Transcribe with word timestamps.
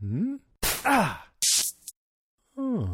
Hmm? 0.00 0.36
Ah! 0.84 1.26
Oh. 2.56 2.88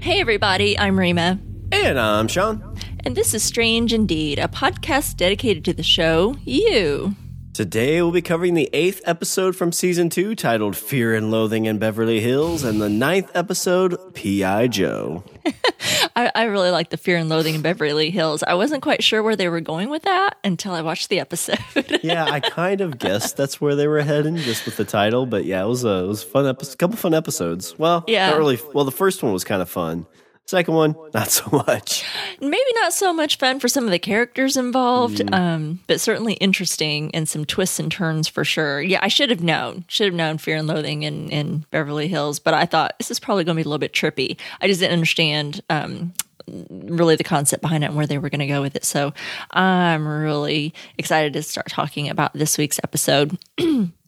Hey, 0.00 0.20
everybody, 0.22 0.78
I'm 0.78 0.98
Rima. 0.98 1.38
And 1.70 2.00
I'm 2.00 2.26
Sean. 2.26 2.78
And 3.00 3.14
this 3.14 3.34
is 3.34 3.42
Strange 3.42 3.92
Indeed, 3.92 4.38
a 4.38 4.48
podcast 4.48 5.18
dedicated 5.18 5.66
to 5.66 5.74
the 5.74 5.82
show 5.82 6.34
You. 6.46 7.14
Today 7.60 8.00
we'll 8.00 8.10
be 8.10 8.22
covering 8.22 8.54
the 8.54 8.70
eighth 8.72 9.02
episode 9.04 9.54
from 9.54 9.70
season 9.70 10.08
two 10.08 10.34
titled 10.34 10.78
Fear 10.78 11.14
and 11.14 11.30
Loathing 11.30 11.66
in 11.66 11.76
Beverly 11.76 12.18
Hills 12.18 12.64
and 12.64 12.80
the 12.80 12.88
ninth 12.88 13.30
episode, 13.34 14.14
P.I. 14.14 14.68
Joe. 14.68 15.24
I, 16.16 16.32
I, 16.34 16.44
really 16.44 16.70
like 16.70 16.88
the 16.88 16.96
Fear 16.96 17.18
and 17.18 17.28
Loathing 17.28 17.56
in 17.56 17.60
Beverly 17.60 18.08
Hills. 18.08 18.42
I 18.42 18.54
wasn't 18.54 18.82
quite 18.82 19.04
sure 19.04 19.22
where 19.22 19.36
they 19.36 19.50
were 19.50 19.60
going 19.60 19.90
with 19.90 20.04
that 20.04 20.38
until 20.42 20.72
I 20.72 20.80
watched 20.80 21.10
the 21.10 21.20
episode. 21.20 21.58
yeah, 22.02 22.24
I 22.24 22.40
kind 22.40 22.80
of 22.80 22.98
guessed 22.98 23.36
that's 23.36 23.60
where 23.60 23.76
they 23.76 23.86
were 23.86 24.00
heading 24.00 24.36
just 24.36 24.64
with 24.64 24.78
the 24.78 24.86
title, 24.86 25.26
but 25.26 25.44
yeah, 25.44 25.62
it 25.62 25.68
was 25.68 25.84
a 25.84 26.04
it 26.04 26.06
was 26.06 26.22
a 26.22 26.26
fun 26.28 26.46
episode, 26.46 26.78
couple 26.78 26.96
fun 26.96 27.12
episodes. 27.12 27.78
Well, 27.78 28.04
yeah, 28.08 28.30
not 28.30 28.38
really. 28.38 28.58
Well, 28.72 28.86
the 28.86 28.90
first 28.90 29.22
one 29.22 29.34
was 29.34 29.44
kind 29.44 29.60
of 29.60 29.68
fun. 29.68 30.06
Second 30.50 30.74
one, 30.74 30.96
not 31.14 31.30
so 31.30 31.48
much. 31.52 32.04
Maybe 32.40 32.70
not 32.74 32.92
so 32.92 33.12
much 33.12 33.38
fun 33.38 33.60
for 33.60 33.68
some 33.68 33.84
of 33.84 33.92
the 33.92 34.00
characters 34.00 34.56
involved, 34.56 35.18
mm. 35.18 35.32
um, 35.32 35.78
but 35.86 36.00
certainly 36.00 36.32
interesting 36.34 37.12
and 37.14 37.28
some 37.28 37.44
twists 37.44 37.78
and 37.78 37.88
turns 37.88 38.26
for 38.26 38.44
sure. 38.44 38.82
Yeah, 38.82 38.98
I 39.00 39.06
should 39.06 39.30
have 39.30 39.44
known. 39.44 39.84
Should 39.86 40.06
have 40.06 40.14
known 40.14 40.38
Fear 40.38 40.56
and 40.56 40.66
Loathing 40.66 41.04
in, 41.04 41.30
in 41.30 41.66
Beverly 41.70 42.08
Hills, 42.08 42.40
but 42.40 42.52
I 42.52 42.66
thought 42.66 42.98
this 42.98 43.12
is 43.12 43.20
probably 43.20 43.44
going 43.44 43.54
to 43.54 43.62
be 43.62 43.64
a 43.64 43.68
little 43.68 43.78
bit 43.78 43.92
trippy. 43.92 44.38
I 44.60 44.66
just 44.66 44.80
didn't 44.80 44.94
understand 44.94 45.60
um, 45.70 46.14
really 46.48 47.14
the 47.14 47.22
concept 47.22 47.62
behind 47.62 47.84
it 47.84 47.86
and 47.86 47.96
where 47.96 48.08
they 48.08 48.18
were 48.18 48.28
going 48.28 48.40
to 48.40 48.48
go 48.48 48.60
with 48.60 48.74
it. 48.74 48.84
So 48.84 49.14
I'm 49.52 50.04
really 50.04 50.74
excited 50.98 51.32
to 51.34 51.44
start 51.44 51.68
talking 51.68 52.08
about 52.08 52.32
this 52.32 52.58
week's 52.58 52.80
episode. 52.82 53.38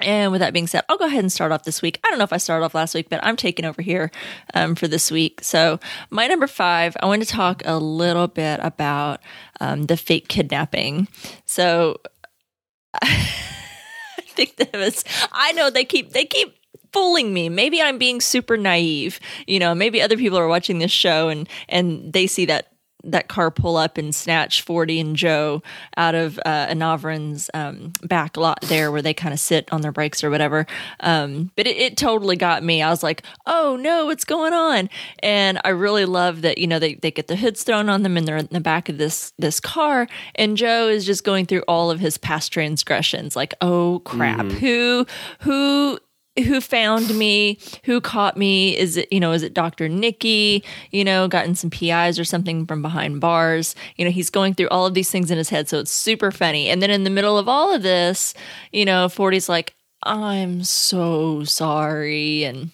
And 0.00 0.30
with 0.30 0.40
that 0.40 0.52
being 0.52 0.66
said, 0.66 0.84
I'll 0.88 0.98
go 0.98 1.06
ahead 1.06 1.20
and 1.20 1.32
start 1.32 1.52
off 1.52 1.64
this 1.64 1.80
week. 1.80 2.00
I 2.04 2.10
don't 2.10 2.18
know 2.18 2.24
if 2.24 2.32
I 2.32 2.36
started 2.36 2.64
off 2.64 2.74
last 2.74 2.94
week, 2.94 3.08
but 3.08 3.24
I'm 3.24 3.36
taking 3.36 3.64
over 3.64 3.80
here 3.80 4.10
um, 4.54 4.74
for 4.74 4.86
this 4.86 5.10
week. 5.10 5.42
So, 5.42 5.80
my 6.10 6.26
number 6.26 6.46
five, 6.46 6.96
I 7.00 7.06
want 7.06 7.22
to 7.22 7.28
talk 7.28 7.62
a 7.64 7.78
little 7.78 8.28
bit 8.28 8.60
about 8.62 9.20
um, 9.60 9.86
the 9.86 9.96
fake 9.96 10.28
kidnapping. 10.28 11.08
So, 11.46 12.00
I 13.02 14.22
think 14.28 14.56
that 14.56 14.74
was, 14.74 15.02
I 15.32 15.52
know 15.52 15.70
they 15.70 15.84
keep, 15.84 16.12
they 16.12 16.26
keep 16.26 16.54
fooling 16.92 17.32
me. 17.32 17.48
Maybe 17.48 17.80
I'm 17.80 17.98
being 17.98 18.20
super 18.20 18.56
naive. 18.56 19.20
You 19.46 19.58
know, 19.58 19.74
maybe 19.74 20.00
other 20.00 20.16
people 20.16 20.38
are 20.38 20.48
watching 20.48 20.78
this 20.78 20.90
show 20.90 21.28
and 21.28 21.48
and 21.68 22.12
they 22.12 22.26
see 22.26 22.46
that 22.46 22.72
that 23.04 23.28
car 23.28 23.50
pull 23.50 23.76
up 23.76 23.98
and 23.98 24.14
snatch 24.14 24.62
Forty 24.62 25.00
and 25.00 25.16
Joe 25.16 25.62
out 25.96 26.14
of 26.14 26.38
uh, 26.44 26.66
Anavrin's 26.66 27.50
um, 27.54 27.92
back 28.02 28.36
lot 28.36 28.60
there 28.62 28.90
where 28.90 29.02
they 29.02 29.14
kind 29.14 29.32
of 29.32 29.40
sit 29.40 29.72
on 29.72 29.80
their 29.80 29.92
brakes 29.92 30.24
or 30.24 30.30
whatever. 30.30 30.66
Um, 31.00 31.50
but 31.56 31.66
it, 31.66 31.76
it, 31.76 31.96
totally 31.96 32.36
got 32.36 32.62
me. 32.62 32.82
I 32.82 32.90
was 32.90 33.02
like, 33.02 33.22
oh 33.46 33.76
no, 33.80 34.06
what's 34.06 34.24
going 34.24 34.52
on? 34.52 34.90
And 35.20 35.60
I 35.64 35.70
really 35.70 36.04
love 36.04 36.42
that, 36.42 36.58
you 36.58 36.66
know, 36.66 36.78
they, 36.78 36.94
they 36.94 37.10
get 37.10 37.26
the 37.26 37.36
hoods 37.36 37.62
thrown 37.62 37.88
on 37.88 38.02
them 38.02 38.16
and 38.16 38.28
they're 38.28 38.36
in 38.36 38.48
the 38.50 38.60
back 38.60 38.88
of 38.88 38.98
this, 38.98 39.32
this 39.38 39.60
car. 39.60 40.08
And 40.34 40.56
Joe 40.56 40.88
is 40.88 41.06
just 41.06 41.24
going 41.24 41.46
through 41.46 41.62
all 41.66 41.90
of 41.90 42.00
his 42.00 42.18
past 42.18 42.52
transgressions 42.52 43.34
like, 43.34 43.54
oh 43.60 44.02
crap, 44.04 44.46
mm-hmm. 44.46 44.58
who, 44.58 45.06
who 45.40 45.98
who 46.44 46.60
found 46.60 47.16
me, 47.16 47.58
who 47.84 48.00
caught 48.00 48.36
me. 48.36 48.76
Is 48.76 48.96
it, 48.96 49.12
you 49.12 49.20
know, 49.20 49.32
is 49.32 49.42
it 49.42 49.54
Dr. 49.54 49.88
Nicky, 49.88 50.64
you 50.90 51.04
know, 51.04 51.28
gotten 51.28 51.54
some 51.54 51.70
PIs 51.70 52.18
or 52.18 52.24
something 52.24 52.66
from 52.66 52.82
behind 52.82 53.20
bars? 53.20 53.74
You 53.96 54.04
know, 54.04 54.10
he's 54.10 54.30
going 54.30 54.54
through 54.54 54.68
all 54.68 54.86
of 54.86 54.94
these 54.94 55.10
things 55.10 55.30
in 55.30 55.38
his 55.38 55.48
head. 55.48 55.68
So 55.68 55.78
it's 55.78 55.90
super 55.90 56.30
funny. 56.30 56.68
And 56.68 56.82
then 56.82 56.90
in 56.90 57.04
the 57.04 57.10
middle 57.10 57.38
of 57.38 57.48
all 57.48 57.74
of 57.74 57.82
this, 57.82 58.34
you 58.72 58.84
know, 58.84 59.06
40's 59.06 59.48
like, 59.48 59.74
I'm 60.02 60.62
so 60.64 61.44
sorry. 61.44 62.44
And 62.44 62.70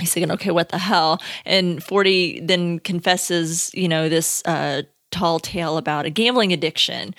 he's 0.00 0.12
thinking, 0.12 0.32
okay, 0.32 0.50
what 0.50 0.70
the 0.70 0.78
hell? 0.78 1.20
And 1.44 1.82
40 1.82 2.40
then 2.40 2.78
confesses, 2.80 3.70
you 3.74 3.88
know, 3.88 4.08
this, 4.08 4.42
uh, 4.44 4.82
tall 5.10 5.38
tale 5.40 5.78
about 5.78 6.04
a 6.04 6.10
gambling 6.10 6.52
addiction. 6.52 7.14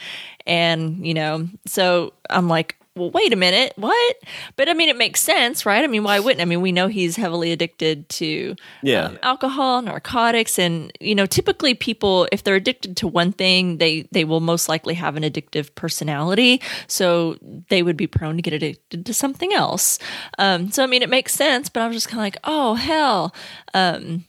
And, 0.46 1.06
you 1.06 1.14
know, 1.14 1.48
so 1.66 2.14
I'm 2.30 2.48
like, 2.48 2.79
well, 2.96 3.12
wait 3.12 3.32
a 3.32 3.36
minute, 3.36 3.74
what? 3.76 4.18
But 4.56 4.68
I 4.68 4.74
mean, 4.74 4.90
it 4.90 4.98
makes 4.98 5.22
sense, 5.22 5.66
right? 5.66 5.84
I 5.84 5.88
mean, 5.88 6.04
why 6.04 6.20
wouldn't? 6.20 6.42
I 6.42 6.46
mean, 6.46 6.62
we 6.62 6.72
know 6.72 6.88
he's 6.88 7.16
heavily 7.16 7.52
addicted 7.52 8.10
to 8.10 8.56
yeah. 8.84 9.06
Um, 9.06 9.20
alcohol, 9.24 9.82
narcotics, 9.82 10.60
and 10.60 10.92
you 11.00 11.16
know, 11.16 11.26
typically 11.26 11.74
people, 11.74 12.28
if 12.32 12.44
they're 12.44 12.56
addicted 12.56 12.98
to 12.98 13.08
one 13.08 13.32
thing, 13.32 13.78
they 13.78 14.08
they 14.12 14.26
will 14.26 14.40
most 14.42 14.68
likely 14.68 14.96
have 14.96 15.16
an 15.16 15.24
addictive 15.24 15.74
personality, 15.76 16.62
so 16.88 17.38
they 17.70 17.84
would 17.84 17.98
be 17.98 18.08
prone 18.08 18.36
to 18.36 18.42
get 18.42 18.54
addicted 18.54 19.06
to 19.06 19.14
something 19.14 19.54
else. 19.54 20.00
Um, 20.38 20.72
so 20.72 20.84
I 20.84 20.88
mean, 20.88 21.02
it 21.02 21.10
makes 21.10 21.34
sense, 21.34 21.70
but 21.70 21.84
I 21.84 21.88
was 21.88 21.96
just 21.96 22.10
kind 22.10 22.20
of 22.20 22.24
like, 22.24 22.38
oh 22.44 22.76
hell. 22.76 23.34
Um, 23.74 24.26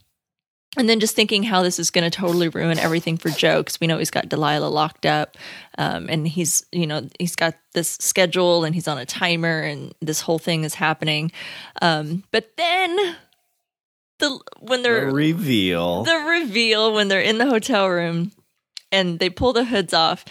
and 0.77 0.89
then 0.89 1.01
just 1.01 1.17
thinking 1.17 1.43
how 1.43 1.63
this 1.63 1.79
is 1.79 1.91
going 1.91 2.09
to 2.09 2.17
totally 2.17 2.49
ruin 2.49 2.79
everything 2.79 3.17
for 3.17 3.29
Joe 3.31 3.59
because 3.63 3.81
we 3.81 3.87
know 3.87 3.99
he's 3.99 4.11
got 4.11 4.29
Delilah 4.29 4.69
locked 4.69 5.05
up, 5.05 5.37
um, 5.79 6.09
and 6.09 6.27
he's 6.27 6.65
you 6.71 6.87
know 6.87 7.09
he's 7.19 7.37
got 7.37 7.55
this 7.73 7.91
schedule 8.01 8.65
and 8.65 8.75
he's 8.75 8.89
on 8.89 8.99
a 8.99 9.07
timer 9.07 9.61
and 9.61 9.95
this 10.01 10.21
whole 10.21 10.39
thing 10.39 10.65
is 10.65 10.75
happening. 10.75 11.33
Um, 11.83 12.25
but 12.31 12.57
then 12.57 13.17
the 14.21 14.39
when 14.61 14.83
they're 14.83 15.07
the 15.07 15.13
reveal 15.13 16.05
the 16.05 16.17
reveal 16.17 16.93
when 16.93 17.09
they're 17.09 17.21
in 17.21 17.39
the 17.39 17.47
hotel 17.47 17.89
room 17.89 18.33
and 18.93 19.19
they 19.19 19.31
pull 19.31 19.53
the 19.53 19.65
hoods 19.65 19.95
off 19.95 20.25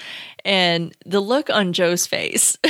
and 0.46 0.96
the 1.06 1.20
look 1.20 1.50
on 1.50 1.74
Joe's 1.74 2.08
face. 2.08 2.58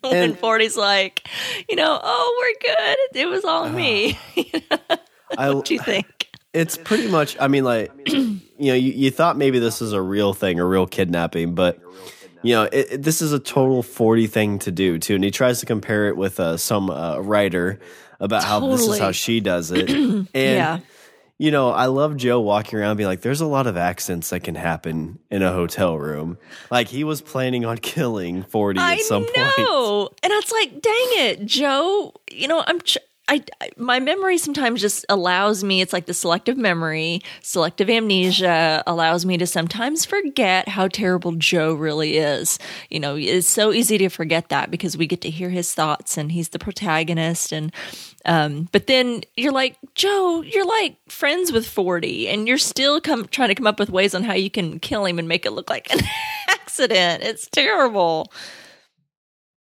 when 0.00 0.34
40's 0.34 0.76
like, 0.76 1.26
you 1.68 1.76
know, 1.76 1.98
oh, 2.02 2.36
we're 2.38 2.74
good. 2.74 3.20
It 3.20 3.26
was 3.26 3.44
all 3.44 3.64
uh, 3.64 3.72
me. 3.72 4.18
I, 5.36 5.50
what 5.50 5.64
do 5.64 5.74
you 5.74 5.80
think? 5.80 6.28
It's 6.52 6.78
pretty 6.78 7.08
much. 7.08 7.36
I 7.38 7.48
mean, 7.48 7.64
like 7.64 7.92
you 8.06 8.40
know, 8.58 8.74
you, 8.74 8.92
you 8.92 9.10
thought 9.10 9.36
maybe 9.36 9.58
this 9.58 9.82
is 9.82 9.92
a 9.92 10.00
real 10.00 10.32
thing, 10.32 10.58
a 10.58 10.64
real 10.64 10.86
kidnapping, 10.86 11.54
but 11.54 11.80
you 12.42 12.54
know, 12.54 12.64
it, 12.64 12.92
it, 12.92 13.02
this 13.02 13.20
is 13.20 13.32
a 13.32 13.38
total 13.38 13.82
forty 13.82 14.26
thing 14.26 14.58
to 14.60 14.70
do 14.70 14.98
too. 14.98 15.16
And 15.16 15.24
he 15.24 15.30
tries 15.30 15.60
to 15.60 15.66
compare 15.66 16.08
it 16.08 16.16
with 16.16 16.40
uh, 16.40 16.56
some 16.56 16.90
uh, 16.90 17.18
writer 17.18 17.78
about 18.20 18.42
totally. 18.42 18.70
how 18.70 18.76
this 18.76 18.88
is 18.88 18.98
how 18.98 19.12
she 19.12 19.40
does 19.40 19.70
it, 19.70 19.90
and. 19.90 20.28
Yeah. 20.34 20.78
You 21.38 21.50
know, 21.50 21.68
I 21.68 21.84
love 21.84 22.16
Joe 22.16 22.40
walking 22.40 22.78
around 22.78 22.96
being 22.96 23.08
like, 23.08 23.20
there's 23.20 23.42
a 23.42 23.46
lot 23.46 23.66
of 23.66 23.76
accidents 23.76 24.30
that 24.30 24.40
can 24.40 24.54
happen 24.54 25.18
in 25.30 25.42
a 25.42 25.52
hotel 25.52 25.98
room. 25.98 26.38
Like 26.70 26.88
he 26.88 27.04
was 27.04 27.20
planning 27.20 27.66
on 27.66 27.76
killing 27.76 28.42
40 28.42 28.80
at 28.80 29.00
some 29.00 29.24
know. 29.24 29.28
point. 29.34 29.58
know. 29.58 30.08
And 30.22 30.32
it's 30.32 30.50
like, 30.50 30.80
dang 30.80 31.26
it, 31.26 31.44
Joe, 31.44 32.14
you 32.32 32.48
know, 32.48 32.64
I'm 32.66 32.80
ch- 32.80 32.96
I, 33.28 33.42
my 33.76 33.98
memory 33.98 34.38
sometimes 34.38 34.80
just 34.80 35.04
allows 35.08 35.64
me 35.64 35.80
it's 35.80 35.92
like 35.92 36.06
the 36.06 36.14
selective 36.14 36.56
memory 36.56 37.22
selective 37.42 37.90
amnesia 37.90 38.84
allows 38.86 39.26
me 39.26 39.36
to 39.38 39.46
sometimes 39.46 40.04
forget 40.04 40.68
how 40.68 40.86
terrible 40.86 41.32
joe 41.32 41.74
really 41.74 42.18
is. 42.18 42.58
You 42.88 43.00
know 43.00 43.16
it's 43.16 43.48
so 43.48 43.72
easy 43.72 43.98
to 43.98 44.08
forget 44.08 44.48
that 44.50 44.70
because 44.70 44.96
we 44.96 45.06
get 45.06 45.22
to 45.22 45.30
hear 45.30 45.50
his 45.50 45.72
thoughts 45.72 46.16
and 46.16 46.30
he's 46.30 46.50
the 46.50 46.58
protagonist 46.58 47.52
and 47.52 47.72
um, 48.24 48.68
but 48.72 48.86
then 48.86 49.22
you're 49.36 49.52
like 49.52 49.76
joe 49.94 50.42
you're 50.42 50.66
like 50.66 50.96
friends 51.08 51.50
with 51.50 51.66
40 51.66 52.28
and 52.28 52.46
you're 52.46 52.58
still 52.58 53.00
come 53.00 53.26
trying 53.26 53.48
to 53.48 53.54
come 53.54 53.66
up 53.66 53.80
with 53.80 53.90
ways 53.90 54.14
on 54.14 54.22
how 54.22 54.34
you 54.34 54.50
can 54.50 54.78
kill 54.78 55.04
him 55.04 55.18
and 55.18 55.26
make 55.26 55.44
it 55.44 55.52
look 55.52 55.68
like 55.68 55.92
an 55.92 56.00
accident. 56.48 57.22
It's 57.22 57.48
terrible. 57.48 58.32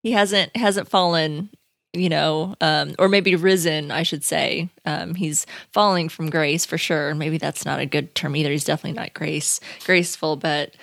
He 0.02 0.12
hasn't 0.12 0.56
hasn't 0.56 0.88
fallen 0.88 1.50
you 1.92 2.08
know, 2.08 2.54
um, 2.60 2.94
or 2.98 3.08
maybe 3.08 3.34
risen, 3.34 3.90
I 3.90 4.02
should 4.02 4.24
say. 4.24 4.68
Um, 4.84 5.14
he's 5.14 5.46
falling 5.72 6.08
from 6.08 6.30
grace 6.30 6.64
for 6.64 6.78
sure. 6.78 7.14
Maybe 7.14 7.38
that's 7.38 7.64
not 7.64 7.80
a 7.80 7.86
good 7.86 8.14
term 8.14 8.36
either. 8.36 8.50
He's 8.50 8.64
definitely 8.64 8.98
not 8.98 9.14
grace 9.14 9.60
graceful, 9.84 10.36
but 10.36 10.74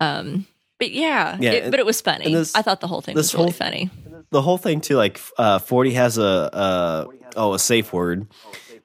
um, 0.00 0.46
but 0.78 0.90
yeah, 0.90 1.36
yeah 1.40 1.52
it, 1.52 1.70
but 1.70 1.80
it 1.80 1.86
was 1.86 2.00
funny. 2.00 2.32
This, 2.32 2.54
I 2.54 2.62
thought 2.62 2.80
the 2.80 2.88
whole 2.88 3.00
thing 3.00 3.14
was 3.14 3.34
really 3.34 3.52
funny. 3.52 3.90
The 4.30 4.42
whole 4.42 4.58
thing 4.58 4.80
too, 4.80 4.96
like 4.96 5.20
uh, 5.38 5.58
forty 5.58 5.92
has 5.92 6.18
a, 6.18 6.22
a 6.22 7.06
oh 7.36 7.54
a 7.54 7.58
safe 7.58 7.92
word 7.92 8.26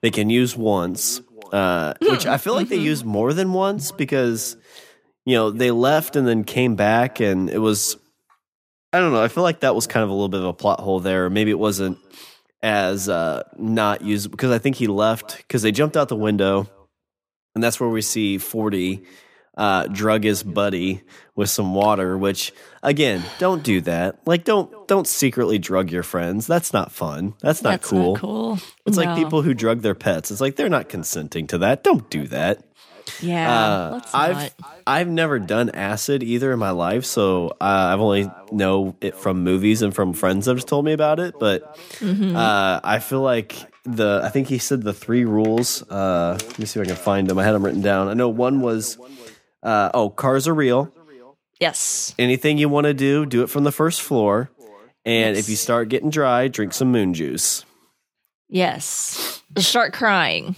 they 0.01 0.11
can 0.11 0.29
use 0.29 0.55
once, 0.55 1.21
uh, 1.51 1.93
which 2.01 2.25
I 2.25 2.37
feel 2.37 2.53
like 2.53 2.67
mm-hmm. 2.67 2.75
they 2.75 2.81
use 2.81 3.03
more 3.03 3.33
than 3.33 3.53
once 3.53 3.91
because 3.91 4.57
you 5.25 5.35
know 5.35 5.51
they 5.51 5.71
left 5.71 6.15
and 6.15 6.27
then 6.27 6.43
came 6.43 6.75
back 6.75 7.19
and 7.19 7.49
it 7.49 7.59
was 7.59 7.97
I 8.93 8.99
don't 8.99 9.11
know. 9.11 9.21
I 9.21 9.27
feel 9.27 9.43
like 9.43 9.59
that 9.61 9.75
was 9.75 9.85
kind 9.87 10.03
of 10.03 10.09
a 10.09 10.13
little 10.13 10.29
bit 10.29 10.39
of 10.39 10.45
a 10.47 10.53
plot 10.53 10.79
hole 10.79 10.99
there. 10.99 11.29
Maybe 11.29 11.51
it 11.51 11.59
wasn't 11.59 11.97
as 12.63 13.09
uh, 13.09 13.43
not 13.57 14.01
used 14.01 14.31
because 14.31 14.51
I 14.51 14.57
think 14.59 14.75
he 14.77 14.87
left 14.87 15.37
because 15.37 15.61
they 15.61 15.71
jumped 15.71 15.97
out 15.97 16.07
the 16.09 16.15
window, 16.15 16.69
and 17.53 17.63
that's 17.63 17.79
where 17.79 17.89
we 17.89 18.01
see 18.01 18.37
Forty 18.37 19.03
uh, 19.57 19.87
drug 19.87 20.23
his 20.23 20.41
buddy 20.43 21.03
with 21.35 21.49
some 21.49 21.73
water. 21.75 22.17
Which 22.17 22.53
again, 22.81 23.23
don't 23.39 23.61
do 23.61 23.81
that. 23.81 24.19
Like, 24.25 24.45
don't 24.45 24.87
don't 24.87 25.05
secretly 25.07 25.59
drug 25.59 25.91
your 25.91 26.03
friends. 26.03 26.47
That's 26.47 26.71
not 26.71 26.91
fun. 26.91 27.33
That's 27.41 27.61
not 27.61 27.71
That's 27.71 27.89
cool. 27.89 28.13
not 28.13 28.21
cool. 28.21 28.59
It's 28.85 28.97
No. 28.97 29.03
like 29.03 29.17
people 29.17 29.41
who 29.41 29.53
drug 29.53 29.81
their 29.81 29.95
pets. 29.95 30.31
It's 30.31 30.41
like 30.41 30.55
they're 30.55 30.69
not 30.69 30.87
consenting 30.89 31.45
to 31.47 31.57
that. 31.59 31.83
Don't 31.83 32.09
do 32.09 32.25
that. 32.27 32.63
Yeah. 33.21 33.51
Uh, 33.51 34.01
I've 34.13 34.35
not. 34.35 34.53
I've 34.87 35.07
never 35.07 35.39
done 35.39 35.69
acid 35.71 36.23
either 36.23 36.51
in 36.53 36.59
my 36.59 36.71
life, 36.71 37.05
so 37.05 37.49
uh, 37.59 37.91
I've 37.91 37.99
only 37.99 38.31
know 38.51 38.95
it 39.01 39.15
from 39.15 39.43
movies 39.43 39.81
and 39.81 39.93
from 39.93 40.13
friends 40.13 40.45
that 40.45 40.55
have 40.57 40.65
told 40.65 40.85
me 40.85 40.93
about 40.93 41.19
it. 41.19 41.35
But 41.39 41.75
Mm-hmm. 41.99 42.35
uh, 42.35 42.79
I 42.83 42.99
feel 42.99 43.21
like 43.21 43.55
the 43.83 44.21
I 44.23 44.29
think 44.29 44.47
he 44.47 44.57
said 44.59 44.83
the 44.83 44.93
three 44.93 45.25
rules. 45.25 45.81
Uh, 45.89 46.37
let 46.41 46.59
me 46.59 46.65
see 46.65 46.79
if 46.79 46.85
I 46.85 46.87
can 46.87 46.95
find 46.97 47.27
them. 47.27 47.37
I 47.39 47.43
had 47.43 47.53
them 47.53 47.63
written 47.65 47.81
down. 47.81 48.07
I 48.07 48.13
know 48.13 48.29
one 48.29 48.61
was 48.61 48.97
uh, 49.63 49.89
oh 49.93 50.09
cars 50.09 50.47
are 50.47 50.53
real. 50.53 50.93
Yes. 51.59 52.13
Anything 52.19 52.57
you 52.59 52.69
want 52.69 52.85
to 52.85 52.93
do, 52.93 53.25
do 53.25 53.41
it 53.43 53.49
from 53.49 53.63
the 53.63 53.71
first 53.71 54.01
floor. 54.01 54.51
And 55.05 55.35
Yes. 55.35 55.45
if 55.45 55.49
you 55.49 55.55
start 55.55 55.89
getting 55.89 56.09
dry, 56.11 56.47
drink 56.49 56.73
some 56.73 56.91
moon 56.91 57.13
juice. 57.13 57.65
Yes. 58.49 59.41
Start 59.57 59.93
crying. 59.93 60.55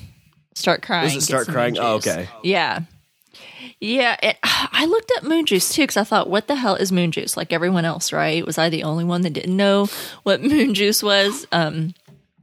Start 0.59 0.81
crying. 0.81 1.07
Does 1.07 1.15
it 1.15 1.21
start 1.21 1.47
crying? 1.47 1.77
Oh, 1.79 1.95
okay. 1.95 2.27
Yeah. 2.43 2.81
Yeah. 3.79 4.17
It, 4.21 4.37
I 4.43 4.85
looked 4.85 5.09
up 5.17 5.23
moon 5.23 5.45
juice 5.45 5.73
too 5.73 5.83
because 5.83 5.95
I 5.95 6.03
thought, 6.03 6.29
what 6.29 6.47
the 6.47 6.55
hell 6.55 6.75
is 6.75 6.91
moon 6.91 7.11
juice? 7.11 7.37
Like 7.37 7.53
everyone 7.53 7.85
else, 7.85 8.11
right? 8.11 8.45
Was 8.45 8.57
I 8.57 8.69
the 8.69 8.83
only 8.83 9.05
one 9.05 9.21
that 9.21 9.31
didn't 9.31 9.55
know 9.55 9.87
what 10.23 10.43
moon 10.43 10.73
juice 10.73 11.01
was? 11.01 11.47
Um, 11.53 11.93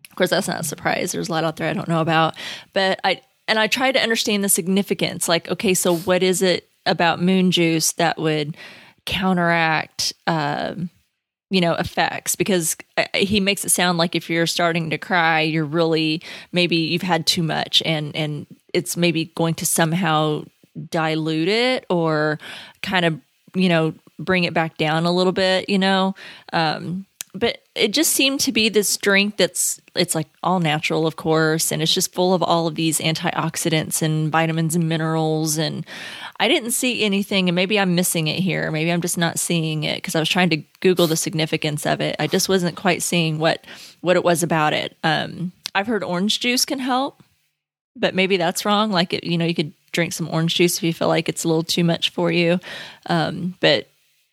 of 0.08 0.16
course, 0.16 0.30
that's 0.30 0.48
not 0.48 0.60
a 0.60 0.64
surprise. 0.64 1.12
There's 1.12 1.28
a 1.28 1.32
lot 1.32 1.44
out 1.44 1.56
there 1.56 1.68
I 1.68 1.74
don't 1.74 1.88
know 1.88 2.00
about. 2.00 2.36
But 2.72 3.00
I, 3.04 3.20
and 3.46 3.58
I 3.58 3.66
tried 3.66 3.92
to 3.92 4.02
understand 4.02 4.42
the 4.42 4.48
significance. 4.48 5.28
Like, 5.28 5.50
okay, 5.50 5.74
so 5.74 5.96
what 5.98 6.22
is 6.22 6.40
it 6.40 6.70
about 6.86 7.20
moon 7.20 7.50
juice 7.50 7.92
that 7.92 8.16
would 8.16 8.56
counteract 9.04 10.14
um, 10.26 10.88
you 11.50 11.60
know 11.60 11.74
effects 11.74 12.34
because 12.36 12.76
uh, 12.96 13.04
he 13.14 13.40
makes 13.40 13.64
it 13.64 13.70
sound 13.70 13.98
like 13.98 14.14
if 14.14 14.28
you're 14.28 14.46
starting 14.46 14.90
to 14.90 14.98
cry 14.98 15.40
you're 15.40 15.64
really 15.64 16.20
maybe 16.52 16.76
you've 16.76 17.02
had 17.02 17.26
too 17.26 17.42
much 17.42 17.82
and 17.84 18.14
and 18.16 18.46
it's 18.74 18.96
maybe 18.96 19.26
going 19.36 19.54
to 19.54 19.66
somehow 19.66 20.44
dilute 20.90 21.48
it 21.48 21.86
or 21.88 22.38
kind 22.82 23.04
of 23.04 23.18
you 23.54 23.68
know 23.68 23.94
bring 24.18 24.44
it 24.44 24.54
back 24.54 24.76
down 24.76 25.04
a 25.04 25.12
little 25.12 25.32
bit 25.32 25.68
you 25.68 25.78
know? 25.78 26.14
Um 26.52 27.06
but 27.38 27.58
it 27.74 27.88
just 27.88 28.12
seemed 28.12 28.40
to 28.40 28.50
be 28.50 28.70
this 28.70 28.96
drink 28.96 29.36
that's 29.36 29.78
it's 29.94 30.14
like 30.14 30.26
all 30.42 30.58
natural 30.58 31.06
of 31.06 31.16
course 31.16 31.70
and 31.70 31.82
it's 31.82 31.92
just 31.92 32.14
full 32.14 32.32
of 32.32 32.42
all 32.42 32.66
of 32.66 32.74
these 32.74 32.98
antioxidants 32.98 34.00
and 34.00 34.32
vitamins 34.32 34.74
and 34.74 34.88
minerals 34.88 35.58
and 35.58 35.84
i 36.38 36.48
didn't 36.48 36.72
see 36.72 37.02
anything 37.02 37.48
and 37.48 37.56
maybe 37.56 37.78
i'm 37.78 37.94
missing 37.94 38.28
it 38.28 38.38
here. 38.38 38.70
Maybe 38.70 38.92
i'm 38.92 39.00
just 39.00 39.18
not 39.18 39.38
seeing 39.38 39.84
it 39.84 39.96
because 39.96 40.14
i 40.14 40.20
was 40.20 40.28
trying 40.28 40.50
to 40.50 40.62
google 40.80 41.06
the 41.06 41.16
significance 41.16 41.86
of 41.86 42.00
it. 42.00 42.16
I 42.18 42.26
just 42.26 42.48
wasn't 42.48 42.76
quite 42.76 43.02
seeing 43.02 43.38
what 43.38 43.66
what 44.00 44.16
it 44.16 44.24
was 44.24 44.42
about 44.42 44.72
it. 44.72 44.96
Um 45.04 45.52
i've 45.74 45.86
heard 45.86 46.04
orange 46.04 46.40
juice 46.40 46.64
can 46.64 46.78
help 46.78 47.22
but 47.98 48.14
maybe 48.14 48.36
that's 48.36 48.64
wrong. 48.64 48.90
Like 48.90 49.12
it, 49.12 49.24
you 49.24 49.38
know 49.38 49.46
you 49.46 49.54
could 49.54 49.72
drink 49.92 50.12
some 50.12 50.28
orange 50.30 50.54
juice 50.54 50.76
if 50.76 50.82
you 50.82 50.92
feel 50.92 51.08
like 51.08 51.28
it's 51.28 51.44
a 51.44 51.48
little 51.48 51.62
too 51.62 51.84
much 51.84 52.10
for 52.10 52.30
you. 52.30 52.60
Um 53.06 53.54
but 53.60 53.88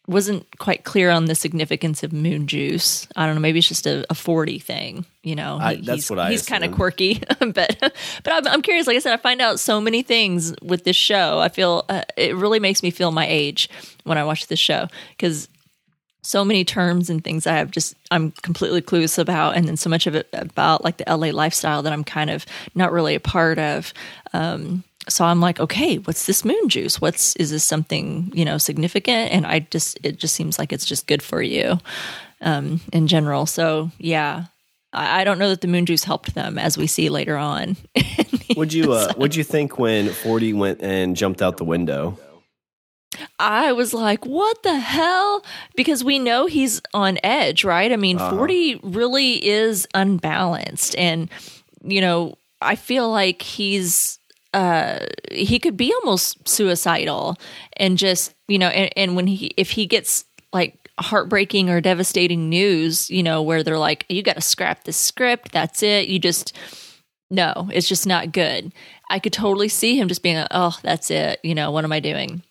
wasn't 0.08 0.46
quite 0.60 0.84
clear 0.84 1.10
on 1.10 1.26
the 1.26 1.36
significance 1.36 2.04
of 2.04 2.12
moon 2.12 2.46
juice. 2.48 3.08
I 3.16 3.26
don't 3.26 3.36
know. 3.36 3.42
Maybe 3.42 3.60
it's 3.60 3.68
just 3.68 3.88
a, 3.88 4.06
a 4.10 4.14
forty 4.16 4.60
thing. 4.60 5.06
You 5.24 5.36
know, 5.36 5.58
I- 5.62 5.76
that's 5.76 5.88
he's, 5.88 6.10
what 6.10 6.20
I 6.20 6.32
He's 6.32 6.46
kind 6.46 6.64
of 6.64 6.74
quirky, 6.74 7.22
but 7.40 7.78
but 7.80 8.28
I'm, 8.34 8.48
I'm 8.48 8.62
curious. 8.62 8.88
Like 8.88 8.98
I 8.98 9.00
said, 9.00 9.14
I 9.14 9.18
find 9.18 9.42
out 9.42 9.60
so 9.60 9.80
many 9.80 10.04
things 10.04 10.54
with 10.62 10.84
this 10.84 10.98
show. 10.98 11.40
I 11.40 11.50
feel 11.50 11.86
uh, 11.90 12.04
it 12.18 12.36
really 12.36 12.60
makes 12.60 12.84
me 12.84 12.92
feel 12.92 13.12
my 13.12 13.26
age 13.28 13.70
when 14.04 14.18
I 14.18 14.24
watch 14.26 14.48
this 14.48 14.60
show 14.60 14.88
because 15.16 15.48
so 16.26 16.46
many 16.46 16.64
terms 16.64 17.10
and 17.10 17.24
things 17.24 17.46
I 17.46 17.54
have 17.58 17.70
just 17.72 17.96
I'm 18.12 18.32
completely 18.32 18.82
clueless 18.82 19.18
about, 19.18 19.56
and 19.56 19.68
then 19.68 19.78
so 19.78 19.90
much 19.90 20.08
of 20.08 20.16
it 20.16 20.28
about 20.34 20.84
like 20.84 20.98
the 20.98 21.06
LA 21.08 21.28
lifestyle 21.28 21.82
that 21.84 21.94
I'm 21.94 22.04
kind 22.04 22.30
of 22.30 22.46
not 22.76 22.92
really 22.92 23.16
a 23.16 23.20
part 23.20 23.60
of. 23.60 23.94
Um, 24.34 24.84
so 25.10 25.26
I'm 25.26 25.40
like, 25.40 25.60
okay, 25.60 25.98
what's 25.98 26.26
this 26.26 26.46
moon 26.46 26.70
juice? 26.70 27.02
What's 27.02 27.36
is 27.36 27.52
this 27.52 27.64
something 27.64 28.32
you 28.34 28.46
know 28.46 28.58
significant? 28.58 29.32
And 29.32 29.46
I 29.46 29.60
just 29.60 29.98
it 30.04 30.18
just 30.18 30.36
seems 30.36 30.58
like 30.60 30.72
it's 30.72 30.86
just 30.86 31.08
good 31.08 31.22
for 31.22 31.42
you 31.42 31.80
um, 32.42 32.82
in 32.92 33.08
general. 33.08 33.46
So 33.46 33.92
yeah, 33.98 34.46
I, 34.92 35.22
I 35.22 35.24
don't 35.24 35.40
know 35.40 35.50
that 35.50 35.62
the 35.62 35.68
moon 35.68 35.86
juice 35.86 36.04
helped 36.04 36.36
them 36.36 36.58
as 36.58 36.78
we 36.78 36.88
see 36.88 37.10
later 37.10 37.38
on. 37.38 37.78
Would 38.56 38.74
you 38.74 38.94
uh, 38.94 39.14
What'd 39.14 39.36
you 39.36 39.44
think 39.44 39.78
when 39.78 40.10
Forty 40.10 40.54
went 40.54 40.82
and 40.82 41.16
jumped 41.16 41.42
out 41.42 41.58
the 41.58 41.66
window? 41.66 42.18
I 43.40 43.74
was 43.74 43.94
like, 43.94 44.26
what 44.26 44.64
the 44.64 44.80
hell? 44.80 45.46
Because 45.76 46.04
we 46.04 46.20
know 46.20 46.46
he's 46.46 46.82
on 46.94 47.20
edge, 47.24 47.64
right? 47.64 47.92
I 47.92 47.96
mean, 47.96 48.18
40 48.18 48.80
really 48.84 49.46
is 49.46 49.88
unbalanced. 49.94 50.96
And, 50.98 51.30
you 51.84 52.02
know, 52.02 52.38
I 52.62 52.76
feel 52.76 53.10
like 53.12 53.42
he's, 53.42 54.20
uh, 54.54 55.00
he 55.32 55.60
could 55.60 55.76
be 55.76 55.94
almost 55.94 56.48
suicidal 56.48 57.36
and 57.78 57.98
just, 57.98 58.34
you 58.48 58.60
know, 58.60 58.68
and, 58.68 58.92
and 58.96 59.16
when 59.16 59.28
he, 59.28 59.54
if 59.58 59.72
he 59.72 59.86
gets 59.86 60.26
like 60.52 60.90
heartbreaking 61.00 61.70
or 61.70 61.82
devastating 61.82 62.50
news, 62.50 63.10
you 63.10 63.24
know, 63.24 63.42
where 63.42 63.64
they're 63.64 63.80
like, 63.80 64.06
you 64.10 64.22
got 64.22 64.36
to 64.36 64.42
scrap 64.42 64.84
this 64.84 64.98
script, 64.98 65.52
that's 65.52 65.82
it. 65.82 66.08
You 66.08 66.20
just, 66.20 66.56
no, 67.32 67.68
it's 67.74 67.88
just 67.88 68.06
not 68.06 68.32
good. 68.32 68.72
I 69.10 69.20
could 69.20 69.34
totally 69.34 69.70
see 69.70 70.00
him 70.00 70.08
just 70.08 70.24
being, 70.24 70.38
like, 70.38 70.48
oh, 70.52 70.78
that's 70.84 71.10
it. 71.10 71.40
You 71.44 71.56
know, 71.56 71.72
what 71.72 71.84
am 71.84 71.92
I 71.92 72.00
doing? 72.00 72.44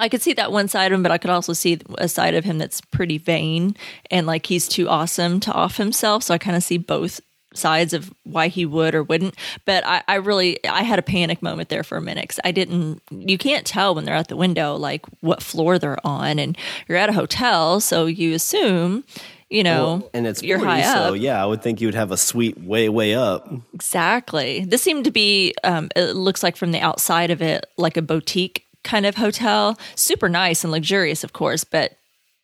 I 0.00 0.08
could 0.08 0.22
see 0.22 0.32
that 0.34 0.52
one 0.52 0.68
side 0.68 0.92
of 0.92 0.96
him, 0.96 1.02
but 1.02 1.12
I 1.12 1.18
could 1.18 1.30
also 1.30 1.52
see 1.52 1.80
a 1.98 2.08
side 2.08 2.34
of 2.34 2.44
him 2.44 2.58
that's 2.58 2.80
pretty 2.80 3.18
vain 3.18 3.76
and 4.10 4.26
like 4.26 4.46
he's 4.46 4.68
too 4.68 4.88
awesome 4.88 5.40
to 5.40 5.52
off 5.52 5.76
himself. 5.76 6.22
So 6.22 6.34
I 6.34 6.38
kind 6.38 6.56
of 6.56 6.62
see 6.62 6.78
both 6.78 7.20
sides 7.58 7.92
of 7.92 8.12
why 8.24 8.48
he 8.48 8.64
would 8.64 8.94
or 8.94 9.02
wouldn't. 9.02 9.34
But 9.64 9.84
I, 9.86 10.02
I 10.08 10.14
really, 10.16 10.64
I 10.66 10.82
had 10.82 10.98
a 10.98 11.02
panic 11.02 11.42
moment 11.42 11.68
there 11.68 11.82
for 11.82 11.96
a 11.96 12.00
minute 12.02 12.22
because 12.24 12.40
I 12.44 12.52
didn't, 12.52 13.02
you 13.10 13.36
can't 13.38 13.66
tell 13.66 13.94
when 13.94 14.04
they're 14.04 14.14
at 14.14 14.28
the 14.28 14.36
window 14.36 14.76
like 14.76 15.04
what 15.20 15.42
floor 15.42 15.78
they're 15.78 16.04
on. 16.06 16.38
And 16.38 16.56
you're 16.88 16.98
at 16.98 17.08
a 17.08 17.12
hotel, 17.12 17.80
so 17.80 18.06
you 18.06 18.34
assume, 18.34 19.04
you 19.50 19.62
know, 19.62 19.84
Well, 19.98 20.10
and 20.14 20.26
it's 20.26 20.42
you're 20.42 20.58
40, 20.58 20.70
high 20.70 20.92
so 20.92 21.14
up. 21.14 21.20
yeah, 21.20 21.42
I 21.42 21.46
would 21.46 21.62
think 21.62 21.80
you 21.80 21.86
would 21.88 21.94
have 21.94 22.10
a 22.12 22.16
suite 22.16 22.58
way 22.62 22.88
way 22.88 23.14
up. 23.14 23.50
Exactly. 23.74 24.64
This 24.64 24.82
seemed 24.82 25.04
to 25.06 25.10
be, 25.10 25.54
um, 25.64 25.88
it 25.96 26.14
looks 26.14 26.42
like 26.42 26.56
from 26.56 26.72
the 26.72 26.80
outside 26.80 27.30
of 27.30 27.40
it, 27.42 27.66
like 27.76 27.96
a 27.96 28.02
boutique 28.02 28.64
kind 28.84 29.06
of 29.06 29.16
hotel. 29.16 29.78
Super 29.96 30.28
nice 30.28 30.62
and 30.64 30.70
luxurious, 30.70 31.24
of 31.24 31.32
course, 31.32 31.64
but 31.64 31.97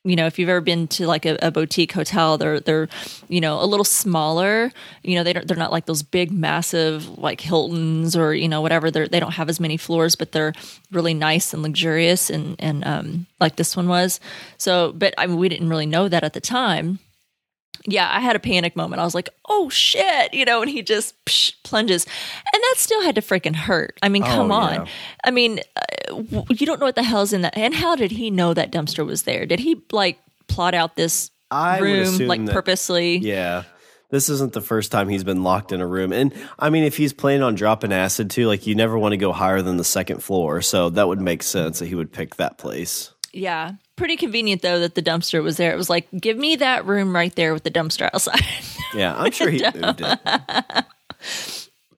you 0.05 0.17
know, 0.17 0.27
if 0.27 0.39
you've 0.39 0.51
ever 0.51 0.61
been 0.61 0.87
to 0.89 1.07
like 1.07 1.25
a, 1.25 1.39
a 1.41 1.51
boutique 1.51 1.93
hotel, 1.93 2.37
they're 2.37 2.61
they're 2.61 2.89
you 3.29 3.41
know 3.41 3.63
a 3.63 3.65
little 3.65 3.85
smaller. 3.85 4.71
You 5.03 5.17
know, 5.17 5.25
they 5.25 5.33
don't 5.33 5.49
they're 5.49 5.57
not 5.57 5.73
like 5.73 5.87
those 5.87 6.03
big, 6.03 6.31
massive 6.31 7.19
like 7.19 7.41
Hiltons 7.41 8.15
or 8.15 8.35
you 8.35 8.47
know 8.47 8.61
whatever. 8.61 8.91
They 8.91 9.09
they 9.09 9.19
don't 9.19 9.33
have 9.33 9.49
as 9.49 9.59
many 9.59 9.79
floors, 9.79 10.15
but 10.15 10.33
they're 10.33 10.53
really 10.93 11.15
nice 11.15 11.55
and 11.55 11.63
luxurious 11.63 12.29
and 12.29 12.57
and 12.59 12.85
um 12.87 13.27
like 13.41 13.57
this 13.57 13.77
one 13.77 13.89
was. 13.89 14.21
So, 14.59 14.93
but 14.93 15.15
I 15.17 15.27
mean, 15.27 15.39
we 15.39 15.49
didn't 15.49 15.71
really 15.71 15.87
know 15.87 16.09
that 16.09 16.23
at 16.23 16.35
the 16.35 16.41
time 16.41 16.99
yeah, 17.87 18.09
I 18.11 18.21
had 18.21 18.37
a 18.37 18.39
panic 18.39 18.77
moment. 18.77 19.01
I 19.01 19.05
was 19.05 19.15
like, 19.15 19.29
"Oh 19.49 19.69
shit!" 19.69 20.33
You 20.33 20.45
know, 20.45 20.63
and 20.63 20.71
he 20.71 20.83
just 20.83 21.23
psh, 21.27 21.53
plunges, 21.65 22.05
and 22.53 22.63
that 22.63 22.75
still 22.79 23.03
had 23.03 23.15
to 23.17 23.21
freaking 23.21 23.55
hurt. 23.57 23.99
I 24.03 24.09
mean, 24.09 24.23
come 24.23 24.51
Oh, 24.51 24.55
on. 24.55 24.75
yeah. 24.75 24.87
I 25.25 25.31
mean, 25.31 25.61
uh, 25.77 26.15
w- 26.15 26.45
you 26.51 26.67
don't 26.67 26.81
know 26.81 26.87
what 26.87 26.95
the 26.97 27.03
hell's 27.03 27.33
in 27.33 27.43
that. 27.43 27.57
And 27.57 27.75
how 27.75 27.95
did 27.97 28.11
he 28.13 28.31
know 28.31 28.55
that 28.55 28.73
dumpster 28.73 29.05
was 29.05 29.23
there? 29.25 29.45
Did 29.47 29.61
he 29.61 29.83
like 29.93 30.19
plot 30.49 30.75
out 30.75 30.97
this 30.97 31.31
I 31.51 31.79
room 31.81 32.19
like 32.27 32.45
that- 32.47 32.53
purposely? 32.53 33.19
Yeah. 33.19 33.65
This 34.11 34.29
isn't 34.29 34.53
the 34.53 34.61
first 34.61 34.93
time 34.93 35.09
he's 35.09 35.25
been 35.25 35.43
locked 35.43 35.73
in 35.73 35.81
a 35.81 35.87
room. 35.87 36.13
And 36.13 36.33
I 36.59 36.71
mean, 36.71 36.85
if 36.85 36.97
he's 36.97 37.13
planning 37.13 37.43
on 37.43 37.57
dropping 37.57 37.93
acid 37.93 38.31
too, 38.31 38.47
like 38.47 38.65
you 38.67 38.75
never 38.77 38.97
want 38.97 39.13
to 39.13 39.17
go 39.17 39.33
higher 39.33 39.61
than 39.61 39.77
the 39.77 39.83
second 39.83 40.23
floor. 40.23 40.63
So 40.63 40.91
that 40.91 41.09
would 41.09 41.21
make 41.21 41.43
sense 41.43 41.81
that 41.81 41.87
he 41.87 41.97
would 41.97 42.13
pick 42.13 42.37
that 42.37 42.57
place. 42.57 43.11
Yeah. 43.35 43.73
Pretty 43.97 44.17
convenient 44.17 44.63
though 44.63 44.81
that 44.81 44.95
the 44.95 45.03
dumpster 45.03 45.43
was 45.43 45.57
there. 45.57 45.73
It 45.73 45.77
was 45.77 45.91
like, 45.91 46.09
give 46.19 46.37
me 46.39 46.57
that 46.57 46.87
room 46.87 47.15
right 47.15 47.35
there 47.35 47.53
with 47.53 47.65
the 47.65 47.71
dumpster 47.71 48.09
outside. 48.13 48.41
Yeah, 48.95 49.13
I'm 49.19 49.33
sure 49.33 49.51
he 49.51 49.59
moved 49.75 50.03
it. 50.03 50.21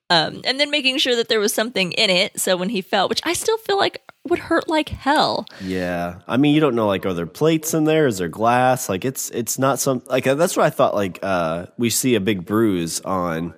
um, 0.09 0.41
and 0.45 0.59
then 0.59 0.71
making 0.71 0.97
sure 0.97 1.15
that 1.17 1.29
there 1.29 1.39
was 1.41 1.53
something 1.53 1.93
in 1.93 2.09
it. 2.09 2.41
So 2.41 2.57
when 2.57 2.71
he 2.71 2.81
fell, 2.81 3.07
which 3.07 3.21
I 3.25 3.35
still 3.35 3.59
feel 3.59 3.77
like 3.77 4.01
would 4.27 4.39
hurt 4.39 4.67
like 4.67 4.89
hell. 4.89 5.45
Yeah. 5.61 6.21
I 6.27 6.39
mean, 6.39 6.55
you 6.55 6.61
don't 6.63 6.75
know 6.75 6.87
like 6.87 7.05
are 7.05 7.13
there 7.13 7.27
plates 7.27 7.75
in 7.75 7.85
there? 7.85 8.07
Is 8.07 8.17
there 8.17 8.29
glass? 8.29 8.89
Like 8.89 9.05
it's 9.05 9.29
it's 9.31 9.59
not 9.59 9.79
some 9.79 10.03
like 10.07 10.27
uh, 10.27 10.37
that's 10.37 10.57
what 10.57 10.65
I 10.65 10.71
thought 10.71 10.95
like 10.95 11.19
uh 11.23 11.67
we 11.77 11.91
see 11.91 12.15
a 12.15 12.21
big 12.21 12.47
bruise 12.47 13.03
on 13.03 13.53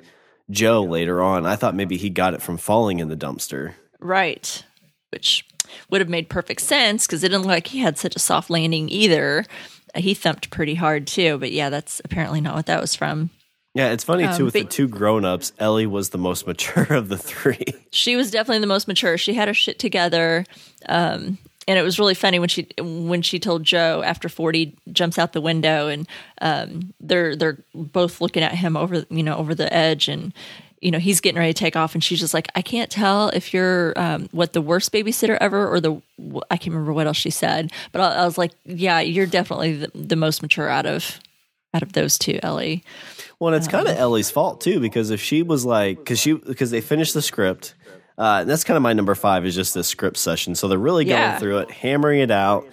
Joe 0.50 0.82
later 0.82 1.22
on. 1.22 1.46
I 1.46 1.54
thought 1.54 1.76
maybe 1.76 1.96
he 1.96 2.10
got 2.10 2.34
it 2.34 2.42
from 2.42 2.56
falling 2.56 2.98
in 2.98 3.08
the 3.08 3.16
dumpster. 3.16 3.74
Right. 4.00 4.64
Which 5.10 5.44
would 5.90 6.00
have 6.00 6.10
made 6.10 6.28
perfect 6.28 6.60
sense 6.60 7.06
because 7.06 7.24
it 7.24 7.28
didn't 7.28 7.42
look 7.42 7.50
like 7.50 7.66
he 7.68 7.78
had 7.78 7.98
such 7.98 8.16
a 8.16 8.18
soft 8.20 8.50
landing 8.50 8.88
either. 8.88 9.44
He 9.94 10.14
thumped 10.14 10.50
pretty 10.50 10.74
hard 10.74 11.06
too, 11.06 11.38
but 11.38 11.50
yeah, 11.52 11.70
that's 11.70 12.00
apparently 12.04 12.40
not 12.40 12.54
what 12.54 12.66
that 12.66 12.80
was 12.80 12.94
from. 12.94 13.30
Yeah, 13.74 13.92
it's 13.92 14.04
funny 14.04 14.24
too 14.24 14.30
Um, 14.30 14.44
with 14.46 14.54
the 14.54 14.64
two 14.64 14.88
grown-ups, 14.88 15.52
Ellie 15.58 15.86
was 15.86 16.10
the 16.10 16.18
most 16.18 16.46
mature 16.46 16.86
of 16.90 17.08
the 17.08 17.18
three. 17.18 17.64
she 17.90 18.16
was 18.16 18.30
definitely 18.30 18.60
the 18.60 18.66
most 18.66 18.88
mature. 18.88 19.16
She 19.18 19.34
had 19.34 19.48
her 19.48 19.54
shit 19.54 19.78
together. 19.78 20.44
Um, 20.88 21.38
and 21.68 21.78
it 21.78 21.82
was 21.82 21.98
really 21.98 22.14
funny 22.14 22.38
when 22.38 22.48
she 22.48 22.66
when 22.78 23.20
she 23.20 23.38
told 23.38 23.62
Joe 23.62 24.02
after 24.02 24.30
forty 24.30 24.76
jumps 24.90 25.18
out 25.18 25.34
the 25.34 25.40
window 25.42 25.88
and 25.88 26.08
um, 26.40 26.94
they're 26.98 27.36
they're 27.36 27.62
both 27.74 28.22
looking 28.22 28.42
at 28.42 28.54
him 28.54 28.74
over 28.74 29.04
you 29.10 29.22
know 29.22 29.36
over 29.36 29.54
the 29.54 29.72
edge 29.72 30.08
and 30.08 30.32
you 30.80 30.90
know 30.90 30.98
he's 30.98 31.20
getting 31.20 31.38
ready 31.38 31.52
to 31.52 31.58
take 31.58 31.76
off 31.76 31.94
and 31.94 32.02
she's 32.04 32.20
just 32.20 32.34
like 32.34 32.48
I 32.54 32.62
can't 32.62 32.90
tell 32.90 33.28
if 33.30 33.52
you're 33.52 33.92
um, 33.98 34.28
what 34.32 34.52
the 34.52 34.60
worst 34.60 34.92
babysitter 34.92 35.36
ever 35.40 35.68
or 35.68 35.80
the 35.80 36.00
I 36.50 36.56
can't 36.56 36.72
remember 36.74 36.92
what 36.92 37.06
else 37.06 37.16
she 37.16 37.30
said 37.30 37.70
but 37.92 38.00
I, 38.00 38.22
I 38.22 38.24
was 38.24 38.38
like 38.38 38.52
yeah 38.64 39.00
you're 39.00 39.26
definitely 39.26 39.74
the, 39.76 39.90
the 39.94 40.16
most 40.16 40.42
mature 40.42 40.68
out 40.68 40.86
of 40.86 41.18
out 41.74 41.82
of 41.82 41.92
those 41.92 42.18
two 42.18 42.38
Ellie 42.42 42.82
Well, 43.38 43.52
and 43.52 43.56
it's 43.62 43.68
kind 43.70 43.86
of 43.86 43.96
Ellie's 43.96 44.30
fault 44.30 44.60
too, 44.60 44.80
because 44.80 45.10
if 45.10 45.20
she 45.20 45.42
was 45.42 45.64
like, 45.66 45.98
because 45.98 46.18
she, 46.18 46.32
because 46.32 46.70
they 46.70 46.80
finished 46.80 47.12
the 47.14 47.20
script, 47.22 47.74
uh, 48.16 48.38
and 48.40 48.50
that's 48.50 48.64
kind 48.64 48.76
of 48.76 48.82
my 48.82 48.94
number 48.94 49.14
five 49.14 49.44
is 49.44 49.54
just 49.54 49.74
this 49.74 49.86
script 49.86 50.16
session. 50.16 50.54
So 50.54 50.66
they're 50.66 50.78
really 50.78 51.04
going 51.04 51.20
Yeah. 51.20 51.38
through 51.38 51.58
it, 51.58 51.70
hammering 51.70 52.20
it 52.20 52.30
out. 52.30 52.66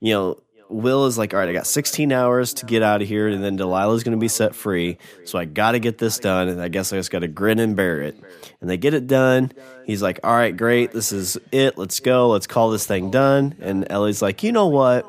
You 0.00 0.14
know, 0.14 0.38
Will 0.70 1.06
is 1.06 1.16
like, 1.16 1.32
all 1.34 1.40
right, 1.40 1.48
I 1.48 1.52
got 1.52 1.66
16 1.66 2.12
hours 2.12 2.52
to 2.54 2.66
get 2.66 2.82
out 2.82 3.00
of 3.02 3.08
here, 3.08 3.28
and 3.28 3.42
then 3.42 3.56
Delilah's 3.56 4.02
going 4.04 4.16
to 4.16 4.20
be 4.20 4.28
set 4.28 4.54
free. 4.54 4.98
So 5.24 5.38
I 5.38 5.44
got 5.46 5.72
to 5.72 5.78
get 5.78 5.98
this 5.98 6.18
done, 6.18 6.48
and 6.48 6.60
I 6.60 6.68
guess 6.68 6.92
I 6.92 6.96
just 6.96 7.10
got 7.10 7.20
to 7.20 7.28
grin 7.28 7.58
and 7.58 7.74
bear 7.74 8.00
it. 8.02 8.16
And 8.60 8.68
they 8.68 8.76
get 8.76 8.92
it 8.94 9.06
done. 9.06 9.52
He's 9.86 10.02
like, 10.02 10.20
all 10.22 10.34
right, 10.34 10.56
great, 10.56 10.92
this 10.92 11.10
is 11.12 11.38
it. 11.52 11.78
Let's 11.78 12.00
go. 12.00 12.28
Let's 12.30 12.46
call 12.46 12.70
this 12.70 12.86
thing 12.86 13.10
done. 13.10 13.54
And 13.60 13.86
Ellie's 13.90 14.20
like, 14.20 14.42
you 14.42 14.52
know 14.52 14.66
what? 14.66 15.06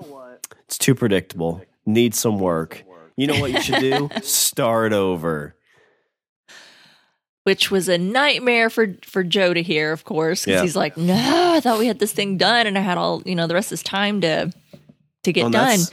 It's 0.66 0.78
too 0.78 0.96
predictable. 0.96 1.62
Needs 1.86 2.18
some 2.20 2.40
work. 2.40 2.84
You 3.18 3.28
know 3.28 3.40
what 3.40 3.52
you 3.52 3.62
should 3.62 3.80
do? 3.82 4.10
Start 4.24 4.94
over. 4.94 5.56
which 7.44 7.72
was 7.72 7.90
a 7.90 7.98
nightmare 7.98 8.70
for 8.70 8.96
for 9.04 9.24
Joe 9.24 9.54
to 9.54 9.62
hear, 9.64 9.92
of 9.92 10.04
course, 10.04 10.46
because 10.46 10.58
Yeah. 10.58 10.62
he's 10.62 10.76
like, 10.76 10.98
"No, 10.98 11.54
I 11.56 11.60
thought 11.60 11.80
we 11.80 11.88
had 11.88 11.98
this 12.00 12.12
thing 12.14 12.38
done, 12.38 12.68
and 12.68 12.78
I 12.78 12.82
had 12.82 12.98
all 12.98 13.24
you 13.26 13.34
know 13.36 13.48
the 13.48 13.56
rest 13.56 13.68
of 13.68 13.72
this 13.72 13.84
time 13.84 14.22
to 14.22 14.52
to 15.24 15.34
get 15.34 15.44
Well, 15.44 15.52
done." 15.52 15.80
That's, 15.80 15.92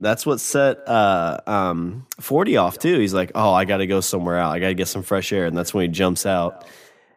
that's 0.00 0.26
what 0.26 0.40
set 0.40 0.86
uh, 0.88 1.40
um, 1.46 2.06
40 2.20 2.56
off 2.56 2.78
too. 2.78 2.98
He's 2.98 3.14
like, 3.14 3.32
oh, 3.34 3.52
I 3.52 3.64
got 3.64 3.78
to 3.78 3.86
go 3.86 4.00
somewhere 4.00 4.38
out. 4.38 4.52
I 4.52 4.58
got 4.58 4.68
to 4.68 4.74
get 4.74 4.88
some 4.88 5.02
fresh 5.02 5.32
air. 5.32 5.46
And 5.46 5.56
that's 5.56 5.72
when 5.72 5.82
he 5.82 5.88
jumps 5.88 6.26
out. 6.26 6.66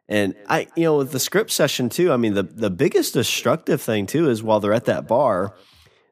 And 0.07 0.35
I, 0.47 0.67
you 0.75 0.83
know, 0.83 0.97
with 0.97 1.11
the 1.11 1.19
script 1.19 1.51
session 1.51 1.89
too, 1.89 2.11
I 2.13 2.17
mean, 2.17 2.33
the, 2.33 2.43
the 2.43 2.69
biggest 2.69 3.13
destructive 3.13 3.81
thing 3.81 4.05
too 4.05 4.29
is 4.29 4.41
while 4.41 4.59
they're 4.59 4.73
at 4.73 4.85
that 4.85 5.07
bar, 5.07 5.53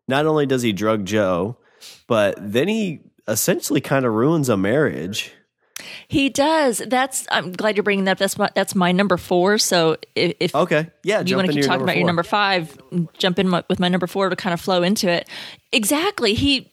not 0.07 0.25
only 0.25 0.45
does 0.45 0.63
he 0.63 0.73
drug 0.73 1.05
Joe, 1.05 1.57
but 2.07 2.35
then 2.39 2.67
he 2.67 3.01
essentially 3.27 3.81
kind 3.81 4.05
of 4.05 4.13
ruins 4.13 4.49
a 4.49 4.57
marriage. 4.57 5.31
He 6.07 6.29
does. 6.29 6.81
That's. 6.87 7.27
I'm 7.31 7.51
glad 7.51 7.75
you're 7.75 7.83
bringing 7.83 8.05
that 8.05 8.13
up. 8.13 8.17
That's 8.17 8.37
my 8.37 8.49
that's 8.55 8.75
my 8.75 8.91
number 8.91 9.17
four. 9.17 9.57
So 9.57 9.97
if, 10.15 10.33
if 10.39 10.55
Okay. 10.55 10.87
Yeah. 11.03 11.21
you 11.25 11.35
want 11.35 11.47
to 11.47 11.53
keep 11.53 11.65
talking 11.65 11.83
about 11.83 11.97
your 11.97 12.05
number 12.05 12.23
five, 12.23 12.77
jump 13.17 13.39
in 13.39 13.51
with 13.69 13.79
my 13.79 13.89
number 13.89 14.07
four 14.07 14.29
to 14.29 14.35
kind 14.35 14.53
of 14.53 14.61
flow 14.61 14.83
into 14.83 15.09
it. 15.09 15.27
Exactly. 15.71 16.33
He. 16.33 16.71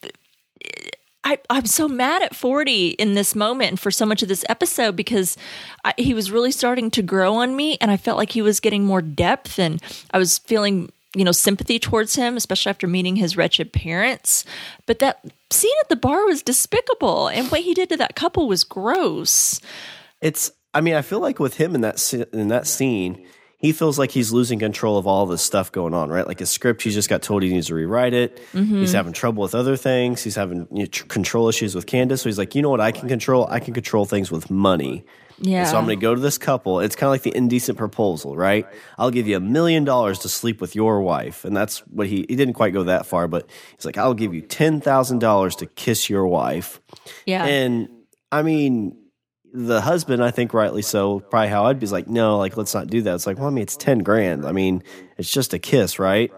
I, 1.24 1.38
I'm 1.48 1.66
so 1.66 1.86
mad 1.86 2.22
at 2.22 2.34
40 2.34 2.90
in 2.90 3.14
this 3.14 3.36
moment 3.36 3.68
and 3.70 3.78
for 3.80 3.92
so 3.92 4.04
much 4.04 4.22
of 4.22 4.28
this 4.28 4.44
episode 4.48 4.96
because 4.96 5.36
I, 5.84 5.94
he 5.96 6.14
was 6.14 6.32
really 6.32 6.50
starting 6.50 6.90
to 6.92 7.02
grow 7.02 7.34
on 7.36 7.54
me 7.54 7.78
and 7.80 7.92
I 7.92 7.96
felt 7.96 8.18
like 8.18 8.30
he 8.32 8.42
was 8.42 8.58
getting 8.58 8.84
more 8.84 9.00
depth 9.00 9.60
and 9.60 9.80
I 10.10 10.18
was 10.18 10.38
feeling, 10.38 10.90
you 11.14 11.24
know, 11.24 11.32
sympathy 11.32 11.78
towards 11.78 12.14
him, 12.14 12.36
especially 12.36 12.70
after 12.70 12.86
meeting 12.86 13.16
his 13.16 13.36
wretched 13.36 13.72
parents. 13.72 14.44
But 14.86 14.98
that 15.00 15.24
scene 15.50 15.74
at 15.82 15.88
the 15.88 15.96
bar 15.96 16.24
was 16.26 16.42
despicable 16.42 17.28
and 17.28 17.48
what 17.48 17.60
he 17.60 17.74
did 17.74 17.88
to 17.90 17.96
that 17.98 18.16
couple 18.16 18.48
was 18.48 18.64
gross. 18.64 19.60
It's. 20.20 20.50
I 20.74 20.80
mean, 20.80 20.94
I 20.94 21.02
feel 21.02 21.20
like 21.20 21.38
with 21.38 21.58
him 21.58 21.74
in 21.74 21.82
that 21.82 22.14
in 22.32 22.48
that 22.48 22.66
scene, 22.66 23.26
he 23.58 23.72
feels 23.72 23.98
like 23.98 24.10
he's 24.10 24.32
losing 24.32 24.58
control 24.58 24.96
of 24.96 25.06
all 25.06 25.26
this 25.26 25.42
stuff 25.42 25.70
going 25.70 25.92
on. 25.92 26.08
Right, 26.08 26.26
like 26.26 26.38
his 26.38 26.50
script, 26.50 26.82
he's 26.82 26.94
just 26.94 27.10
got 27.10 27.22
told 27.22 27.42
he 27.42 27.50
needs 27.50 27.66
to 27.66 27.74
rewrite 27.74 28.14
it. 28.14 28.38
Mm-hmm. 28.54 28.78
He's 28.78 28.92
having 28.92 29.12
trouble 29.12 29.42
with 29.42 29.54
other 29.54 29.76
things. 29.76 30.22
He's 30.22 30.34
having 30.34 30.66
you 30.72 30.80
know, 30.80 30.86
tr- 30.86 31.04
control 31.06 31.48
issues 31.48 31.74
with 31.74 31.86
Candace. 31.86 32.22
So 32.22 32.28
he's 32.28 32.38
like, 32.38 32.54
you 32.54 32.62
know 32.62 32.70
what, 32.70 32.80
I 32.80 32.90
can 32.90 33.08
control. 33.08 33.46
I 33.50 33.60
can 33.60 33.74
control 33.74 34.06
things 34.06 34.32
with 34.32 34.50
money. 34.50 35.04
Yeah. 35.42 35.64
So 35.64 35.76
I'm 35.76 35.84
going 35.84 35.98
to 35.98 36.00
go 36.02 36.14
to 36.14 36.20
this 36.20 36.38
couple. 36.38 36.80
It's 36.80 36.94
kind 36.96 37.08
of 37.08 37.10
like 37.12 37.22
the 37.22 37.36
indecent 37.36 37.76
proposal, 37.76 38.36
right? 38.36 38.66
I'll 38.96 39.10
give 39.10 39.26
you 39.26 39.36
a 39.36 39.40
million 39.40 39.84
dollars 39.84 40.20
to 40.20 40.28
sleep 40.28 40.60
with 40.60 40.74
your 40.74 41.00
wife, 41.02 41.44
and 41.44 41.56
that's 41.56 41.78
what 41.88 42.06
he 42.06 42.24
he 42.28 42.36
didn't 42.36 42.54
quite 42.54 42.72
go 42.72 42.84
that 42.84 43.06
far, 43.06 43.28
but 43.28 43.48
he's 43.76 43.84
like, 43.84 43.98
I'll 43.98 44.14
give 44.14 44.32
you 44.34 44.40
ten 44.40 44.80
thousand 44.80 45.18
dollars 45.18 45.56
to 45.56 45.66
kiss 45.66 46.08
your 46.08 46.26
wife. 46.26 46.80
yeah. 47.26 47.44
And 47.44 47.88
I 48.30 48.42
mean, 48.42 48.96
the 49.52 49.80
husband, 49.82 50.24
I 50.24 50.30
think 50.30 50.54
rightly 50.54 50.80
so, 50.82 51.20
probably 51.20 51.48
how 51.48 51.66
I'd 51.66 51.78
be 51.78 51.84
is 51.84 51.92
like, 51.92 52.08
no, 52.08 52.38
like, 52.38 52.56
let's 52.56 52.72
not 52.72 52.86
do 52.86 53.02
that. 53.02 53.14
It's 53.14 53.26
like, 53.26 53.36
well, 53.36 53.48
I 53.48 53.50
mean, 53.50 53.62
it's 53.62 53.76
10 53.76 53.98
grand. 53.98 54.46
I 54.46 54.52
mean, 54.52 54.82
it's 55.18 55.30
just 55.30 55.52
a 55.52 55.58
kiss, 55.58 55.98
right? 55.98 56.32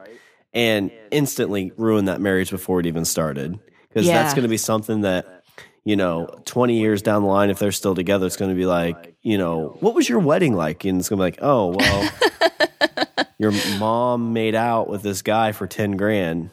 And 0.52 0.90
instantly 1.12 1.70
ruin 1.76 2.06
that 2.06 2.20
marriage 2.20 2.50
before 2.50 2.80
it 2.80 2.86
even 2.86 3.04
started. 3.04 3.60
Because 3.88 4.06
Yeah. 4.08 4.20
that's 4.20 4.34
going 4.34 4.42
to 4.42 4.48
be 4.48 4.56
something 4.56 5.02
that, 5.02 5.43
you 5.84 5.96
know, 5.96 6.26
20 6.46 6.78
years 6.78 7.02
down 7.02 7.22
the 7.22 7.28
line, 7.28 7.50
if 7.50 7.58
they're 7.58 7.72
still 7.72 7.94
together, 7.94 8.26
it's 8.26 8.36
going 8.36 8.50
to 8.50 8.56
be 8.56 8.66
like, 8.66 9.16
you 9.22 9.36
know, 9.36 9.76
what 9.80 9.94
was 9.94 10.08
your 10.08 10.18
wedding 10.18 10.54
like? 10.54 10.84
And 10.84 10.98
it's 10.98 11.08
going 11.08 11.18
to 11.18 11.22
be 11.22 11.26
like, 11.26 11.38
oh, 11.42 11.76
well, 11.76 13.26
your 13.38 13.52
mom 13.78 14.32
made 14.32 14.54
out 14.54 14.88
with 14.88 15.02
this 15.02 15.22
guy 15.22 15.52
for 15.52 15.66
10 15.66 15.92
grand. 15.92 16.50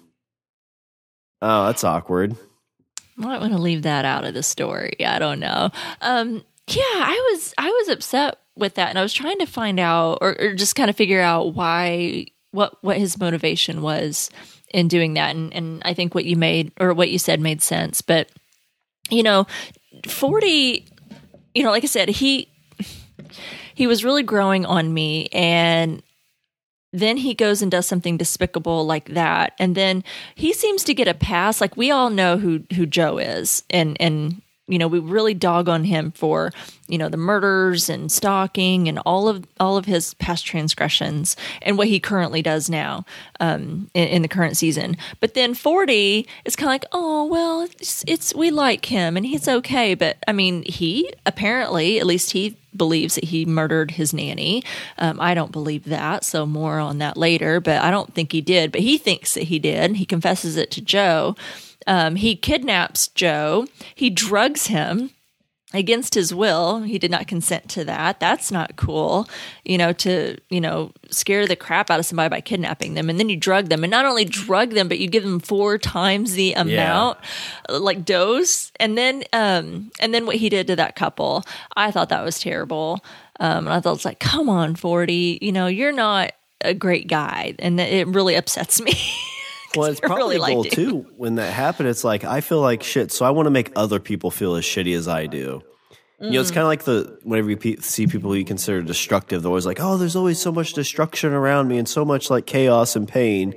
Oh, 1.41 1.67
that's 1.67 1.83
awkward. 1.83 2.35
I 3.17 3.25
might 3.25 3.39
want 3.41 3.53
to 3.53 3.59
leave 3.59 3.83
that 3.83 4.05
out 4.05 4.25
of 4.25 4.33
the 4.33 4.43
story. 4.43 5.05
I 5.05 5.19
don't 5.19 5.39
know. 5.39 5.69
Um, 6.01 6.43
yeah, 6.67 6.83
I 6.83 7.31
was 7.31 7.53
I 7.57 7.69
was 7.69 7.89
upset 7.89 8.37
with 8.55 8.75
that, 8.75 8.89
and 8.89 8.99
I 8.99 9.01
was 9.01 9.13
trying 9.13 9.39
to 9.39 9.45
find 9.45 9.79
out 9.79 10.19
or, 10.21 10.35
or 10.39 10.53
just 10.53 10.75
kind 10.75 10.89
of 10.89 10.95
figure 10.95 11.21
out 11.21 11.53
why 11.53 12.27
what 12.51 12.77
what 12.81 12.97
his 12.97 13.19
motivation 13.19 13.81
was 13.81 14.29
in 14.73 14.87
doing 14.87 15.15
that. 15.15 15.35
And 15.35 15.53
and 15.53 15.81
I 15.83 15.93
think 15.93 16.15
what 16.15 16.25
you 16.25 16.35
made 16.35 16.71
or 16.79 16.93
what 16.93 17.09
you 17.09 17.19
said 17.19 17.39
made 17.39 17.61
sense. 17.61 18.01
But 18.01 18.29
you 19.11 19.23
know, 19.23 19.45
forty, 20.07 20.85
you 21.53 21.63
know, 21.63 21.71
like 21.71 21.83
I 21.83 21.87
said, 21.87 22.09
he 22.09 22.47
he 23.75 23.87
was 23.87 24.03
really 24.03 24.23
growing 24.23 24.65
on 24.65 24.93
me, 24.93 25.27
and 25.27 26.01
then 26.93 27.17
he 27.17 27.33
goes 27.33 27.61
and 27.61 27.71
does 27.71 27.85
something 27.85 28.17
despicable 28.17 28.85
like 28.85 29.09
that. 29.09 29.53
And 29.59 29.75
then 29.75 30.03
he 30.35 30.53
seems 30.53 30.83
to 30.85 30.93
get 30.93 31.07
a 31.07 31.13
pass. 31.13 31.61
Like 31.61 31.77
we 31.77 31.91
all 31.91 32.09
know 32.09 32.37
who 32.37 32.63
who 32.75 32.85
joe 32.85 33.17
is 33.17 33.63
and 33.69 33.97
and 33.99 34.41
you 34.67 34.77
know 34.77 34.87
we 34.87 34.99
really 34.99 35.33
dog 35.33 35.67
on 35.67 35.83
him 35.83 36.11
for 36.11 36.51
you 36.87 36.97
know 36.97 37.09
the 37.09 37.17
murders 37.17 37.89
and 37.89 38.11
stalking 38.11 38.87
and 38.87 38.99
all 38.99 39.27
of 39.27 39.45
all 39.59 39.77
of 39.77 39.85
his 39.85 40.13
past 40.15 40.45
transgressions 40.45 41.35
and 41.61 41.77
what 41.77 41.87
he 41.87 41.99
currently 41.99 42.41
does 42.41 42.69
now 42.69 43.05
um 43.39 43.89
in, 43.93 44.07
in 44.07 44.21
the 44.21 44.27
current 44.27 44.57
season 44.57 44.95
but 45.19 45.33
then 45.33 45.53
40 45.53 46.27
is 46.45 46.55
kind 46.55 46.69
of 46.69 46.73
like 46.73 46.85
oh 46.91 47.25
well 47.25 47.61
it's, 47.61 48.03
it's 48.07 48.33
we 48.33 48.51
like 48.51 48.85
him 48.85 49.17
and 49.17 49.25
he's 49.25 49.47
okay 49.47 49.93
but 49.93 50.17
i 50.27 50.31
mean 50.31 50.63
he 50.63 51.11
apparently 51.25 51.99
at 51.99 52.05
least 52.05 52.31
he 52.31 52.57
believes 52.75 53.15
that 53.15 53.25
he 53.25 53.45
murdered 53.45 53.91
his 53.91 54.13
nanny. 54.13 54.63
Um, 54.97 55.19
I 55.19 55.33
don't 55.33 55.51
believe 55.51 55.83
that, 55.85 56.23
so 56.23 56.45
more 56.45 56.79
on 56.79 56.99
that 56.99 57.17
later. 57.17 57.59
But 57.59 57.81
I 57.81 57.91
don't 57.91 58.13
think 58.13 58.31
he 58.31 58.39
did. 58.39 58.71
But 58.71 58.79
he 58.79 58.97
thinks 58.97 59.33
that 59.33 59.43
he 59.43 59.59
did. 59.59 59.97
He 59.97 60.05
confesses 60.05 60.55
it 60.55 60.71
to 60.71 60.81
Joe. 60.81 61.35
Um, 61.91 62.15
he 62.15 62.37
kidnaps 62.37 63.09
Joe. 63.09 63.67
He 63.93 64.09
drugs 64.09 64.67
him 64.67 65.11
against 65.73 66.15
his 66.15 66.33
will. 66.33 66.83
He 66.83 66.97
did 66.97 67.11
not 67.11 67.27
consent 67.27 67.67
to 67.71 67.83
that. 67.83 68.17
That's 68.17 68.49
not 68.49 68.77
cool. 68.77 69.27
You 69.65 69.77
know, 69.77 69.91
to 69.93 70.37
you 70.49 70.61
know 70.61 70.93
scare 71.09 71.45
the 71.47 71.57
crap 71.57 71.91
out 71.91 71.99
of 71.99 72.05
somebody 72.05 72.29
by 72.29 72.39
kidnapping 72.39 72.93
them, 72.93 73.09
and 73.09 73.19
then 73.19 73.27
you 73.27 73.35
drug 73.35 73.67
them, 73.67 73.83
and 73.83 73.91
not 73.91 74.05
only 74.05 74.23
drug 74.23 74.69
them, 74.69 74.87
but 74.87 74.99
you 74.99 75.09
give 75.09 75.23
them 75.23 75.41
four 75.41 75.77
times 75.77 76.31
the 76.31 76.53
amount, 76.53 77.17
like 77.67 78.05
dose, 78.05 78.71
and 78.79 78.97
then 78.97 79.25
um 79.33 79.91
and 79.99 80.13
then 80.13 80.25
what 80.25 80.37
he 80.37 80.47
did 80.47 80.67
to 80.67 80.77
that 80.77 80.95
couple. 80.95 81.43
I 81.75 81.91
thought 81.91 82.07
that 82.07 82.23
was 82.23 82.39
terrible. 82.39 83.03
Um, 83.41 83.67
and 83.67 83.73
I 83.73 83.81
thought 83.81 83.95
it's 83.95 84.05
like, 84.05 84.21
come 84.21 84.47
on, 84.47 84.75
forty. 84.75 85.39
You 85.41 85.51
know, 85.51 85.67
you're 85.67 85.91
not 85.91 86.31
a 86.61 86.73
great 86.73 87.09
guy, 87.09 87.53
and 87.59 87.81
it 87.81 88.07
really 88.07 88.35
upsets 88.37 88.79
me. 88.79 88.93
Well, 89.75 89.87
it's 89.89 89.99
probably 89.99 90.35
really 90.35 90.51
a 90.51 90.55
goal 90.55 90.63
too. 90.65 91.05
When 91.17 91.35
that 91.35 91.51
happened, 91.53 91.89
it's 91.89 92.03
like 92.03 92.23
I 92.23 92.41
feel 92.41 92.59
like 92.61 92.83
shit, 92.83 93.11
so 93.11 93.25
I 93.25 93.29
want 93.31 93.45
to 93.47 93.51
make 93.51 93.71
other 93.75 93.99
people 93.99 94.31
feel 94.31 94.55
as 94.55 94.63
shitty 94.65 94.95
as 94.95 95.07
I 95.07 95.27
do. 95.27 95.61
You 96.19 96.29
know, 96.31 96.41
it's 96.41 96.51
Mm. 96.51 96.53
kind 96.53 96.61
of 96.63 96.67
like 96.67 96.83
the 96.83 97.17
whenever 97.23 97.49
you 97.49 97.57
pe- 97.57 97.77
see 97.77 98.05
people 98.05 98.35
you 98.35 98.45
consider 98.45 98.81
destructive, 98.83 99.41
they're 99.41 99.49
always 99.49 99.65
like, 99.65 99.79
"Oh, 99.81 99.97
there's 99.97 100.15
always 100.15 100.39
so 100.39 100.51
much 100.51 100.73
destruction 100.73 101.33
around 101.33 101.67
me 101.67 101.77
and 101.79 101.89
so 101.89 102.05
much 102.05 102.29
like 102.29 102.45
chaos 102.45 102.95
and 102.95 103.07
pain." 103.07 103.55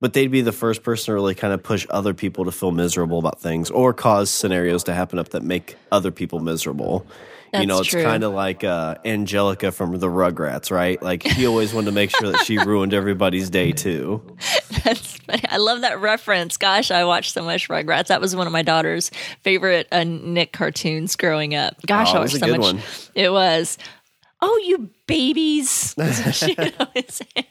But 0.00 0.14
they'd 0.14 0.32
be 0.32 0.40
the 0.40 0.50
first 0.50 0.82
person 0.82 1.06
to 1.06 1.12
really 1.14 1.36
kind 1.36 1.52
of 1.54 1.62
push 1.62 1.86
other 1.90 2.12
people 2.12 2.44
to 2.46 2.50
feel 2.50 2.72
miserable 2.72 3.20
about 3.20 3.40
things 3.40 3.70
or 3.70 3.92
cause 3.92 4.30
scenarios 4.30 4.82
to 4.84 4.94
happen 4.94 5.20
up 5.20 5.28
that 5.28 5.44
make 5.44 5.76
other 5.92 6.10
people 6.10 6.40
miserable. 6.40 7.06
You 7.54 7.66
know, 7.66 7.80
it's 7.80 7.90
kind 7.92 8.24
of 8.24 8.32
like 8.32 8.64
uh, 8.64 8.94
Angelica 9.04 9.70
from 9.72 9.98
the 9.98 10.06
Rugrats, 10.08 10.70
right? 10.70 11.02
Like 11.02 11.22
he 11.22 11.46
always 11.46 11.74
wanted 11.74 11.86
to 11.86 11.92
make 11.92 12.10
sure 12.10 12.32
that 12.32 12.44
she 12.44 12.56
ruined 12.58 12.94
everybody's 12.94 13.50
day 13.50 13.72
too. 13.72 14.36
That's 14.84 15.16
funny. 15.18 15.42
I 15.48 15.58
love 15.58 15.82
that 15.82 16.00
reference. 16.00 16.56
Gosh, 16.56 16.90
I 16.90 17.04
watched 17.04 17.32
so 17.34 17.42
much 17.44 17.68
Rugrats. 17.68 18.06
That 18.06 18.20
was 18.20 18.34
one 18.34 18.46
of 18.46 18.52
my 18.52 18.62
daughter's 18.62 19.10
favorite 19.42 19.86
uh, 19.92 20.04
Nick 20.04 20.52
cartoons 20.52 21.14
growing 21.16 21.54
up. 21.54 21.76
Gosh, 21.86 22.14
Oh, 22.14 22.18
I 22.18 22.20
was 22.20 22.32
watched 22.32 22.44
so 22.44 22.50
much. 22.52 22.60
one. 22.60 22.80
It 23.14 23.30
was. 23.30 23.76
Oh, 24.40 24.60
you 24.66 24.90
babies! 25.06 25.94
That's 25.98 26.24
what 26.24 26.34
she 26.34 26.54
would 26.58 26.74
always 26.80 27.14
say. 27.14 27.44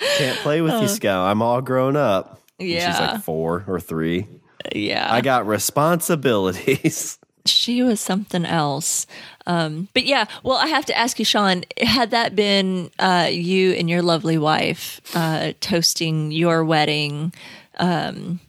Can't 0.00 0.38
play 0.40 0.60
with 0.60 0.80
you, 0.80 0.88
Scout. 0.88 1.26
I'm 1.30 1.42
all 1.42 1.60
grown 1.60 1.96
up. 1.96 2.40
And 2.58 2.68
she's 2.68 2.82
Uh. 2.84 3.10
Like 3.12 3.22
four 3.22 3.64
or 3.68 3.78
three. 3.80 4.26
yeah, 4.74 5.06
I 5.12 5.20
got 5.20 5.46
responsibilities. 5.46 7.18
She 7.44 7.82
was 7.82 8.00
something 8.00 8.44
else. 8.44 9.06
Um, 9.46 9.88
but 9.94 10.04
yeah, 10.04 10.26
well, 10.42 10.56
I 10.56 10.66
have 10.66 10.84
to 10.86 10.96
ask 10.96 11.18
you, 11.18 11.24
Sean, 11.24 11.64
had 11.80 12.10
that 12.10 12.36
been 12.36 12.90
uh, 12.98 13.28
you 13.30 13.72
and 13.72 13.88
your 13.88 14.02
lovely 14.02 14.38
wife 14.38 15.00
uh, 15.14 15.52
toasting 15.60 16.30
your 16.32 16.64
wedding, 16.64 17.32
um, 17.78 18.40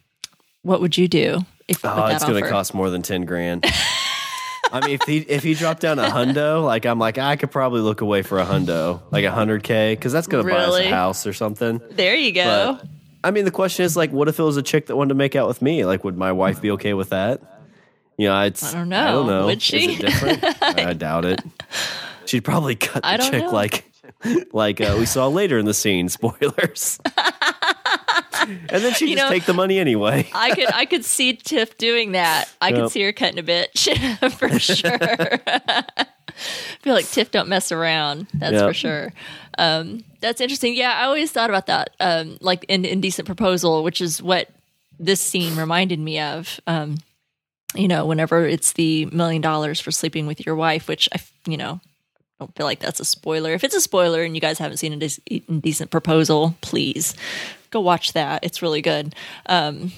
what 0.63 0.81
would 0.81 0.98
you 0.98 1.08
do? 1.08 1.46
If 1.67 1.86
Oh, 1.86 2.05
it's 2.08 2.25
going 2.25 2.43
to 2.43 2.50
cost 2.50 2.74
more 2.74 2.89
than 2.89 3.01
ten 3.01 3.25
grand. 3.25 3.65
I 4.72 4.81
mean, 4.81 4.91
if 4.91 5.01
he 5.03 5.17
if 5.19 5.43
he 5.43 5.53
dropped 5.53 5.81
down 5.81 5.98
a 6.00 6.10
hundo, 6.10 6.63
like 6.63 6.86
I'm 6.86 7.00
like 7.00 7.17
I 7.17 7.36
could 7.38 7.51
probably 7.51 7.81
look 7.81 8.01
away 8.01 8.22
for 8.22 8.39
a 8.39 8.46
hundo, 8.46 9.01
like 9.12 9.24
a 9.24 9.31
hundred 9.31 9.63
k, 9.63 9.96
because 9.96 10.12
that's 10.12 10.27
going 10.27 10.46
to 10.46 10.51
buy 10.51 10.60
us 10.60 10.77
a 10.77 10.89
house 10.89 11.25
or 11.25 11.34
something. 11.34 11.81
There 11.91 12.15
you 12.15 12.31
go. 12.31 12.77
But 12.79 12.88
I 13.24 13.31
mean, 13.31 13.46
the 13.46 13.51
question 13.51 13.86
is 13.86 13.98
like, 13.98 14.12
what 14.12 14.27
if 14.27 14.39
it 14.39 14.43
was 14.43 14.58
a 14.58 14.62
chick 14.62 14.88
that 14.88 14.96
wanted 14.96 15.10
to 15.10 15.15
make 15.15 15.36
out 15.36 15.48
with 15.48 15.62
me? 15.62 15.86
Like, 15.86 16.03
would 16.03 16.17
my 16.17 16.31
wife 16.31 16.62
be 16.62 16.72
okay 16.72 16.93
with 16.93 17.10
that? 17.10 17.41
Know, 18.27 18.41
it's 18.43 18.63
I 18.63 18.73
don't 18.77 18.89
know. 18.89 18.99
I 19.07 19.11
don't 19.11 19.27
know. 19.27 19.45
Would 19.45 19.61
she? 19.61 19.97
I 20.03 20.93
doubt 20.97 21.25
it. 21.25 21.41
She'd 22.25 22.43
probably 22.43 22.75
cut 22.75 23.01
the 23.03 23.29
chick 23.31 23.43
know. 23.45 23.51
like 23.51 23.85
like 24.51 24.81
uh, 24.81 24.95
we 24.99 25.05
saw 25.05 25.27
later 25.27 25.57
in 25.57 25.65
the 25.65 25.73
scene. 25.73 26.09
Spoilers. 26.09 26.99
and 28.41 28.83
then 28.83 28.93
she 28.93 29.09
You 29.09 29.15
just 29.15 29.25
know- 29.25 29.29
take 29.29 29.45
the 29.45 29.53
money 29.53 29.79
anyway. 29.79 30.27
I 30.33 30.53
could 30.55 30.71
I 30.73 30.85
could 30.85 31.05
see 31.05 31.33
Tiff 31.33 31.77
doing 31.77 32.11
that. 32.13 32.49
I 32.61 32.71
could 32.71 32.91
see 32.91 33.01
her 33.03 33.11
cutting 33.13 33.39
a 33.39 33.43
bitch 33.43 34.31
for 34.38 34.59
sure. 34.59 34.97
I 35.47 36.77
feel 36.81 36.93
like 36.93 37.07
Tiff 37.09 37.31
don't 37.31 37.49
mess 37.49 37.71
around. 37.71 38.27
That's 38.33 38.53
Yep. 38.53 38.67
for 38.69 38.73
sure. 38.73 39.13
Um, 39.57 40.03
that's 40.21 40.39
interesting. 40.41 40.75
Yeah, 40.75 40.93
I 40.93 41.03
always 41.05 41.31
thought 41.31 41.49
about 41.49 41.67
that. 41.67 41.89
Um, 41.99 42.38
like 42.41 42.65
in 42.69 42.85
Indecent 42.85 43.25
Proposal, 43.25 43.83
which 43.83 43.99
is 44.01 44.21
what 44.21 44.49
this 44.99 45.19
scene 45.21 45.55
reminded 45.57 45.99
me 45.99 46.19
of. 46.19 46.59
Um, 46.67 46.97
you 47.75 47.88
know, 47.88 48.05
whenever 48.05 48.45
it's 48.45 48.73
the 48.73 49.05
million 49.07 49.41
dollars 49.41 49.79
for 49.79 49.91
sleeping 49.91 50.27
with 50.27 50.45
your 50.45 50.55
wife, 50.55 50.88
which 50.88 51.07
I, 51.13 51.19
you 51.45 51.57
know, 51.57 51.79
don't 52.39 52.55
feel 52.55 52.65
like 52.65 52.79
that's 52.79 52.99
a 52.99 53.05
spoiler. 53.05 53.51
If 53.53 53.63
it's 53.63 53.75
a 53.75 53.81
spoiler 53.81 54.23
and 54.23 54.33
you 54.33 54.41
guys 54.41 54.57
haven't 54.59 54.77
seen 54.77 54.93
a 54.93 55.09
Indecent 55.47 55.91
Proposal, 55.91 56.55
please 56.61 57.13
go 57.69 57.81
watch 57.81 58.13
that. 58.13 58.43
It's 58.43 58.61
really 58.61 58.81
good. 58.81 59.13
Um, 59.45 59.91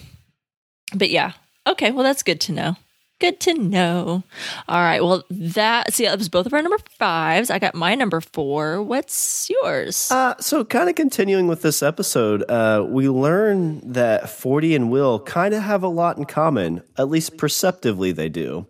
but 0.93 1.09
yeah, 1.09 1.33
okay. 1.67 1.91
Well, 1.91 2.03
that's 2.03 2.23
good 2.23 2.41
to 2.41 2.51
know. 2.51 2.75
Good 3.21 3.39
to 3.41 3.53
know. 3.53 4.23
All 4.67 4.81
right. 4.81 5.03
Well, 5.03 5.23
that 5.29 5.93
see 5.93 6.05
that 6.05 6.17
was 6.17 6.27
both 6.27 6.47
of 6.47 6.53
our 6.53 6.61
number 6.63 6.79
fives. 6.97 7.51
I 7.51 7.59
got 7.59 7.75
my 7.75 7.93
number 7.93 8.19
four. 8.19 8.81
What's 8.81 9.47
yours? 9.47 10.09
Uh, 10.09 10.33
so, 10.39 10.65
kind 10.65 10.89
of 10.89 10.95
continuing 10.95 11.45
with 11.47 11.61
this 11.61 11.83
episode, 11.83 12.43
uh, 12.49 12.83
we 12.89 13.07
learn 13.09 13.91
that 13.91 14.27
Forty 14.27 14.73
and 14.73 14.89
Will 14.89 15.19
kind 15.19 15.53
of 15.53 15.61
have 15.61 15.83
a 15.83 15.87
lot 15.87 16.17
in 16.17 16.25
common. 16.25 16.81
At 16.97 17.09
least 17.09 17.37
perceptively, 17.37 18.11
they 18.11 18.27
do. 18.27 18.65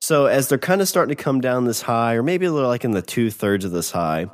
So, 0.00 0.26
as 0.26 0.48
they're 0.48 0.58
kind 0.58 0.80
of 0.80 0.88
starting 0.88 1.16
to 1.16 1.22
come 1.22 1.40
down 1.40 1.64
this 1.64 1.82
high, 1.82 2.14
or 2.14 2.24
maybe 2.24 2.46
they're 2.46 2.66
like 2.66 2.84
in 2.84 2.90
the 2.90 3.00
two 3.00 3.30
thirds 3.30 3.64
of 3.64 3.70
this 3.70 3.92
high. 3.92 4.26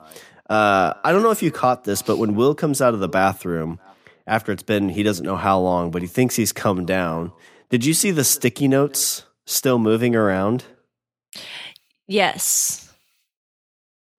Uh, 0.49 0.95
I 1.05 1.12
don't 1.12 1.23
know 1.23 1.33
if 1.33 1.43
you 1.43 1.50
caught 1.50 1.85
this, 1.85 2.00
but 2.00 2.17
when 2.17 2.35
Will 2.35 2.55
comes 2.55 2.81
out 2.81 2.95
of 2.95 3.00
the 3.00 3.11
bathroom 3.11 3.79
after 4.26 4.52
it's 4.52 4.62
been 4.62 4.88
he 4.88 5.02
doesn't 5.02 5.26
know 5.26 5.37
how 5.37 5.61
long, 5.61 5.90
but 5.90 6.00
he 6.00 6.09
thinks 6.09 6.37
he's 6.37 6.50
come 6.50 6.87
down. 6.87 7.31
Did 7.69 7.85
you 7.85 7.93
see 7.93 8.11
the 8.11 8.25
sticky 8.25 8.67
notes 8.67 9.26
still 9.47 9.78
moving 9.78 10.14
around? 10.14 10.64
yes. 12.06 12.92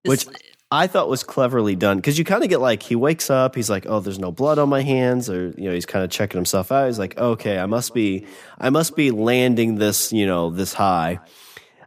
Which 0.05 0.25
I 0.71 0.87
thought 0.87 1.09
was 1.09 1.23
cleverly 1.23 1.75
done 1.75 1.97
because 1.97 2.17
you 2.17 2.23
kind 2.23 2.43
of 2.43 2.49
get 2.49 2.61
like 2.61 2.81
he 2.81 2.95
wakes 2.95 3.29
up, 3.29 3.55
he's 3.55 3.69
like, 3.69 3.85
"Oh, 3.87 3.99
there's 3.99 4.17
no 4.17 4.31
blood 4.31 4.57
on 4.57 4.69
my 4.69 4.81
hands," 4.81 5.29
or 5.29 5.49
you 5.57 5.65
know, 5.65 5.73
he's 5.73 5.85
kind 5.85 6.03
of 6.03 6.09
checking 6.09 6.37
himself 6.37 6.71
out. 6.71 6.87
He's 6.87 6.97
like, 6.97 7.17
"Okay, 7.17 7.59
I 7.59 7.65
must 7.65 7.93
be, 7.93 8.25
I 8.57 8.69
must 8.69 8.95
be 8.95 9.11
landing 9.11 9.75
this, 9.75 10.13
you 10.13 10.25
know, 10.25 10.49
this 10.49 10.73
high." 10.73 11.19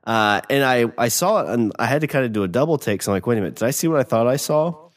Uh, 0.05 0.43
and 0.51 0.63
I, 0.63 0.93
I 0.99 1.09
saw 1.09 1.41
it, 1.41 1.49
and 1.49 1.73
I 1.79 1.87
had 1.87 2.03
to 2.03 2.07
kind 2.07 2.27
of 2.27 2.35
do 2.35 2.43
a 2.43 2.49
double 2.49 2.77
take. 2.77 3.01
So 3.01 3.11
I'm 3.11 3.17
like, 3.17 3.27
"Wait 3.27 3.39
a 3.39 3.41
minute, 3.41 3.55
did 3.57 3.65
I 3.67 3.71
see 3.71 3.89
what 3.89 3.99
I 3.99 4.03
thought 4.03 4.27
I 4.27 4.37
saw?" 4.37 4.91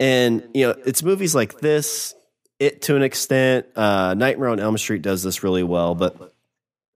And 0.00 0.48
you 0.52 0.66
know, 0.66 0.74
it's 0.84 1.04
movies 1.04 1.32
like 1.32 1.60
this, 1.60 2.14
it 2.58 2.82
to 2.82 2.96
an 2.96 3.02
extent. 3.04 3.66
Uh, 3.76 4.14
Nightmare 4.14 4.48
on 4.48 4.58
Elm 4.58 4.76
Street 4.76 5.02
does 5.02 5.22
this 5.22 5.44
really 5.44 5.62
well, 5.62 5.94
but 5.94 6.34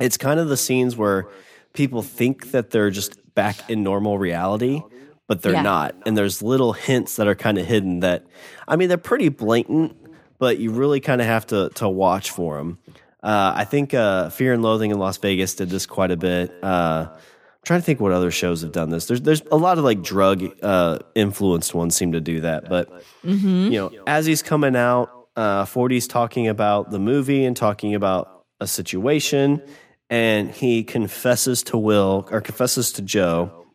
it's 0.01 0.17
kind 0.17 0.41
of 0.41 0.49
the 0.49 0.57
scenes 0.57 0.97
where 0.97 1.27
people 1.73 2.03
think 2.03 2.51
that 2.53 2.71
they're 2.71 2.91
just 2.91 3.19
back 3.35 3.69
in 3.71 3.83
normal 3.83 4.19
reality, 4.19 4.83
but 5.27 5.43
they're 5.43 5.53
Yeah. 5.55 5.63
not. 5.63 5.95
And 6.07 6.17
there's 6.17 6.43
little 6.43 6.73
hints 6.73 7.17
that 7.17 7.27
are 7.27 7.35
kind 7.35 7.59
of 7.59 7.67
hidden 7.67 8.01
that, 8.01 8.25
I 8.69 8.77
mean, 8.77 8.89
they're 8.89 8.99
pretty 8.99 9.29
blatant, 9.29 9.97
but 10.39 10.59
you 10.59 10.71
really 10.71 11.01
kind 11.01 11.21
of 11.21 11.27
have 11.27 11.47
to 11.49 11.71
to 11.77 11.89
watch 11.89 12.31
for 12.31 12.59
them. 12.59 12.79
Uh, 13.23 13.53
I 13.57 13.65
think 13.65 13.95
uh, 13.95 14.29
Fear 14.31 14.53
and 14.53 14.63
Loathing 14.63 14.91
in 14.91 14.99
Las 14.99 15.17
Vegas 15.17 15.55
did 15.55 15.71
this 15.71 15.87
quite 15.87 16.11
a 16.11 16.17
bit. 16.17 16.53
Uh, 16.63 17.07
I'm 17.11 17.19
trying 17.65 17.81
to 17.81 17.85
think 17.87 17.99
what 18.01 18.13
other 18.13 18.31
shows 18.31 18.61
have 18.61 18.73
done 18.73 18.91
this. 18.91 19.07
There's 19.07 19.23
there's 19.23 19.43
a 19.51 19.57
lot 19.57 19.79
of 19.79 19.85
like 19.85 20.03
drug 20.03 20.45
uh, 20.63 20.99
influenced 21.15 21.75
ones 21.75 21.97
seem 21.97 22.13
to 22.13 22.21
do 22.21 22.41
that, 22.43 22.69
but 22.69 22.91
you 23.23 23.71
know, 23.71 23.91
as 24.07 24.27
he's 24.27 24.43
coming 24.43 24.77
out, 24.77 25.09
uh, 25.37 25.65
40's 25.65 26.07
talking 26.07 26.47
about 26.49 26.91
the 26.91 26.99
movie 26.99 27.47
and 27.47 27.57
talking 27.57 27.95
about 27.95 28.45
a 28.61 28.67
situation, 28.67 29.63
and 30.11 30.51
he 30.51 30.85
confesses 30.85 31.63
to 31.65 31.79
Will 31.79 32.29
or 32.31 32.41
confesses 32.41 32.93
to 32.93 33.03
Joe 33.03 33.67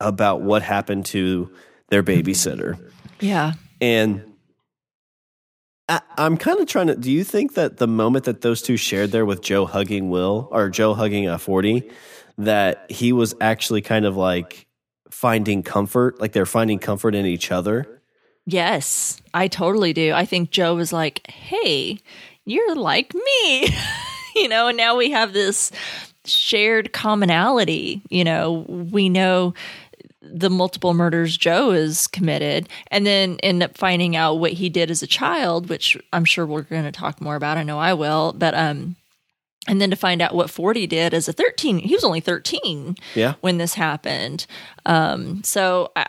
about 0.00 0.42
what 0.42 0.62
happened 0.62 1.06
to 1.06 1.50
their 1.88 2.02
babysitter. 2.02 2.78
yeah. 3.20 3.54
And 3.80 4.24
I, 5.88 6.00
I'm 6.16 6.36
kind 6.36 6.60
of 6.60 6.66
trying 6.66 6.88
to. 6.88 6.96
Do 6.96 7.10
you 7.10 7.24
think 7.24 7.54
that 7.54 7.78
the 7.78 7.86
moment 7.86 8.24
that 8.24 8.42
those 8.42 8.60
two 8.60 8.76
shared 8.76 9.10
there 9.10 9.24
with 9.24 9.40
Joe 9.40 9.66
hugging 9.66 10.10
Will 10.10 10.48
or 10.50 10.68
Joe 10.68 10.94
hugging 10.94 11.28
a 11.28 11.38
40, 11.38 11.88
that 12.38 12.90
he 12.90 13.12
was 13.12 13.34
actually 13.40 13.80
kind 13.80 14.04
of 14.04 14.16
like 14.16 14.66
finding 15.10 15.62
comfort, 15.62 16.20
like 16.20 16.32
they're 16.32 16.46
finding 16.46 16.78
comfort 16.78 17.14
in 17.14 17.24
each 17.24 17.50
other? 17.50 18.00
Yes, 18.44 19.20
I 19.34 19.48
totally 19.48 19.92
do. 19.92 20.12
I 20.12 20.24
think 20.24 20.50
Joe 20.50 20.74
was 20.74 20.92
like, 20.92 21.30
"Hey, 21.30 21.98
you're 22.44 22.74
like 22.74 23.14
me," 23.14 23.68
you 24.42 24.48
know, 24.48 24.68
and 24.68 24.76
now 24.76 24.96
we 24.96 25.10
have 25.10 25.32
this 25.32 25.70
shared 26.24 26.92
commonality. 26.92 28.02
You 28.10 28.24
know, 28.24 28.64
we 28.68 29.08
know 29.08 29.54
the 30.20 30.50
multiple 30.50 30.92
murders 30.94 31.36
Joe 31.36 31.70
has 31.70 32.06
committed, 32.06 32.68
and 32.90 33.06
then 33.06 33.38
end 33.42 33.62
up 33.62 33.78
finding 33.78 34.14
out 34.16 34.34
what 34.34 34.52
he 34.52 34.68
did 34.68 34.90
as 34.90 35.02
a 35.02 35.06
child, 35.06 35.68
which 35.68 35.96
I'm 36.12 36.24
sure 36.24 36.44
we're 36.44 36.62
going 36.62 36.84
to 36.84 36.92
talk 36.92 37.20
more 37.20 37.36
about. 37.36 37.56
I 37.56 37.62
know 37.62 37.78
I 37.78 37.94
will, 37.94 38.34
but 38.34 38.54
um, 38.54 38.96
and 39.66 39.80
then 39.80 39.90
to 39.90 39.96
find 39.96 40.20
out 40.20 40.34
what 40.34 40.50
Forty 40.50 40.86
did 40.86 41.14
as 41.14 41.28
a 41.28 41.32
13. 41.32 41.78
He 41.78 41.94
was 41.94 42.04
only 42.04 42.20
13 42.20 42.96
Yeah. 43.14 43.34
when 43.40 43.58
this 43.58 43.74
happened. 43.74 44.46
Um, 44.86 45.42
so 45.44 45.92
I 45.96 46.06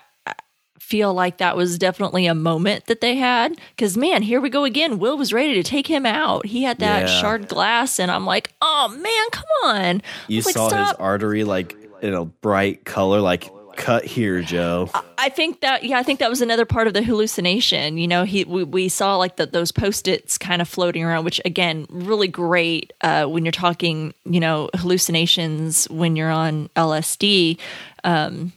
feel 0.90 1.14
like 1.14 1.38
that 1.38 1.56
was 1.56 1.78
definitely 1.78 2.26
a 2.26 2.34
moment 2.34 2.86
that 2.88 3.00
they 3.00 3.16
had 3.16 3.56
because 3.76 3.96
man, 3.96 4.24
here 4.24 4.42
we 4.42 4.50
go 4.50 4.64
again. 4.64 4.98
Will 4.98 5.18
was 5.18 5.32
ready 5.32 5.54
to 5.54 5.64
take 5.64 5.86
him 5.88 6.06
out. 6.06 6.48
He 6.48 6.64
had 6.64 6.80
that 6.80 7.02
Yeah. 7.02 7.22
shard 7.22 7.48
glass, 7.48 8.00
and 8.00 8.10
I'm 8.10 8.26
like, 8.26 8.52
oh 8.62 8.88
man, 8.90 9.30
come 9.32 9.46
on! 9.64 10.02
You 10.28 10.42
like, 10.42 10.54
saw 10.56 10.70
his 10.70 10.94
artery 10.94 11.44
like 11.44 11.76
in 12.02 12.14
a 12.14 12.26
bright 12.26 12.86
color, 12.86 13.20
like 13.22 13.50
cut 13.76 14.04
here, 14.04 14.42
Joe. 14.42 14.90
I 15.18 15.30
think 15.30 15.62
that 15.62 15.84
yeah, 15.84 16.00
I 16.00 16.04
think 16.04 16.20
that 16.20 16.30
was 16.30 16.42
another 16.42 16.66
part 16.66 16.88
of 16.88 16.94
the 16.94 17.04
hallucination. 17.04 17.98
You 17.98 18.08
know, 18.08 18.24
he 18.24 18.44
we, 18.46 18.64
we 18.64 18.90
saw 18.90 19.16
like 19.16 19.36
the, 19.36 19.46
those 19.46 19.72
post 19.72 20.08
its 20.08 20.38
kind 20.38 20.62
of 20.62 20.68
floating 20.68 21.04
around, 21.04 21.24
which 21.24 21.40
again, 21.46 21.86
really 21.90 22.28
great 22.28 22.92
uh, 23.02 23.26
when 23.26 23.46
you're 23.46 23.52
talking, 23.52 24.14
you 24.26 24.40
know, 24.40 24.70
hallucinations 24.76 25.86
when 25.90 26.16
you're 26.16 26.32
on 26.32 26.70
LSD. 26.76 27.60
Um, 28.04 28.54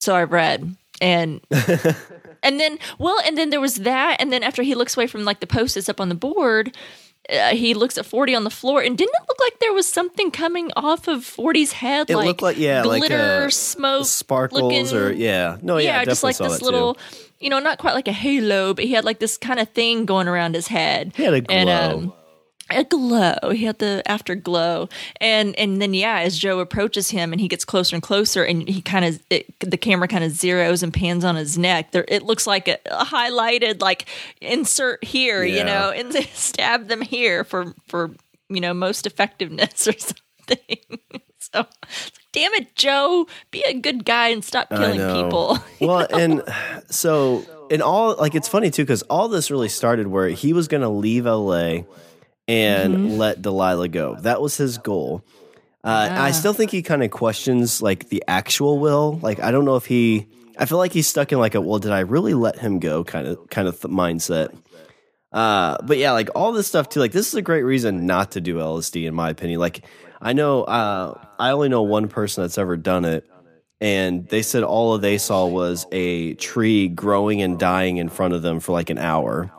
so 0.00 0.14
I've 0.14 0.32
read 0.32 0.76
and. 1.00 1.40
And 2.42 2.60
then, 2.60 2.78
well, 2.98 3.18
and 3.26 3.36
then 3.36 3.50
there 3.50 3.60
was 3.62 3.76
that, 3.76 4.18
and 4.20 4.30
then 4.32 4.44
after 4.44 4.62
he 4.62 4.76
looks 4.76 4.96
away 4.96 5.08
from 5.08 5.24
like 5.24 5.40
the 5.40 5.48
post-its 5.48 5.88
up 5.88 6.00
on 6.00 6.10
the 6.10 6.14
board, 6.14 6.76
uh, 7.32 7.54
he 7.56 7.74
looks 7.74 7.98
at 7.98 8.06
Forty 8.06 8.36
on 8.36 8.44
the 8.44 8.50
floor, 8.50 8.82
and 8.82 8.96
didn't 8.96 9.14
it 9.16 9.22
look 9.26 9.40
like 9.40 9.58
there 9.58 9.72
was 9.72 9.88
something 9.88 10.30
coming 10.30 10.70
off 10.76 11.08
of 11.08 11.24
Forty's 11.24 11.72
head? 11.72 12.08
It 12.08 12.14
like 12.16 12.26
looked 12.26 12.42
like 12.42 12.56
yeah, 12.58 12.82
like 12.84 13.00
glitter, 13.00 13.46
uh, 13.46 13.50
smoke, 13.50 14.04
sparkles 14.06 14.62
looking- 14.62 14.94
or 14.94 15.10
yeah, 15.10 15.56
no, 15.62 15.78
yeah, 15.78 15.98
I 15.98 16.04
just 16.04 16.22
like 16.22 16.36
this 16.36 16.62
little, 16.62 16.94
too. 16.94 17.00
you 17.40 17.50
know, 17.50 17.58
not 17.58 17.78
quite 17.78 17.94
like 17.94 18.06
a 18.06 18.12
halo, 18.12 18.74
but 18.74 18.84
he 18.84 18.92
had 18.92 19.04
like 19.04 19.18
this 19.18 19.36
kind 19.38 19.58
of 19.58 19.70
thing 19.70 20.04
going 20.04 20.28
around 20.28 20.54
his 20.54 20.68
head. 20.68 21.14
He 21.16 21.24
had 21.24 21.34
a 21.34 21.42
And 21.50 21.68
glow. 21.68 21.98
um, 21.98 22.12
a 22.70 22.84
glow. 22.84 23.34
He 23.52 23.64
had 23.64 23.78
the 23.78 24.02
afterglow, 24.06 24.88
and 25.20 25.54
and 25.58 25.80
then 25.80 25.94
yeah, 25.94 26.18
as 26.20 26.36
Joe 26.38 26.58
approaches 26.60 27.10
him 27.10 27.32
and 27.32 27.40
he 27.40 27.48
gets 27.48 27.64
closer 27.64 27.94
and 27.96 28.02
closer, 28.02 28.42
and 28.44 28.68
he 28.68 28.80
kind 28.82 29.04
of 29.04 29.20
the 29.60 29.76
camera 29.76 30.08
kind 30.08 30.24
of 30.24 30.32
zeroes 30.32 30.82
and 30.82 30.92
pans 30.92 31.24
on 31.24 31.36
his 31.36 31.56
neck. 31.56 31.92
There, 31.92 32.04
it 32.08 32.22
looks 32.24 32.46
like 32.46 32.68
a, 32.68 32.78
a 32.86 33.04
highlighted 33.04 33.80
like 33.80 34.06
insert 34.40 35.04
here, 35.04 35.44
Yeah. 35.44 35.58
you 35.58 35.64
know, 35.64 35.90
and 35.90 36.12
stab 36.34 36.88
them 36.88 37.02
here 37.02 37.44
for 37.44 37.74
for 37.88 38.10
you 38.48 38.60
know 38.60 38.74
most 38.74 39.06
effectiveness 39.06 39.86
or 39.88 39.92
something. 39.98 40.78
so, 41.38 41.66
damn 42.32 42.52
it, 42.54 42.74
Joe, 42.74 43.26
be 43.50 43.62
a 43.66 43.74
good 43.74 44.04
guy 44.04 44.28
and 44.28 44.44
stop 44.44 44.68
killing 44.70 44.98
people. 45.22 45.58
well, 45.80 46.06
and 46.12 46.42
so 46.90 47.44
in 47.70 47.82
all 47.82 48.16
like 48.16 48.34
it's 48.34 48.48
funny 48.48 48.70
too 48.70 48.82
because 48.82 49.02
all 49.02 49.28
this 49.28 49.50
really 49.50 49.68
started 49.68 50.06
where 50.06 50.28
he 50.28 50.52
was 50.52 50.68
going 50.68 50.82
to 50.82 50.88
leave 50.88 51.26
LA 51.26 51.78
and 52.48 52.94
Mm-hmm. 52.94 53.16
let 53.18 53.42
Delilah 53.42 53.88
go. 53.88 54.16
That 54.20 54.40
was 54.40 54.56
his 54.56 54.78
goal. 54.78 55.24
Uh, 55.84 56.08
I 56.10 56.32
still 56.32 56.52
think 56.52 56.70
he 56.72 56.82
kind 56.82 57.02
of 57.04 57.10
questions 57.12 57.80
like 57.80 58.08
the 58.08 58.24
actual 58.26 58.78
will. 58.80 59.18
Like 59.22 59.40
I 59.40 59.50
don't 59.52 59.64
know 59.64 59.76
if 59.76 59.86
he. 59.86 60.26
I 60.58 60.64
feel 60.64 60.78
like 60.78 60.92
he's 60.92 61.06
stuck 61.06 61.30
in 61.32 61.38
like 61.38 61.54
a 61.54 61.60
well, 61.60 61.78
did 61.78 61.92
I 61.92 62.00
really 62.00 62.34
let 62.34 62.58
him 62.58 62.80
go 62.80 63.04
kind 63.04 63.26
of 63.28 63.48
kind 63.50 63.68
of 63.68 63.80
th- 63.80 63.92
mindset. 63.92 64.52
Uh, 65.32 65.76
but 65.82 65.98
yeah, 65.98 66.12
like 66.12 66.30
all 66.34 66.52
this 66.52 66.66
stuff 66.66 66.88
too. 66.88 66.98
Like 67.00 67.12
this 67.12 67.28
is 67.28 67.34
a 67.34 67.42
great 67.42 67.62
reason 67.62 68.06
not 68.06 68.32
to 68.32 68.40
do 68.40 68.56
LSD, 68.56 69.06
in 69.06 69.14
my 69.14 69.30
opinion. 69.30 69.60
Like 69.60 69.84
I 70.20 70.32
know, 70.32 70.64
uh, 70.64 71.20
I 71.38 71.50
only 71.50 71.68
know 71.68 71.82
one 71.82 72.08
person 72.08 72.42
that's 72.42 72.58
ever 72.58 72.76
done 72.76 73.04
it, 73.04 73.28
and 73.80 74.26
they 74.28 74.42
said 74.42 74.62
all 74.62 74.96
they 74.98 75.18
saw 75.18 75.46
was 75.46 75.86
a 75.92 76.34
tree 76.34 76.88
growing 76.88 77.42
and 77.42 77.58
dying 77.58 77.98
in 77.98 78.08
front 78.08 78.34
of 78.34 78.42
them 78.42 78.60
for 78.60 78.72
like 78.72 78.88
an 78.90 78.98
hour. 78.98 79.52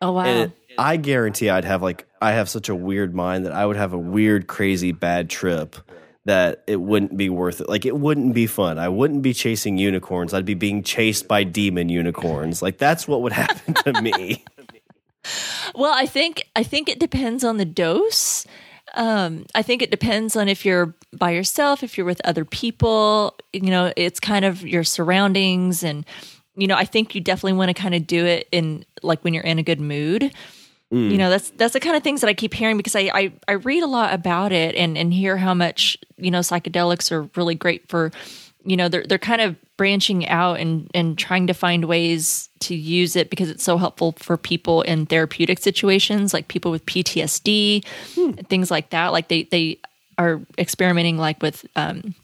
oh 0.00 0.12
wow. 0.12 0.24
And 0.24 0.52
I 0.76 0.96
guarantee 0.96 1.50
I'd 1.50 1.64
have 1.64 1.82
like 1.82 2.06
I 2.22 2.32
have 2.32 2.48
such 2.48 2.68
a 2.68 2.74
weird 2.74 3.14
mind 3.14 3.46
that 3.46 3.52
I 3.52 3.66
would 3.66 3.76
have 3.76 3.92
a 3.92 3.98
weird, 3.98 4.46
crazy, 4.46 4.92
bad 4.92 5.28
trip 5.28 5.76
that 6.24 6.62
it 6.68 6.80
wouldn't 6.80 7.16
be 7.16 7.28
worth 7.28 7.60
it. 7.60 7.68
Like 7.68 7.84
it 7.84 7.96
wouldn't 7.96 8.32
be 8.32 8.46
fun. 8.46 8.78
I 8.78 8.88
wouldn't 8.88 9.22
be 9.22 9.34
chasing 9.34 9.76
unicorns. 9.76 10.32
I'd 10.32 10.44
be 10.44 10.54
being 10.54 10.84
chased 10.84 11.26
by 11.26 11.42
demon 11.42 11.88
unicorns. 11.88 12.62
Like 12.62 12.78
that's 12.78 13.08
what 13.08 13.22
would 13.22 13.32
happen 13.44 13.74
to 13.74 14.00
me. 14.00 14.44
Well, 15.74 15.92
I 15.92 16.06
think 16.06 16.48
I 16.54 16.62
think 16.62 16.88
it 16.88 17.00
depends 17.00 17.42
on 17.42 17.56
the 17.56 17.64
dose. 17.64 18.46
Um, 18.94 19.46
I 19.54 19.62
think 19.62 19.82
it 19.82 19.90
depends 19.90 20.36
on 20.36 20.48
if 20.48 20.64
you're 20.64 20.94
by 21.12 21.30
yourself, 21.30 21.82
if 21.82 21.96
you're 21.96 22.06
with 22.06 22.20
other 22.24 22.44
people. 22.44 23.36
You 23.52 23.70
know, 23.70 23.92
it's 23.96 24.20
kind 24.20 24.44
of 24.44 24.62
your 24.62 24.84
surroundings, 24.84 25.82
and 25.82 26.04
you 26.54 26.66
know, 26.66 26.76
I 26.76 26.84
think 26.84 27.14
you 27.14 27.20
definitely 27.20 27.54
want 27.54 27.74
to 27.74 27.80
kind 27.80 27.94
of 27.94 28.06
do 28.06 28.24
it 28.26 28.48
in 28.52 28.84
like 29.02 29.24
when 29.24 29.34
you're 29.34 29.44
in 29.44 29.58
a 29.58 29.62
good 29.62 29.80
mood. 29.80 30.32
You 31.10 31.16
know, 31.18 31.30
that's 31.30 31.50
that's 31.50 31.72
the 31.72 31.80
kind 31.80 31.96
of 31.96 32.02
things 32.02 32.20
that 32.20 32.28
I 32.28 32.34
keep 32.34 32.52
hearing 32.52 32.76
because 32.76 32.94
I, 32.94 33.10
I 33.14 33.32
I 33.48 33.52
read 33.52 33.82
a 33.82 33.86
lot 33.86 34.12
about 34.12 34.52
it 34.52 34.74
and 34.74 34.98
and 34.98 35.12
hear 35.12 35.38
how 35.38 35.54
much 35.54 35.96
you 36.18 36.30
know 36.30 36.40
psychedelics 36.40 37.10
are 37.10 37.28
really 37.34 37.54
great 37.54 37.88
for. 37.88 38.10
You 38.64 38.76
know, 38.76 38.88
they're 38.88 39.02
they're 39.02 39.18
kind 39.18 39.40
of 39.40 39.56
branching 39.76 40.28
out 40.28 40.60
and 40.60 40.88
and 40.94 41.18
trying 41.18 41.48
to 41.48 41.54
find 41.54 41.86
ways 41.86 42.48
to 42.60 42.76
use 42.76 43.16
it 43.16 43.30
because 43.30 43.50
it's 43.50 43.64
so 43.64 43.76
helpful 43.76 44.12
for 44.18 44.36
people 44.36 44.82
in 44.82 45.06
therapeutic 45.06 45.58
situations, 45.58 46.32
like 46.32 46.46
people 46.46 46.70
with 46.70 46.86
PTSD, 46.86 47.84
things 48.46 48.70
like 48.70 48.90
that. 48.90 49.08
Like 49.08 49.28
they 49.28 49.44
they 49.44 49.80
are 50.18 50.40
experimenting 50.58 51.18
like 51.18 51.42
with 51.42 51.66
um, 51.74 52.14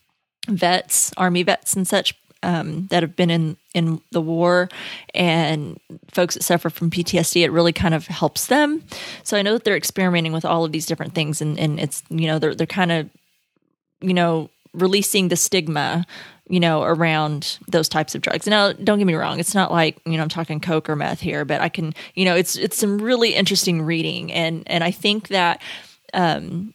vets, 0.47 1.11
army 1.17 1.43
vets, 1.43 1.75
and 1.75 1.89
such 1.89 2.15
um, 2.42 2.87
that 2.88 3.03
have 3.03 3.16
been 3.16 3.31
in 3.31 3.57
in 3.74 4.01
the 4.11 4.20
war, 4.20 4.68
and 5.14 5.79
folks 6.11 6.35
that 6.35 6.42
suffer 6.42 6.70
from 6.70 6.90
PTSD. 6.90 7.42
It 7.42 7.53
really 7.53 7.72
kind 7.72 7.94
of 7.94 8.07
helps 8.07 8.46
them. 8.46 8.83
So 9.22 9.37
I 9.37 9.42
know 9.42 9.53
that 9.55 9.64
they're 9.64 9.77
experimenting 9.77 10.33
with 10.33 10.44
all 10.44 10.64
of 10.64 10.72
these 10.72 10.87
different 10.87 11.14
things, 11.14 11.40
and 11.40 11.59
and 11.59 11.81
it's 11.81 12.03
you 12.09 12.27
know 12.27 12.38
they're 12.38 12.55
they're 12.55 12.66
kind 12.66 12.92
of 12.92 13.09
you 14.01 14.14
know 14.14 14.51
releasing 14.72 15.29
the 15.29 15.37
stigma 15.37 16.07
you 16.48 16.61
know 16.61 16.83
around 16.83 17.59
those 17.68 17.88
types 17.88 18.14
of 18.14 18.20
drugs 18.20 18.46
now 18.46 18.72
don't 18.72 18.98
get 18.98 19.07
me 19.07 19.14
wrong 19.14 19.38
it's 19.40 19.55
not 19.55 19.72
like 19.72 19.98
you 20.05 20.16
know 20.16 20.22
i'm 20.22 20.29
talking 20.29 20.61
coke 20.61 20.88
or 20.88 20.96
meth 20.96 21.20
here 21.20 21.44
but 21.44 21.61
i 21.61 21.68
can 21.68 21.94
you 22.14 22.24
know 22.24 22.35
it's 22.37 22.57
it's 22.57 22.77
some 22.77 22.98
really 22.98 23.35
interesting 23.35 23.83
reading 23.83 24.33
and 24.33 24.62
and 24.66 24.85
i 24.85 24.90
think 24.90 25.29
that 25.29 25.61
um 26.14 26.72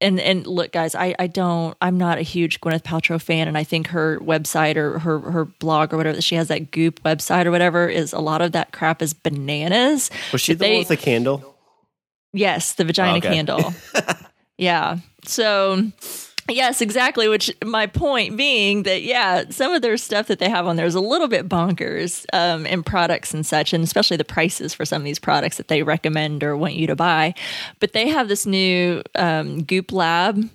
and 0.00 0.20
and 0.20 0.46
look 0.46 0.72
guys 0.72 0.94
i 0.94 1.14
i 1.18 1.26
don't 1.26 1.76
i'm 1.82 1.98
not 1.98 2.18
a 2.18 2.22
huge 2.22 2.60
gwyneth 2.60 2.82
paltrow 2.82 3.20
fan 3.20 3.48
and 3.48 3.58
i 3.58 3.64
think 3.64 3.88
her 3.88 4.18
website 4.20 4.76
or 4.76 4.98
her 5.00 5.18
her 5.18 5.44
blog 5.44 5.92
or 5.92 5.96
whatever 5.96 6.14
that 6.16 6.22
she 6.22 6.34
has 6.36 6.48
that 6.48 6.70
goop 6.70 7.02
website 7.02 7.46
or 7.46 7.50
whatever 7.50 7.88
is 7.88 8.12
a 8.12 8.20
lot 8.20 8.40
of 8.40 8.52
that 8.52 8.72
crap 8.72 9.02
is 9.02 9.12
bananas 9.12 10.10
Was 10.32 10.40
she 10.40 10.52
But 10.54 10.58
the 10.58 10.64
they- 10.64 10.70
one 10.72 10.78
with 10.80 10.88
the 10.88 10.96
candle? 10.96 11.54
Yes, 12.34 12.74
the 12.74 12.84
vagina 12.84 13.14
oh, 13.14 13.16
Okay. 13.16 13.28
candle. 13.30 13.72
yeah. 14.58 14.98
So, 15.24 15.90
yes, 16.48 16.80
exactly. 16.80 17.28
Which 17.28 17.50
my 17.64 17.86
point 17.86 18.36
being 18.36 18.84
that, 18.84 19.02
yeah, 19.02 19.44
some 19.50 19.72
of 19.72 19.82
their 19.82 19.96
stuff 19.96 20.26
that 20.28 20.38
they 20.38 20.48
have 20.48 20.66
on 20.66 20.76
there 20.76 20.86
is 20.86 20.94
a 20.94 21.00
little 21.00 21.28
bit 21.28 21.48
bonkers 21.48 22.24
um, 22.32 22.66
in 22.66 22.82
products 22.82 23.34
and 23.34 23.44
such, 23.44 23.72
and 23.72 23.84
especially 23.84 24.16
the 24.16 24.24
prices 24.24 24.74
for 24.74 24.84
some 24.84 25.02
of 25.02 25.04
these 25.04 25.18
products 25.18 25.56
that 25.56 25.68
they 25.68 25.82
recommend 25.82 26.42
or 26.42 26.56
want 26.56 26.74
you 26.74 26.86
to 26.86 26.96
buy. 26.96 27.34
But 27.80 27.92
they 27.92 28.08
have 28.08 28.28
this 28.28 28.46
new 28.46 29.02
um, 29.14 29.62
Goop 29.62 29.92
Lab 29.92 30.48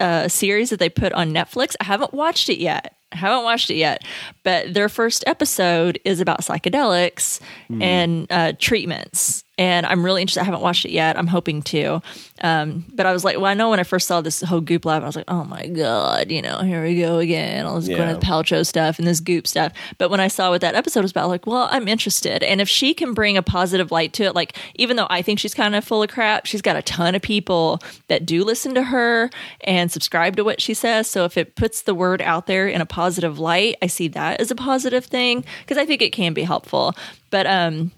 uh, 0.00 0.28
series 0.28 0.70
that 0.70 0.78
they 0.78 0.88
put 0.88 1.12
on 1.12 1.32
Netflix. 1.32 1.74
I 1.80 1.84
haven't 1.84 2.12
watched 2.12 2.48
it 2.48 2.58
yet. 2.58 2.94
I 3.12 3.16
haven't 3.16 3.44
watched 3.44 3.70
it 3.70 3.76
yet, 3.76 4.02
but 4.42 4.72
their 4.72 4.88
first 4.88 5.22
episode 5.26 6.00
is 6.04 6.20
about 6.20 6.40
psychedelics 6.40 7.40
and 7.82 8.26
uh, 8.30 8.52
treatments. 8.58 9.44
And 9.58 9.84
I'm 9.84 10.02
really 10.02 10.22
interested. 10.22 10.40
I 10.40 10.44
haven't 10.44 10.62
watched 10.62 10.86
it 10.86 10.92
yet. 10.92 11.18
I'm 11.18 11.26
hoping 11.26 11.60
to. 11.64 12.00
Um, 12.40 12.86
but 12.94 13.04
I 13.04 13.12
was 13.12 13.22
like, 13.22 13.36
well, 13.36 13.44
I 13.46 13.54
know 13.54 13.68
when 13.68 13.80
I 13.80 13.82
first 13.82 14.08
saw 14.08 14.22
this 14.22 14.40
whole 14.40 14.62
Goop 14.62 14.86
Lab, 14.86 15.02
I 15.02 15.06
was 15.06 15.14
like, 15.14 15.26
oh 15.28 15.44
my 15.44 15.66
God, 15.66 16.30
you 16.30 16.40
know, 16.40 16.60
here 16.60 16.82
we 16.82 16.98
go 16.98 17.18
again. 17.18 17.66
All 17.66 17.78
this 17.78 17.86
Yeah. 17.86 17.98
Gwyneth 17.98 18.22
Paltrow 18.22 18.66
stuff 18.66 18.98
and 18.98 19.06
this 19.06 19.20
Goop 19.20 19.46
stuff. 19.46 19.72
But 19.98 20.10
when 20.10 20.20
I 20.20 20.28
saw 20.28 20.48
what 20.48 20.62
that 20.62 20.74
episode 20.74 21.02
was 21.02 21.10
about, 21.10 21.28
like, 21.28 21.46
well, 21.46 21.68
I'm 21.70 21.86
interested. 21.86 22.42
And 22.42 22.62
if 22.62 22.68
she 22.68 22.94
can 22.94 23.12
bring 23.12 23.36
a 23.36 23.42
positive 23.42 23.92
light 23.92 24.14
to 24.14 24.24
it, 24.24 24.34
like, 24.34 24.56
even 24.76 24.96
though 24.96 25.06
I 25.10 25.20
think 25.20 25.38
she's 25.38 25.54
kind 25.54 25.76
of 25.76 25.84
full 25.84 26.02
of 26.02 26.08
crap, 26.08 26.46
she's 26.46 26.62
got 26.62 26.76
a 26.76 26.82
ton 26.82 27.14
of 27.14 27.20
people 27.20 27.82
that 28.08 28.24
do 28.24 28.44
listen 28.44 28.72
to 28.74 28.82
her 28.82 29.28
and 29.60 29.92
subscribe 29.92 30.36
to 30.36 30.44
what 30.44 30.62
she 30.62 30.72
says. 30.72 31.08
So 31.08 31.26
if 31.26 31.36
it 31.36 31.56
puts 31.56 31.82
the 31.82 31.94
word 31.94 32.22
out 32.22 32.46
there 32.46 32.66
in 32.68 32.80
a 32.80 32.86
positive 32.86 33.38
light, 33.38 33.76
I 33.82 33.86
see 33.86 34.08
that 34.08 34.40
as 34.40 34.50
a 34.50 34.54
positive 34.56 35.04
thing 35.04 35.44
because 35.60 35.76
I 35.76 35.84
think 35.84 36.00
it 36.00 36.12
can 36.12 36.32
be 36.32 36.42
helpful. 36.42 36.94
But 37.30 37.46
um, 37.46 37.92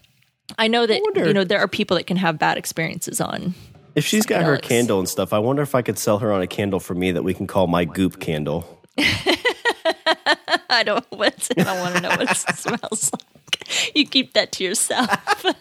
I 0.59 0.69
know 0.69 0.87
that 0.87 1.01
wonder- 1.03 1.27
you 1.27 1.35
know 1.35 1.45
there 1.45 1.61
are 1.61 1.69
people 1.69 1.97
that 1.97 2.07
can 2.07 2.17
have 2.17 2.39
bad 2.39 2.59
experiences 2.59 3.21
on. 3.21 3.55
If 3.95 4.05
she's 4.05 4.27
got 4.27 4.43
her 4.43 4.57
candle 4.57 4.99
and 4.99 5.09
stuff, 5.09 5.33
I 5.33 5.39
wonder 5.39 5.63
if 5.63 5.75
I 5.75 5.83
could 5.83 5.99
sell 5.99 6.19
her 6.19 6.33
on 6.33 6.43
a 6.43 6.49
candle 6.49 6.81
for 6.81 6.95
me 6.95 7.13
that 7.13 7.23
we 7.23 7.33
can 7.33 7.47
call 7.47 7.69
my 7.69 7.85
goop 7.85 8.19
candle. 8.19 8.81
I 8.99 10.83
don't 10.85 11.05
what 11.11 11.49
I 11.57 11.63
don't 11.63 11.79
want 11.79 11.95
to 11.97 12.01
know 12.01 12.09
what 12.11 12.31
it 12.31 12.37
smells 12.57 13.13
like. 13.13 13.97
You 13.97 14.07
keep 14.07 14.35
that 14.35 14.53
to 14.53 14.65
yourself. 14.65 15.09
but 15.45 15.57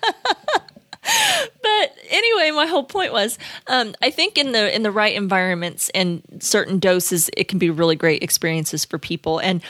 anyway, 2.09 2.51
my 2.51 2.65
whole 2.65 2.83
point 2.83 3.13
was, 3.13 3.37
um, 3.67 3.93
I 4.01 4.09
think 4.09 4.37
in 4.37 4.51
the 4.51 4.73
in 4.75 4.83
the 4.83 4.91
right 4.91 5.15
environments 5.15 5.89
and 5.93 6.21
certain 6.39 6.79
doses, 6.79 7.29
it 7.37 7.47
can 7.47 7.59
be 7.59 7.69
really 7.69 7.95
great 7.95 8.23
experiences 8.23 8.85
for 8.85 8.97
people. 8.97 9.39
And 9.39 9.61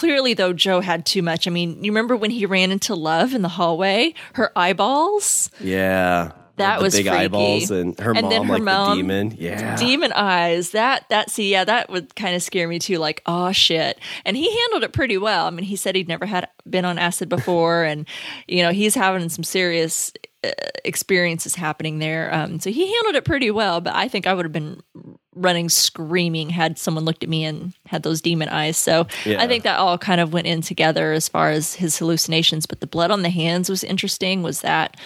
clearly, 0.00 0.34
though, 0.34 0.52
Joe 0.52 0.80
had 0.80 1.04
too 1.06 1.22
much. 1.22 1.46
I 1.46 1.50
mean, 1.50 1.84
you 1.84 1.90
remember 1.92 2.16
when 2.16 2.30
he 2.30 2.46
ran 2.46 2.70
into 2.72 2.94
Love 2.94 3.34
in 3.34 3.42
the 3.42 3.48
hallway? 3.48 4.14
Her 4.32 4.50
eyeballs. 4.56 5.50
Yeah. 5.60 6.32
That 6.56 6.78
the 6.78 6.82
was 6.84 6.94
big 6.94 7.06
freaky. 7.06 7.18
eyeballs 7.24 7.70
and 7.70 7.98
her 8.00 8.10
And 8.12 8.22
mom 8.22 8.30
then 8.30 8.44
her 8.44 8.52
like 8.54 8.62
mom- 8.62 8.90
the 8.96 9.02
demon. 9.02 9.34
Yeah. 9.38 9.76
demon 9.76 10.12
eyes 10.12 10.72
that 10.72 11.08
that 11.08 11.30
see 11.30 11.50
yeah 11.50 11.64
that 11.64 11.88
would 11.88 12.14
kind 12.16 12.34
of 12.36 12.42
scare 12.42 12.68
me 12.68 12.78
too 12.78 12.98
like 12.98 13.22
oh 13.24 13.50
shit 13.52 13.98
and 14.26 14.36
he 14.36 14.44
handled 14.60 14.82
it 14.84 14.92
pretty 14.92 15.16
well 15.16 15.46
i 15.46 15.50
mean 15.50 15.64
he 15.64 15.74
said 15.74 15.94
he'd 15.96 16.06
never 16.08 16.26
had 16.26 16.48
been 16.68 16.84
on 16.84 16.98
acid 16.98 17.30
before 17.30 17.84
and 17.90 18.06
you 18.46 18.62
know 18.62 18.72
he's 18.72 18.94
having 18.94 19.26
some 19.30 19.42
serious 19.42 20.12
uh, 20.44 20.50
experiences 20.84 21.54
happening 21.54 21.98
there 21.98 22.28
um, 22.34 22.60
so 22.60 22.68
he 22.70 22.92
handled 22.94 23.14
it 23.14 23.24
pretty 23.24 23.50
well 23.50 23.80
but 23.80 23.94
i 23.94 24.06
think 24.06 24.26
i 24.26 24.34
would 24.34 24.44
have 24.44 24.52
been 24.52 24.82
running 25.40 25.68
screaming 25.68 26.50
had 26.50 26.78
someone 26.78 27.04
looked 27.04 27.22
at 27.22 27.28
me 27.28 27.44
and 27.44 27.72
had 27.86 28.02
those 28.02 28.20
demon 28.20 28.48
eyes 28.48 28.76
so 28.76 29.06
Yeah. 29.24 29.42
i 29.42 29.46
think 29.46 29.64
that 29.64 29.78
all 29.78 29.96
kind 29.98 30.20
of 30.20 30.32
went 30.32 30.46
in 30.46 30.60
together 30.60 31.12
as 31.12 31.28
far 31.28 31.50
as 31.50 31.74
his 31.74 31.96
hallucinations 31.98 32.66
but 32.66 32.80
the 32.80 32.86
blood 32.86 33.10
on 33.10 33.22
the 33.22 33.30
hands 33.30 33.68
was 33.70 33.82
interesting 33.82 34.42
was 34.42 34.60
that 34.60 34.96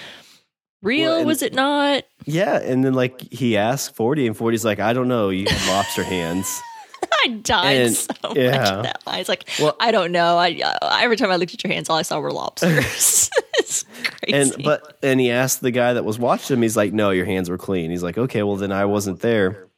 real 0.82 1.10
Well, 1.12 1.18
and- 1.20 1.26
was 1.26 1.42
it 1.42 1.54
not 1.54 2.04
Yeah. 2.26 2.58
And 2.58 2.84
then 2.84 2.94
like 2.94 3.20
he 3.32 3.56
asked 3.56 3.94
40 3.96 4.26
and 4.26 4.36
40's 4.36 4.64
like, 4.64 4.80
I 4.80 4.92
don't 4.92 5.08
know. 5.08 5.28
You 5.30 5.46
have 5.48 5.68
lobster 5.68 6.02
hands. 6.02 6.60
I 7.24 7.28
died 7.42 7.76
And- 7.86 7.94
so 7.96 8.12
much 8.24 8.36
yeah. 8.36 8.78
at 8.78 8.82
that 8.82 9.06
line. 9.06 9.20
It's 9.20 9.28
like 9.28 9.48
Well- 9.60 9.76
I 9.80 9.90
don't 9.92 10.10
know. 10.12 10.36
I 10.38 10.60
uh, 10.64 10.98
every 11.02 11.16
time 11.16 11.30
I 11.30 11.36
looked 11.36 11.54
at 11.54 11.62
your 11.64 11.72
hands, 11.72 11.88
all 11.90 11.96
I 11.96 12.02
saw 12.02 12.18
were 12.20 12.32
lobsters. 12.32 13.30
it's 13.58 13.84
crazy. 14.04 14.34
And 14.34 14.64
but 14.64 14.98
and 15.02 15.20
he 15.20 15.30
asked 15.30 15.60
the 15.62 15.70
guy 15.70 15.92
that 15.94 16.04
was 16.04 16.18
watching 16.18 16.56
him. 16.56 16.62
He's 16.62 16.76
like, 16.76 16.92
"No, 16.92 17.10
your 17.10 17.26
hands 17.26 17.48
were 17.50 17.58
clean." 17.58 17.90
He's 17.90 18.02
like, 18.02 18.16
"Okay, 18.18 18.42
well 18.42 18.56
then 18.56 18.72
I 18.72 18.84
wasn't 18.86 19.20
there." 19.20 19.68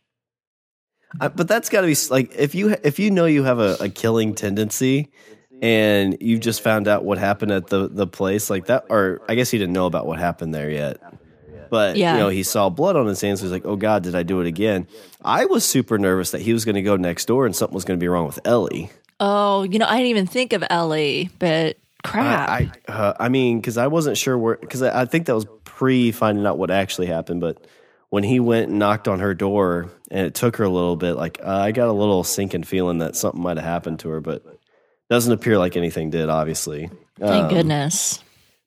Uh, 1.20 1.28
but 1.28 1.48
that's 1.48 1.68
got 1.68 1.82
to 1.82 1.86
be 1.86 1.96
like 2.10 2.34
if 2.36 2.54
you 2.54 2.76
if 2.82 2.98
you 2.98 3.10
know 3.10 3.26
you 3.26 3.44
have 3.44 3.58
a, 3.58 3.76
a 3.80 3.88
killing 3.88 4.34
tendency, 4.34 5.10
and 5.62 6.16
you 6.20 6.38
just 6.38 6.60
found 6.60 6.88
out 6.88 7.04
what 7.04 7.18
happened 7.18 7.52
at 7.52 7.68
the 7.68 7.88
the 7.88 8.06
place 8.06 8.50
like 8.50 8.66
that, 8.66 8.86
or 8.90 9.20
I 9.28 9.34
guess 9.34 9.50
he 9.50 9.58
didn't 9.58 9.72
know 9.72 9.86
about 9.86 10.06
what 10.06 10.18
happened 10.18 10.54
there 10.54 10.70
yet. 10.70 10.98
But 11.70 11.96
Yeah. 11.96 12.12
you 12.14 12.18
know, 12.20 12.28
he 12.28 12.42
saw 12.42 12.68
blood 12.68 12.96
on 12.96 13.06
his 13.06 13.20
hands. 13.20 13.40
He's 13.40 13.50
like, 13.50 13.64
"Oh 13.64 13.76
God, 13.76 14.02
did 14.02 14.14
I 14.14 14.22
do 14.22 14.40
it 14.40 14.46
again?" 14.46 14.86
I 15.24 15.46
was 15.46 15.64
super 15.64 15.98
nervous 15.98 16.30
that 16.32 16.40
he 16.40 16.52
was 16.52 16.64
going 16.64 16.76
to 16.76 16.82
go 16.82 16.96
next 16.96 17.26
door 17.26 17.46
and 17.46 17.56
something 17.56 17.74
was 17.74 17.84
going 17.84 17.98
to 17.98 18.02
be 18.02 18.08
wrong 18.08 18.26
with 18.26 18.38
Ellie. 18.44 18.90
Oh, 19.18 19.62
you 19.64 19.78
know, 19.78 19.86
I 19.86 19.96
didn't 19.96 20.10
even 20.10 20.26
think 20.26 20.52
of 20.52 20.62
Ellie, 20.68 21.30
but 21.38 21.78
crap. 22.04 22.48
I, 22.48 22.70
I, 22.88 22.92
uh, 22.92 23.14
I 23.18 23.28
mean, 23.28 23.58
because 23.60 23.78
I 23.78 23.86
wasn't 23.86 24.16
sure 24.18 24.36
where. 24.38 24.56
Because 24.56 24.82
I, 24.82 25.02
I 25.02 25.04
think 25.06 25.26
that 25.26 25.34
was 25.34 25.46
pre 25.64 26.12
finding 26.12 26.46
out 26.46 26.58
what 26.58 26.70
actually 26.70 27.06
happened. 27.06 27.40
But 27.40 27.58
when 28.10 28.22
he 28.22 28.38
went 28.38 28.68
and 28.68 28.78
knocked 28.78 29.08
on 29.08 29.18
her 29.20 29.34
door, 29.34 29.90
and 30.10 30.26
it 30.26 30.34
took 30.34 30.56
her 30.56 30.64
a 30.64 30.70
little 30.70 30.96
bit, 30.96 31.14
like 31.14 31.40
uh, 31.42 31.48
I 31.48 31.72
got 31.72 31.88
a 31.88 31.92
little 31.92 32.24
sinking 32.24 32.64
feeling 32.64 32.98
that 32.98 33.16
something 33.16 33.42
might 33.42 33.56
have 33.56 33.66
happened 33.66 34.00
to 34.00 34.08
her, 34.10 34.20
but 34.20 34.44
doesn't 35.08 35.32
appear 35.32 35.58
like 35.58 35.76
anything 35.76 36.10
did. 36.10 36.28
Obviously, 36.28 36.90
Thank 37.18 37.44
Um, 37.44 37.50
goodness. 37.50 38.22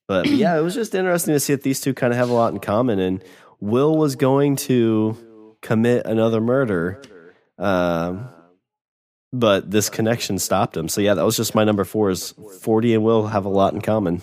But 0.07 0.27
yeah, 0.29 0.57
it 0.57 0.61
was 0.61 0.73
just 0.73 0.95
interesting 0.95 1.33
to 1.33 1.39
see 1.39 1.53
that 1.53 1.63
these 1.63 1.81
two 1.81 1.93
kind 1.93 2.13
of 2.13 2.17
have 2.17 2.29
a 2.29 2.33
lot 2.33 2.53
in 2.53 2.59
common. 2.59 2.99
And 2.99 3.23
Will 3.59 3.97
was 3.97 4.15
going 4.15 4.55
to 4.57 5.55
commit 5.61 6.05
another 6.05 6.41
murder, 6.41 7.01
um, 7.57 8.29
but 9.31 9.69
this 9.69 9.89
connection 9.89 10.39
stopped 10.39 10.75
him. 10.75 10.89
So 10.89 11.01
yeah, 11.01 11.13
that 11.13 11.25
was 11.25 11.37
just 11.37 11.55
my 11.55 11.63
number 11.63 11.83
four. 11.83 12.09
Is 12.09 12.33
Forty 12.61 12.93
and 12.93 13.03
Will 13.03 13.27
have 13.27 13.45
a 13.45 13.49
lot 13.49 13.73
in 13.73 13.81
common? 13.81 14.21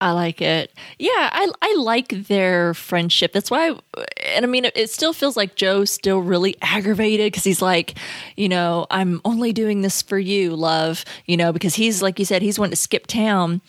I 0.00 0.12
like 0.12 0.40
it. 0.40 0.72
Yeah, 0.98 1.10
I 1.32 1.50
I 1.60 1.74
like 1.76 2.26
their 2.28 2.72
friendship. 2.74 3.32
That's 3.32 3.50
why, 3.50 3.70
I, 3.70 4.04
and 4.26 4.44
I 4.44 4.48
mean, 4.48 4.64
it, 4.64 4.76
it 4.76 4.90
still 4.90 5.12
feels 5.12 5.36
like 5.36 5.56
Joe's 5.56 5.90
still 5.90 6.20
really 6.20 6.56
aggravated 6.62 7.32
because 7.32 7.42
he's 7.42 7.60
like, 7.60 7.98
you 8.36 8.48
know, 8.48 8.86
I'm 8.90 9.20
only 9.24 9.52
doing 9.52 9.82
this 9.82 10.00
for 10.00 10.18
you, 10.18 10.54
love. 10.54 11.04
You 11.26 11.36
know, 11.36 11.52
because 11.52 11.74
he's 11.74 12.00
like 12.00 12.18
you 12.18 12.24
said, 12.24 12.42
he's 12.42 12.58
wanting 12.58 12.72
to 12.72 12.76
skip 12.76 13.06
town. 13.08 13.60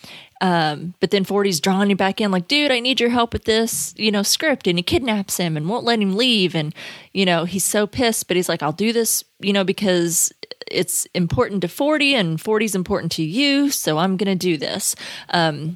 Um, 0.41 0.93
but 1.01 1.11
then 1.11 1.25
40's 1.25 1.59
drawing 1.59 1.91
him 1.91 1.97
back 1.97 2.21
in, 2.21 2.31
like, 2.31 2.47
dude, 2.47 2.71
I 2.71 2.79
need 2.79 3.01
your 3.01 3.09
help 3.09 3.33
with 3.33 3.43
this, 3.43 3.93
you 3.97 4.09
know, 4.09 4.23
script. 4.23 4.67
And 4.67 4.79
he 4.79 4.83
kidnaps 4.83 5.35
him 5.35 5.57
and 5.57 5.67
won't 5.67 5.83
let 5.83 5.99
him 5.99 6.15
leave. 6.15 6.55
And, 6.55 6.73
you 7.11 7.25
know, 7.25 7.43
he's 7.43 7.65
so 7.65 7.85
pissed, 7.85 8.27
but 8.27 8.37
he's 8.37 8.47
like, 8.47 8.63
I'll 8.63 8.71
do 8.71 8.93
this, 8.93 9.25
you 9.41 9.51
know, 9.51 9.65
because 9.65 10.31
it's 10.71 11.05
important 11.13 11.61
to 11.63 11.67
40 11.67 12.15
and 12.15 12.39
40's 12.39 12.75
important 12.75 13.11
to 13.13 13.23
you. 13.23 13.69
So 13.69 13.97
I'm 13.97 14.17
to 14.17 14.35
do 14.35 14.57
this. 14.57 14.95
Um, 15.29 15.75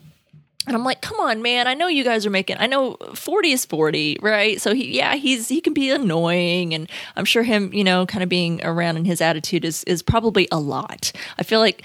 and 0.65 0.75
I'm 0.75 0.83
like, 0.83 1.01
come 1.01 1.19
on, 1.19 1.41
man. 1.41 1.67
I 1.67 1.73
know 1.73 1.87
you 1.87 2.03
guys 2.03 2.25
are 2.25 2.29
making. 2.29 2.57
I 2.59 2.67
know 2.67 2.95
40 3.15 3.51
is 3.51 3.65
40, 3.65 4.19
right? 4.21 4.61
So 4.61 4.73
he, 4.73 4.95
yeah, 4.95 5.15
he's 5.15 5.49
he 5.49 5.59
can 5.59 5.73
be 5.73 5.89
annoying, 5.89 6.73
and 6.73 6.89
I'm 7.15 7.25
sure 7.25 7.43
him, 7.43 7.73
you 7.73 7.83
know, 7.83 8.05
kind 8.05 8.23
of 8.23 8.29
being 8.29 8.63
around 8.63 8.97
and 8.97 9.05
his 9.05 9.21
attitude 9.21 9.65
is 9.65 9.83
is 9.85 10.01
probably 10.01 10.47
a 10.51 10.59
lot. 10.59 11.11
I 11.37 11.43
feel 11.43 11.59
like 11.59 11.83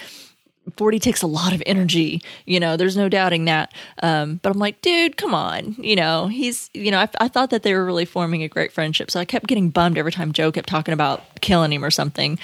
40 0.77 0.99
takes 0.99 1.23
a 1.23 1.27
lot 1.27 1.53
of 1.53 1.63
energy. 1.67 2.23
You 2.45 2.61
know, 2.61 2.77
there's 2.77 2.97
no 2.97 3.09
doubting 3.09 3.47
that. 3.47 3.73
Um, 4.03 4.41
but 4.43 4.51
I'm 4.51 4.59
like, 4.59 4.81
dude, 4.81 5.17
come 5.17 5.35
on. 5.35 5.75
You 5.79 5.97
know, 5.97 6.27
he's, 6.27 6.71
you 6.75 6.91
know, 6.91 6.99
I, 6.99 7.09
I 7.21 7.29
thought 7.29 7.51
that 7.51 7.63
they 7.63 7.75
were 7.75 7.85
really 7.85 8.05
forming 8.05 8.43
a 8.43 8.49
great 8.49 8.73
friendship. 8.73 9.11
So 9.11 9.21
I 9.21 9.25
kept 9.25 9.47
getting 9.47 9.71
bummed 9.71 9.99
every 9.99 10.13
time 10.13 10.33
Joe 10.33 10.53
kept 10.53 10.69
talking 10.69 10.95
about 10.95 11.41
killing 11.41 11.73
him 11.73 11.85
or 11.85 11.91
something. 11.91 12.39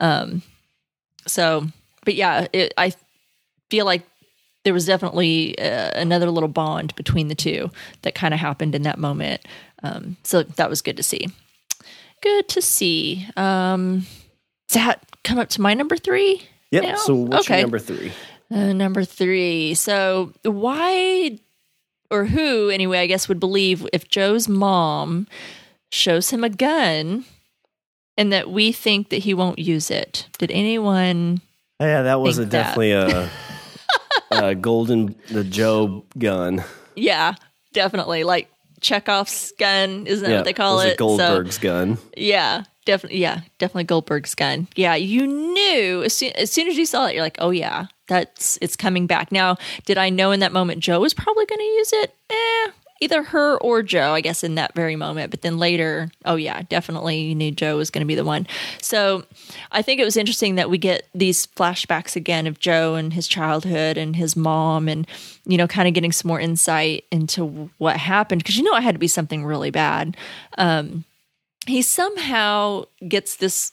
Um, 0.00 0.42
so, 1.26 1.66
but 2.04 2.14
yeah, 2.14 2.46
it, 2.52 2.72
I 2.78 2.92
feel 3.70 3.84
like 3.84 4.02
there 4.66 4.74
was 4.74 4.84
definitely 4.84 5.56
uh, 5.60 5.92
another 5.94 6.28
little 6.28 6.48
bond 6.48 6.92
between 6.96 7.28
the 7.28 7.36
two 7.36 7.70
that 8.02 8.16
kind 8.16 8.34
of 8.34 8.40
happened 8.40 8.74
in 8.74 8.82
that 8.82 8.98
moment. 8.98 9.40
Um, 9.84 10.16
so 10.24 10.42
that 10.42 10.68
was 10.68 10.82
good 10.82 10.96
to 10.96 11.04
see. 11.04 11.28
Good 12.20 12.48
to 12.48 12.60
see. 12.60 13.26
Um, 13.36 14.00
does 14.68 14.74
that 14.82 15.00
come 15.22 15.38
up 15.38 15.48
to 15.50 15.60
my 15.60 15.72
number 15.74 15.96
three? 15.96 16.42
Yep. 16.72 16.82
now? 16.82 16.96
So 16.96 17.14
what's 17.14 17.46
Okay. 17.46 17.58
your 17.58 17.62
number 17.68 17.78
three? 17.78 18.10
Uh, 18.50 18.72
number 18.72 19.04
three. 19.04 19.74
So, 19.74 20.32
why 20.42 21.38
or 22.10 22.24
who, 22.24 22.70
anyway, 22.70 22.98
I 22.98 23.06
guess, 23.06 23.28
would 23.28 23.38
believe 23.40 23.86
if 23.92 24.08
Joe's 24.08 24.48
mom 24.48 25.26
shows 25.90 26.30
him 26.30 26.42
a 26.42 26.48
gun 26.48 27.24
and 28.16 28.32
that 28.32 28.50
we 28.50 28.72
think 28.72 29.10
that 29.10 29.18
he 29.18 29.32
won't 29.34 29.58
use 29.58 29.90
it? 29.90 30.26
Did 30.38 30.50
anyone? 30.50 31.40
Yeah, 31.80 32.02
that 32.02 32.20
was 32.20 32.38
a, 32.38 32.42
Think 32.42 32.52
that. 32.52 32.62
definitely 32.62 32.92
a, 32.92 33.28
a 34.30 34.54
golden 34.54 35.14
the 35.30 35.44
Joe 35.44 36.04
gun. 36.18 36.64
Yeah, 36.94 37.34
definitely. 37.72 38.24
Like 38.24 38.50
Chekhov's 38.80 39.52
gun, 39.58 40.06
isn't 40.06 40.24
that 40.24 40.30
yeah, 40.30 40.36
what 40.36 40.44
they 40.44 40.52
call 40.52 40.80
it? 40.80 40.94
a 40.94 40.96
Goldberg's 40.96 41.58
gun. 41.58 41.98
Yeah, 42.16 42.64
definitely. 42.84 43.18
Yeah, 43.18 43.40
definitely 43.58 43.84
Goldberg's 43.84 44.34
gun. 44.34 44.68
Yeah, 44.76 44.94
you 44.94 45.26
knew 45.26 46.02
as 46.02 46.14
soon, 46.14 46.32
as 46.32 46.50
soon 46.50 46.68
as 46.68 46.76
you 46.76 46.86
saw 46.86 47.06
it, 47.06 47.14
you're 47.14 47.24
like, 47.24 47.38
oh 47.40 47.50
yeah, 47.50 47.86
that's 48.08 48.58
it's 48.60 48.76
coming 48.76 49.06
back. 49.06 49.32
Now, 49.32 49.56
did 49.84 49.98
I 49.98 50.10
know 50.10 50.32
in 50.32 50.40
that 50.40 50.52
moment 50.52 50.80
Joe 50.80 51.00
was 51.00 51.14
probably 51.14 51.46
going 51.46 51.58
to 51.58 51.64
use 51.64 51.92
it? 51.92 52.14
Eh, 52.30 52.70
either 53.00 53.22
her 53.22 53.58
or 53.58 53.82
Joe, 53.82 54.12
I 54.12 54.20
guess, 54.20 54.42
in 54.42 54.54
that 54.54 54.74
very 54.74 54.96
moment. 54.96 55.30
But 55.30 55.42
then 55.42 55.58
later, 55.58 56.10
oh 56.24 56.36
yeah, 56.36 56.62
definitely 56.62 57.20
you 57.20 57.34
knew 57.34 57.50
Joe 57.50 57.76
was 57.76 57.90
going 57.90 58.00
to 58.00 58.06
be 58.06 58.14
the 58.14 58.24
one. 58.24 58.46
So 58.80 59.24
I 59.72 59.82
think 59.82 60.00
it 60.00 60.04
was 60.04 60.16
interesting 60.16 60.54
that 60.54 60.70
we 60.70 60.78
get 60.78 61.08
these 61.14 61.46
flashbacks 61.46 62.16
again 62.16 62.46
of 62.46 62.58
Joe 62.58 62.94
and 62.94 63.12
his 63.12 63.28
childhood 63.28 63.98
and 63.98 64.16
his 64.16 64.36
mom 64.36 64.88
and, 64.88 65.06
you 65.44 65.56
know, 65.56 65.66
kind 65.66 65.88
of 65.88 65.94
getting 65.94 66.12
some 66.12 66.28
more 66.28 66.40
insight 66.40 67.04
into 67.10 67.70
what 67.78 67.96
happened. 67.96 68.42
Because 68.42 68.56
you 68.56 68.62
know, 68.62 68.76
it 68.76 68.82
had 68.82 68.94
to 68.94 68.98
be 68.98 69.08
something 69.08 69.44
really 69.44 69.70
bad. 69.70 70.16
Um, 70.56 71.04
he 71.66 71.82
somehow 71.82 72.84
gets 73.06 73.36
this 73.36 73.72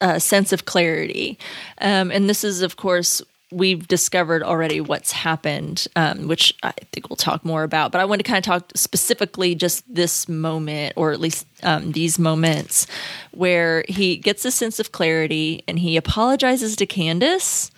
uh, 0.00 0.18
sense 0.18 0.52
of 0.52 0.64
clarity. 0.64 1.38
Um, 1.80 2.10
and 2.10 2.28
this 2.28 2.44
is, 2.44 2.62
of 2.62 2.76
course, 2.76 3.22
we've 3.50 3.88
discovered 3.88 4.42
already 4.42 4.80
what's 4.80 5.12
happened, 5.12 5.86
um, 5.96 6.28
which 6.28 6.54
I 6.62 6.72
think 6.92 7.08
we'll 7.08 7.16
talk 7.16 7.44
more 7.44 7.62
about. 7.62 7.92
But 7.92 8.00
I 8.00 8.04
want 8.04 8.18
to 8.18 8.22
kind 8.22 8.38
of 8.38 8.44
talk 8.44 8.72
specifically 8.74 9.54
just 9.54 9.84
this 9.92 10.28
moment, 10.28 10.94
or 10.96 11.12
at 11.12 11.20
least 11.20 11.46
um, 11.62 11.92
these 11.92 12.18
moments, 12.18 12.86
where 13.30 13.84
he 13.88 14.16
gets 14.16 14.44
a 14.44 14.50
sense 14.50 14.78
of 14.78 14.92
clarity 14.92 15.64
and 15.66 15.78
he 15.78 15.96
apologizes 15.96 16.76
to 16.76 16.86
Candace 16.86 17.70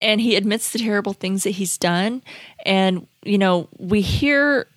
and 0.00 0.20
he 0.20 0.36
admits 0.36 0.70
the 0.70 0.78
terrible 0.78 1.12
things 1.12 1.42
that 1.44 1.50
he's 1.50 1.78
done. 1.78 2.22
And, 2.64 3.06
you 3.24 3.38
know, 3.38 3.68
we 3.78 4.00
hear 4.00 4.68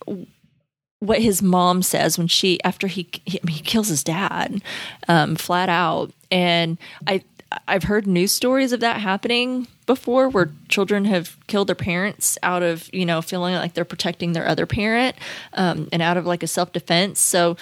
what 0.99 1.21
his 1.21 1.43
mom 1.43 1.83
says 1.83 2.17
when 2.17 2.27
she 2.27 2.59
after 2.63 2.87
he 2.87 3.07
he, 3.25 3.39
he 3.47 3.59
kills 3.61 3.87
his 3.87 4.03
dad 4.03 4.61
um, 5.07 5.35
flat 5.35 5.69
out 5.69 6.11
and 6.31 6.77
i 7.05 7.23
i've 7.67 7.83
heard 7.83 8.05
news 8.07 8.31
stories 8.31 8.71
of 8.71 8.79
that 8.79 8.99
happening 8.99 9.67
before 9.85 10.27
where 10.29 10.51
children 10.67 11.05
have 11.05 11.37
killed 11.47 11.67
their 11.67 11.75
parents 11.75 12.37
out 12.43 12.63
of 12.63 12.89
you 12.93 13.05
know 13.05 13.21
feeling 13.21 13.55
like 13.55 13.73
they're 13.73 13.85
protecting 13.85 14.33
their 14.33 14.47
other 14.47 14.65
parent 14.65 15.15
um, 15.53 15.87
and 15.91 16.01
out 16.01 16.17
of 16.17 16.25
like 16.25 16.43
a 16.43 16.47
self-defense 16.47 17.19
so 17.19 17.55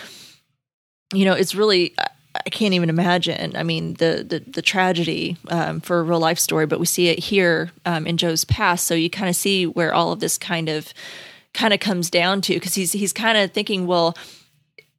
you 1.14 1.26
know 1.26 1.34
it's 1.34 1.56
really 1.56 1.94
I- 2.00 2.08
I 2.46 2.50
can't 2.50 2.74
even 2.74 2.90
imagine. 2.90 3.56
I 3.56 3.64
mean, 3.64 3.94
the 3.94 4.26
the, 4.28 4.40
the 4.46 4.62
tragedy 4.62 5.38
um, 5.48 5.80
for 5.80 6.02
a 6.02 6.04
real 6.04 6.20
life 6.20 6.38
story, 6.38 6.66
but 6.66 6.82
we 6.82 6.86
see 6.86 7.08
it 7.08 7.18
here 7.18 7.72
um, 7.86 8.06
in 8.06 8.18
Joe's 8.18 8.44
past. 8.44 8.86
So 8.88 8.94
you 8.94 9.10
kind 9.10 9.30
of 9.30 9.38
see 9.38 9.66
where 9.66 9.94
all 9.94 10.12
of 10.12 10.20
this 10.20 10.38
kind 10.38 10.68
of 10.68 10.94
kind 11.54 11.74
of 11.74 11.80
comes 11.80 12.10
down 12.10 12.42
to 12.42 12.56
because 12.56 12.74
he's 12.74 12.92
he's 12.92 13.14
kind 13.14 13.38
of 13.38 13.54
thinking, 13.54 13.88
well, 13.88 14.18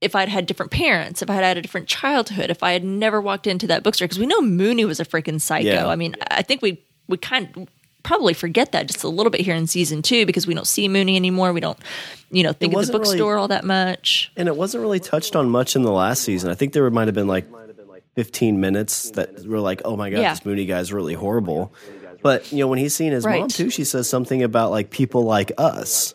if 0.00 0.14
I'd 0.14 0.28
had 0.28 0.46
different 0.46 0.72
parents, 0.72 1.22
if 1.22 1.30
I 1.30 1.34
had 1.34 1.44
had 1.44 1.56
a 1.56 1.62
different 1.62 1.88
childhood, 1.88 2.50
if 2.50 2.62
I 2.62 2.72
had 2.72 2.84
never 2.84 3.20
walked 3.20 3.46
into 3.46 3.66
that 3.68 3.82
bookstore, 3.82 4.06
because 4.06 4.18
we 4.18 4.26
know 4.26 4.40
Mooney 4.42 4.84
was 4.84 5.00
a 5.00 5.04
freaking 5.04 5.40
psycho. 5.40 5.68
Yeah. 5.68 5.86
I 5.86 5.96
mean, 5.96 6.16
I 6.30 6.42
think 6.42 6.60
we 6.62 6.82
we 7.08 7.16
kind 7.16 7.48
of 7.56 7.68
probably 8.02 8.34
forget 8.34 8.72
that 8.72 8.86
just 8.86 9.02
a 9.04 9.08
little 9.08 9.30
bit 9.30 9.40
here 9.40 9.54
in 9.54 9.66
season 9.66 10.00
two 10.02 10.26
because 10.26 10.46
we 10.46 10.54
don't 10.54 10.66
see 10.66 10.86
Mooney 10.86 11.16
anymore. 11.16 11.52
We 11.52 11.60
don't, 11.60 11.78
you 12.30 12.42
know, 12.44 12.52
think 12.52 12.70
of 12.70 12.74
the 12.74 12.76
wasn't 12.76 12.98
really- 12.98 13.08
bookstore 13.16 13.36
all 13.36 13.48
that 13.48 13.64
much. 13.64 14.30
And 14.36 14.46
it 14.48 14.56
wasn't 14.56 14.82
really 14.82 15.00
touched 15.00 15.34
on 15.34 15.48
much 15.50 15.74
in 15.74 15.82
the 15.82 15.90
last 15.90 16.22
season. 16.22 16.50
I 16.50 16.54
think 16.54 16.72
there 16.72 16.88
might 16.90 17.08
have 17.08 17.14
been 17.14 17.26
like 17.26 17.46
15 18.14 18.60
minutes 18.60 19.10
that 19.12 19.46
were 19.46 19.60
like, 19.60 19.82
oh 19.84 19.96
my 19.96 20.10
God, 20.10 20.20
Yeah. 20.20 20.30
this 20.34 20.44
Mooney 20.44 20.66
guy's 20.66 20.92
really 20.92 21.14
horrible. 21.14 21.72
But, 22.22 22.50
you 22.50 22.58
know, 22.58 22.66
when 22.68 22.78
he's 22.78 22.94
seen 22.94 23.12
his 23.12 23.24
mom 23.26 23.48
too, 23.48 23.70
she 23.70 23.84
says 23.84 24.08
something 24.08 24.42
about 24.42 24.70
like 24.70 24.90
people 24.90 25.22
like 25.24 25.52
us. 25.58 26.14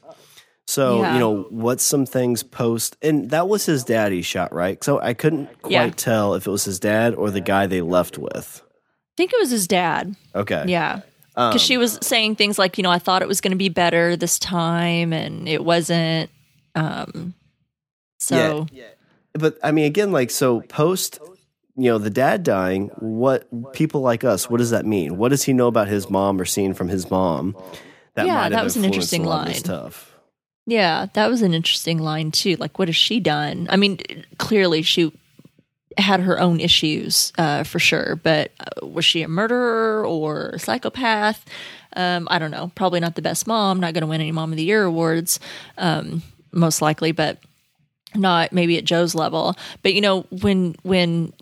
So, 0.68 1.02
Yeah. 1.02 1.14
you 1.14 1.20
know, 1.20 1.48
what's 1.50 1.84
some 1.84 2.06
things 2.06 2.44
post, 2.44 2.96
and 3.02 3.30
that 3.32 3.48
was 3.50 3.66
his 3.66 3.84
dad 3.84 4.12
he 4.12 4.22
shot, 4.22 4.54
right? 4.54 4.82
So 4.84 5.00
I 5.02 5.14
couldn't 5.14 5.62
quite 5.62 5.72
Yeah. 5.72 5.90
tell 5.90 6.34
if 6.36 6.48
it 6.48 6.52
was 6.52 6.64
his 6.66 6.80
dad 6.80 7.14
or 7.16 7.30
the 7.32 7.42
guy 7.42 7.68
they 7.68 7.82
left 7.82 8.18
with. 8.18 8.62
I 8.64 9.14
think 9.18 9.34
it 9.34 9.40
was 9.40 9.50
his 9.50 9.68
dad. 9.68 10.16
Okay. 10.36 10.64
Yeah. 10.68 11.02
Um, 11.36 11.50
Because 11.50 11.62
she 11.62 11.78
was 11.78 11.98
saying 12.02 12.36
things 12.36 12.58
like, 12.60 12.78
you 12.78 12.84
know, 12.84 12.92
I 12.92 13.00
thought 13.00 13.22
it 13.22 13.28
was 13.28 13.42
going 13.42 13.52
to 13.52 13.58
be 13.58 13.70
better 13.70 14.16
this 14.16 14.38
time 14.40 15.12
and 15.14 15.48
it 15.48 15.64
wasn't. 15.66 16.30
Um, 16.76 17.34
so, 18.20 18.68
But 19.34 19.58
I 19.64 19.72
mean, 19.72 19.86
again, 19.86 20.12
like, 20.12 20.30
so 20.32 20.62
post, 20.62 21.20
you 21.78 21.90
know, 21.90 21.98
the 21.98 22.10
dad 22.10 22.44
dying, 22.44 22.90
what 23.00 23.48
people 23.74 24.02
like 24.02 24.24
us, 24.24 24.50
what 24.50 24.58
does 24.58 24.70
that 24.72 24.86
mean? 24.86 25.18
What 25.18 25.30
does 25.30 25.44
he 25.44 25.54
know 25.54 25.68
about 25.68 25.88
his 25.88 26.10
mom 26.10 26.40
or 26.40 26.46
seen 26.46 26.74
from 26.74 26.88
his 26.90 27.10
mom? 27.10 27.56
That 28.16 28.26
Yeah, 28.28 28.50
that 28.50 28.64
was 28.64 28.76
an 28.76 28.84
interesting 28.86 29.26
a 29.26 29.30
lot 29.30 29.42
of 29.42 29.46
line. 29.48 29.56
Stuff. 29.56 30.11
Yeah, 30.66 31.08
that 31.14 31.30
was 31.30 31.42
an 31.42 31.54
interesting 31.54 31.98
line 32.00 32.32
too. 32.32 32.56
Like, 32.58 32.78
what 32.80 32.88
has 32.88 32.96
she 32.96 33.20
done? 33.20 33.68
I 33.70 33.78
mean, 33.78 34.00
clearly 34.38 34.82
she 34.82 35.12
had 35.98 36.22
her 36.22 36.40
own 36.40 36.60
issues 36.60 37.34
uh, 37.38 37.64
for 37.64 37.80
sure, 37.80 38.20
but 38.24 38.52
uh, 38.60 38.86
was 38.86 39.04
she 39.04 39.24
a 39.24 39.28
murderer 39.28 40.06
or 40.06 40.50
a 40.50 40.60
psychopath? 40.60 41.46
Um, 41.96 42.28
I 42.32 42.40
don't 42.40 42.52
know. 42.52 42.72
Probably 42.76 43.00
not 43.00 43.16
the 43.16 43.22
best 43.22 43.48
mom. 43.48 43.80
Not 43.80 43.94
going 43.94 44.02
to 44.02 44.08
win 44.08 44.22
any 44.22 44.32
Mom 44.32 44.52
of 44.52 44.58
the 44.58 44.64
Year 44.64 44.84
awards. 44.84 45.40
Um, 45.78 46.22
most 46.54 46.82
likely, 46.82 47.12
but 47.12 47.40
not 48.16 48.52
maybe 48.54 48.78
at 48.78 48.86
Joe's 48.86 49.16
level. 49.16 49.56
But 49.84 49.94
you 49.94 50.02
know, 50.02 50.22
when 50.42 50.76
when 50.84 51.34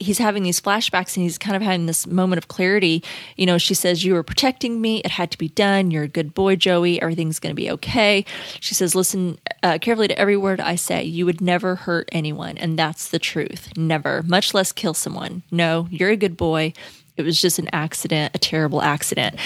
he's 0.00 0.18
having 0.18 0.42
these 0.42 0.60
flashbacks 0.60 1.16
and 1.16 1.22
he's 1.22 1.38
kind 1.38 1.54
of 1.54 1.62
having 1.62 1.86
this 1.86 2.06
moment 2.06 2.38
of 2.38 2.48
clarity. 2.48 3.04
You 3.36 3.46
know, 3.46 3.58
she 3.58 3.74
says, 3.74 4.04
You 4.04 4.14
were 4.14 4.22
protecting 4.22 4.80
me. 4.80 4.98
It 5.00 5.12
had 5.12 5.30
to 5.30 5.38
be 5.38 5.48
done. 5.48 5.90
You're 5.90 6.04
a 6.04 6.08
good 6.08 6.34
boy, 6.34 6.56
Joey. 6.56 7.00
Everything's 7.00 7.38
going 7.38 7.54
to 7.54 7.60
be 7.60 7.70
okay. 7.70 8.24
She 8.58 8.74
says, 8.74 8.94
Listen 8.94 9.38
uh, 9.62 9.78
carefully 9.80 10.08
to 10.08 10.18
every 10.18 10.36
word 10.36 10.60
I 10.60 10.74
say. 10.74 11.04
You 11.04 11.26
would 11.26 11.40
never 11.40 11.76
hurt 11.76 12.08
anyone. 12.10 12.58
And 12.58 12.78
that's 12.78 13.10
the 13.10 13.18
truth. 13.18 13.76
Never, 13.76 14.22
much 14.24 14.54
less 14.54 14.72
kill 14.72 14.94
someone. 14.94 15.42
No, 15.50 15.86
you're 15.90 16.10
a 16.10 16.16
good 16.16 16.36
boy. 16.36 16.72
It 17.20 17.24
was 17.24 17.40
just 17.40 17.58
an 17.58 17.68
accident, 17.72 18.34
a 18.34 18.38
terrible 18.38 18.82
accident. 18.82 19.36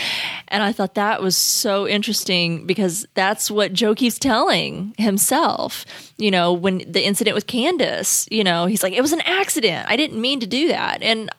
And 0.48 0.62
I 0.62 0.72
thought 0.72 0.94
that 0.94 1.20
was 1.20 1.36
so 1.36 1.86
interesting 1.86 2.66
because 2.66 3.06
that's 3.14 3.50
what 3.50 3.72
Joe 3.72 3.94
keeps 3.94 4.18
telling 4.18 4.94
himself. 4.96 5.84
You 6.16 6.30
know, 6.30 6.52
when 6.52 6.78
the 6.90 7.04
incident 7.04 7.34
with 7.34 7.46
Candace, 7.46 8.26
you 8.30 8.44
know, 8.44 8.66
he's 8.66 8.82
like, 8.82 8.92
it 8.92 9.02
was 9.02 9.12
an 9.12 9.22
accident. 9.22 9.86
I 9.88 9.96
didn't 9.96 10.20
mean 10.20 10.40
to 10.40 10.46
do 10.46 10.68
that. 10.68 11.02
And 11.02 11.30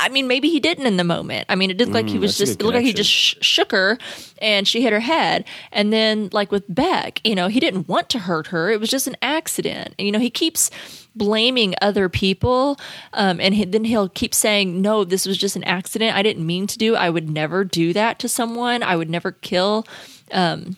I 0.00 0.08
mean, 0.08 0.26
maybe 0.26 0.48
he 0.48 0.60
didn't 0.60 0.86
in 0.86 0.96
the 0.96 1.04
moment. 1.04 1.44
I 1.48 1.54
mean, 1.54 1.70
it 1.70 1.78
looked 1.78 1.92
like 1.92 2.08
he 2.08 2.18
was 2.18 2.38
just, 2.38 2.60
it 2.60 2.64
looked 2.64 2.76
like 2.76 2.84
he 2.84 2.94
just 2.94 3.10
sh- 3.10 3.34
shook 3.42 3.70
her 3.72 3.98
and 4.40 4.66
she 4.66 4.80
hit 4.80 4.92
her 4.92 5.00
head. 5.00 5.44
And 5.72 5.92
then, 5.92 6.30
like 6.32 6.50
with 6.50 6.64
Beck, 6.68 7.20
you 7.22 7.34
know, 7.34 7.48
he 7.48 7.60
didn't 7.60 7.86
want 7.86 8.08
to 8.10 8.18
hurt 8.20 8.46
her. 8.48 8.70
It 8.70 8.80
was 8.80 8.88
just 8.88 9.06
an 9.06 9.16
accident. 9.20 9.94
And, 9.98 10.06
you 10.06 10.12
know, 10.12 10.18
he 10.18 10.30
keeps 10.30 10.70
blaming 11.14 11.74
other 11.82 12.08
people. 12.08 12.78
Um, 13.12 13.40
and 13.40 13.54
he, 13.54 13.64
then 13.66 13.84
he'll 13.84 14.08
keep 14.08 14.34
saying, 14.34 14.80
no, 14.80 15.04
this 15.04 15.26
was 15.26 15.36
just 15.36 15.54
an 15.54 15.64
accident. 15.64 16.16
I 16.16 16.22
didn't 16.22 16.46
mean 16.46 16.66
to 16.68 16.78
do. 16.78 16.96
I 16.96 17.10
would 17.10 17.28
never 17.28 17.62
do 17.62 17.92
that 17.92 18.18
to 18.20 18.28
someone. 18.28 18.82
I 18.82 18.96
would 18.96 19.10
never 19.10 19.32
kill. 19.32 19.86
Um, 20.32 20.76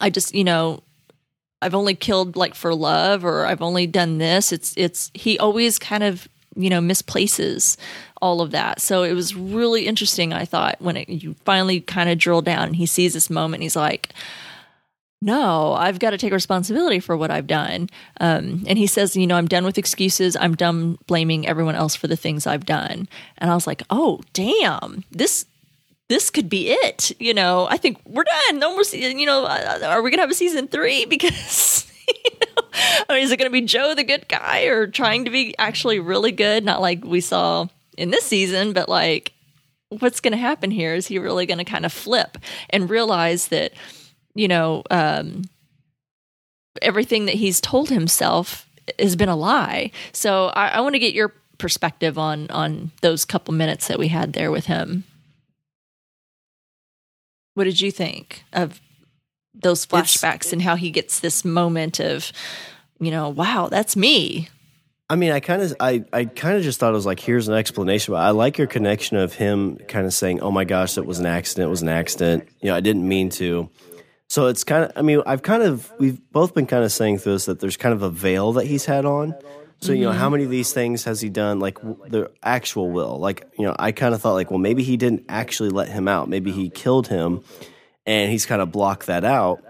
I 0.00 0.10
just, 0.10 0.34
you 0.34 0.44
know, 0.44 0.82
I've 1.62 1.74
only 1.74 1.94
killed 1.94 2.36
like 2.36 2.54
for 2.54 2.74
love 2.74 3.24
or 3.24 3.46
I've 3.46 3.62
only 3.62 3.86
done 3.86 4.18
this. 4.18 4.50
It's, 4.50 4.74
it's, 4.76 5.10
he 5.14 5.38
always 5.38 5.78
kind 5.78 6.02
of, 6.02 6.26
you 6.56 6.70
know, 6.70 6.80
misplaces 6.80 7.76
all 8.20 8.40
of 8.40 8.50
that. 8.50 8.80
So 8.80 9.02
it 9.02 9.12
was 9.12 9.34
really 9.34 9.86
interesting, 9.86 10.32
I 10.32 10.44
thought, 10.44 10.80
when 10.80 10.96
it, 10.96 11.08
you 11.08 11.34
finally 11.44 11.80
kind 11.80 12.10
of 12.10 12.18
drill 12.18 12.42
down 12.42 12.68
and 12.68 12.76
he 12.76 12.86
sees 12.86 13.14
this 13.14 13.30
moment, 13.30 13.62
he's 13.62 13.76
like, 13.76 14.10
no, 15.22 15.74
I've 15.74 15.98
got 15.98 16.10
to 16.10 16.18
take 16.18 16.32
responsibility 16.32 16.98
for 16.98 17.16
what 17.16 17.30
I've 17.30 17.46
done. 17.46 17.90
Um, 18.20 18.64
and 18.66 18.78
he 18.78 18.86
says, 18.86 19.16
you 19.16 19.26
know, 19.26 19.36
I'm 19.36 19.48
done 19.48 19.64
with 19.64 19.76
excuses. 19.76 20.34
I'm 20.34 20.54
done 20.54 20.96
blaming 21.06 21.46
everyone 21.46 21.74
else 21.74 21.94
for 21.94 22.06
the 22.06 22.16
things 22.16 22.46
I've 22.46 22.64
done. 22.64 23.06
And 23.36 23.50
I 23.50 23.54
was 23.54 23.66
like, 23.66 23.82
oh, 23.90 24.20
damn, 24.32 25.04
this 25.10 25.44
this 26.08 26.28
could 26.28 26.48
be 26.48 26.70
it. 26.70 27.12
You 27.20 27.32
know, 27.34 27.68
I 27.70 27.76
think 27.76 28.00
we're 28.04 28.24
done. 28.24 28.58
No 28.58 28.74
more. 28.74 28.82
You 28.92 29.26
know, 29.26 29.44
uh, 29.44 29.78
are 29.84 30.02
we 30.02 30.10
gonna 30.10 30.22
have 30.22 30.30
a 30.30 30.34
season 30.34 30.66
three? 30.68 31.04
Because. 31.10 31.86
I 33.08 33.14
mean, 33.14 33.24
is 33.24 33.32
it 33.32 33.38
going 33.38 33.50
to 33.50 33.52
be 33.52 33.66
Joe 33.66 33.94
the 33.94 34.04
good 34.04 34.28
guy 34.28 34.64
or 34.64 34.86
trying 34.86 35.24
to 35.24 35.30
be 35.30 35.56
actually 35.58 35.98
really 35.98 36.32
good? 36.32 36.64
Not 36.64 36.80
like 36.80 37.04
we 37.04 37.20
saw 37.20 37.66
in 37.96 38.10
this 38.10 38.24
season, 38.24 38.72
but 38.72 38.88
like 38.88 39.32
what's 39.88 40.20
going 40.20 40.32
to 40.32 40.38
happen 40.38 40.70
here? 40.70 40.94
Is 40.94 41.08
he 41.08 41.18
really 41.18 41.46
going 41.46 41.58
to 41.58 41.64
kind 41.64 41.84
of 41.84 41.92
flip 41.92 42.38
and 42.70 42.88
realize 42.88 43.48
that, 43.48 43.72
you 44.34 44.48
know, 44.48 44.82
um, 44.90 45.42
everything 46.80 47.26
that 47.26 47.34
he's 47.34 47.60
told 47.60 47.90
himself 47.90 48.68
has 48.98 49.16
been 49.16 49.28
a 49.28 49.36
lie? 49.36 49.90
So 50.12 50.46
I, 50.46 50.68
I 50.68 50.80
want 50.80 50.94
to 50.94 51.00
get 51.00 51.14
your 51.14 51.34
perspective 51.58 52.16
on 52.16 52.48
on 52.50 52.90
those 53.02 53.26
couple 53.26 53.52
minutes 53.52 53.88
that 53.88 53.98
we 53.98 54.08
had 54.08 54.32
there 54.32 54.50
with 54.50 54.66
him. 54.66 55.04
What 57.54 57.64
did 57.64 57.80
you 57.80 57.90
think 57.90 58.44
of 58.52 58.80
those 59.54 59.86
flashbacks 59.86 60.34
it's, 60.36 60.52
and 60.52 60.62
how 60.62 60.76
he 60.76 60.90
gets 60.90 61.20
this 61.20 61.44
moment 61.44 62.00
of, 62.00 62.32
you 62.98 63.10
know, 63.10 63.28
wow, 63.28 63.68
that's 63.70 63.96
me. 63.96 64.48
I 65.08 65.16
mean, 65.16 65.32
I 65.32 65.40
kind 65.40 65.60
of, 65.60 65.74
I, 65.80 66.04
I 66.12 66.24
kind 66.24 66.56
of 66.56 66.62
just 66.62 66.78
thought 66.78 66.90
it 66.90 66.96
was 66.96 67.06
like, 67.06 67.18
here's 67.18 67.48
an 67.48 67.54
explanation. 67.54 68.12
But 68.12 68.20
I 68.20 68.30
like 68.30 68.58
your 68.58 68.68
connection 68.68 69.16
of 69.16 69.34
him 69.34 69.76
kind 69.88 70.06
of 70.06 70.14
saying, 70.14 70.40
"Oh 70.40 70.52
my 70.52 70.64
gosh, 70.64 70.94
that 70.94 71.04
was 71.04 71.18
an 71.18 71.26
accident. 71.26 71.66
It 71.66 71.70
was 71.70 71.82
an 71.82 71.88
accident. 71.88 72.48
You 72.60 72.68
know, 72.68 72.76
I 72.76 72.80
didn't 72.80 73.08
mean 73.08 73.28
to." 73.30 73.68
So 74.28 74.46
it's 74.46 74.62
kind 74.62 74.84
of, 74.84 74.92
I 74.94 75.02
mean, 75.02 75.20
I've 75.26 75.42
kind 75.42 75.64
of, 75.64 75.92
we've 75.98 76.20
both 76.30 76.54
been 76.54 76.66
kind 76.66 76.84
of 76.84 76.92
saying 76.92 77.18
through 77.18 77.32
this 77.32 77.46
that 77.46 77.58
there's 77.58 77.76
kind 77.76 77.92
of 77.92 78.02
a 78.02 78.10
veil 78.10 78.52
that 78.52 78.66
he's 78.66 78.84
had 78.84 79.04
on. 79.04 79.34
So 79.80 79.92
you 79.92 80.04
know, 80.04 80.12
how 80.12 80.26
mm-hmm. 80.26 80.32
many 80.32 80.44
of 80.44 80.50
these 80.50 80.72
things 80.72 81.04
has 81.04 81.20
he 81.20 81.28
done? 81.30 81.58
Like 81.58 81.80
the 81.80 82.30
actual 82.42 82.90
will. 82.90 83.18
Like 83.18 83.50
you 83.58 83.64
know, 83.64 83.74
I 83.78 83.92
kind 83.92 84.14
of 84.14 84.20
thought 84.20 84.34
like, 84.34 84.50
well, 84.50 84.58
maybe 84.60 84.84
he 84.84 84.96
didn't 84.96 85.24
actually 85.28 85.70
let 85.70 85.88
him 85.88 86.06
out. 86.06 86.28
Maybe 86.28 86.52
he 86.52 86.68
killed 86.68 87.08
him, 87.08 87.42
and 88.06 88.30
he's 88.30 88.46
kind 88.46 88.62
of 88.62 88.72
blocked 88.72 89.06
that 89.06 89.24
out. 89.24 89.64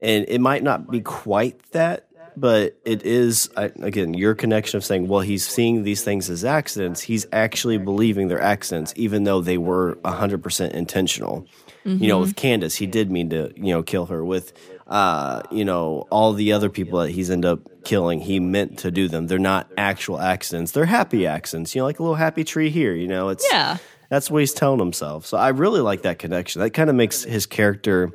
And 0.00 0.26
it 0.28 0.40
might 0.40 0.62
not 0.62 0.90
be 0.90 1.00
quite 1.00 1.60
that 1.72 2.08
but 2.40 2.78
it 2.84 3.02
is 3.02 3.50
again 3.56 4.14
your 4.14 4.34
connection 4.34 4.76
of 4.76 4.84
saying 4.84 5.08
well 5.08 5.20
he's 5.20 5.46
seeing 5.46 5.82
these 5.82 6.04
things 6.04 6.30
as 6.30 6.44
accidents. 6.44 7.00
He's 7.00 7.26
actually 7.32 7.78
believing 7.78 8.28
they're 8.28 8.40
accidents 8.40 8.92
even 8.96 9.24
though 9.24 9.40
they 9.40 9.58
were 9.58 9.96
100% 10.04 10.70
intentional. 10.70 11.46
Mm-hmm. 11.84 12.02
you 12.02 12.08
know 12.08 12.18
with 12.18 12.34
candace 12.34 12.74
he 12.74 12.86
did 12.86 13.10
mean 13.10 13.30
to 13.30 13.52
you 13.56 13.72
know 13.72 13.82
kill 13.82 14.06
her. 14.06 14.24
With 14.24 14.52
uh, 14.86 15.42
you 15.50 15.64
know 15.64 16.06
all 16.10 16.32
the 16.32 16.52
other 16.52 16.70
people 16.70 17.00
that 17.00 17.10
he's 17.10 17.30
end 17.30 17.44
up 17.44 17.60
killing 17.84 18.20
he 18.20 18.40
meant 18.40 18.80
to 18.80 18.90
do 18.90 19.08
them. 19.08 19.26
They're 19.26 19.38
not 19.38 19.70
actual 19.76 20.20
accidents. 20.20 20.72
They're 20.72 20.86
happy 20.86 21.26
accidents 21.26 21.74
you 21.74 21.80
know 21.80 21.86
like 21.86 21.98
a 21.98 22.02
little 22.02 22.16
happy 22.16 22.44
tree 22.44 22.70
here 22.70 22.94
you 22.94 23.08
know? 23.08 23.28
It's 23.30 23.46
yeah 23.50 23.78
that's 24.08 24.30
what 24.30 24.38
he's 24.38 24.52
telling 24.52 24.78
himself 24.78 25.26
so 25.26 25.36
i 25.36 25.48
really 25.48 25.80
like 25.80 26.02
that 26.02 26.18
connection 26.18 26.60
that 26.60 26.70
kind 26.70 26.90
of 26.90 26.96
makes 26.96 27.24
his 27.24 27.46
character 27.46 28.12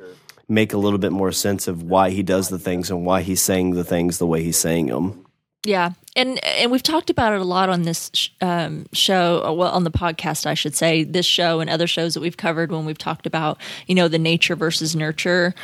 make 0.48 0.74
a 0.74 0.78
little 0.78 1.00
bit 1.00 1.12
more 1.12 1.32
sense 1.32 1.68
of 1.68 1.84
why 1.84 2.10
he 2.10 2.24
does 2.24 2.50
the 2.50 2.60
things 2.60 2.90
and 2.90 3.06
why 3.06 3.22
he's 3.22 3.42
saying 3.42 3.72
the 3.72 3.84
things 3.84 4.18
the 4.18 4.28
way 4.28 4.44
he's 4.44 4.58
saying 4.58 4.88
them. 4.88 5.26
Yeah, 5.66 5.92
and 6.16 6.44
and 6.44 6.72
we've 6.72 6.84
talked 6.84 7.10
about 7.10 7.32
it 7.32 7.40
a 7.40 7.46
lot 7.46 7.70
on 7.70 7.84
this 7.84 8.12
um, 8.42 8.86
show, 8.92 9.42
uh, 9.46 9.54
well, 9.54 9.72
on 9.72 9.86
the 9.86 9.92
podcast, 9.92 10.46
I 10.46 10.56
should 10.56 10.76
say, 10.76 11.06
this 11.06 11.26
show 11.26 11.62
and 11.62 11.70
other 11.70 11.88
shows 11.88 12.16
that 12.16 12.20
we've 12.20 12.36
covered 12.36 12.70
when 12.70 12.86
we've 12.86 12.98
talked 12.98 13.26
about 13.26 13.60
you 13.88 13.96
know 13.96 14.10
the 14.10 14.20
nature 14.20 14.58
versus 14.58 14.94
nurture. 14.94 15.56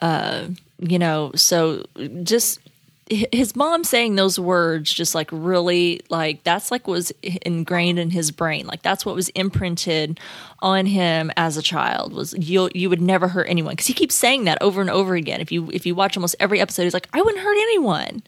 Uh, 0.00 0.48
you 0.78 1.00
know, 1.00 1.32
so 1.34 1.84
just 2.22 2.60
his 3.10 3.56
mom 3.56 3.82
saying 3.82 4.14
those 4.14 4.38
words 4.38 4.92
just 4.92 5.16
like 5.16 5.28
really 5.32 6.00
like 6.10 6.44
that's 6.44 6.70
like 6.70 6.86
was 6.86 7.10
ingrained 7.42 7.98
in 7.98 8.10
his 8.10 8.30
brain. 8.30 8.68
Like 8.68 8.82
that's 8.82 9.04
what 9.04 9.16
was 9.16 9.28
imprinted 9.30 10.20
on 10.60 10.86
him 10.86 11.32
as 11.36 11.56
a 11.56 11.62
child 11.62 12.12
was 12.12 12.34
you 12.34 12.70
you 12.72 12.88
would 12.88 13.00
never 13.00 13.26
hurt 13.26 13.48
anyone. 13.48 13.72
Because 13.72 13.88
he 13.88 13.94
keeps 13.94 14.14
saying 14.14 14.44
that 14.44 14.62
over 14.62 14.80
and 14.80 14.88
over 14.88 15.16
again. 15.16 15.40
If 15.40 15.50
you 15.50 15.68
if 15.72 15.86
you 15.86 15.94
watch 15.96 16.16
almost 16.16 16.36
every 16.38 16.60
episode 16.60 16.84
he's 16.84 16.94
like 16.94 17.08
i 17.12 17.20
wouldn't 17.20 17.42
hurt 17.42 17.58
anyone. 17.58 18.22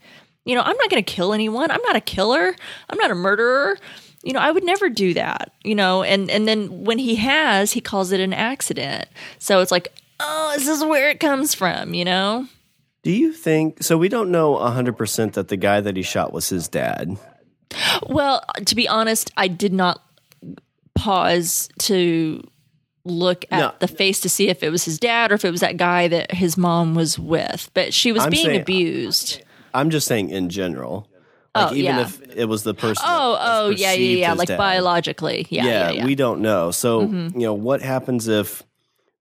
You 0.45 0.57
know 0.57 0.63
i'm 0.63 0.77
not 0.77 0.91
going 0.91 1.03
to 1.03 1.13
kill 1.13 1.33
anyone. 1.33 1.71
I'm 1.71 1.83
not 1.83 1.95
a 1.95 2.01
killer. 2.01 2.55
I'm 2.91 2.99
not 2.99 3.13
a 3.13 3.15
murderer. 3.15 3.79
You 4.25 4.33
know 4.33 4.41
i 4.41 4.51
would 4.51 4.65
never 4.65 4.89
do 4.89 5.15
that. 5.15 5.53
You 5.63 5.77
know 5.77 6.03
and 6.03 6.29
and 6.29 6.49
then 6.49 6.85
when 6.85 6.99
he 6.99 7.15
has 7.17 7.71
he 7.73 7.81
calls 7.81 8.11
it 8.11 8.19
an 8.19 8.33
accident. 8.33 9.09
So 9.39 9.61
it's 9.61 9.71
like 9.71 9.93
oh 10.19 10.55
this 10.57 10.67
is 10.67 10.83
where 10.83 11.09
it 11.09 11.21
comes 11.21 11.55
from 11.55 11.95
you 11.95 12.05
know 12.05 12.49
do 13.03 13.11
you 13.11 13.33
think 13.33 13.83
so? 13.83 13.99
We 13.99 14.09
don't 14.09 14.31
know 14.31 14.55
100% 14.55 15.33
that 15.33 15.49
the 15.49 15.57
guy 15.57 15.81
that 15.81 15.97
he 15.97 16.03
shot 16.03 16.33
was 16.33 16.49
his 16.49 16.69
dad. 16.69 17.19
Well, 18.07 18.45
to 18.65 18.75
be 18.75 18.89
honest, 18.89 19.31
I 19.37 19.49
did 19.49 19.73
not 19.73 20.03
pause 20.95 21.69
to 21.81 22.47
look 23.05 23.45
at 23.51 23.59
no. 23.59 23.73
the 23.81 23.89
face 23.89 24.21
to 24.21 24.29
see 24.29 24.49
if 24.49 24.63
it 24.63 24.71
was 24.71 24.85
his 24.85 24.99
dad 24.99 25.33
or 25.33 25.35
if 25.35 25.45
it 25.45 25.51
was 25.51 25.61
that 25.61 25.77
guy 25.77 26.07
that 26.09 26.33
his 26.33 26.57
mom 26.57 26.95
was 26.95 27.19
with. 27.19 27.71
But 27.75 27.93
she 27.93 28.13
was 28.13 28.23
I'm 28.23 28.31
being 28.31 28.47
saying, 28.47 28.61
abused. 28.61 29.43
I'm 29.75 29.91
just 29.91 30.07
saying 30.07 30.31
in 30.31 30.49
general. 30.49 31.09
Like 31.55 31.73
oh, 31.73 31.75
even 31.75 31.97
yeah. 31.97 32.03
if 32.03 32.37
it 32.37 32.45
was 32.47 32.63
the 32.63 32.73
person. 32.73 33.05
Oh, 33.07 33.37
oh, 33.39 33.69
yeah, 33.71 33.93
yeah, 33.93 34.17
yeah. 34.17 34.33
Like 34.33 34.49
dad. 34.49 34.57
biologically. 34.57 35.47
Yeah, 35.51 35.65
yeah, 35.65 35.91
yeah, 35.91 36.05
We 36.05 36.15
don't 36.15 36.41
know. 36.41 36.71
So, 36.71 37.03
mm-hmm. 37.03 37.39
you 37.39 37.47
know, 37.47 37.53
what 37.53 37.83
happens 37.83 38.27
if 38.27 38.63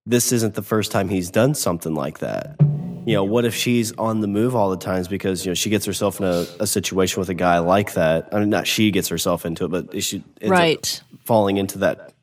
this 0.05 0.31
isn't 0.31 0.53
the 0.53 0.61
first 0.61 0.91
time 0.91 1.09
he's 1.09 1.29
done 1.29 1.55
something 1.55 1.93
like 1.93 2.19
that? 2.19 2.55
You 3.05 3.13
know, 3.13 3.23
what 3.23 3.45
if 3.45 3.55
she's 3.55 3.91
on 3.93 4.21
the 4.21 4.27
move 4.27 4.55
all 4.55 4.69
the 4.69 4.77
times 4.77 5.07
because 5.07 5.45
you 5.45 5.49
know 5.49 5.55
she 5.55 5.69
gets 5.69 5.85
herself 5.85 6.19
in 6.19 6.25
a, 6.25 6.45
a 6.59 6.67
situation 6.67 7.19
with 7.19 7.29
a 7.29 7.33
guy 7.33 7.59
like 7.59 7.93
that? 7.93 8.29
I 8.31 8.39
mean, 8.39 8.49
not 8.49 8.67
she 8.67 8.91
gets 8.91 9.07
herself 9.07 9.45
into 9.45 9.65
it, 9.65 9.69
but 9.69 10.03
she 10.03 10.23
ends 10.39 10.51
right 10.51 11.01
falling 11.25 11.57
into 11.57 11.79
that. 11.79 12.13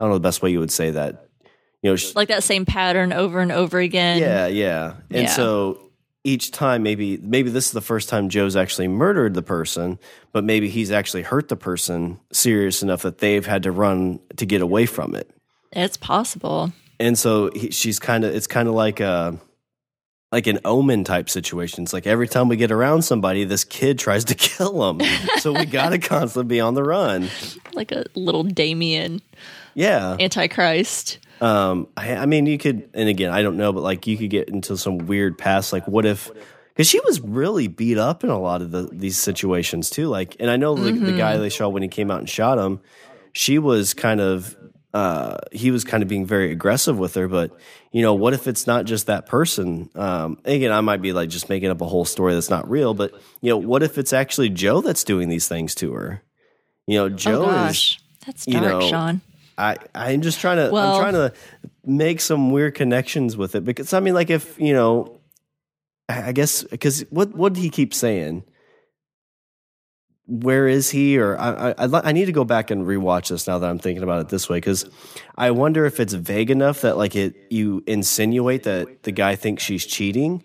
I 0.00 0.04
don't 0.04 0.10
know 0.10 0.14
the 0.14 0.20
best 0.20 0.42
way 0.42 0.50
you 0.50 0.60
would 0.60 0.72
say 0.72 0.90
that. 0.92 1.28
You 1.82 1.90
know, 1.90 1.96
she, 1.96 2.12
like 2.14 2.28
that 2.28 2.42
same 2.42 2.64
pattern 2.64 3.12
over 3.12 3.40
and 3.40 3.52
over 3.52 3.78
again. 3.78 4.18
Yeah, 4.18 4.46
yeah, 4.46 4.94
and 5.10 5.24
yeah. 5.24 5.30
so 5.30 5.80
each 6.24 6.50
time 6.50 6.82
maybe 6.82 7.18
maybe 7.18 7.50
this 7.50 7.66
is 7.66 7.72
the 7.72 7.82
first 7.82 8.08
time 8.08 8.28
Joe's 8.30 8.56
actually 8.56 8.88
murdered 8.88 9.34
the 9.34 9.42
person, 9.42 9.98
but 10.32 10.42
maybe 10.44 10.68
he's 10.68 10.90
actually 10.90 11.22
hurt 11.22 11.48
the 11.48 11.56
person 11.56 12.18
serious 12.32 12.82
enough 12.82 13.02
that 13.02 13.18
they've 13.18 13.44
had 13.44 13.64
to 13.64 13.72
run 13.72 14.20
to 14.36 14.46
get 14.46 14.62
away 14.62 14.86
from 14.86 15.14
it. 15.14 15.30
It's 15.72 15.96
possible. 15.96 16.72
And 16.98 17.18
so 17.18 17.50
he, 17.54 17.70
she's 17.70 17.98
kind 17.98 18.24
of 18.24 18.34
it's 18.34 18.46
kind 18.46 18.68
of 18.68 18.74
like 18.74 19.00
a 19.00 19.38
like 20.34 20.48
an 20.48 20.58
omen 20.64 21.04
type 21.04 21.30
situations. 21.30 21.92
Like 21.92 22.08
every 22.08 22.26
time 22.26 22.48
we 22.48 22.56
get 22.56 22.72
around 22.72 23.02
somebody, 23.02 23.44
this 23.44 23.62
kid 23.62 24.00
tries 24.00 24.24
to 24.24 24.34
kill 24.34 24.80
them. 24.80 25.06
so 25.38 25.52
we 25.52 25.64
got 25.64 25.90
to 25.90 25.98
constantly 25.98 26.56
be 26.56 26.60
on 26.60 26.74
the 26.74 26.82
run. 26.82 27.28
Like 27.72 27.92
a 27.92 28.04
little 28.16 28.42
Damien. 28.42 29.22
Yeah. 29.74 30.16
Antichrist. 30.18 31.20
Um, 31.40 31.86
I, 31.96 32.16
I 32.16 32.26
mean, 32.26 32.46
you 32.46 32.58
could, 32.58 32.88
and 32.94 33.08
again, 33.08 33.30
I 33.30 33.42
don't 33.42 33.56
know, 33.56 33.72
but 33.72 33.84
like 33.84 34.08
you 34.08 34.16
could 34.16 34.30
get 34.30 34.48
into 34.48 34.76
some 34.76 34.98
weird 34.98 35.38
past. 35.38 35.72
Like, 35.72 35.86
what 35.86 36.04
if 36.04 36.32
because 36.74 36.88
she 36.88 36.98
was 37.00 37.20
really 37.20 37.68
beat 37.68 37.98
up 37.98 38.24
in 38.24 38.30
a 38.30 38.38
lot 38.38 38.60
of 38.60 38.72
the, 38.72 38.88
these 38.90 39.16
situations 39.16 39.88
too. 39.88 40.08
Like, 40.08 40.34
and 40.40 40.50
I 40.50 40.56
know 40.56 40.74
the, 40.74 40.90
the 40.90 41.16
guy 41.16 41.36
they 41.36 41.48
shot 41.48 41.72
when 41.72 41.84
he 41.84 41.88
came 41.88 42.10
out 42.10 42.18
and 42.18 42.28
shot 42.28 42.58
him, 42.58 42.80
she 43.32 43.60
was 43.60 43.94
kind 43.94 44.20
of, 44.20 44.56
uh, 44.94 45.38
he 45.50 45.72
was 45.72 45.82
kind 45.82 46.04
of 46.04 46.08
being 46.08 46.24
very 46.24 46.52
aggressive 46.52 46.96
with 46.96 47.14
her. 47.16 47.26
But 47.26 47.50
you 47.90 48.00
know, 48.00 48.14
what 48.14 48.32
if 48.32 48.46
it's 48.46 48.66
not 48.66 48.84
just 48.84 49.06
that 49.08 49.26
person? 49.26 49.90
Um, 49.96 50.38
again, 50.44 50.70
I 50.70 50.80
might 50.80 51.02
be 51.02 51.12
like 51.12 51.28
just 51.28 51.48
making 51.48 51.68
up 51.68 51.80
a 51.80 51.86
whole 51.86 52.04
story 52.04 52.32
that's 52.34 52.48
not 52.48 52.70
real. 52.70 52.94
But 52.94 53.12
you 53.40 53.50
know, 53.50 53.58
what 53.58 53.82
if 53.82 53.98
it's 53.98 54.12
actually 54.12 54.50
Joe 54.50 54.80
that's 54.80 55.02
doing 55.02 55.28
these 55.28 55.48
things 55.48 55.74
to 55.76 55.92
her? 55.94 56.22
You 56.86 56.98
know, 56.98 57.08
Joe 57.08 57.44
oh 57.44 57.50
is. 57.50 57.54
gosh, 57.54 58.00
that's 58.24 58.46
you 58.46 58.60
dark, 58.60 58.64
know, 58.66 58.88
Sean. 58.88 59.20
I 59.58 59.76
I'm 59.94 60.22
just 60.22 60.40
trying 60.40 60.58
to 60.58 60.72
Well- 60.72 60.94
I'm 60.94 61.00
trying 61.00 61.14
to 61.14 61.32
make 61.84 62.20
some 62.20 62.50
weird 62.50 62.74
connections 62.74 63.36
with 63.36 63.54
it 63.56 63.64
because 63.64 63.92
I 63.92 64.00
mean 64.00 64.14
like 64.14 64.30
if 64.30 64.58
you 64.60 64.72
know 64.72 65.20
I 66.08 66.28
I 66.28 66.32
guess 66.32 66.62
because 66.62 67.00
what 67.10 67.34
what 67.34 67.52
did 67.52 67.62
he 67.62 67.70
keep 67.70 67.92
saying? 67.94 68.44
Where 70.26 70.66
is 70.66 70.90
he? 70.90 71.18
Or 71.18 71.38
I 71.38 71.74
I, 71.76 72.08
I 72.08 72.12
need 72.12 72.26
to 72.26 72.32
go 72.32 72.44
back 72.44 72.70
and 72.70 72.86
rewatch 72.86 73.28
this 73.28 73.46
now 73.46 73.58
that 73.58 73.68
I'm 73.68 73.78
thinking 73.78 74.02
about 74.02 74.20
it 74.22 74.28
this 74.30 74.48
way 74.48 74.56
because 74.56 74.86
I 75.36 75.50
wonder 75.50 75.84
if 75.84 76.00
it's 76.00 76.14
vague 76.14 76.50
enough 76.50 76.80
that 76.80 76.96
like 76.96 77.14
it 77.14 77.34
you 77.50 77.82
insinuate 77.86 78.62
that 78.62 79.02
the 79.02 79.12
guy 79.12 79.36
thinks 79.36 79.62
she's 79.62 79.84
cheating, 79.84 80.42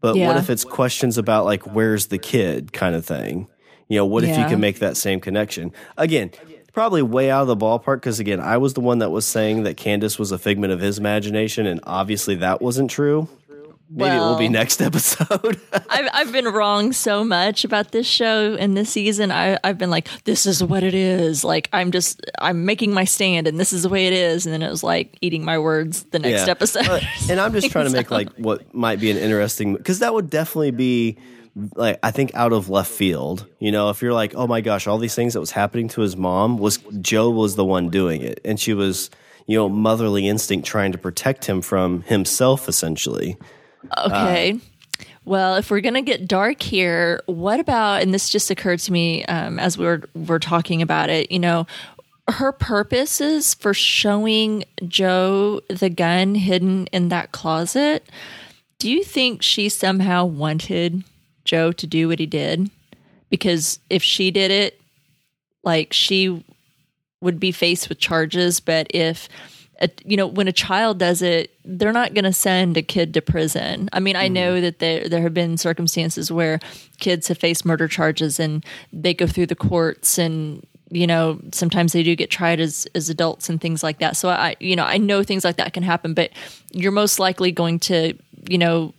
but 0.00 0.16
what 0.16 0.36
if 0.38 0.48
it's 0.48 0.64
questions 0.64 1.18
about 1.18 1.44
like 1.44 1.62
where's 1.74 2.06
the 2.06 2.18
kid 2.18 2.72
kind 2.72 2.94
of 2.94 3.04
thing? 3.04 3.48
You 3.88 3.98
know, 3.98 4.06
what 4.06 4.24
if 4.24 4.30
you 4.36 4.44
can 4.46 4.60
make 4.60 4.78
that 4.80 4.96
same 4.96 5.20
connection 5.20 5.72
again? 5.96 6.30
Probably 6.72 7.02
way 7.02 7.30
out 7.30 7.42
of 7.42 7.48
the 7.48 7.56
ballpark 7.56 7.96
because 7.96 8.20
again, 8.20 8.38
I 8.40 8.56
was 8.58 8.74
the 8.74 8.80
one 8.80 8.98
that 9.00 9.10
was 9.10 9.26
saying 9.26 9.64
that 9.64 9.76
Candace 9.76 10.18
was 10.18 10.30
a 10.32 10.38
figment 10.38 10.72
of 10.72 10.80
his 10.80 10.98
imagination, 10.98 11.66
and 11.66 11.80
obviously 11.84 12.36
that 12.36 12.60
wasn't 12.62 12.90
true. 12.90 13.28
Maybe 13.90 14.16
it 14.16 14.18
will 14.18 14.36
be 14.36 14.44
Well- 14.44 14.52
next 14.52 14.80
episode. 14.88 15.60
I've 15.88 16.08
I've 16.12 16.32
been 16.32 16.44
wrong 16.46 16.92
so 16.92 17.24
much 17.24 17.64
about 17.64 17.92
this 17.92 18.06
show 18.06 18.54
and 18.54 18.76
this 18.76 18.90
season. 18.90 19.30
I 19.32 19.58
I've 19.64 19.78
been 19.78 19.90
like, 19.90 20.08
this 20.24 20.44
is 20.46 20.62
what 20.62 20.82
it 20.82 20.94
is. 20.94 21.42
Like 21.44 21.68
I'm 21.72 21.90
just 21.90 22.20
I'm 22.38 22.64
making 22.64 22.92
my 22.92 23.04
stand, 23.04 23.46
and 23.46 23.58
this 23.58 23.72
is 23.72 23.82
the 23.84 23.88
way 23.88 24.06
it 24.06 24.12
is. 24.12 24.44
And 24.46 24.52
then 24.52 24.62
it 24.62 24.70
was 24.70 24.82
like 24.82 25.16
eating 25.22 25.44
my 25.44 25.58
words 25.58 26.02
the 26.04 26.18
next 26.18 26.46
Yeah. 26.46 26.50
episode. 26.50 26.86
Uh, 26.88 27.00
and 27.30 27.40
I'm 27.40 27.52
just 27.52 27.70
trying 27.72 27.86
to 27.86 27.92
make 27.92 28.10
like 28.10 28.30
what 28.36 28.74
might 28.74 29.00
be 29.00 29.10
an 29.10 29.16
interesting 29.16 29.74
because 29.74 30.00
that 30.00 30.12
would 30.12 30.28
definitely 30.28 30.70
be 30.72 31.16
like 31.74 31.98
I 32.02 32.10
think 32.10 32.30
out 32.34 32.52
of 32.52 32.68
left 32.68 32.90
field. 32.90 33.46
You 33.58 33.72
know, 33.72 33.88
if 33.90 34.02
you're 34.02 34.12
like, 34.12 34.34
oh 34.34 34.46
my 34.46 34.60
gosh, 34.60 34.86
all 34.86 34.98
these 34.98 35.14
things 35.14 35.32
that 35.32 35.40
was 35.40 35.50
happening 35.52 35.88
to 35.88 36.02
his 36.02 36.16
mom 36.16 36.58
was 36.58 36.76
Joe 37.00 37.30
was 37.30 37.56
the 37.56 37.64
one 37.64 37.88
doing 37.88 38.20
it, 38.22 38.40
and 38.44 38.60
she 38.60 38.74
was 38.74 39.08
you 39.46 39.56
know 39.56 39.68
motherly 39.68 40.28
instinct 40.28 40.66
trying 40.66 40.92
to 40.92 40.98
protect 40.98 41.46
him 41.46 41.62
from 41.62 42.02
himself 42.02 42.68
essentially. 42.68 43.38
Okay. 43.96 44.58
well, 45.24 45.56
if 45.56 45.70
we're 45.70 45.80
gonna 45.80 46.02
get 46.02 46.26
dark 46.26 46.62
here, 46.62 47.20
what 47.26 47.60
about? 47.60 48.02
And 48.02 48.12
this 48.12 48.30
just 48.30 48.50
occurred 48.50 48.80
to 48.80 48.92
me 48.92 49.24
um, 49.26 49.58
as 49.58 49.78
we 49.78 49.84
were 49.84 50.02
were 50.14 50.38
talking 50.38 50.82
about 50.82 51.10
it. 51.10 51.30
You 51.30 51.38
know, 51.38 51.66
her 52.28 52.52
purposes 52.52 53.54
for 53.54 53.72
showing 53.72 54.64
Joe 54.86 55.60
the 55.68 55.88
gun 55.88 56.34
hidden 56.34 56.86
in 56.88 57.08
that 57.08 57.32
closet. 57.32 58.08
Do 58.78 58.90
you 58.90 59.02
think 59.02 59.42
she 59.42 59.68
somehow 59.68 60.24
wanted 60.24 61.02
Joe 61.44 61.72
to 61.72 61.86
do 61.86 62.08
what 62.08 62.18
he 62.18 62.26
did? 62.26 62.70
Because 63.30 63.80
if 63.90 64.02
she 64.02 64.30
did 64.30 64.50
it, 64.50 64.80
like 65.64 65.92
she 65.92 66.44
would 67.20 67.40
be 67.40 67.52
faced 67.52 67.88
with 67.88 67.98
charges. 67.98 68.60
But 68.60 68.86
if, 68.90 69.28
a, 69.80 69.88
you 70.04 70.16
know, 70.16 70.26
when 70.26 70.48
a 70.48 70.52
child 70.52 70.98
does 70.98 71.22
it, 71.22 71.52
they're 71.64 71.92
not 71.92 72.14
going 72.14 72.24
to 72.24 72.32
send 72.32 72.76
a 72.76 72.82
kid 72.82 73.14
to 73.14 73.22
prison. 73.22 73.88
I 73.92 74.00
mean, 74.00 74.16
I 74.16 74.28
mm. 74.28 74.32
know 74.32 74.60
that 74.60 74.78
there 74.78 75.08
there 75.08 75.22
have 75.22 75.34
been 75.34 75.56
circumstances 75.56 76.32
where 76.32 76.58
kids 76.98 77.28
have 77.28 77.38
faced 77.38 77.64
murder 77.64 77.88
charges 77.88 78.40
and 78.40 78.64
they 78.92 79.14
go 79.14 79.26
through 79.26 79.46
the 79.46 79.56
courts 79.56 80.18
and 80.18 80.66
you 80.90 81.06
know 81.06 81.38
sometimes 81.52 81.92
they 81.92 82.02
do 82.02 82.16
get 82.16 82.30
tried 82.30 82.60
as 82.60 82.86
as 82.94 83.10
adults 83.10 83.50
and 83.50 83.60
things 83.60 83.82
like 83.82 83.98
that 83.98 84.16
so 84.16 84.30
i 84.30 84.56
you 84.58 84.74
know 84.74 84.84
i 84.84 84.96
know 84.96 85.22
things 85.22 85.44
like 85.44 85.56
that 85.56 85.74
can 85.74 85.82
happen 85.82 86.14
but 86.14 86.30
you're 86.72 86.90
most 86.90 87.18
likely 87.18 87.52
going 87.52 87.78
to 87.78 88.14
you 88.48 88.56
know 88.56 88.94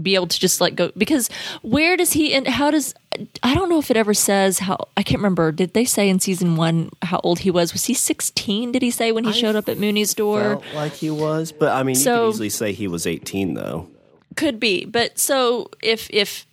be 0.00 0.14
able 0.14 0.26
to 0.28 0.38
just 0.38 0.60
like 0.60 0.76
go 0.76 0.92
because 0.96 1.28
where 1.62 1.96
does 1.96 2.12
he 2.12 2.32
and 2.34 2.46
how 2.46 2.70
does 2.70 2.94
I 3.42 3.54
don't 3.54 3.68
know 3.68 3.78
if 3.78 3.90
it 3.90 3.96
ever 3.96 4.14
says 4.14 4.58
how 4.60 4.88
I 4.96 5.02
can't 5.02 5.18
remember. 5.18 5.50
Did 5.50 5.74
they 5.74 5.84
say 5.84 6.08
in 6.08 6.20
season 6.20 6.56
one 6.56 6.90
how 7.02 7.20
old 7.24 7.40
he 7.40 7.50
was? 7.50 7.72
Was 7.72 7.86
he 7.86 7.94
sixteen? 7.94 8.70
Did 8.70 8.82
he 8.82 8.90
say 8.90 9.10
when 9.12 9.24
he 9.24 9.32
showed 9.32 9.56
up 9.56 9.68
at 9.68 9.78
Mooney's 9.78 10.14
door? 10.14 10.40
Felt 10.60 10.64
like 10.74 10.92
he 10.92 11.10
was, 11.10 11.50
but 11.52 11.72
I 11.72 11.82
mean, 11.82 11.96
you 11.96 12.02
So- 12.02 12.26
could 12.26 12.34
easily 12.34 12.48
say 12.50 12.72
he 12.72 12.86
was 12.86 13.06
18 13.06 13.54
though. 13.54 13.88
Could 14.36 14.60
be, 14.60 14.84
but 14.84 15.18
so 15.18 15.70
if 15.82 16.08
if 16.10 16.46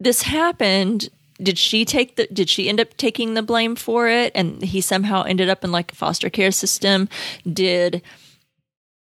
this 0.00 0.22
happened, 0.22 1.10
did 1.42 1.58
she 1.58 1.84
take 1.84 2.16
the? 2.16 2.26
Did 2.32 2.48
she 2.48 2.68
end 2.70 2.80
up 2.80 2.96
taking 2.96 3.34
the 3.34 3.42
blame 3.42 3.76
for 3.76 4.08
it? 4.08 4.32
And 4.34 4.62
he 4.62 4.80
somehow 4.80 5.24
ended 5.24 5.50
up 5.50 5.62
in 5.62 5.70
like 5.72 5.92
a 5.92 5.94
foster 5.94 6.30
care 6.30 6.52
system. 6.52 7.08
Did 7.52 8.00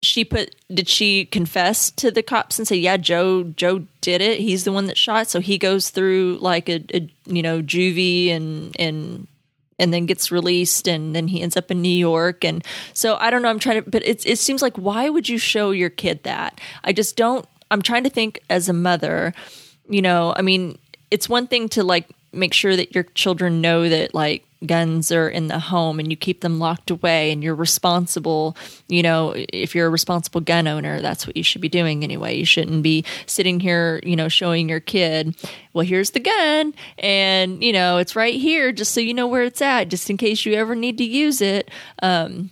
she 0.02 0.26
put? 0.26 0.56
Did 0.74 0.88
she 0.88 1.26
confess 1.26 1.92
to 1.92 2.12
the 2.12 2.24
cops 2.24 2.58
and 2.58 2.68
say, 2.68 2.76
"Yeah, 2.76 2.98
Joe 2.98 3.44
Joe 3.44 3.86
did 4.02 4.22
it. 4.22 4.40
He's 4.40 4.64
the 4.64 4.72
one 4.72 4.88
that 4.88 4.98
shot." 4.98 5.30
So 5.30 5.40
he 5.40 5.58
goes 5.58 5.90
through 5.90 6.40
like 6.42 6.70
a, 6.70 6.84
a 6.94 7.10
you 7.26 7.42
know 7.42 7.62
juvie 7.62 8.32
and 8.32 8.76
and 8.80 9.28
and 9.82 9.92
then 9.92 10.06
gets 10.06 10.32
released 10.32 10.88
and 10.88 11.16
then 11.16 11.28
he 11.28 11.42
ends 11.42 11.58
up 11.58 11.72
in 11.72 11.82
New 11.82 11.90
York 11.90 12.46
and 12.46 12.64
so 12.94 13.16
I 13.16 13.32
don't 13.32 13.42
know 13.42 13.50
I'm 13.50 13.60
trying 13.60 13.84
to 13.84 13.90
but 13.90 14.06
it 14.06 14.26
it 14.26 14.38
seems 14.38 14.62
like 14.62 14.78
why 14.78 15.10
would 15.10 15.28
you 15.28 15.40
show 15.40 15.72
your 15.72 15.90
kid 15.90 16.22
that 16.24 16.62
I 16.84 16.94
just 16.94 17.16
don't 17.16 17.48
I'm 17.72 17.82
trying 17.82 18.04
to 18.04 18.10
think 18.10 18.42
as 18.50 18.70
a 18.70 18.74
mother 18.74 19.34
you 19.90 20.02
know 20.02 20.36
I 20.38 20.44
mean 20.44 20.78
it's 21.10 21.28
one 21.28 21.48
thing 21.48 21.68
to 21.70 21.84
like 21.84 22.08
make 22.32 22.54
sure 22.54 22.76
that 22.76 22.94
your 22.94 23.04
children 23.04 23.60
know 23.60 23.90
that 23.90 24.14
like 24.14 24.46
guns 24.66 25.12
are 25.12 25.28
in 25.30 25.48
the 25.48 25.60
home 25.60 26.00
and 26.00 26.12
you 26.12 26.16
keep 26.16 26.42
them 26.42 26.60
locked 26.60 26.92
away 26.92 27.32
and 27.32 27.44
you're 27.44 27.56
responsible 27.56 28.56
you 28.88 29.02
know 29.02 29.34
if 29.36 29.74
you're 29.74 29.88
a 29.88 29.90
responsible 29.90 30.42
gun 30.42 30.68
owner 30.68 31.02
that's 31.02 31.26
what 31.26 31.36
you 31.36 31.44
should 31.44 31.62
be 31.62 31.70
doing 31.70 32.04
anyway. 32.04 32.38
You 32.38 32.46
shouldn't 32.46 32.84
be 32.84 33.04
sitting 33.26 33.60
here 33.60 34.00
you 34.04 34.16
know 34.16 34.28
showing 34.28 34.70
your 34.70 34.80
kid 34.80 35.36
well 35.74 35.86
here's 35.86 36.12
the 36.12 36.20
gun 36.20 36.74
and 37.00 37.64
you 37.64 37.74
know 37.74 37.98
it's 37.98 38.16
right 38.16 38.36
here 38.36 38.72
just 38.72 38.94
so 38.94 39.02
you 39.02 39.14
know 39.14 39.28
where 39.28 39.44
it's 39.44 39.62
at 39.62 39.90
just 39.90 40.10
in 40.10 40.18
case 40.18 40.46
you 40.46 40.54
ever 40.54 40.76
need 40.76 40.98
to 40.98 41.04
use 41.04 41.42
it. 41.42 41.70
Um 42.02 42.52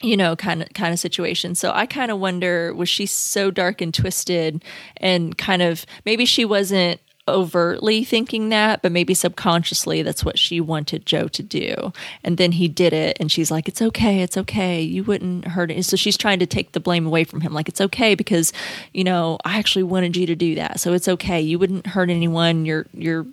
you 0.00 0.16
know 0.16 0.36
kind 0.36 0.62
of 0.62 0.68
kind 0.74 0.92
of 0.92 0.98
situation. 0.98 1.54
So 1.54 1.72
i 1.74 1.86
kind 1.86 2.10
of 2.10 2.18
wonder 2.18 2.74
was 2.74 2.88
she 2.88 3.06
so 3.06 3.50
dark 3.50 3.80
and 3.80 3.92
twisted 3.92 4.64
and 4.98 5.36
kind 5.36 5.62
of 5.62 5.84
maybe 6.04 6.24
she 6.24 6.44
wasn't 6.44 7.00
overtly 7.28 8.04
thinking 8.04 8.48
that 8.48 8.82
but 8.82 8.92
maybe 8.92 9.14
subconsciously 9.14 10.02
that's 10.02 10.24
what 10.24 10.38
she 10.38 10.60
wanted 10.60 11.06
joe 11.06 11.28
to 11.28 11.42
do. 11.42 11.92
And 12.24 12.36
then 12.36 12.52
he 12.52 12.68
did 12.68 12.92
it 12.92 13.16
and 13.20 13.30
she's 13.30 13.50
like 13.50 13.68
it's 13.68 13.82
okay 13.82 14.22
it's 14.22 14.36
okay. 14.36 14.80
You 14.80 15.04
wouldn't 15.04 15.46
hurt 15.46 15.70
it. 15.70 15.84
So 15.84 15.96
she's 15.96 16.16
trying 16.16 16.38
to 16.40 16.46
take 16.46 16.72
the 16.72 16.80
blame 16.80 17.06
away 17.06 17.24
from 17.24 17.40
him 17.40 17.52
like 17.52 17.68
it's 17.68 17.80
okay 17.80 18.14
because 18.14 18.52
you 18.92 19.04
know 19.04 19.38
i 19.44 19.58
actually 19.58 19.84
wanted 19.84 20.16
you 20.16 20.26
to 20.26 20.36
do 20.36 20.54
that. 20.56 20.80
So 20.80 20.92
it's 20.92 21.08
okay. 21.08 21.40
You 21.40 21.58
wouldn't 21.58 21.86
hurt 21.86 22.10
anyone. 22.10 22.64
You're 22.64 22.86
you're 22.92 23.26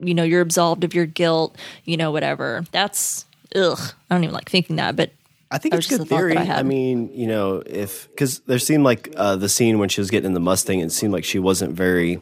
you 0.00 0.14
know 0.14 0.22
you're 0.22 0.42
absolved 0.42 0.84
of 0.84 0.94
your 0.94 1.06
guilt 1.06 1.56
you 1.84 1.96
know 1.96 2.10
whatever. 2.10 2.64
That's 2.72 3.24
ugh 3.56 3.78
i 4.10 4.14
don't 4.14 4.24
even 4.24 4.34
like 4.34 4.50
thinking 4.50 4.76
that 4.76 4.94
but 4.94 5.10
I 5.50 5.58
think 5.58 5.74
it's 5.74 5.86
good 5.86 6.06
theory. 6.06 6.36
I 6.36 6.58
I, 6.58 6.62
mean, 6.62 7.10
you 7.14 7.26
know, 7.26 7.62
if 7.64 8.08
because 8.10 8.40
there 8.40 8.58
seemed 8.58 8.84
like 8.84 9.14
uh, 9.16 9.36
the 9.36 9.48
scene 9.48 9.78
when 9.78 9.88
she 9.88 10.00
was 10.00 10.10
getting 10.10 10.26
in 10.26 10.34
the 10.34 10.40
Mustang, 10.40 10.80
it 10.80 10.92
seemed 10.92 11.12
like 11.12 11.24
she 11.24 11.38
wasn't 11.38 11.72
very, 11.72 12.20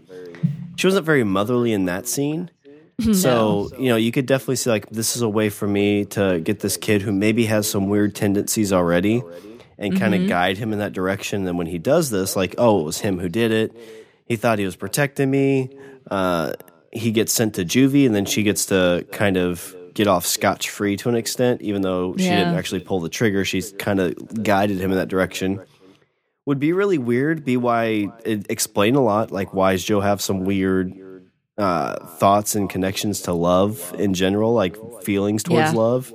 she 0.86 0.88
wasn't 0.88 1.06
very 1.06 1.24
motherly 1.24 1.72
in 1.72 1.86
that 1.86 2.06
scene. 2.06 2.50
So 3.12 3.70
you 3.78 3.88
know, 3.90 3.96
you 3.96 4.10
could 4.10 4.24
definitely 4.26 4.56
see 4.56 4.70
like 4.70 4.88
this 4.88 5.16
is 5.16 5.22
a 5.22 5.28
way 5.28 5.50
for 5.50 5.66
me 5.68 6.06
to 6.06 6.40
get 6.40 6.60
this 6.60 6.76
kid 6.78 7.02
who 7.02 7.12
maybe 7.12 7.44
has 7.46 7.68
some 7.68 7.88
weird 7.88 8.14
tendencies 8.14 8.72
already, 8.72 9.22
and 9.78 9.98
kind 9.98 10.14
Mm-hmm. 10.14 10.22
of 10.24 10.28
guide 10.30 10.56
him 10.56 10.72
in 10.72 10.78
that 10.78 10.94
direction. 10.94 11.44
Then 11.44 11.58
when 11.58 11.66
he 11.66 11.78
does 11.78 12.08
this, 12.08 12.36
like, 12.36 12.54
oh, 12.56 12.80
it 12.80 12.84
was 12.84 12.98
him 13.00 13.18
who 13.18 13.28
did 13.28 13.50
it. 13.52 13.72
He 14.24 14.36
thought 14.36 14.58
he 14.58 14.64
was 14.64 14.76
protecting 14.76 15.30
me. 15.30 15.76
Uh, 16.10 16.52
he 16.90 17.10
gets 17.10 17.32
sent 17.34 17.54
to 17.56 17.64
juvie, 17.66 18.06
and 18.06 18.14
then 18.14 18.24
she 18.24 18.42
gets 18.42 18.64
to 18.66 19.04
kind 19.12 19.36
of 19.36 19.76
get 19.92 20.06
off 20.06 20.24
scotch 20.24 20.70
free 20.70 20.96
to 20.96 21.10
an 21.10 21.16
extent, 21.16 21.60
even 21.60 21.82
though 21.82 22.16
she 22.16 22.24
Yeah. 22.24 22.36
didn't 22.44 22.54
actually 22.54 22.80
pull 22.80 23.00
the 23.00 23.08
trigger. 23.10 23.44
She's 23.44 23.72
kind 23.72 24.00
of 24.00 24.42
guided 24.42 24.78
him 24.80 24.90
in 24.90 24.96
that 24.96 25.08
direction. 25.08 25.60
Would 26.46 26.58
be 26.60 26.72
really 26.72 26.98
weird. 26.98 27.44
Be 27.44 27.56
why 27.56 28.08
it 28.24 28.46
explain 28.48 28.94
a 28.94 29.02
lot. 29.02 29.30
Like 29.32 29.52
why 29.52 29.72
does 29.72 29.84
Joe 29.84 30.00
have 30.00 30.20
some 30.22 30.44
weird 30.44 30.92
uh, 31.58 32.04
thoughts 32.06 32.54
and 32.54 32.70
connections 32.70 33.22
to 33.22 33.32
love 33.32 33.94
in 33.98 34.14
general, 34.14 34.52
like 34.54 34.76
feelings 35.02 35.42
towards 35.42 35.72
Yeah. 35.72 35.78
love. 35.78 36.14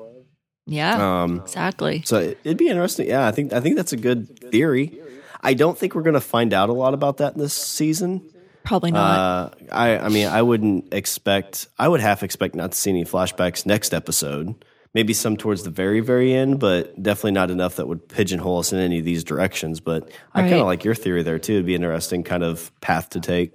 yeah 0.68 1.24
Um, 1.24 1.40
exactly 1.42 2.04
so 2.06 2.18
it- 2.20 2.38
it'd 2.44 2.58
be 2.58 2.70
interesting. 2.70 3.08
Yeah, 3.08 3.28
I 3.28 3.32
think 3.32 3.52
I 3.52 3.60
think 3.60 3.76
that's 3.76 3.92
a 3.94 3.98
good 3.98 4.40
theory. 4.52 5.00
I 5.42 5.54
don't 5.56 5.78
think 5.78 5.96
we're 5.96 6.04
going 6.04 6.14
to 6.14 6.22
find 6.22 6.54
out 6.54 6.70
a 6.70 6.74
lot 6.74 6.94
about 6.94 7.18
that 7.18 7.34
in 7.34 7.40
this 7.40 7.54
season. 7.54 8.22
probably 8.64 8.92
not 8.92 9.20
Uh, 9.20 9.50
I 9.72 9.98
I 9.98 10.10
mean, 10.10 10.28
I 10.28 10.44
wouldn't 10.44 10.94
expect. 10.94 11.68
I 11.80 11.88
would 11.88 12.00
half 12.00 12.22
expect 12.24 12.54
not 12.56 12.72
to 12.74 12.78
see 12.78 12.92
any 12.92 13.04
flashbacks 13.06 13.66
next 13.66 13.94
episode. 13.94 14.64
Maybe 14.94 15.14
some 15.14 15.38
towards 15.38 15.64
the 15.64 15.70
very 15.70 16.02
very 16.02 16.34
end, 16.34 16.60
but 16.60 17.02
definitely 17.02 17.32
not 17.32 17.50
enough 17.50 17.78
that 17.78 17.88
would 17.88 18.08
pigeonhole 18.10 18.60
us 18.60 18.74
in 18.74 18.80
any 18.80 19.00
of 19.00 19.06
these 19.06 19.24
directions. 19.24 19.80
But 19.80 20.12
I 20.34 20.42
kind 20.42 20.56
of 20.56 20.66
like 20.66 20.84
your 20.84 20.96
theory 20.96 21.24
there 21.24 21.40
too. 21.40 21.54
It'd 21.54 21.66
be 21.66 21.76
interesting 21.76 22.24
kind 22.24 22.44
of 22.44 22.72
path 22.82 23.10
to 23.12 23.22
take. 23.22 23.54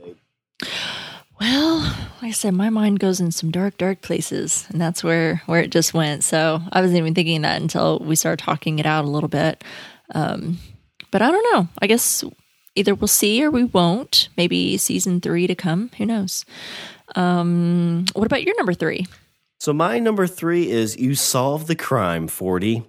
Well, 1.38 1.80
like 2.22 2.30
I 2.30 2.30
said, 2.30 2.54
my 2.54 2.70
mind 2.70 2.98
goes 2.98 3.20
in 3.20 3.30
some 3.30 3.50
dark, 3.50 3.76
dark 3.76 4.00
places, 4.00 4.66
and 4.70 4.80
that's 4.80 5.04
where 5.04 5.42
where 5.46 5.60
it 5.60 5.70
just 5.70 5.92
went. 5.92 6.24
So 6.24 6.62
I 6.72 6.80
wasn't 6.80 6.98
even 6.98 7.14
thinking 7.14 7.42
that 7.42 7.60
until 7.60 7.98
we 7.98 8.16
started 8.16 8.42
talking 8.42 8.78
it 8.78 8.86
out 8.86 9.04
a 9.04 9.10
little 9.10 9.28
bit. 9.28 9.62
Um, 10.14 10.58
but 11.10 11.20
I 11.20 11.30
don't 11.30 11.46
know. 11.52 11.68
I 11.78 11.86
guess 11.86 12.24
either 12.74 12.94
we'll 12.94 13.08
see 13.08 13.44
or 13.44 13.50
we 13.50 13.64
won't. 13.64 14.30
Maybe 14.36 14.78
season 14.78 15.20
three 15.20 15.46
to 15.46 15.54
come. 15.54 15.90
Who 15.98 16.06
knows? 16.06 16.46
Um, 17.14 18.06
what 18.14 18.26
about 18.26 18.42
your 18.42 18.56
number 18.56 18.72
three? 18.74 19.06
So 19.58 19.72
my 19.72 19.98
number 19.98 20.26
three 20.26 20.70
is 20.70 20.96
you 20.96 21.14
solved 21.14 21.66
the 21.66 21.76
crime, 21.76 22.28
forty. 22.28 22.84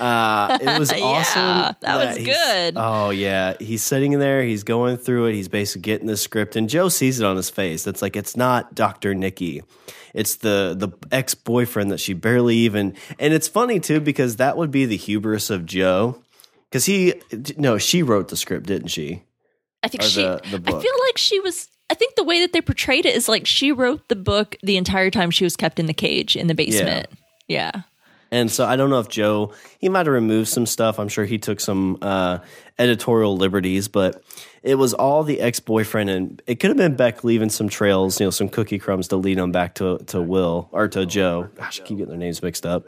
Uh, 0.00 0.58
it 0.60 0.78
was 0.78 0.90
Yeah, 0.90 1.04
awesome. 1.04 1.76
that 1.80 2.06
was 2.16 2.24
good. 2.24 2.74
Oh 2.76 3.10
yeah, 3.10 3.54
he's 3.60 3.82
sitting 3.82 4.18
there. 4.18 4.42
He's 4.42 4.64
going 4.64 4.96
through 4.96 5.26
it. 5.26 5.34
He's 5.34 5.48
basically 5.48 5.82
getting 5.82 6.06
the 6.06 6.16
script, 6.16 6.56
and 6.56 6.68
Joe 6.68 6.88
sees 6.88 7.20
it 7.20 7.24
on 7.26 7.36
his 7.36 7.50
face. 7.50 7.84
That's 7.84 8.02
like 8.02 8.16
it's 8.16 8.36
not 8.36 8.74
Doctor 8.74 9.14
Nicky. 9.14 9.62
It's 10.14 10.36
the 10.36 10.74
the 10.76 10.88
ex 11.14 11.34
boyfriend 11.34 11.90
that 11.90 12.00
she 12.00 12.14
barely 12.14 12.56
even. 12.56 12.94
And 13.18 13.32
it's 13.34 13.48
funny 13.48 13.78
too 13.80 14.00
because 14.00 14.36
that 14.36 14.56
would 14.56 14.70
be 14.70 14.86
the 14.86 14.96
hubris 14.96 15.50
of 15.50 15.66
Joe. 15.66 16.22
Because 16.70 16.86
he 16.86 17.14
no, 17.56 17.78
she 17.78 18.02
wrote 18.02 18.28
the 18.28 18.36
script, 18.36 18.66
didn't 18.66 18.88
she? 18.88 19.22
I 19.82 19.88
think 19.88 20.02
Or 20.04 20.06
she. 20.06 20.22
the- 20.22 20.40
the 20.58 20.62
I 20.66 20.80
feel 20.80 20.94
like 21.06 21.18
she 21.18 21.38
was. 21.40 21.68
I 21.92 21.94
think 21.94 22.14
the 22.14 22.24
way 22.24 22.40
that 22.40 22.54
they 22.54 22.62
portrayed 22.62 23.04
it 23.04 23.14
is 23.14 23.28
like 23.28 23.46
she 23.46 23.70
wrote 23.70 24.08
the 24.08 24.16
book 24.16 24.56
the 24.62 24.78
entire 24.78 25.10
time 25.10 25.30
she 25.30 25.44
was 25.44 25.56
kept 25.56 25.78
in 25.78 25.84
the 25.84 25.92
cage 25.92 26.36
in 26.36 26.46
the 26.46 26.54
basement. 26.54 27.06
Yeah. 27.48 27.82
And 28.30 28.50
so 28.50 28.64
I 28.64 28.76
don't 28.76 28.88
know 28.88 28.98
if 28.98 29.10
Joe 29.10 29.52
he 29.78 29.90
might 29.90 30.06
have 30.06 30.14
removed 30.14 30.48
some 30.48 30.64
stuff. 30.64 30.98
I'm 30.98 31.08
sure 31.08 31.26
he 31.26 31.36
took 31.36 31.60
some 31.60 31.98
uh, 32.00 32.38
editorial 32.78 33.36
liberties, 33.36 33.88
but 33.88 34.22
it 34.62 34.76
was 34.76 34.94
all 34.94 35.22
the 35.22 35.38
ex 35.42 35.60
boyfriend, 35.60 36.08
and 36.08 36.42
it 36.46 36.60
could 36.60 36.70
have 36.70 36.78
been 36.78 36.96
Beck 36.96 37.24
leaving 37.24 37.50
some 37.50 37.68
trails, 37.68 38.18
you 38.18 38.26
know, 38.26 38.30
some 38.30 38.48
cookie 38.48 38.78
crumbs 38.78 39.08
to 39.08 39.16
lead 39.16 39.36
him 39.36 39.52
back 39.52 39.74
to 39.74 39.98
to 40.06 40.22
Will 40.22 40.70
or 40.72 40.88
to 40.88 41.04
Joe. 41.04 41.50
Gosh, 41.56 41.78
I 41.78 41.84
keep 41.84 41.98
getting 41.98 42.08
their 42.08 42.16
names 42.16 42.42
mixed 42.42 42.64
up. 42.64 42.86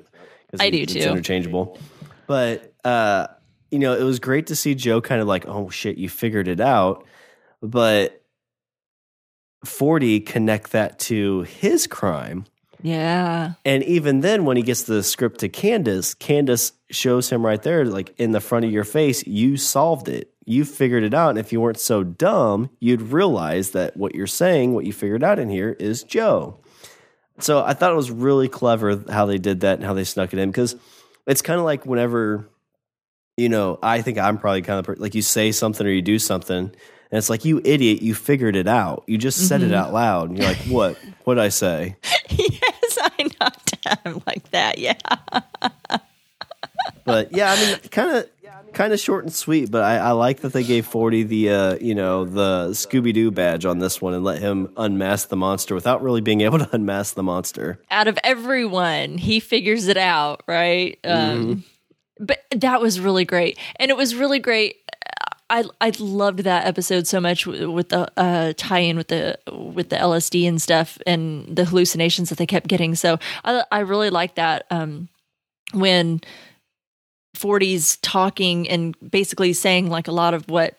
I 0.59 0.71
do 0.71 0.79
it's 0.79 0.95
too. 0.95 1.01
interchangeable. 1.01 1.79
But 2.27 2.73
uh, 2.83 3.27
you 3.71 3.81
know, 3.81 3.95
it 3.95 4.03
was 4.03 4.21
great 4.21 4.47
to 4.47 4.57
see 4.57 4.75
Joe 4.75 5.03
kind 5.03 5.21
of 5.21 5.29
like, 5.29 5.47
oh 5.47 5.69
shit, 5.69 5.99
you 5.99 6.09
figured 6.09 6.49
it 6.49 6.61
out, 6.61 7.05
but. 7.61 8.23
40 9.65 10.21
connect 10.21 10.73
that 10.73 10.99
to 11.01 11.43
his 11.43 11.87
crime 11.87 12.45
Yeah. 12.83 13.53
and 13.65 13.83
even 13.85 14.21
then, 14.21 14.45
when 14.45 14.57
he 14.57 14.63
gets 14.63 14.83
the 14.83 15.03
script 15.03 15.41
to 15.41 15.49
Candace, 15.49 16.15
Candace 16.15 16.73
shows 16.91 17.31
him 17.31 17.45
right 17.45 17.63
there, 17.63 17.85
like 17.85 18.15
in 18.19 18.33
the 18.33 18.41
front 18.41 18.65
of 18.65 18.71
your 18.71 18.85
face, 18.85 19.27
you 19.27 19.57
solved 19.57 20.09
it. 20.09 20.31
You 20.47 20.67
figured 20.67 21.03
it 21.05 21.15
out. 21.15 21.31
And 21.31 21.39
if 21.39 21.53
you 21.53 21.61
weren't 21.63 21.81
so 21.81 22.03
dumb, 22.05 22.69
you'd 22.79 23.01
realize 23.01 23.71
that 23.71 23.97
what 23.97 24.15
you're 24.15 24.27
saying, 24.27 24.75
what 24.75 24.85
you 24.85 24.93
figured 24.93 25.25
out 25.25 25.39
in 25.39 25.49
here, 25.49 25.71
is 25.81 26.03
Joe. 26.05 26.61
So 27.41 27.65
I 27.65 27.73
thought 27.73 27.91
it 27.93 27.97
was 27.97 28.11
really 28.11 28.49
clever 28.49 29.03
how 29.11 29.25
they 29.27 29.39
did 29.39 29.61
that 29.61 29.79
and 29.79 29.85
how 29.87 29.95
they 29.95 30.05
snuck 30.05 30.33
it 30.35 30.39
in 30.39 30.51
because 30.51 30.77
it's 31.27 31.41
kind 31.43 31.59
of 31.59 31.65
like 31.65 31.87
whenever, 31.87 32.47
you 33.39 33.49
know, 33.49 33.79
I 33.83 34.03
think 34.03 34.19
I'm 34.19 34.37
probably 34.39 34.61
kind 34.63 34.87
of 34.87 34.99
like 35.01 35.15
you 35.15 35.23
say 35.23 35.51
something 35.51 35.87
or 35.87 35.91
you 35.91 36.03
do 36.03 36.19
something. 36.19 36.71
And 37.15 37.19
it's 37.19 37.31
like, 37.31 37.45
you 37.45 37.61
idiot, 37.65 38.03
you 38.03 38.13
figured 38.13 38.57
it 38.57 38.67
out. 38.67 39.05
You 39.07 39.19
just 39.19 39.47
said 39.47 39.63
it 39.63 39.73
out 39.73 39.93
loud. 39.93 40.31
And 40.31 40.39
you're 40.39 40.49
like, 40.49 40.59
what? 40.63 40.99
What 41.23 41.35
did 41.35 41.45
I 41.45 41.49
say? 41.49 41.95
yes, 42.29 42.99
I 43.01 43.31
knocked 43.41 44.05
him 44.05 44.21
like 44.27 44.51
that. 44.51 44.79
Yeah. 44.79 44.99
but 47.05 47.31
yeah, 47.31 47.53
I 47.53 47.65
mean, 47.65 47.79
kind 47.93 48.17
of, 48.17 48.29
kind 48.73 48.93
of 48.93 48.99
short 48.99 49.23
and 49.23 49.33
sweet. 49.33 49.71
But 49.71 49.85
I, 49.85 49.99
I 49.99 50.11
like 50.11 50.41
that 50.41 50.53
they 50.53 50.65
gave 50.65 50.87
Forty 50.87 51.23
the, 51.23 51.51
uh, 51.51 51.77
you 51.81 51.95
know, 51.95 52.25
the 52.25 52.71
Scooby 52.71 53.15
Doo 53.15 53.31
badge 53.31 53.65
on 53.65 53.79
this 53.79 54.03
one 54.03 54.13
and 54.13 54.25
let 54.25 54.41
him 54.41 54.73
unmask 54.77 55.29
the 55.29 55.37
monster 55.37 55.77
without 55.77 56.03
really 56.03 56.21
being 56.21 56.41
able 56.41 56.59
to 56.59 56.69
unmask 56.75 57.15
the 57.15 57.23
monster. 57.23 57.79
Out 57.93 58.09
of 58.09 58.19
everyone, 58.25 59.19
he 59.19 59.39
figures 59.39 59.87
it 59.87 59.97
out, 59.97 60.43
right? 60.49 60.99
Um, 61.05 61.63
but 62.19 62.45
that 62.51 62.81
was 62.81 62.99
really 62.99 63.25
great, 63.25 63.57
and 63.77 63.91
it 63.91 63.97
was 63.97 64.15
really 64.15 64.41
great. 64.41 64.77
I 65.51 65.65
I 65.81 65.93
loved 65.99 66.41
that 66.41 66.67
episode 66.67 67.07
so 67.07 67.21
much 67.21 67.47
with, 67.47 67.91
the 67.91 68.11
uh, 68.17 68.55
tie-in 68.57 68.97
with 68.97 69.09
the 69.09 69.39
with 69.53 69.91
the 69.91 69.97
LSD 69.97 70.49
and 70.49 70.61
stuff 70.61 70.99
and 71.07 71.55
the 71.55 71.65
hallucinations 71.65 72.31
that 72.31 72.39
they 72.39 72.47
kept 72.47 72.67
getting. 72.67 72.95
So 72.95 73.19
I 73.45 73.65
I 73.71 73.81
really 73.81 74.11
like 74.11 74.37
that 74.37 74.67
um, 74.71 75.09
when 75.73 76.21
40s 77.37 77.99
talking 78.01 78.69
and 78.69 78.97
basically 79.11 79.53
saying 79.53 79.91
like 79.91 80.09
a 80.09 80.13
lot 80.13 80.35
of 80.35 80.49
what 80.49 80.79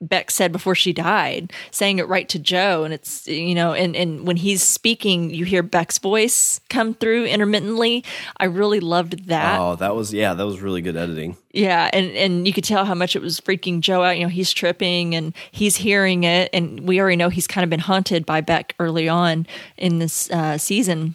Beck 0.00 0.30
said 0.30 0.52
before 0.52 0.74
she 0.74 0.92
died, 0.92 1.52
saying 1.70 1.98
it 1.98 2.08
right 2.08 2.28
to 2.28 2.38
Joe. 2.38 2.84
And 2.84 2.92
it's, 2.92 3.26
you 3.26 3.54
know, 3.54 3.72
and, 3.72 3.96
and 3.96 4.26
when 4.26 4.36
he's 4.36 4.62
speaking, 4.62 5.30
you 5.30 5.44
hear 5.44 5.62
Beck's 5.62 5.98
voice 5.98 6.60
come 6.68 6.94
through 6.94 7.24
intermittently. 7.24 8.04
I 8.36 8.44
really 8.44 8.80
loved 8.80 9.28
that. 9.28 9.58
Oh, 9.58 9.76
that 9.76 9.94
was 9.94 10.12
yeah, 10.12 10.34
that 10.34 10.46
was 10.46 10.60
really 10.60 10.82
good 10.82 10.96
editing. 10.96 11.36
Yeah, 11.52 11.88
and 11.92 12.10
and 12.10 12.46
you 12.46 12.52
could 12.52 12.64
tell 12.64 12.84
how 12.84 12.94
much 12.94 13.16
it 13.16 13.22
was 13.22 13.40
freaking 13.40 13.80
Joe 13.80 14.02
out. 14.02 14.18
You 14.18 14.24
know, 14.24 14.30
he's 14.30 14.52
tripping 14.52 15.14
and 15.14 15.34
he's 15.50 15.76
hearing 15.76 16.24
it, 16.24 16.50
and 16.52 16.80
we 16.80 17.00
already 17.00 17.16
know 17.16 17.30
he's 17.30 17.46
kind 17.46 17.64
of 17.64 17.70
been 17.70 17.80
haunted 17.80 18.26
by 18.26 18.42
Beck 18.42 18.74
early 18.78 19.08
on 19.08 19.46
in 19.78 19.98
this 19.98 20.30
uh, 20.30 20.58
season. 20.58 21.14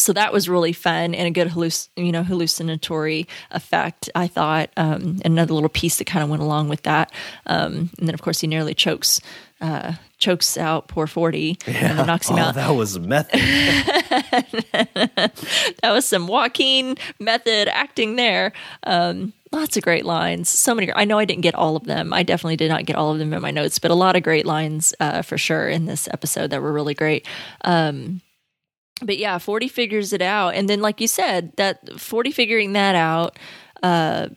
So 0.00 0.12
that 0.14 0.32
was 0.32 0.48
really 0.48 0.72
fun 0.72 1.14
and 1.14 1.26
a 1.26 1.30
good 1.30 1.48
halluc- 1.48 1.88
you 1.96 2.12
know 2.12 2.22
hallucinatory 2.22 3.28
effect. 3.50 4.08
I 4.14 4.26
thought 4.26 4.70
um, 4.76 5.20
another 5.24 5.52
little 5.54 5.68
piece 5.68 5.98
that 5.98 6.06
kind 6.06 6.22
of 6.22 6.30
went 6.30 6.42
along 6.42 6.68
with 6.68 6.82
that, 6.82 7.12
um, 7.46 7.90
and 7.98 8.08
then 8.08 8.14
of 8.14 8.22
course 8.22 8.40
he 8.40 8.46
nearly 8.46 8.74
chokes 8.74 9.20
uh, 9.60 9.94
chokes 10.18 10.56
out 10.56 10.88
poor 10.88 11.06
forty 11.06 11.58
and 11.66 11.98
then 11.98 12.06
knocks 12.06 12.28
him 12.30 12.36
oh, 12.36 12.40
out. 12.40 12.54
that 12.54 12.70
was 12.70 12.98
method. 12.98 13.40
that 14.72 15.90
was 15.90 16.06
some 16.06 16.26
Joaquin 16.26 16.96
method 17.18 17.68
acting 17.68 18.16
there. 18.16 18.52
Um, 18.84 19.32
lots 19.52 19.76
of 19.76 19.82
great 19.82 20.04
lines. 20.04 20.48
So 20.48 20.74
many. 20.74 20.92
I 20.94 21.04
know 21.04 21.18
I 21.18 21.24
didn't 21.24 21.42
get 21.42 21.54
all 21.54 21.76
of 21.76 21.84
them. 21.84 22.12
I 22.12 22.22
definitely 22.22 22.56
did 22.56 22.70
not 22.70 22.86
get 22.86 22.96
all 22.96 23.12
of 23.12 23.18
them 23.18 23.32
in 23.32 23.42
my 23.42 23.50
notes, 23.50 23.78
but 23.78 23.90
a 23.90 23.94
lot 23.94 24.16
of 24.16 24.22
great 24.22 24.46
lines 24.46 24.94
uh, 25.00 25.22
for 25.22 25.36
sure 25.36 25.68
in 25.68 25.86
this 25.86 26.08
episode 26.12 26.50
that 26.50 26.62
were 26.62 26.72
really 26.72 26.94
great. 26.94 27.26
Um, 27.64 28.22
but 29.02 29.18
yeah, 29.18 29.38
40 29.38 29.68
figures 29.68 30.12
it 30.12 30.22
out. 30.22 30.54
And 30.54 30.68
then, 30.68 30.80
like 30.80 31.00
you 31.00 31.08
said, 31.08 31.52
that 31.56 32.00
40 32.00 32.30
figuring 32.30 32.72
that 32.72 32.94
out 32.94 33.38
uh, 33.82 34.28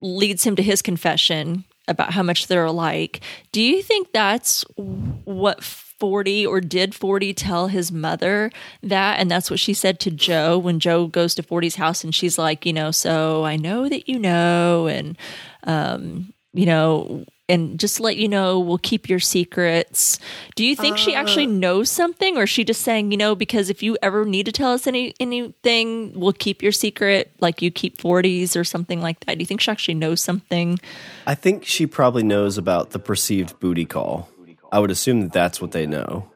leads 0.00 0.44
him 0.44 0.56
to 0.56 0.62
his 0.62 0.82
confession 0.82 1.64
about 1.88 2.12
how 2.12 2.22
much 2.22 2.46
they're 2.46 2.64
alike. 2.64 3.20
Do 3.52 3.62
you 3.62 3.82
think 3.82 4.12
that's 4.12 4.62
what 4.76 5.62
40 5.62 6.46
or 6.46 6.60
did 6.60 6.94
40 6.94 7.32
tell 7.34 7.68
his 7.68 7.92
mother 7.92 8.50
that? 8.82 9.18
And 9.18 9.30
that's 9.30 9.50
what 9.50 9.60
she 9.60 9.72
said 9.72 10.00
to 10.00 10.10
Joe 10.10 10.58
when 10.58 10.80
Joe 10.80 11.06
goes 11.06 11.34
to 11.36 11.42
40's 11.42 11.76
house 11.76 12.02
and 12.02 12.14
she's 12.14 12.38
like, 12.38 12.66
you 12.66 12.72
know, 12.72 12.90
so 12.90 13.44
I 13.44 13.56
know 13.56 13.88
that 13.88 14.08
you 14.08 14.18
know, 14.18 14.86
and, 14.88 15.16
um, 15.64 16.32
you 16.52 16.66
know, 16.66 17.24
and 17.48 17.78
just 17.78 18.00
let 18.00 18.16
you 18.16 18.28
know, 18.28 18.58
we'll 18.58 18.78
keep 18.78 19.08
your 19.08 19.20
secrets. 19.20 20.18
Do 20.56 20.64
you 20.64 20.74
think 20.74 20.98
she 20.98 21.14
actually 21.14 21.46
knows 21.46 21.90
something, 21.90 22.36
or 22.36 22.44
is 22.44 22.50
she 22.50 22.64
just 22.64 22.82
saying, 22.82 23.12
you 23.12 23.16
know, 23.16 23.34
because 23.34 23.70
if 23.70 23.82
you 23.82 23.96
ever 24.02 24.24
need 24.24 24.46
to 24.46 24.52
tell 24.52 24.72
us 24.72 24.86
any 24.86 25.14
anything, 25.20 26.18
we'll 26.18 26.32
keep 26.32 26.62
your 26.62 26.72
secret, 26.72 27.32
like 27.40 27.62
you 27.62 27.70
keep 27.70 28.00
forties 28.00 28.56
or 28.56 28.64
something 28.64 29.00
like 29.00 29.20
that? 29.26 29.34
Do 29.34 29.40
you 29.40 29.46
think 29.46 29.60
she 29.60 29.70
actually 29.70 29.94
knows 29.94 30.20
something? 30.20 30.78
I 31.26 31.34
think 31.34 31.64
she 31.64 31.86
probably 31.86 32.22
knows 32.22 32.58
about 32.58 32.90
the 32.90 32.98
perceived 32.98 33.58
booty 33.60 33.84
call. 33.84 34.28
I 34.72 34.80
would 34.80 34.90
assume 34.90 35.20
that 35.20 35.32
that's 35.32 35.60
what 35.60 35.70
they 35.72 35.86
know. 35.86 36.30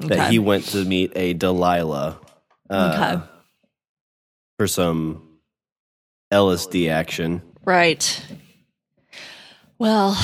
That 0.00 0.18
okay. 0.18 0.30
he 0.30 0.38
went 0.38 0.64
to 0.66 0.84
meet 0.84 1.12
a 1.16 1.32
Delilah 1.32 2.20
uh, 2.68 3.16
okay, 3.16 3.26
for 4.58 4.66
some 4.66 5.38
LSD 6.30 6.90
action. 6.90 7.40
right. 7.64 8.22
Well, 9.78 10.16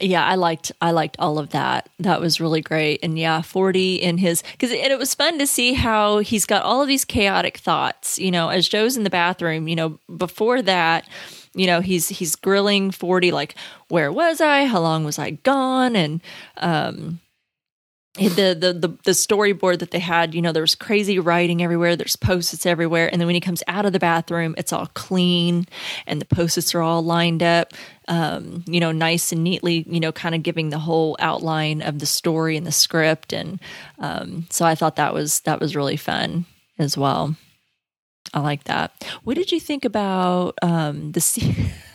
yeah, 0.00 0.24
I 0.24 0.34
liked 0.34 0.72
I 0.80 0.90
liked 0.90 1.16
all 1.18 1.38
of 1.38 1.50
that. 1.50 1.88
That 1.98 2.20
was 2.20 2.40
really 2.40 2.60
great. 2.60 3.00
And 3.02 3.18
yeah, 3.18 3.42
40 3.42 3.96
in 3.96 4.18
his 4.18 4.42
cuz 4.58 4.70
and 4.70 4.92
it 4.92 4.98
was 4.98 5.14
fun 5.14 5.38
to 5.38 5.46
see 5.46 5.74
how 5.74 6.18
he's 6.18 6.46
got 6.46 6.64
all 6.64 6.82
of 6.82 6.88
these 6.88 7.04
chaotic 7.04 7.58
thoughts, 7.58 8.18
you 8.18 8.30
know, 8.30 8.48
as 8.48 8.68
Joe's 8.68 8.96
in 8.96 9.04
the 9.04 9.10
bathroom, 9.10 9.68
you 9.68 9.76
know, 9.76 9.98
before 10.16 10.62
that, 10.62 11.06
you 11.54 11.66
know, 11.66 11.80
he's 11.80 12.08
he's 12.08 12.34
grilling 12.36 12.90
40 12.90 13.30
like 13.32 13.54
where 13.88 14.12
was 14.12 14.40
I? 14.40 14.66
How 14.66 14.80
long 14.80 15.04
was 15.04 15.18
I 15.18 15.30
gone? 15.30 15.94
And 15.96 16.20
um 16.56 17.20
the, 18.14 18.56
the 18.58 18.72
the 18.72 18.98
the 19.04 19.10
storyboard 19.12 19.78
that 19.78 19.90
they 19.90 19.98
had, 19.98 20.34
you 20.34 20.42
know, 20.42 20.52
there 20.52 20.62
was 20.62 20.74
crazy 20.74 21.18
writing 21.18 21.62
everywhere. 21.62 21.94
There's 21.94 22.16
post-its 22.16 22.66
everywhere, 22.66 23.08
and 23.10 23.20
then 23.20 23.26
when 23.26 23.34
he 23.34 23.40
comes 23.40 23.62
out 23.68 23.86
of 23.86 23.92
the 23.92 23.98
bathroom, 23.98 24.54
it's 24.58 24.72
all 24.72 24.86
clean, 24.94 25.66
and 26.06 26.20
the 26.20 26.24
post-its 26.24 26.74
are 26.74 26.82
all 26.82 27.02
lined 27.02 27.42
up, 27.42 27.74
um, 28.08 28.64
you 28.66 28.80
know, 28.80 28.92
nice 28.92 29.30
and 29.30 29.44
neatly, 29.44 29.84
you 29.88 30.00
know, 30.00 30.12
kind 30.12 30.34
of 30.34 30.42
giving 30.42 30.70
the 30.70 30.78
whole 30.78 31.16
outline 31.20 31.80
of 31.82 31.98
the 32.00 32.06
story 32.06 32.56
and 32.56 32.66
the 32.66 32.72
script, 32.72 33.32
and 33.32 33.60
um, 33.98 34.46
so 34.50 34.64
I 34.64 34.74
thought 34.74 34.96
that 34.96 35.14
was 35.14 35.40
that 35.40 35.60
was 35.60 35.76
really 35.76 35.96
fun 35.96 36.44
as 36.78 36.98
well. 36.98 37.36
I 38.34 38.40
like 38.40 38.64
that. 38.64 38.92
What 39.24 39.36
did 39.36 39.52
you 39.52 39.60
think 39.60 39.84
about 39.84 40.58
um, 40.62 41.12
the 41.12 41.20
scene? 41.20 41.70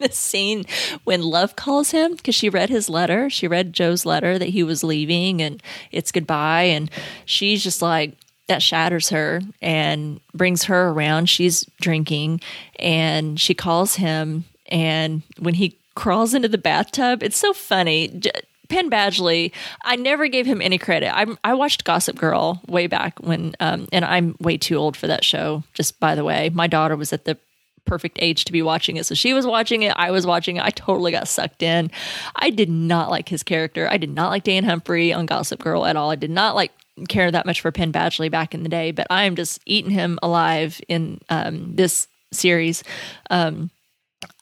the 0.00 0.10
scene 0.12 0.64
when 1.04 1.22
Love 1.22 1.56
calls 1.56 1.90
him 1.90 2.16
because 2.16 2.34
she 2.34 2.48
read 2.48 2.68
his 2.68 2.88
letter. 2.88 3.30
She 3.30 3.46
read 3.46 3.72
Joe's 3.72 4.04
letter 4.04 4.38
that 4.38 4.48
he 4.48 4.62
was 4.62 4.82
leaving 4.82 5.40
and 5.40 5.62
it's 5.92 6.12
goodbye. 6.12 6.64
And 6.64 6.90
she's 7.24 7.62
just 7.62 7.82
like, 7.82 8.16
that 8.48 8.62
shatters 8.62 9.10
her 9.10 9.40
and 9.62 10.20
brings 10.34 10.64
her 10.64 10.88
around. 10.88 11.26
She's 11.26 11.64
drinking 11.80 12.40
and 12.80 13.38
she 13.38 13.54
calls 13.54 13.94
him. 13.94 14.44
And 14.66 15.22
when 15.38 15.54
he 15.54 15.78
crawls 15.94 16.34
into 16.34 16.48
the 16.48 16.58
bathtub, 16.58 17.22
it's 17.22 17.36
so 17.36 17.52
funny. 17.52 18.20
Penn 18.68 18.90
Badgley, 18.90 19.52
I 19.82 19.96
never 19.96 20.28
gave 20.28 20.46
him 20.46 20.62
any 20.62 20.78
credit. 20.78 21.14
I, 21.14 21.26
I 21.44 21.54
watched 21.54 21.84
Gossip 21.84 22.16
Girl 22.16 22.60
way 22.66 22.86
back 22.86 23.18
when, 23.20 23.54
um, 23.60 23.88
and 23.92 24.04
I'm 24.04 24.36
way 24.40 24.56
too 24.56 24.76
old 24.76 24.96
for 24.96 25.06
that 25.08 25.24
show. 25.24 25.64
Just 25.74 26.00
by 26.00 26.14
the 26.14 26.24
way, 26.24 26.50
my 26.50 26.66
daughter 26.66 26.96
was 26.96 27.12
at 27.12 27.24
the 27.24 27.36
perfect 27.84 28.18
age 28.20 28.44
to 28.44 28.52
be 28.52 28.62
watching 28.62 28.96
it. 28.96 29.06
So 29.06 29.14
she 29.14 29.34
was 29.34 29.46
watching 29.46 29.82
it. 29.82 29.92
I 29.96 30.10
was 30.10 30.26
watching 30.26 30.56
it. 30.56 30.64
I 30.64 30.70
totally 30.70 31.12
got 31.12 31.28
sucked 31.28 31.62
in. 31.62 31.90
I 32.36 32.50
did 32.50 32.70
not 32.70 33.10
like 33.10 33.28
his 33.28 33.42
character. 33.42 33.88
I 33.90 33.96
did 33.96 34.10
not 34.10 34.30
like 34.30 34.44
Dan 34.44 34.64
Humphrey 34.64 35.12
on 35.12 35.26
Gossip 35.26 35.60
Girl 35.62 35.86
at 35.86 35.96
all. 35.96 36.10
I 36.10 36.16
did 36.16 36.30
not 36.30 36.54
like 36.54 36.72
care 37.08 37.30
that 37.30 37.46
much 37.46 37.60
for 37.60 37.72
Penn 37.72 37.92
Badgley 37.92 38.30
back 38.30 38.54
in 38.54 38.62
the 38.62 38.68
day, 38.68 38.90
but 38.90 39.06
I 39.10 39.24
am 39.24 39.36
just 39.36 39.60
eating 39.66 39.90
him 39.90 40.18
alive 40.22 40.80
in 40.88 41.20
um, 41.28 41.74
this 41.74 42.08
series. 42.32 42.84
Um, 43.30 43.70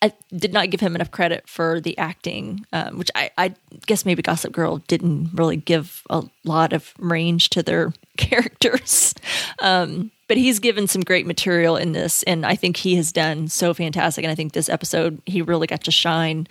I 0.03 0.12
did 0.36 0.53
not 0.53 0.70
give 0.70 0.80
him 0.80 0.97
enough 0.97 1.11
credit 1.11 1.49
for 1.49 1.80
the 1.80 1.97
acting, 1.99 2.66
um, 2.72 2.99
which 2.99 3.11
I, 3.14 3.30
I, 3.39 3.55
guess 3.86 4.05
maybe 4.05 4.22
Gossip 4.22 4.53
Girl 4.53 4.78
didn't 4.89 5.30
really 5.34 5.57
give 5.57 6.03
a 6.11 6.24
lot 6.45 6.72
of 6.72 6.95
range 6.99 7.51
to 7.51 7.62
their 7.62 7.93
characters. 8.16 9.14
Um, 9.61 10.11
but 10.29 10.37
he's 10.37 10.59
given 10.59 10.87
some 10.87 11.03
great 11.03 11.26
material 11.26 11.76
in 11.76 11.93
this, 11.93 12.22
and 12.24 12.45
I 12.45 12.55
think 12.55 12.76
he 12.76 12.97
has 12.97 13.11
done 13.11 13.49
so 13.49 13.72
fantastic. 13.72 14.24
And 14.24 14.31
I 14.31 14.35
think 14.35 14.53
this 14.53 14.68
episode 14.68 15.20
he 15.24 15.41
really 15.41 15.66
got 15.66 15.83
to 15.85 15.91
shine 15.91 16.47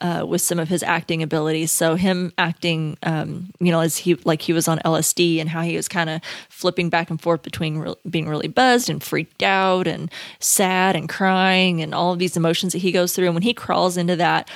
uh, 0.00 0.26
with 0.28 0.42
some 0.42 0.58
of 0.58 0.68
his 0.68 0.82
acting 0.82 1.22
abilities. 1.22 1.70
So 1.70 1.94
him 1.94 2.32
acting, 2.36 2.98
um, 3.04 3.50
you 3.60 3.70
know, 3.70 3.80
as 3.80 3.98
he 3.98 4.16
like 4.24 4.42
he 4.42 4.52
was 4.52 4.66
on 4.66 4.80
LSD, 4.80 5.40
and 5.40 5.48
how 5.48 5.62
he 5.62 5.76
was 5.76 5.86
kind 5.86 6.10
of 6.10 6.20
flipping 6.48 6.90
back 6.90 7.08
and 7.08 7.20
forth 7.20 7.42
between 7.42 7.78
re- 7.78 7.94
being 8.08 8.28
really 8.28 8.48
buzzed 8.48 8.90
and 8.90 9.02
freaked 9.02 9.44
out, 9.44 9.86
and 9.86 10.10
sad 10.40 10.96
and 10.96 11.08
crying, 11.08 11.80
and 11.80 11.94
all 11.94 12.12
of 12.12 12.18
these 12.18 12.36
emotions 12.36 12.72
that 12.72 12.78
he 12.78 12.90
goes 12.90 13.14
through. 13.14 13.26
And 13.26 13.34
when 13.34 13.42
he 13.42 13.54
crawls 13.54 13.96
into 13.96 14.16
that 14.16 14.50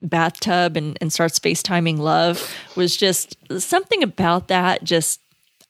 bathtub 0.00 0.76
and, 0.76 0.98
and 1.00 1.12
starts 1.12 1.38
FaceTiming 1.38 1.98
love 1.98 2.54
was 2.76 2.96
just 2.96 3.36
something 3.58 4.02
about 4.02 4.48
that 4.48 4.84
just 4.84 5.20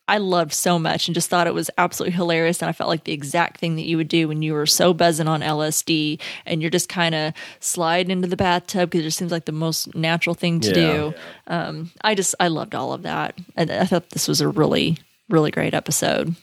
I 0.07 0.19
loved 0.19 0.53
so 0.53 0.77
much 0.77 1.07
and 1.07 1.15
just 1.15 1.29
thought 1.29 1.47
it 1.47 1.53
was 1.53 1.71
absolutely 1.77 2.15
hilarious. 2.15 2.61
And 2.61 2.69
I 2.69 2.73
felt 2.73 2.89
like 2.89 3.05
the 3.05 3.11
exact 3.11 3.59
thing 3.59 3.75
that 3.75 3.85
you 3.85 3.97
would 3.97 4.07
do 4.07 4.27
when 4.27 4.41
you 4.41 4.53
were 4.53 4.67
so 4.67 4.93
buzzing 4.93 5.27
on 5.27 5.41
LSD 5.41 6.19
and 6.45 6.61
you're 6.61 6.69
just 6.69 6.89
kind 6.89 7.15
of 7.15 7.33
sliding 7.59 8.11
into 8.11 8.27
the 8.27 8.37
bathtub 8.37 8.89
because 8.89 9.01
it 9.01 9.05
just 9.05 9.17
seems 9.17 9.31
like 9.31 9.45
the 9.45 9.51
most 9.51 9.95
natural 9.95 10.35
thing 10.35 10.59
to 10.59 10.69
yeah. 10.69 10.73
do. 10.73 11.13
Um, 11.47 11.91
I 12.01 12.13
just, 12.13 12.35
I 12.39 12.49
loved 12.49 12.75
all 12.75 12.93
of 12.93 13.01
that. 13.01 13.35
I, 13.57 13.63
I, 13.63 13.85
thought 13.85 14.11
this 14.11 14.27
was 14.27 14.41
a 14.41 14.47
really, 14.47 14.97
really 15.27 15.49
great 15.49 15.73
episode. 15.73 16.35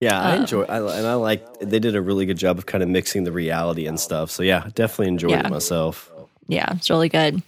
Yeah, 0.00 0.20
I 0.20 0.34
um, 0.34 0.40
enjoy, 0.42 0.62
I, 0.64 0.98
and 0.98 1.06
I 1.06 1.14
like. 1.14 1.60
They 1.60 1.78
did 1.78 1.96
a 1.96 2.02
really 2.02 2.26
good 2.26 2.36
job 2.36 2.58
of 2.58 2.66
kind 2.66 2.82
of 2.82 2.90
mixing 2.90 3.24
the 3.24 3.32
reality 3.32 3.86
and 3.86 3.98
stuff. 3.98 4.30
So 4.30 4.42
yeah, 4.42 4.68
definitely 4.74 5.08
enjoyed 5.08 5.30
yeah. 5.30 5.46
it 5.46 5.50
myself. 5.50 6.10
Yeah, 6.46 6.74
it's 6.76 6.90
really 6.90 7.08
good. 7.08 7.42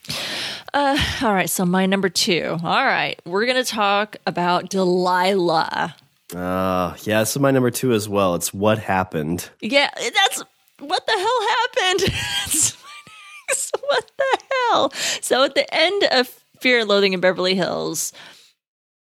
Uh, 0.73 0.99
all 1.23 1.35
right, 1.35 1.51
so 1.51 1.65
my 1.65 1.87
number 1.87 2.09
two. 2.09 2.57
All 2.63 2.85
right, 2.85 3.21
we're 3.25 3.47
gonna 3.47 3.65
talk 3.65 4.17
about 4.27 4.71
Delilah. 4.71 5.95
Uh, 6.35 6.97
yeah, 7.03 7.21
this 7.21 7.31
is 7.31 7.39
my 7.39 7.51
number 7.51 7.71
two 7.71 7.93
as 7.93 8.09
well. 8.09 8.35
It's 8.35 8.53
what 8.53 8.79
happened. 8.79 9.49
Yeah, 9.61 9.91
that's 9.95 10.43
what 10.81 11.07
the 11.07 11.13
hell 11.13 11.49
happened. 11.49 12.15
what 13.89 14.11
the 14.17 14.39
hell? 14.51 14.91
So 15.21 15.45
at 15.45 15.55
the 15.55 15.73
end 15.75 16.05
of 16.13 16.29
Fear 16.61 16.81
and 16.81 16.89
Loathing 16.89 17.13
in 17.13 17.21
Beverly 17.21 17.55
Hills, 17.55 18.13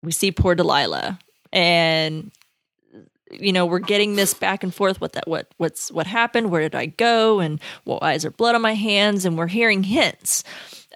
we 0.02 0.12
see 0.12 0.32
poor 0.32 0.54
Delilah, 0.54 1.18
and 1.52 2.30
you 3.30 3.52
know 3.52 3.64
we're 3.64 3.78
getting 3.78 4.16
this 4.16 4.34
back 4.34 4.62
and 4.62 4.74
forth 4.74 5.00
what 5.00 5.12
that 5.14 5.26
what 5.26 5.48
what's 5.56 5.90
what 5.90 6.06
happened 6.06 6.50
where 6.50 6.62
did 6.62 6.74
i 6.74 6.86
go 6.86 7.40
and 7.40 7.60
well, 7.84 7.98
why 8.00 8.12
is 8.12 8.22
there 8.22 8.30
blood 8.30 8.54
on 8.54 8.62
my 8.62 8.74
hands 8.74 9.24
and 9.24 9.38
we're 9.38 9.46
hearing 9.46 9.82
hints 9.82 10.44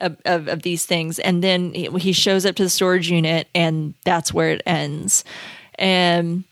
of, 0.01 0.17
of, 0.25 0.47
of 0.47 0.63
these 0.63 0.87
things 0.87 1.19
and 1.19 1.43
then 1.43 1.73
he 1.73 2.13
shows 2.13 2.47
up 2.47 2.55
to 2.55 2.63
the 2.63 2.69
storage 2.69 3.11
unit 3.11 3.49
and 3.55 3.95
that's 4.05 4.33
where 4.33 4.51
it 4.51 4.63
ends 4.67 5.25
and 5.77 6.45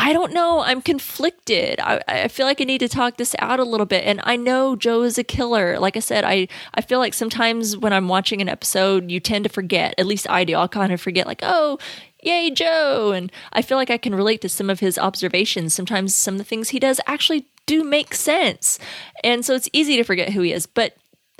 I 0.00 0.12
don't 0.12 0.32
know. 0.32 0.60
I'm 0.60 0.80
conflicted. 0.80 1.80
I, 1.80 2.00
I 2.06 2.28
feel 2.28 2.46
like 2.46 2.60
I 2.60 2.64
need 2.64 2.78
to 2.78 2.88
talk 2.88 3.16
this 3.16 3.34
out 3.40 3.58
a 3.58 3.64
little 3.64 3.84
bit. 3.84 4.04
And 4.04 4.20
I 4.22 4.36
know 4.36 4.76
Joe 4.76 5.02
is 5.02 5.18
a 5.18 5.24
killer. 5.24 5.80
Like 5.80 5.96
I 5.96 6.00
said, 6.00 6.22
I, 6.22 6.46
I 6.74 6.82
feel 6.82 7.00
like 7.00 7.14
sometimes 7.14 7.76
when 7.76 7.92
I'm 7.92 8.06
watching 8.06 8.40
an 8.40 8.48
episode, 8.48 9.10
you 9.10 9.18
tend 9.18 9.42
to 9.44 9.50
forget. 9.50 9.96
At 9.98 10.06
least 10.06 10.30
I 10.30 10.44
do. 10.44 10.54
I'll 10.54 10.68
kind 10.68 10.92
of 10.92 11.00
forget, 11.00 11.26
like, 11.26 11.40
oh, 11.42 11.80
yay, 12.28 12.50
Joe. 12.50 13.12
And 13.12 13.32
I 13.52 13.62
feel 13.62 13.78
like 13.78 13.90
I 13.90 13.98
can 13.98 14.14
relate 14.14 14.40
to 14.42 14.48
some 14.48 14.70
of 14.70 14.80
his 14.80 14.98
observations. 14.98 15.74
Sometimes 15.74 16.14
some 16.14 16.34
of 16.34 16.38
the 16.38 16.44
things 16.44 16.68
he 16.68 16.78
does 16.78 17.00
actually 17.06 17.46
do 17.66 17.82
make 17.82 18.14
sense. 18.14 18.78
And 19.24 19.44
so 19.44 19.54
it's 19.54 19.68
easy 19.72 19.96
to 19.96 20.04
forget 20.04 20.32
who 20.32 20.42
he 20.42 20.52
is. 20.52 20.66
But 20.66 20.96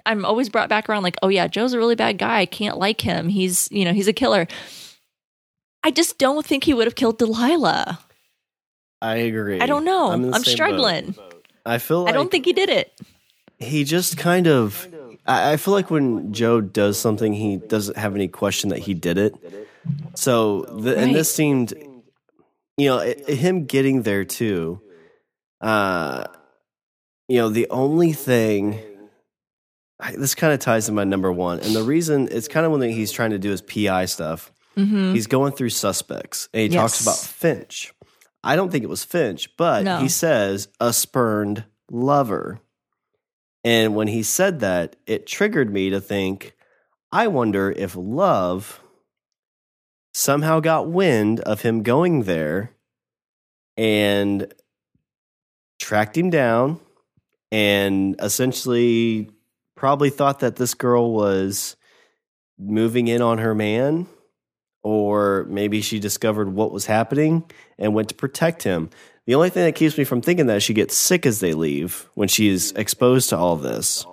I'm 0.07 0.25
always 0.25 0.49
brought 0.49 0.69
back 0.69 0.89
around 0.89 1.03
like, 1.03 1.17
oh 1.23 1.29
yeah, 1.29 1.47
Joe's 1.49 1.73
a 1.73 1.79
really 1.79 1.95
bad 1.95 2.19
guy. 2.19 2.41
I 2.41 2.47
can't 2.47 2.79
like 2.79 3.01
him. 3.01 3.29
He's, 3.29 3.69
you 3.71 3.85
know, 3.85 3.93
he's 3.93 4.09
a 4.09 4.13
killer. 4.13 4.47
I 5.85 5.91
just 5.91 6.19
don't 6.19 6.45
think 6.45 6.65
he 6.65 6.75
would 6.75 6.87
have 6.87 6.97
killed 6.97 7.19
Delilah. 7.19 8.01
I 9.01 9.17
agree. 9.17 9.61
I 9.61 9.67
don't 9.67 9.85
know. 9.85 10.11
I'm, 10.11 10.35
I'm 10.35 10.45
struggling. 10.45 11.13
Boat. 11.13 11.47
I 11.65 11.79
feel 11.79 12.05
like 12.05 12.13
I 12.13 12.17
don't 12.17 12.31
think 12.31 12.47
he 12.47 12.53
did 12.53 12.69
it. 12.69 12.99
He 13.59 13.85
just 13.85 14.17
kind 14.17 14.47
of 14.47 14.89
I, 15.27 15.53
I 15.53 15.57
feel 15.57 15.75
like 15.75 15.91
when 15.91 16.33
Joe 16.33 16.61
does 16.61 16.99
something 16.99 17.33
he 17.33 17.59
doesn't 17.59 17.97
have 17.97 18.15
any 18.15 18.29
question 18.29 18.71
that 18.71 18.81
he 18.81 18.95
did 18.95 19.19
it. 19.19 19.35
So 20.15 20.63
the, 20.63 20.95
right. 20.95 20.99
and 20.99 21.15
this 21.15 21.35
seemed 21.35 21.73
you 22.77 22.89
know, 22.89 22.99
it, 22.99 23.29
him 23.29 23.67
getting 23.67 24.03
there 24.03 24.25
too. 24.25 24.81
Uh 25.61 26.25
you 27.29 27.39
know, 27.39 27.51
the 27.51 27.69
only 27.71 28.13
thing 28.13 28.83
this 30.15 30.35
kind 30.35 30.53
of 30.53 30.61
ties 30.61 30.87
to 30.87 30.93
my 30.93 31.05
number 31.05 31.31
one, 31.33 31.61
and 31.61 31.75
the 31.75 31.83
reason 31.83 32.29
it's 32.31 32.49
kind 32.49 32.65
of 32.65 32.73
when 32.73 32.83
he's 32.83 33.13
trying 33.13 33.31
to 33.31 33.39
do 33.39 33.51
his 33.51 33.63
PI 33.63 34.07
stuff. 34.07 34.53
Mm-hmm. 34.77 35.13
He's 35.13 35.27
going 35.27 35.53
through 35.53 35.71
suspects, 35.71 36.49
and 36.55 36.61
he 36.63 36.69
yes. 36.69 36.81
talks 36.81 37.01
about 37.01 37.17
Finch. 37.17 37.93
I 38.45 38.55
don't 38.55 38.71
think 38.71 38.85
it 38.85 38.89
was 38.89 39.05
Finch, 39.05 39.57
but 39.57 39.85
no. 39.85 39.99
he 39.99 40.09
says 40.09 40.69
a 40.79 40.93
spurned 40.93 41.65
lover. 41.91 42.61
And 43.65 43.97
when 43.97 44.07
he 44.07 44.23
said 44.23 44.61
that, 44.61 44.97
it 45.07 45.27
triggered 45.27 45.73
me 45.73 45.91
to 45.91 46.01
think, 46.01 46.55
I 47.11 47.27
wonder 47.27 47.73
if 47.73 47.97
love 47.97 48.81
somehow 50.19 50.59
got 50.59 50.89
wind 50.89 51.39
of 51.41 51.63
him 51.63 51.85
going 51.85 52.25
there 52.25 52.73
and 53.77 54.53
tracked 55.79 56.19
him 56.19 56.29
down 56.29 56.81
and 57.53 58.17
essentially 58.21 59.31
probably 59.77 60.11
thought 60.11 60.41
that 60.41 60.57
this 60.57 60.75
girl 60.75 61.13
was 61.13 61.77
moving 62.59 63.07
in 63.07 63.23
on 63.23 63.39
her 63.39 63.55
man, 63.55 64.09
or 64.83 65.47
maybe 65.49 65.81
she 65.81 66.01
discovered 66.01 66.53
what 66.53 66.73
was 66.73 66.87
happening 66.87 67.49
and 67.79 67.95
went 67.95 68.09
to 68.09 68.15
protect 68.17 68.65
him. 68.65 68.91
The 69.27 69.37
only 69.37 69.51
thing 69.51 69.67
that 69.67 69.77
keeps 69.77 69.97
me 69.97 70.03
from 70.03 70.21
thinking 70.21 70.47
that 70.47 70.65
she 70.65 70.75
gets 70.75 70.97
sick 70.97 71.27
as 71.27 71.39
they 71.39 71.55
leave 71.55 72.09
when 72.15 72.27
she 72.27 72.49
is 72.49 72.73
exposed 72.73 73.29
to 73.29 73.37
all 73.37 73.55
this. 73.55 74.05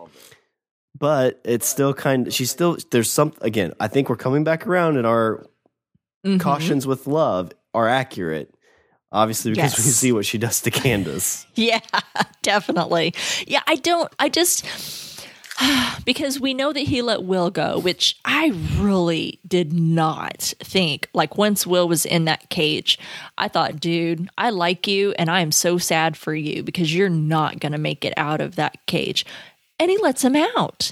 But 0.96 1.42
it's 1.44 1.68
still 1.68 1.96
kind 1.96 2.28
of, 2.28 2.34
she's 2.34 2.52
still, 2.52 2.78
there's 2.92 3.12
some, 3.12 3.34
again, 3.42 3.74
I 3.80 3.88
think 3.88 4.08
we're 4.08 4.18
coming 4.18 4.44
back 4.44 4.68
around 4.68 4.98
in 4.98 5.06
our 5.06 5.48
mm-hmm. 6.26 6.38
cautions 6.40 6.88
with 6.88 7.08
love 7.08 7.52
are 7.74 7.88
accurate. 7.88 8.54
Obviously, 9.12 9.52
because 9.52 9.78
yes. 9.78 9.86
we 9.86 9.92
see 9.92 10.12
what 10.12 10.26
she 10.26 10.38
does 10.38 10.60
to 10.62 10.72
Candace. 10.72 11.46
yeah, 11.56 11.80
definitely. 12.42 13.14
Yeah, 13.48 13.62
I 13.66 13.76
don't, 13.76 14.12
I 14.20 14.28
just, 14.28 14.66
because 16.06 16.38
we 16.40 16.54
know 16.54 16.74
that 16.74 16.82
he 16.82 17.02
let 17.02 17.24
Will 17.24 17.50
go, 17.50 17.80
which 17.80 18.20
I 18.26 18.52
really 18.78 19.40
did 19.48 19.72
not 19.72 20.54
think. 20.60 21.08
Like, 21.14 21.38
once 21.38 21.66
Will 21.66 21.88
was 21.88 22.06
in 22.06 22.26
that 22.26 22.50
cage, 22.50 23.00
I 23.38 23.48
thought, 23.48 23.80
dude, 23.80 24.30
I 24.38 24.50
like 24.50 24.86
you 24.86 25.14
and 25.18 25.30
I 25.30 25.40
am 25.40 25.54
so 25.54 25.78
sad 25.78 26.18
for 26.18 26.36
you 26.36 26.62
because 26.62 26.94
you're 26.94 27.08
not 27.08 27.60
going 27.60 27.72
to 27.72 27.78
make 27.78 28.04
it 28.04 28.14
out 28.18 28.42
of 28.42 28.56
that 28.56 28.86
cage. 28.86 29.26
And 29.80 29.90
he 29.90 29.98
lets 30.00 30.24
him 30.24 30.36
out 30.36 30.92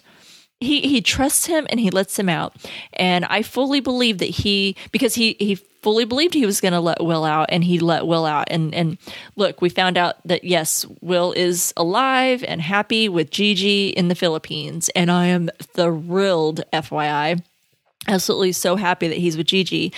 he 0.64 0.82
he 0.82 1.02
trusts 1.02 1.46
him 1.46 1.68
and 1.70 1.80
he 1.80 1.92
lets 1.92 2.18
him 2.18 2.30
out. 2.30 2.56
And 2.94 3.26
i 3.26 3.42
fully 3.42 3.80
believe 3.80 4.18
that 4.20 4.26
he 4.30 4.76
because 4.92 5.16
he 5.16 5.36
he 5.40 5.56
fully 5.84 6.06
believed 6.06 6.34
he 6.34 6.46
was 6.46 6.62
going 6.62 6.72
to 6.72 6.80
let 6.80 7.04
will 7.04 7.26
out 7.26 7.48
and 7.50 7.64
he 7.64 7.78
let 7.78 8.08
will 8.08 8.26
out. 8.26 8.48
And 8.50 8.74
and 8.74 8.98
look 9.36 9.62
we 9.62 9.70
found 9.70 9.98
out 9.98 10.16
that 10.26 10.44
yes 10.46 10.86
will 11.02 11.34
is 11.34 11.74
alive 11.76 12.44
and 12.48 12.62
happy 12.62 13.10
with 13.10 13.30
gigi 13.30 13.90
in 13.90 14.08
the 14.08 14.16
philippines. 14.16 14.90
And 14.96 15.12
i 15.12 15.26
am 15.28 15.50
thrilled 15.62 16.64
fyi 16.72 17.44
absolutely 18.08 18.54
so 18.54 18.76
happy 18.76 19.08
that 19.08 19.18
he's 19.18 19.38
with 19.38 19.48
gigi. 19.48 19.94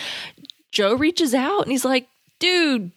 Joe 0.71 0.95
reaches 0.95 1.33
out 1.33 1.61
and 1.61 1.71
he's 1.71 1.85
like 1.85 2.07
dude 2.39 2.91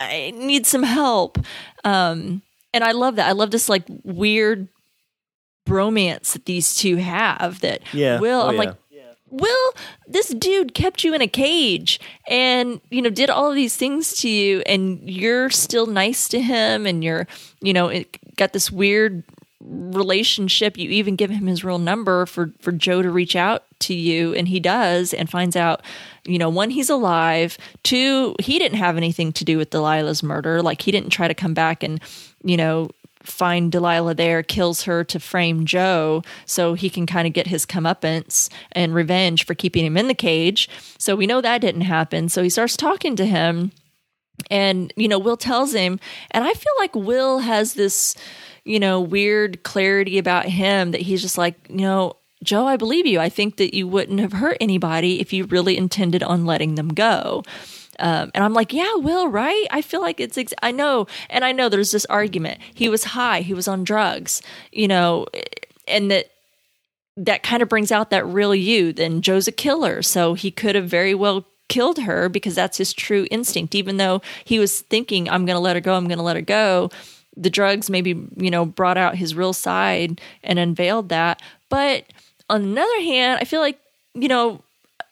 i 0.00 0.32
need 0.34 0.66
some 0.66 0.84
help. 0.84 1.38
Um 1.84 2.42
and 2.72 2.84
i 2.84 2.92
love 2.92 3.16
that. 3.16 3.28
I 3.28 3.32
love 3.32 3.50
this 3.50 3.68
like 3.68 3.84
weird 4.04 4.68
bromance 5.66 6.32
that 6.32 6.44
these 6.46 6.74
two 6.74 6.96
have 6.96 7.60
that 7.60 7.80
Yeah. 7.92 8.18
Will 8.20 8.40
Oh, 8.42 8.48
I'm 8.48 8.54
yeah. 8.54 8.58
like 8.58 8.76
Will 9.34 9.72
this 10.06 10.28
dude 10.28 10.74
kept 10.74 11.04
you 11.04 11.14
in 11.14 11.22
a 11.22 11.26
cage 11.26 11.98
and 12.28 12.82
you 12.90 13.00
know 13.00 13.08
did 13.08 13.30
all 13.30 13.48
of 13.48 13.54
these 13.54 13.74
things 13.76 14.12
to 14.20 14.28
you 14.28 14.62
and 14.66 15.08
you're 15.08 15.48
still 15.48 15.86
nice 15.86 16.28
to 16.28 16.40
him 16.42 16.84
and 16.84 17.02
you're 17.02 17.26
you 17.62 17.72
know 17.72 17.88
it 17.88 18.18
got 18.36 18.52
this 18.52 18.70
weird 18.70 19.22
relationship 19.62 20.76
you 20.76 20.90
even 20.90 21.16
give 21.16 21.30
him 21.30 21.46
his 21.46 21.64
real 21.64 21.78
number 21.78 22.26
for 22.26 22.52
for 22.60 22.72
Joe 22.72 23.00
to 23.00 23.10
reach 23.10 23.34
out 23.34 23.64
to 23.80 23.94
you 23.94 24.34
and 24.34 24.48
he 24.48 24.60
does 24.60 25.14
and 25.14 25.30
finds 25.30 25.56
out 25.56 25.82
you 26.24 26.38
know 26.38 26.50
one 26.50 26.68
he's 26.70 26.90
alive 26.90 27.56
two 27.82 28.34
he 28.38 28.58
didn't 28.58 28.78
have 28.78 28.96
anything 28.96 29.32
to 29.32 29.44
do 29.44 29.56
with 29.56 29.70
Delilah's 29.70 30.22
murder 30.22 30.60
like 30.62 30.82
he 30.82 30.90
didn't 30.92 31.10
try 31.10 31.26
to 31.26 31.34
come 31.34 31.54
back 31.54 31.82
and 31.82 32.00
you 32.44 32.56
know 32.56 32.90
find 33.24 33.70
Delilah 33.70 34.14
there 34.14 34.42
kills 34.42 34.82
her 34.82 35.04
to 35.04 35.20
frame 35.20 35.64
Joe 35.66 36.22
so 36.46 36.74
he 36.74 36.90
can 36.90 37.06
kind 37.06 37.26
of 37.26 37.32
get 37.32 37.46
his 37.46 37.66
comeuppance 37.66 38.48
and 38.72 38.94
revenge 38.94 39.46
for 39.46 39.54
keeping 39.54 39.84
him 39.84 39.96
in 39.96 40.08
the 40.08 40.14
cage. 40.14 40.68
So 40.98 41.16
we 41.16 41.26
know 41.26 41.40
that 41.40 41.60
didn't 41.60 41.82
happen. 41.82 42.28
So 42.28 42.42
he 42.42 42.50
starts 42.50 42.76
talking 42.76 43.16
to 43.16 43.26
him 43.26 43.72
and 44.50 44.92
you 44.96 45.08
know 45.08 45.18
will 45.18 45.36
tells 45.36 45.72
him 45.72 46.00
and 46.30 46.44
i 46.44 46.52
feel 46.52 46.72
like 46.78 46.94
will 46.96 47.40
has 47.40 47.74
this 47.74 48.16
you 48.64 48.80
know 48.80 49.00
weird 49.00 49.62
clarity 49.62 50.18
about 50.18 50.46
him 50.46 50.90
that 50.90 51.02
he's 51.02 51.22
just 51.22 51.38
like 51.38 51.54
you 51.68 51.76
know 51.76 52.16
joe 52.42 52.66
i 52.66 52.76
believe 52.76 53.06
you. 53.06 53.20
I 53.20 53.28
think 53.28 53.56
that 53.58 53.74
you 53.74 53.86
wouldn't 53.86 54.20
have 54.20 54.32
hurt 54.32 54.56
anybody 54.60 55.20
if 55.20 55.32
you 55.32 55.44
really 55.44 55.76
intended 55.76 56.22
on 56.22 56.44
letting 56.44 56.74
them 56.74 56.88
go 56.88 57.44
um, 58.02 58.30
and 58.34 58.44
i'm 58.44 58.52
like 58.52 58.72
yeah 58.72 58.94
will 58.96 59.28
right 59.28 59.66
i 59.70 59.80
feel 59.80 60.02
like 60.02 60.20
it's 60.20 60.36
ex- 60.36 60.52
i 60.62 60.70
know 60.70 61.06
and 61.30 61.44
i 61.44 61.52
know 61.52 61.70
there's 61.70 61.92
this 61.92 62.04
argument 62.06 62.60
he 62.74 62.88
was 62.88 63.04
high 63.04 63.40
he 63.40 63.54
was 63.54 63.66
on 63.66 63.84
drugs 63.84 64.42
you 64.70 64.86
know 64.86 65.26
and 65.88 66.10
that 66.10 66.26
that 67.16 67.42
kind 67.42 67.62
of 67.62 67.68
brings 67.68 67.92
out 67.92 68.10
that 68.10 68.26
real 68.26 68.54
you. 68.54 68.92
Then 68.92 69.20
Joe's 69.20 69.48
a 69.48 69.52
killer, 69.52 70.02
so 70.02 70.34
he 70.34 70.50
could 70.50 70.74
have 70.74 70.88
very 70.88 71.14
well 71.14 71.46
killed 71.68 71.98
her 72.00 72.28
because 72.28 72.54
that's 72.54 72.78
his 72.78 72.92
true 72.92 73.26
instinct. 73.30 73.74
Even 73.74 73.96
though 73.96 74.22
he 74.44 74.58
was 74.58 74.80
thinking, 74.80 75.28
"I'm 75.28 75.44
going 75.44 75.56
to 75.56 75.60
let 75.60 75.76
her 75.76 75.80
go. 75.80 75.94
I'm 75.94 76.08
going 76.08 76.18
to 76.18 76.24
let 76.24 76.36
her 76.36 76.42
go," 76.42 76.90
the 77.36 77.50
drugs 77.50 77.90
maybe 77.90 78.10
you 78.36 78.50
know 78.50 78.64
brought 78.64 78.98
out 78.98 79.16
his 79.16 79.34
real 79.34 79.52
side 79.52 80.20
and 80.42 80.58
unveiled 80.58 81.10
that. 81.10 81.40
But 81.68 82.04
on 82.48 82.62
another 82.62 83.00
hand, 83.00 83.38
I 83.40 83.44
feel 83.44 83.60
like 83.60 83.78
you 84.14 84.28
know 84.28 84.62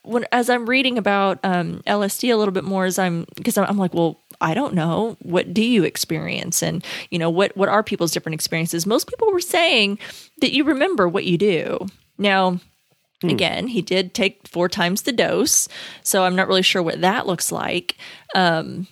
when 0.03 0.25
as 0.33 0.49
I'm 0.49 0.69
reading 0.69 0.99
about 0.99 1.39
um, 1.45 1.83
LSD 1.87 2.33
a 2.33 2.37
little 2.37 2.53
bit 2.53 2.65
more, 2.65 2.85
as 2.85 2.99
I'm 2.99 3.27
because 3.37 3.59
I'm, 3.59 3.67
I'm 3.67 3.79
like, 3.79 3.95
well, 3.95 4.21
I 4.41 4.55
don't 4.55 4.75
know. 4.75 5.17
What 5.23 5.53
do 5.53 5.63
you 5.63 5.85
experience? 5.85 6.63
And 6.63 6.85
you 7.11 7.19
know, 7.19 7.31
what 7.31 7.57
what 7.57 7.69
are 7.69 7.83
people's 7.83 8.13
different 8.13 8.35
experiences? 8.35 8.87
Most 8.87 9.09
people 9.09 9.31
were 9.33 9.41
saying 9.41 9.99
that 10.41 10.53
you 10.53 10.65
remember 10.65 11.09
what 11.09 11.25
you 11.25 11.37
do. 11.37 11.87
Now, 12.19 12.61
again, 13.23 13.67
he 13.69 13.83
did 13.83 14.15
take 14.15 14.47
four 14.49 14.69
times 14.69 15.03
the 15.03 15.13
dose, 15.13 15.69
so 16.03 16.25
I'm 16.25 16.37
not 16.37 16.49
really 16.49 16.63
sure 16.63 16.83
what 16.83 17.01
that 17.01 17.27
looks 17.27 17.53
like. 17.53 17.97
Um, 18.35 18.87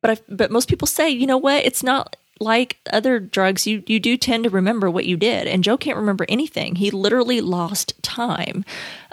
but 0.00 0.10
I, 0.10 0.22
but 0.28 0.50
most 0.50 0.68
people 0.68 0.86
say, 0.86 1.08
you 1.10 1.26
know 1.26 1.38
what? 1.38 1.64
It's 1.64 1.82
not 1.82 2.16
like 2.42 2.78
other 2.92 3.18
drugs. 3.18 3.66
You 3.66 3.82
you 3.86 4.00
do 4.00 4.16
tend 4.16 4.44
to 4.44 4.50
remember 4.50 4.90
what 4.90 5.06
you 5.06 5.16
did, 5.16 5.46
and 5.46 5.64
Joe 5.64 5.76
can't 5.76 5.96
remember 5.96 6.26
anything. 6.28 6.76
He 6.76 6.90
literally 6.90 7.40
lost 7.40 8.00
time, 8.02 8.64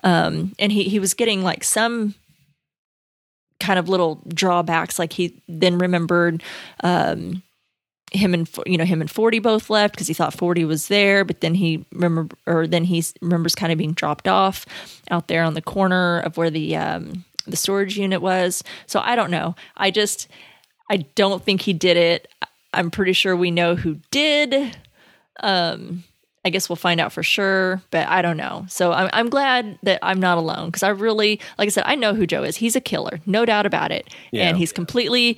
um, 0.03 0.53
and 0.59 0.71
he 0.71 0.83
he 0.83 0.99
was 0.99 1.13
getting 1.13 1.43
like 1.43 1.63
some 1.63 2.15
kind 3.59 3.79
of 3.79 3.89
little 3.89 4.21
drawbacks. 4.27 4.99
Like 4.99 5.13
he 5.13 5.41
then 5.47 5.77
remembered. 5.77 6.43
Um, 6.83 7.43
him 8.11 8.33
and 8.33 8.49
you 8.65 8.75
know 8.75 8.85
him 8.85 9.01
and 9.01 9.11
40 9.11 9.37
both 9.37 9.69
left 9.69 9.93
because 9.93 10.07
he 10.07 10.15
thought 10.15 10.33
40 10.33 10.65
was 10.65 10.87
there 10.87 11.23
but 11.23 11.41
then 11.41 11.53
he 11.53 11.85
remember 11.93 12.35
or 12.47 12.65
then 12.65 12.83
he 12.83 13.03
remembers 13.21 13.53
kind 13.53 13.71
of 13.71 13.77
being 13.77 13.93
dropped 13.93 14.27
off 14.27 14.65
out 15.11 15.27
there 15.27 15.43
on 15.43 15.53
the 15.53 15.61
corner 15.61 16.19
of 16.21 16.35
where 16.35 16.49
the 16.49 16.75
um 16.75 17.23
the 17.45 17.55
storage 17.55 17.99
unit 17.99 18.19
was 18.19 18.63
so 18.87 18.99
i 19.03 19.15
don't 19.15 19.29
know 19.29 19.55
i 19.77 19.91
just 19.91 20.27
i 20.89 20.97
don't 20.97 21.43
think 21.43 21.61
he 21.61 21.71
did 21.71 21.97
it 21.97 22.27
i'm 22.73 22.91
pretty 22.91 23.13
sure 23.13 23.35
we 23.35 23.51
know 23.51 23.75
who 23.75 23.99
did. 24.11 24.77
Um 25.41 26.03
i 26.45 26.49
guess 26.49 26.69
we'll 26.69 26.75
find 26.77 26.99
out 27.01 27.11
for 27.11 27.21
sure 27.23 27.81
but 27.91 28.07
i 28.07 28.21
don't 28.21 28.37
know. 28.37 28.65
So 28.69 28.91
i'm, 28.91 29.09
I'm 29.13 29.29
glad 29.29 29.77
that 29.83 29.99
i'm 30.01 30.19
not 30.19 30.37
alone 30.37 30.67
because 30.67 30.83
i 30.83 30.89
really 30.89 31.39
like 31.57 31.67
i 31.67 31.69
said 31.69 31.83
i 31.85 31.95
know 31.95 32.13
who 32.13 32.25
joe 32.25 32.43
is. 32.43 32.57
He's 32.57 32.75
a 32.75 32.81
killer 32.81 33.19
no 33.25 33.45
doubt 33.45 33.65
about 33.65 33.91
it. 33.91 34.13
Yeah. 34.31 34.47
and 34.49 34.57
he's 34.57 34.71
completely 34.71 35.37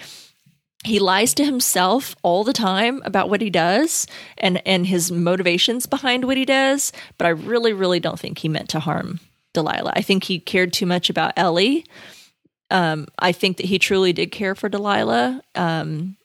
he 0.84 0.98
lies 0.98 1.36
to 1.36 1.46
himself 1.46 2.16
all 2.24 2.44
the 2.44 2.54
time 2.54 3.02
about 3.06 3.30
what 3.30 3.42
he 3.42 3.50
does 3.50 4.08
and 4.38 4.62
and 4.66 4.88
his 4.88 5.12
motivations 5.12 5.86
behind 5.86 6.26
what 6.26 6.38
he 6.38 6.46
does 6.46 6.92
but 7.18 7.26
i 7.26 7.30
really 7.30 7.74
really 7.74 8.00
don't 8.00 8.20
think 8.20 8.40
he 8.40 8.50
meant 8.50 8.70
to 8.70 8.80
harm 8.80 9.20
delilah. 9.54 9.92
I 9.96 10.02
think 10.02 10.24
he 10.24 10.40
cared 10.40 10.72
too 10.72 10.86
much 10.86 11.10
about 11.10 11.34
ellie. 11.36 11.86
Um 12.70 13.08
i 13.20 13.32
think 13.32 13.58
that 13.58 13.66
he 13.66 13.80
truly 13.80 14.14
did 14.14 14.32
care 14.32 14.56
for 14.56 14.70
delilah. 14.70 15.42
Um 15.56 16.16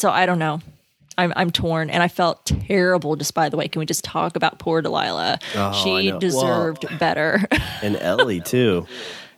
so 0.00 0.10
i 0.10 0.26
don't 0.26 0.38
know 0.38 0.60
I'm, 1.18 1.34
I'm 1.36 1.50
torn 1.50 1.90
and 1.90 2.02
I 2.02 2.08
felt 2.08 2.46
terrible 2.46 3.14
just 3.14 3.34
by 3.34 3.50
the 3.50 3.56
way. 3.58 3.68
Can 3.68 3.80
we 3.80 3.84
just 3.84 4.04
talk 4.04 4.36
about 4.36 4.58
poor 4.58 4.80
Delilah? 4.80 5.38
Oh, 5.54 5.72
she 5.84 6.06
know. 6.06 6.12
Well- 6.12 6.18
deserved 6.18 6.98
better. 6.98 7.42
and 7.82 7.96
Ellie 7.96 8.40
too. 8.40 8.86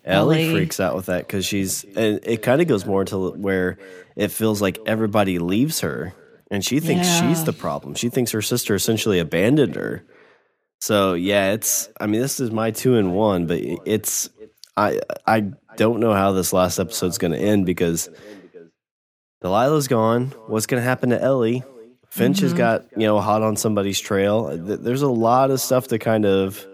Ellie, 0.04 0.44
Ellie. 0.44 0.52
freaks 0.54 0.78
out 0.78 0.94
with 0.94 1.06
that 1.06 1.26
because 1.26 1.44
she's, 1.44 1.82
and 1.96 2.20
it 2.22 2.42
kind 2.42 2.60
of 2.60 2.68
goes 2.68 2.86
more 2.86 3.04
to 3.06 3.30
where 3.32 3.78
it 4.14 4.28
feels 4.28 4.62
like 4.62 4.78
everybody 4.86 5.40
leaves 5.40 5.80
her, 5.80 6.12
and 6.52 6.64
she 6.64 6.78
thinks 6.78 7.08
Yeah. 7.08 7.28
she's 7.28 7.42
the 7.44 7.52
problem. 7.52 7.94
She 7.94 8.10
thinks 8.10 8.30
her 8.30 8.42
sister 8.42 8.76
essentially 8.76 9.18
abandoned 9.18 9.74
her. 9.74 10.04
So 10.80 11.14
yeah, 11.14 11.52
it's. 11.52 11.88
I 12.00 12.06
mean, 12.06 12.20
this 12.20 12.38
is 12.38 12.52
my 12.52 12.70
two 12.70 12.94
and 12.96 13.12
one, 13.12 13.46
but 13.46 13.58
it's. 13.86 14.28
I 14.76 15.00
I 15.26 15.50
don't 15.76 15.98
know 15.98 16.12
how 16.12 16.30
this 16.32 16.52
last 16.52 16.78
episode's 16.78 17.18
going 17.18 17.32
to 17.32 17.38
end 17.38 17.66
because 17.66 18.08
Delilah's 19.42 19.88
gone. 19.88 20.32
What's 20.46 20.66
going 20.66 20.80
to 20.80 20.84
happen 20.84 21.10
to 21.10 21.20
Ellie? 21.20 21.64
Finch 22.08 22.40
has 22.40 22.52
got 22.52 22.84
you 22.96 23.06
know 23.06 23.20
hot 23.20 23.42
on 23.42 23.56
somebody's 23.56 23.98
trail. 23.98 24.56
There's 24.56 25.02
a 25.02 25.08
lot 25.08 25.50
of 25.50 25.60
stuff 25.60 25.88
to 25.88 25.98
kind 25.98 26.26
of 26.26 26.66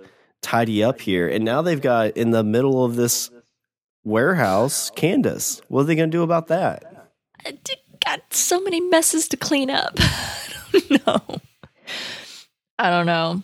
tidy 0.42 0.82
up 0.82 1.00
here, 1.00 1.28
and 1.28 1.44
now 1.44 1.62
they've 1.62 1.80
got 1.80 2.16
in 2.16 2.32
the 2.32 2.42
middle 2.42 2.84
of 2.84 2.96
this 2.96 3.30
warehouse 4.04 4.90
Candace. 4.90 5.62
What 5.68 5.82
are 5.82 5.84
they 5.84 5.94
going 5.94 6.10
to 6.10 6.16
do 6.16 6.22
about 6.22 6.48
that? 6.48 7.08
I 7.46 7.56
got 8.04 8.34
so 8.34 8.60
many 8.60 8.80
messes 8.80 9.28
to 9.28 9.36
clean 9.36 9.70
up. 9.70 9.94
I 10.00 10.82
don't 10.88 11.06
know. 11.06 11.40
I 12.78 12.90
don't 12.90 13.06
know. 13.06 13.42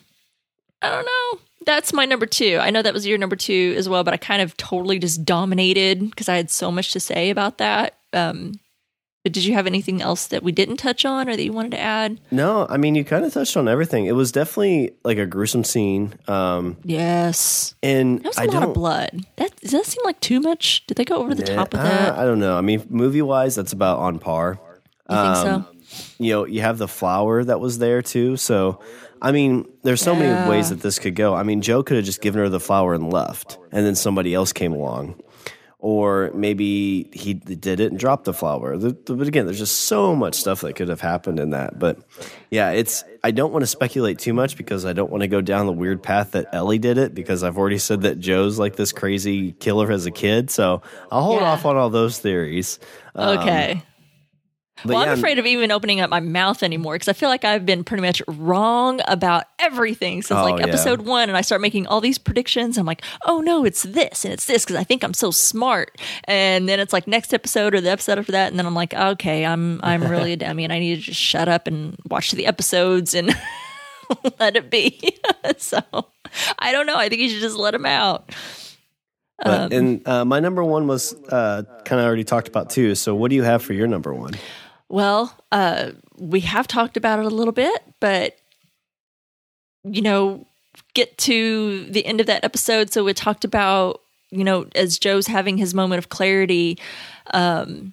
I 0.83 0.91
don't 0.91 1.07
know. 1.07 1.41
That's 1.65 1.93
my 1.93 2.05
number 2.05 2.27
two. 2.27 2.59
I 2.61 2.71
know 2.71 2.83
that 2.83 2.93
was 2.93 3.07
your 3.07 3.19
number 3.19 3.37
two 3.37 3.75
as 3.77 3.89
well, 3.89 4.05
but 4.05 4.13
I 4.15 4.17
kind 4.19 4.43
of 4.43 4.57
totally 4.57 4.99
just 4.99 5.25
dominated 5.25 6.11
because 6.11 6.29
I 6.29 6.37
had 6.37 6.51
so 6.51 6.71
much 6.71 6.93
to 6.93 7.01
say 7.01 7.31
about 7.31 7.59
that. 7.59 7.99
Um, 8.13 8.61
but 9.25 9.33
did 9.33 9.45
you 9.45 9.55
have 9.55 9.67
anything 9.67 10.01
else 10.01 10.27
that 10.29 10.43
we 10.45 10.53
didn't 10.53 10.77
touch 10.77 11.05
on 11.05 11.29
or 11.29 11.35
that 11.35 11.43
you 11.43 11.53
wanted 11.53 11.73
to 11.73 11.81
add? 11.81 12.21
No, 12.31 12.67
I 12.71 12.77
mean 12.77 12.95
you 12.95 13.05
kind 13.05 13.25
of 13.25 13.33
touched 13.33 13.57
on 13.57 13.67
everything. 13.67 14.07
It 14.07 14.13
was 14.15 14.31
definitely 14.31 14.93
like 15.03 15.19
a 15.19 15.27
gruesome 15.27 15.65
scene, 15.65 16.15
um, 16.29 16.77
Yes. 16.85 17.75
and 17.83 18.19
That 18.21 18.29
was 18.29 18.39
a 18.39 18.43
I 18.43 18.45
lot 18.45 18.53
don't. 18.53 18.63
of 18.69 18.75
blood. 18.75 19.27
That 19.37 19.57
does 19.61 19.73
that 19.73 19.87
seem 19.87 20.05
like 20.05 20.21
too 20.21 20.41
much? 20.41 20.87
Did 20.87 20.97
they 20.97 21.05
go 21.05 21.17
over 21.17 21.35
the 21.35 21.43
top 21.43 21.75
of 21.75 21.81
that? 21.81 22.17
I 22.17 22.25
don't 22.25 22.39
know. 22.39 22.57
I 22.57 22.61
mean, 22.61 22.85
movie 22.89 23.23
wise, 23.23 23.55
that's 23.57 23.73
about 23.73 23.99
on 23.99 24.19
par. 24.21 24.61
You 25.11 25.17
think 25.17 25.37
so? 25.37 25.55
um, 25.57 25.67
you 26.19 26.33
know, 26.33 26.45
you 26.47 26.61
have 26.61 26.79
the 26.79 26.89
flower 26.89 27.43
that 27.45 27.61
was 27.61 27.79
there 27.79 28.03
too. 28.03 28.37
So, 28.37 28.81
I 29.23 29.33
mean, 29.33 29.65
there's 29.85 30.03
so 30.03 30.13
Yeah. 30.13 30.19
many 30.21 30.49
ways 30.49 30.71
that 30.71 30.81
this 30.81 30.99
could 30.99 31.15
go. 31.15 31.35
I 31.35 31.43
mean, 31.45 31.61
Joe 31.63 31.83
could 31.83 31.97
have 31.97 32.05
just 32.07 32.21
given 32.21 32.41
her 32.41 32.49
the 32.49 32.61
flower 32.61 32.95
and 32.95 33.13
left, 33.13 33.59
and 33.73 33.87
then 33.87 33.95
somebody 33.95 34.35
else 34.35 34.53
came 34.53 34.73
along. 34.73 35.15
Or 35.87 36.31
maybe 36.33 37.11
he 37.13 37.35
did 37.35 37.79
it 37.79 37.91
and 37.91 37.99
dropped 38.01 38.25
the 38.25 38.33
flower. 38.33 38.79
But 38.79 39.29
again, 39.29 39.45
there's 39.45 39.59
just 39.59 39.83
so 39.83 40.17
much 40.17 40.35
stuff 40.35 40.63
that 40.63 40.77
could 40.77 40.89
have 40.89 41.03
happened 41.03 41.39
in 41.39 41.51
that. 41.51 41.79
But 41.79 41.99
yeah, 42.51 42.71
it's. 42.71 43.05
I 43.23 43.33
don't 43.33 43.53
want 43.53 43.65
to 43.65 43.67
speculate 43.67 44.19
too 44.19 44.33
much 44.33 44.57
because 44.57 44.87
I 44.87 44.95
don't 44.95 45.11
want 45.11 45.25
to 45.25 45.29
go 45.29 45.43
down 45.43 45.67
the 45.67 45.73
weird 45.73 46.03
path 46.03 46.31
that 46.31 46.47
Ellie 46.55 46.79
did 46.79 46.97
it 46.97 47.15
because 47.15 47.43
I've 47.45 47.59
already 47.59 47.77
said 47.77 48.01
that 48.01 48.19
Joe's 48.19 48.59
like 48.59 48.77
this 48.77 48.93
crazy 48.93 49.53
killer 49.53 49.93
as 49.93 50.07
a 50.07 50.11
kid. 50.11 50.51
So 50.51 50.81
I'll 51.13 51.23
hold 51.23 51.43
Yeah. 51.43 51.51
off 51.53 51.67
on 51.67 51.77
all 51.77 51.91
those 51.91 52.19
theories. 52.19 52.79
Um, 53.15 53.41
okay. 53.41 53.83
But 54.83 54.93
well, 54.95 55.05
yeah, 55.05 55.13
I'm 55.13 55.19
afraid 55.19 55.39
of 55.39 55.47
even 55.47 55.71
opening 55.71 56.01
up 56.01 56.11
my 56.11 56.21
mouth 56.21 56.63
anymore 56.63 56.97
because 56.97 57.09
I 57.09 57.13
feel 57.13 57.29
like 57.29 57.45
I've 57.45 57.65
been 57.65 57.85
pretty 57.85 58.03
much 58.03 58.21
wrong 58.27 59.01
about 59.07 59.45
everything 59.59 60.21
since 60.21 60.39
Oh, 60.39 60.43
like 60.43 60.59
yeah. 60.59 60.67
episode 60.67 61.03
one, 61.03 61.29
and 61.29 61.39
I 61.39 61.43
start 61.43 61.61
making 61.61 61.87
all 61.87 62.01
these 62.01 62.19
predictions. 62.19 62.77
I'm 62.77 62.85
like, 62.87 63.03
oh 63.25 63.41
no, 63.41 63.65
it's 63.65 63.85
this 63.85 64.25
and 64.25 64.35
it's 64.35 64.47
this 64.47 64.65
because 64.65 64.77
I 64.77 64.85
think 64.85 65.05
I'm 65.05 65.15
so 65.15 65.31
smart, 65.31 66.01
and 66.25 66.69
then 66.69 66.81
it's 66.81 66.93
like 66.93 67.07
next 67.07 67.33
episode 67.33 67.75
or 67.75 67.81
the 67.81 67.91
episode 67.91 68.19
after 68.19 68.33
that, 68.33 68.49
and 68.51 68.59
then 68.59 68.67
I'm 68.67 68.75
like, 68.75 68.93
okay, 68.95 69.47
I'm 69.47 69.81
I'm 69.85 70.03
really 70.03 70.33
a 70.33 70.37
dummy, 70.45 70.65
and 70.65 70.73
I 70.73 70.81
need 70.81 70.97
to 70.97 71.01
just 71.03 71.21
shut 71.21 71.49
up 71.49 71.67
and 71.69 71.97
watch 72.11 72.33
the 72.33 72.47
episodes 72.47 73.15
and 73.15 73.35
let 74.41 74.57
it 74.57 74.71
be. 74.71 75.17
so 75.57 75.79
I 76.59 76.73
don't 76.73 76.87
know. 76.87 76.97
I 76.97 77.09
think 77.09 77.23
you 77.23 77.29
should 77.29 77.41
just 77.41 77.57
let 77.57 77.75
him 77.75 77.87
out. 77.87 78.35
But, 79.43 79.61
Um, 79.61 79.73
and 79.73 80.09
uh, 80.09 80.25
my 80.25 80.41
number 80.41 80.63
one 80.65 80.87
was 80.87 81.13
uh, 81.29 81.63
kind 81.85 82.01
of 82.01 82.07
already 82.07 82.25
talked 82.25 82.49
about 82.49 82.71
too. 82.71 82.95
So 82.95 83.15
what 83.15 83.31
do 83.31 83.37
you 83.37 83.43
have 83.43 83.63
for 83.63 83.73
your 83.73 83.87
number 83.87 84.13
one? 84.15 84.35
Well, 84.95 85.37
uh, 85.51 85.91
we 86.19 86.39
have 86.43 86.69
talked 86.69 86.97
about 86.97 87.19
it 87.19 87.25
a 87.25 87.29
little 87.29 87.53
bit, 87.53 87.83
but 87.99 88.37
you 89.83 90.01
know, 90.01 90.47
get 90.95 91.19
to 91.19 91.87
the 91.87 92.07
end 92.07 92.21
of 92.21 92.29
that 92.29 92.45
episode. 92.45 92.93
So 92.93 93.03
we 93.03 93.13
talked 93.13 93.45
about, 93.45 94.03
you 94.31 94.45
know, 94.45 94.67
as 94.77 95.01
Joe's 95.01 95.27
having 95.27 95.59
his 95.59 95.75
moment 95.75 95.99
of 95.99 96.11
clarity, 96.11 96.79
um, 97.33 97.93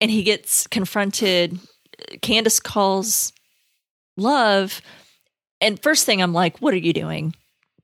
and 0.00 0.08
he 0.08 0.22
gets 0.22 0.68
confronted, 0.68 1.58
Candace 2.22 2.60
calls 2.60 3.32
love. 4.16 4.80
And 5.60 5.82
first 5.82 6.06
thing 6.06 6.22
I'm 6.22 6.32
like, 6.32 6.58
what 6.58 6.74
are 6.74 6.76
you 6.76 6.92
doing? 6.92 7.34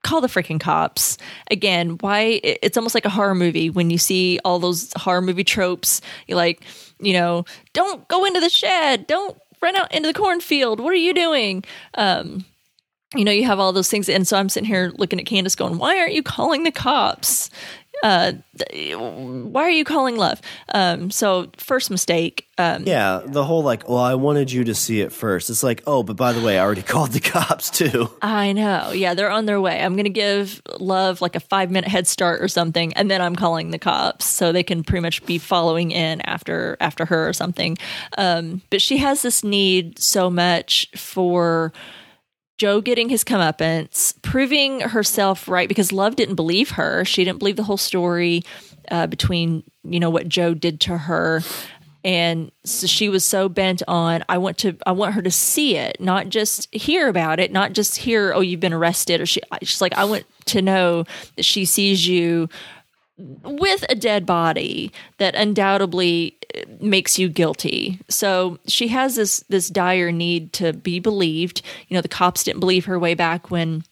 Call 0.05 0.21
the 0.21 0.29
freaking 0.29 0.61
cops. 0.61 1.19
Again, 1.51 1.97
why? 1.99 2.39
It's 2.45 2.77
almost 2.77 2.95
like 2.95 3.07
a 3.07 3.11
horror 3.11 3.35
movie 3.35 3.71
when 3.71 3.91
you 3.91 3.99
see 3.99 4.39
all 4.45 4.61
those 4.61 4.93
horror 4.97 5.21
movie 5.21 5.43
tropes. 5.43 6.01
You're 6.29 6.37
like, 6.37 6.63
you 7.05 7.13
know, 7.13 7.45
don't 7.73 8.07
go 8.09 8.25
into 8.25 8.41
the 8.41 8.49
shed. 8.49 9.07
Don't 9.07 9.37
run 9.63 9.77
out 9.77 9.93
into 9.93 10.09
the 10.09 10.19
cornfield. 10.19 10.81
What 10.81 10.93
are 10.93 10.97
you 10.97 11.15
doing? 11.15 11.65
Um, 11.95 12.45
you 13.15 13.25
know, 13.25 13.33
you 13.33 13.45
have 13.45 13.59
all 13.59 13.73
those 13.73 13.91
things. 13.91 14.09
And 14.09 14.27
so 14.27 14.37
I'm 14.37 14.49
sitting 14.49 14.67
here 14.67 14.93
looking 14.97 15.21
at 15.21 15.27
Candace 15.27 15.55
going, 15.55 15.79
why 15.79 15.99
aren't 15.99 16.15
you 16.15 16.23
calling 16.23 16.65
the 16.65 16.73
cops? 16.73 17.51
Uh, 18.03 18.33
why 18.97 19.63
are 19.63 19.71
you 19.71 19.85
calling 19.85 20.17
love? 20.17 20.39
Um, 20.75 21.11
so 21.11 21.51
first 21.57 21.91
mistake. 21.91 22.47
Um, 22.59 22.83
yeah, 22.87 23.23
the 23.25 23.45
whole 23.45 23.63
like, 23.63 23.89
well, 23.89 23.99
I 23.99 24.15
wanted 24.15 24.53
you 24.53 24.65
to 24.65 24.75
see 24.75 25.01
it 25.01 25.11
first. 25.11 25.49
It's 25.49 25.63
like, 25.63 25.83
oh, 25.87 26.03
but 26.03 26.15
by 26.15 26.35
the 26.35 26.43
way, 26.43 26.59
I 26.59 26.63
already 26.63 26.83
called 26.93 27.13
the 27.13 27.21
cops 27.21 27.71
too. 27.71 28.11
I 28.21 28.53
know. 28.53 28.93
Yeah, 28.93 29.15
they're 29.15 29.31
on 29.31 29.47
their 29.47 29.59
way. 29.59 29.81
I'm 29.81 29.95
going 29.95 30.05
to 30.05 30.11
give 30.11 30.61
love 30.79 31.23
like 31.23 31.35
a 31.35 31.41
five 31.41 31.71
minute 31.71 31.89
head 31.89 32.07
start 32.07 32.43
or 32.43 32.49
something, 32.49 32.93
and 32.93 33.11
then 33.11 33.23
I'm 33.23 33.37
calling 33.37 33.71
the 33.71 33.79
cops 33.79 34.27
so 34.27 34.53
they 34.53 34.63
can 34.63 34.85
pretty 34.85 35.01
much 35.01 35.25
be 35.25 35.39
following 35.39 35.91
in 35.91 36.21
after 36.23 36.77
after 36.81 37.07
her 37.07 37.27
or 37.27 37.33
something. 37.33 37.79
Um, 38.19 38.61
but 38.69 38.83
she 38.83 38.99
has 38.99 39.23
this 39.23 39.43
need 39.43 39.99
so 39.99 40.29
much 40.29 40.91
for 40.95 41.73
Joe 42.59 42.81
getting 42.81 43.09
his 43.09 43.25
comeuppance, 43.25 44.21
proving 44.23 44.81
herself 44.81 45.49
right 45.49 45.69
because 45.69 45.93
Love 45.93 46.17
didn't 46.17 46.37
believe 46.37 46.71
her. 46.71 47.05
She 47.05 47.25
didn't 47.25 47.39
believe 47.39 47.57
the 47.57 47.65
whole 47.65 47.77
story 47.77 48.43
uh, 48.91 49.07
between 49.07 49.65
you 49.83 50.01
know 50.01 50.11
what 50.11 50.29
Joe 50.29 50.55
did 50.55 50.81
to 50.83 50.97
her, 50.97 51.43
and 52.05 52.53
so 52.65 52.87
she 52.87 53.09
was 53.09 53.25
so 53.25 53.49
bent 53.49 53.83
on 53.89 54.25
I 54.29 54.39
want 54.39 54.59
to 54.59 54.77
I 54.87 54.93
want 54.93 55.15
her 55.15 55.23
to 55.23 55.31
see 55.31 55.77
it, 55.77 55.97
not 56.01 56.29
just 56.29 56.73
hear 56.73 57.09
about 57.09 57.41
it, 57.41 57.51
not 57.51 57.73
just 57.73 57.97
hear 57.97 58.33
oh 58.35 58.41
you've 58.41 58.61
been 58.61 58.75
arrested 58.75 59.21
or 59.21 59.27
she 59.27 59.41
she's 59.63 59.81
like 59.81 59.95
I 59.95 60.05
want 60.05 60.25
to 60.47 60.63
know 60.63 61.05
that 61.37 61.45
she 61.45 61.65
sees 61.65 62.07
you 62.07 62.49
with 63.17 63.85
a 63.89 63.95
dead 63.95 64.27
body 64.27 64.91
that 65.19 65.35
undoubtedly 65.35 66.37
makes 66.81 67.19
you 67.19 67.29
guilty. 67.29 68.01
So 68.09 68.59
she 68.67 68.89
has 68.89 69.17
this 69.17 69.41
this 69.49 69.69
dire 69.69 70.11
need 70.11 70.53
to 70.55 70.73
be 70.73 70.99
believed. 70.99 71.63
You 71.89 71.97
know, 71.97 72.01
the 72.01 72.09
cops 72.09 72.45
didn't 72.45 72.61
believe 72.61 72.87
her 72.87 72.99
way 72.99 73.15
back 73.15 73.51
when 73.51 73.85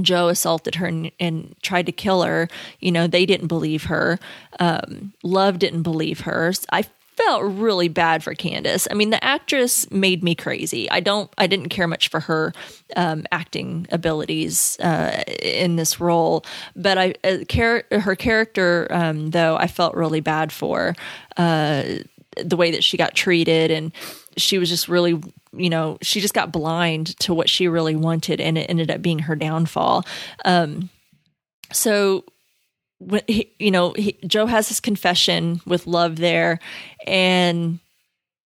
Joe 0.00 0.28
assaulted 0.28 0.76
her 0.76 0.86
and, 0.86 1.10
and 1.18 1.54
tried 1.62 1.86
to 1.86 1.92
kill 1.92 2.22
her. 2.22 2.48
You 2.80 2.92
know, 2.92 3.06
they 3.06 3.24
didn't 3.24 3.48
believe 3.48 3.84
her. 3.84 4.18
Um, 4.58 5.12
Love 5.22 5.58
didn't 5.58 5.82
believe 5.82 6.20
her. 6.20 6.52
I 6.72 6.84
felt 7.16 7.42
really 7.44 7.88
bad 7.88 8.22
for 8.22 8.34
Candace. 8.34 8.86
I 8.90 8.94
mean, 8.94 9.10
the 9.10 9.24
actress 9.24 9.90
made 9.90 10.22
me 10.22 10.34
crazy. 10.34 10.90
I 10.90 11.00
don't, 11.00 11.30
I 11.38 11.46
didn't 11.46 11.70
care 11.70 11.86
much 11.86 12.08
for 12.08 12.20
her 12.20 12.52
um, 12.94 13.24
acting 13.32 13.86
abilities 13.90 14.78
uh, 14.80 15.24
in 15.40 15.76
this 15.76 15.98
role, 15.98 16.44
but 16.74 16.98
I, 16.98 17.14
uh, 17.24 17.38
her 17.98 18.16
character, 18.16 18.86
um, 18.90 19.30
though, 19.30 19.56
I 19.56 19.66
felt 19.66 19.94
really 19.94 20.20
bad 20.20 20.52
for 20.52 20.94
uh, 21.36 21.82
the 22.36 22.56
way 22.56 22.70
that 22.70 22.84
she 22.84 22.96
got 22.96 23.14
treated, 23.14 23.70
and 23.70 23.92
she 24.36 24.58
was 24.58 24.68
just 24.68 24.88
really, 24.88 25.20
you 25.52 25.70
know, 25.70 25.96
she 26.02 26.20
just 26.20 26.34
got 26.34 26.52
blind 26.52 27.18
to 27.20 27.32
what 27.32 27.48
she 27.48 27.66
really 27.66 27.96
wanted, 27.96 28.40
and 28.40 28.58
it 28.58 28.68
ended 28.68 28.90
up 28.90 29.00
being 29.00 29.20
her 29.20 29.34
downfall. 29.34 30.04
Um, 30.44 30.90
so 31.72 32.24
he, 33.26 33.52
you 33.58 33.70
know 33.70 33.92
he, 33.92 34.18
Joe 34.26 34.46
has 34.46 34.68
his 34.68 34.80
confession 34.80 35.60
with 35.66 35.86
love 35.86 36.16
there, 36.16 36.58
and 37.06 37.78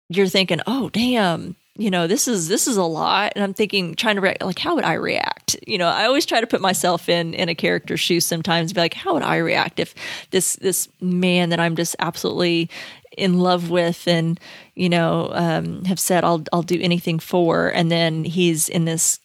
you're 0.09 0.28
thinking, 0.28 0.61
oh 0.66 0.88
damn, 0.91 1.57
you 1.76 1.91
know 1.91 2.07
this 2.07 2.26
is 2.26 2.49
this 2.49 2.66
is 2.66 2.76
a 2.76 2.84
lot, 2.84 3.32
and 3.34 3.45
I'm 3.45 3.55
thinking, 3.55 3.95
trying 3.95 4.16
to 4.16 4.20
react, 4.20 4.43
like 4.43 4.59
how 4.59 4.74
would 4.74 4.84
I 4.84 4.95
react? 4.95 5.57
You 5.66 5.78
know, 5.78 5.88
I 5.88 6.05
always 6.05 6.26
try 6.26 6.41
to 6.41 6.47
put 6.47 6.61
myself 6.61 7.09
in 7.09 7.34
in 7.34 7.49
a 7.49 7.55
character's 7.55 8.01
shoes 8.01 8.26
sometimes, 8.26 8.72
be 8.72 8.80
like, 8.80 8.95
how 8.95 9.14
would 9.14 9.22
I 9.22 9.36
react 9.36 9.78
if 9.78 9.95
this 10.30 10.57
this 10.57 10.88
man 11.01 11.51
that 11.51 11.61
I'm 11.61 11.76
just 11.76 11.97
absolutely 11.99 12.70
in 13.18 13.41
love 13.41 13.70
with 13.70 14.07
and 14.07 14.38
you 14.76 14.88
know 14.88 15.30
um, 15.32 15.84
have 15.84 16.01
said 16.01 16.24
I'll 16.24 16.45
I'll 16.53 16.62
do 16.62 16.80
anything 16.80 17.18
for, 17.18 17.68
and 17.68 17.91
then 17.91 18.24
he's 18.24 18.68
in 18.68 18.84
this 18.84 19.20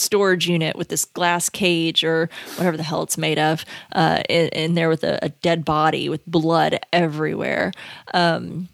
storage 0.00 0.48
unit 0.48 0.76
with 0.76 0.88
this 0.88 1.04
glass 1.04 1.48
cage 1.48 2.02
or 2.02 2.28
whatever 2.56 2.76
the 2.76 2.82
hell 2.82 3.02
it's 3.02 3.18
made 3.18 3.38
of 3.38 3.64
uh, 3.92 4.22
in, 4.28 4.48
in, 4.48 4.74
there 4.74 4.88
with 4.88 5.04
a, 5.04 5.18
a, 5.22 5.28
dead 5.28 5.64
body 5.64 6.08
with 6.08 6.24
blood 6.26 6.78
everywhere. 6.92 7.72
Um, 8.14 8.68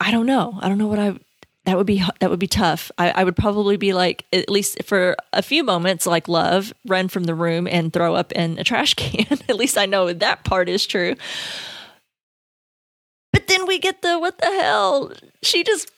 I 0.00 0.10
don't 0.10 0.26
know. 0.26 0.58
I 0.60 0.68
don't 0.68 0.78
know 0.78 0.86
what 0.86 0.98
I. 0.98 1.18
That 1.64 1.78
would 1.78 1.86
be 1.86 2.04
that 2.20 2.28
would 2.28 2.38
be 2.38 2.46
tough. 2.46 2.90
I, 2.98 3.10
I 3.10 3.24
would 3.24 3.36
probably 3.36 3.78
be 3.78 3.94
like 3.94 4.26
at 4.32 4.50
least 4.50 4.84
for 4.84 5.16
a 5.32 5.42
few 5.42 5.64
moments, 5.64 6.06
like 6.06 6.28
love, 6.28 6.74
run 6.86 7.08
from 7.08 7.24
the 7.24 7.34
room 7.34 7.66
and 7.66 7.90
throw 7.90 8.14
up 8.14 8.32
in 8.32 8.58
a 8.58 8.64
trash 8.64 8.94
can. 8.94 9.26
at 9.48 9.56
least 9.56 9.78
I 9.78 9.86
know 9.86 10.12
that 10.12 10.44
part 10.44 10.68
is 10.68 10.86
true. 10.86 11.14
But 13.32 13.46
then 13.46 13.66
we 13.66 13.78
get 13.78 14.02
the 14.02 14.18
what 14.18 14.38
the 14.38 14.46
hell? 14.46 15.12
She 15.42 15.64
just 15.64 15.90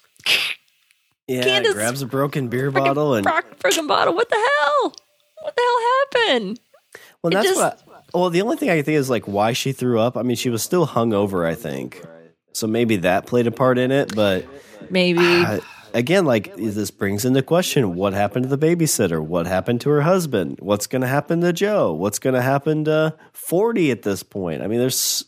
yeah, 1.28 1.42
Candace 1.42 1.74
grabs 1.74 2.02
a 2.02 2.06
broken 2.06 2.48
beer 2.48 2.70
bottle 2.70 3.14
and 3.14 3.26
broken 3.60 3.86
bottle. 3.86 4.14
What 4.14 4.28
the 4.28 4.36
hell? 4.36 4.94
What 5.42 5.56
the 5.56 5.62
hell 5.62 6.28
happened? 6.34 6.60
Well, 7.22 7.30
that's 7.30 7.48
just, 7.48 7.86
what. 7.86 8.04
well, 8.14 8.30
the 8.30 8.42
only 8.42 8.56
thing 8.56 8.70
I 8.70 8.82
think 8.82 8.96
is 8.96 9.10
like 9.10 9.26
why 9.26 9.52
she 9.52 9.72
threw 9.72 9.98
up. 9.98 10.16
I 10.16 10.22
mean, 10.22 10.36
she 10.36 10.50
was 10.50 10.62
still 10.62 10.86
hungover. 10.86 11.46
I 11.46 11.54
think 11.54 12.02
so. 12.52 12.66
Maybe 12.66 12.96
that 12.98 13.26
played 13.26 13.46
a 13.46 13.50
part 13.50 13.78
in 13.78 13.90
it, 13.90 14.14
but 14.14 14.46
maybe. 14.90 15.20
Uh, 15.20 15.60
again, 15.94 16.24
like 16.24 16.54
this 16.56 16.90
brings 16.90 17.24
into 17.24 17.42
question 17.42 17.94
what 17.94 18.12
happened 18.12 18.48
to 18.48 18.54
the 18.54 18.58
babysitter? 18.58 19.20
What 19.20 19.46
happened 19.46 19.80
to 19.82 19.90
her 19.90 20.02
husband? 20.02 20.58
What's 20.60 20.86
going 20.86 21.02
to 21.02 21.08
happen 21.08 21.40
to 21.40 21.52
Joe? 21.52 21.92
What's 21.92 22.18
going 22.18 22.34
to 22.34 22.42
happen 22.42 22.84
to 22.84 23.14
40 23.32 23.90
at 23.90 24.02
this 24.02 24.22
point? 24.22 24.62
I 24.62 24.68
mean, 24.68 24.78
there's 24.78 25.24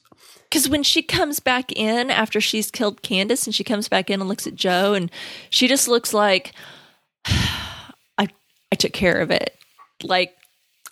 because 0.49 0.69
when 0.69 0.83
she 0.83 1.03
comes 1.03 1.41
back 1.41 1.73
in 1.73 2.11
after 2.11 2.41
she's 2.41 2.71
killed 2.71 3.03
Candace 3.03 3.47
and 3.47 3.55
she 3.55 3.65
comes 3.65 3.89
back 3.89 4.11
in 4.11 4.21
and 4.21 4.29
looks 4.29 4.47
at 4.47 4.55
Joe 4.55 4.95
and 4.95 5.11
she 5.51 5.69
just 5.69 5.89
looks 5.89 6.15
like 6.15 6.53
I 7.27 8.29
I 8.73 8.77
took 8.77 8.93
care 8.93 9.21
of 9.21 9.31
it. 9.31 9.57
Like 10.03 10.35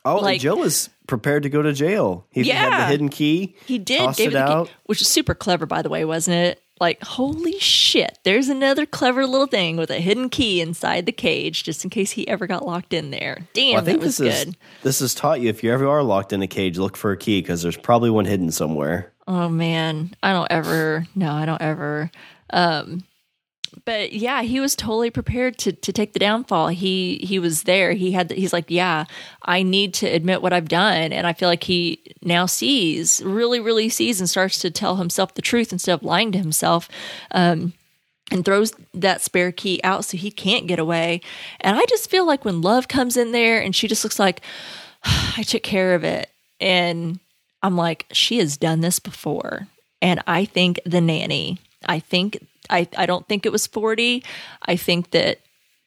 Oh, 0.07 0.19
like, 0.19 0.41
Joe 0.41 0.55
was 0.55 0.89
prepared 1.09 1.43
to 1.43 1.49
go 1.49 1.63
to 1.63 1.73
jail. 1.73 2.27
He 2.31 2.43
yeah, 2.43 2.55
had 2.55 2.83
the 2.83 2.87
hidden 2.87 3.09
key. 3.09 3.57
He 3.67 3.77
did. 3.77 4.15
Gave 4.15 4.31
it 4.31 4.37
out. 4.37 4.69
Key, 4.69 4.73
which 4.85 5.01
is 5.01 5.09
super 5.09 5.35
clever, 5.35 5.67
by 5.67 5.83
the 5.83 5.89
way, 5.89 6.05
wasn't 6.05 6.37
it? 6.37 6.63
Like, 6.79 7.03
holy 7.03 7.59
shit, 7.59 8.19
there's 8.23 8.49
another 8.49 8.87
clever 8.87 9.27
little 9.27 9.47
thing 9.47 9.79
with 9.79 9.91
a 9.91 9.99
hidden 9.99 10.29
key 10.29 10.61
inside 10.61 11.07
the 11.07 11.13
cage 11.13 11.65
just 11.65 11.83
in 11.83 11.91
case 11.91 12.13
he 12.13 12.29
ever 12.29 12.47
got 12.47 12.67
locked 12.67 12.93
in 12.93 13.11
there. 13.11 13.39
Damn, 13.53 13.73
well, 13.73 13.83
I 13.83 13.85
think 13.85 14.01
that 14.01 14.07
was 14.07 14.19
this 14.19 14.45
good. 14.45 14.49
Is, 14.49 14.55
this 14.83 15.01
has 15.01 15.15
taught 15.15 15.41
you 15.41 15.49
if 15.49 15.65
you 15.65 15.73
ever 15.73 15.89
are 15.89 16.03
locked 16.03 16.33
in 16.33 16.43
a 16.43 16.47
cage, 16.47 16.79
look 16.79 16.97
for 16.97 17.11
a 17.11 17.17
key 17.17 17.41
because 17.41 17.63
there's 17.63 17.79
probably 17.79 18.11
one 18.11 18.27
hidden 18.27 18.53
somewhere. 18.53 19.13
Oh 19.27 19.49
man, 19.49 20.15
I 20.23 20.33
don't 20.33 20.51
ever. 20.51 21.07
No, 21.15 21.33
I 21.33 21.47
don't 21.47 21.61
ever. 21.61 22.11
Um, 22.51 23.05
but 23.85 24.13
yeah, 24.13 24.43
he 24.43 24.61
was 24.61 24.77
totally 24.77 25.11
prepared 25.11 25.59
to 25.59 25.73
to 25.73 25.93
take 25.93 26.13
the 26.13 26.19
downfall. 26.19 26.69
He 26.69 27.19
he 27.19 27.39
was 27.39 27.65
there. 27.65 27.93
He 27.93 28.13
had. 28.13 28.31
He's 28.31 28.53
like, 28.53 28.67
yeah, 28.69 29.05
I 29.43 29.63
need 29.63 29.95
to 29.95 30.07
admit 30.07 30.43
what 30.43 30.53
I've 30.53 30.69
done, 30.69 31.13
and 31.13 31.27
I 31.27 31.33
feel 31.33 31.49
like 31.49 31.65
he 31.65 32.01
now 32.23 32.47
sees, 32.47 33.23
really, 33.25 33.61
really 33.61 33.89
sees, 33.89 34.21
and 34.21 34.31
starts 34.31 34.59
to 34.61 34.71
tell 34.71 34.97
himself 34.97 35.35
the 35.35 35.43
truth 35.43 35.73
instead 35.73 35.95
of 35.95 36.03
lying 36.03 36.33
to 36.33 36.39
himself. 36.39 36.89
Um, 37.33 37.73
and 38.33 38.45
throws 38.45 38.73
that 38.93 39.21
spare 39.21 39.53
key 39.53 39.81
out 39.85 40.05
so 40.05 40.17
he 40.17 40.33
can't 40.33 40.67
get 40.67 40.81
away. 40.81 41.21
And 41.61 41.79
I 41.79 41.85
just 41.89 42.11
feel 42.11 42.27
like 42.27 42.45
when 42.45 42.61
love 42.61 42.89
comes 42.89 43.17
in 43.17 43.31
there 43.31 43.61
and 43.63 43.75
she 43.75 43.87
just 43.87 44.03
looks 44.03 44.19
like, 44.19 44.41
I 45.05 45.45
took 45.47 45.63
care 45.63 45.95
of 45.95 46.03
it. 46.03 46.29
And 46.61 47.21
I'm 47.67 47.77
like, 47.77 48.07
she 48.13 48.39
has 48.39 48.57
done 48.57 48.81
this 48.81 49.01
before. 49.01 49.67
And 50.01 50.23
I 50.25 50.45
think 50.45 50.81
the 50.87 51.01
nanny, 51.01 51.59
I 51.85 51.99
think, 51.99 52.47
I, 52.71 52.87
I 52.97 53.07
don't 53.07 53.27
think 53.27 53.45
it 53.45 53.51
was 53.51 53.67
40. 53.67 54.23
I 54.67 54.77
think 54.77 55.11
that 55.11 55.41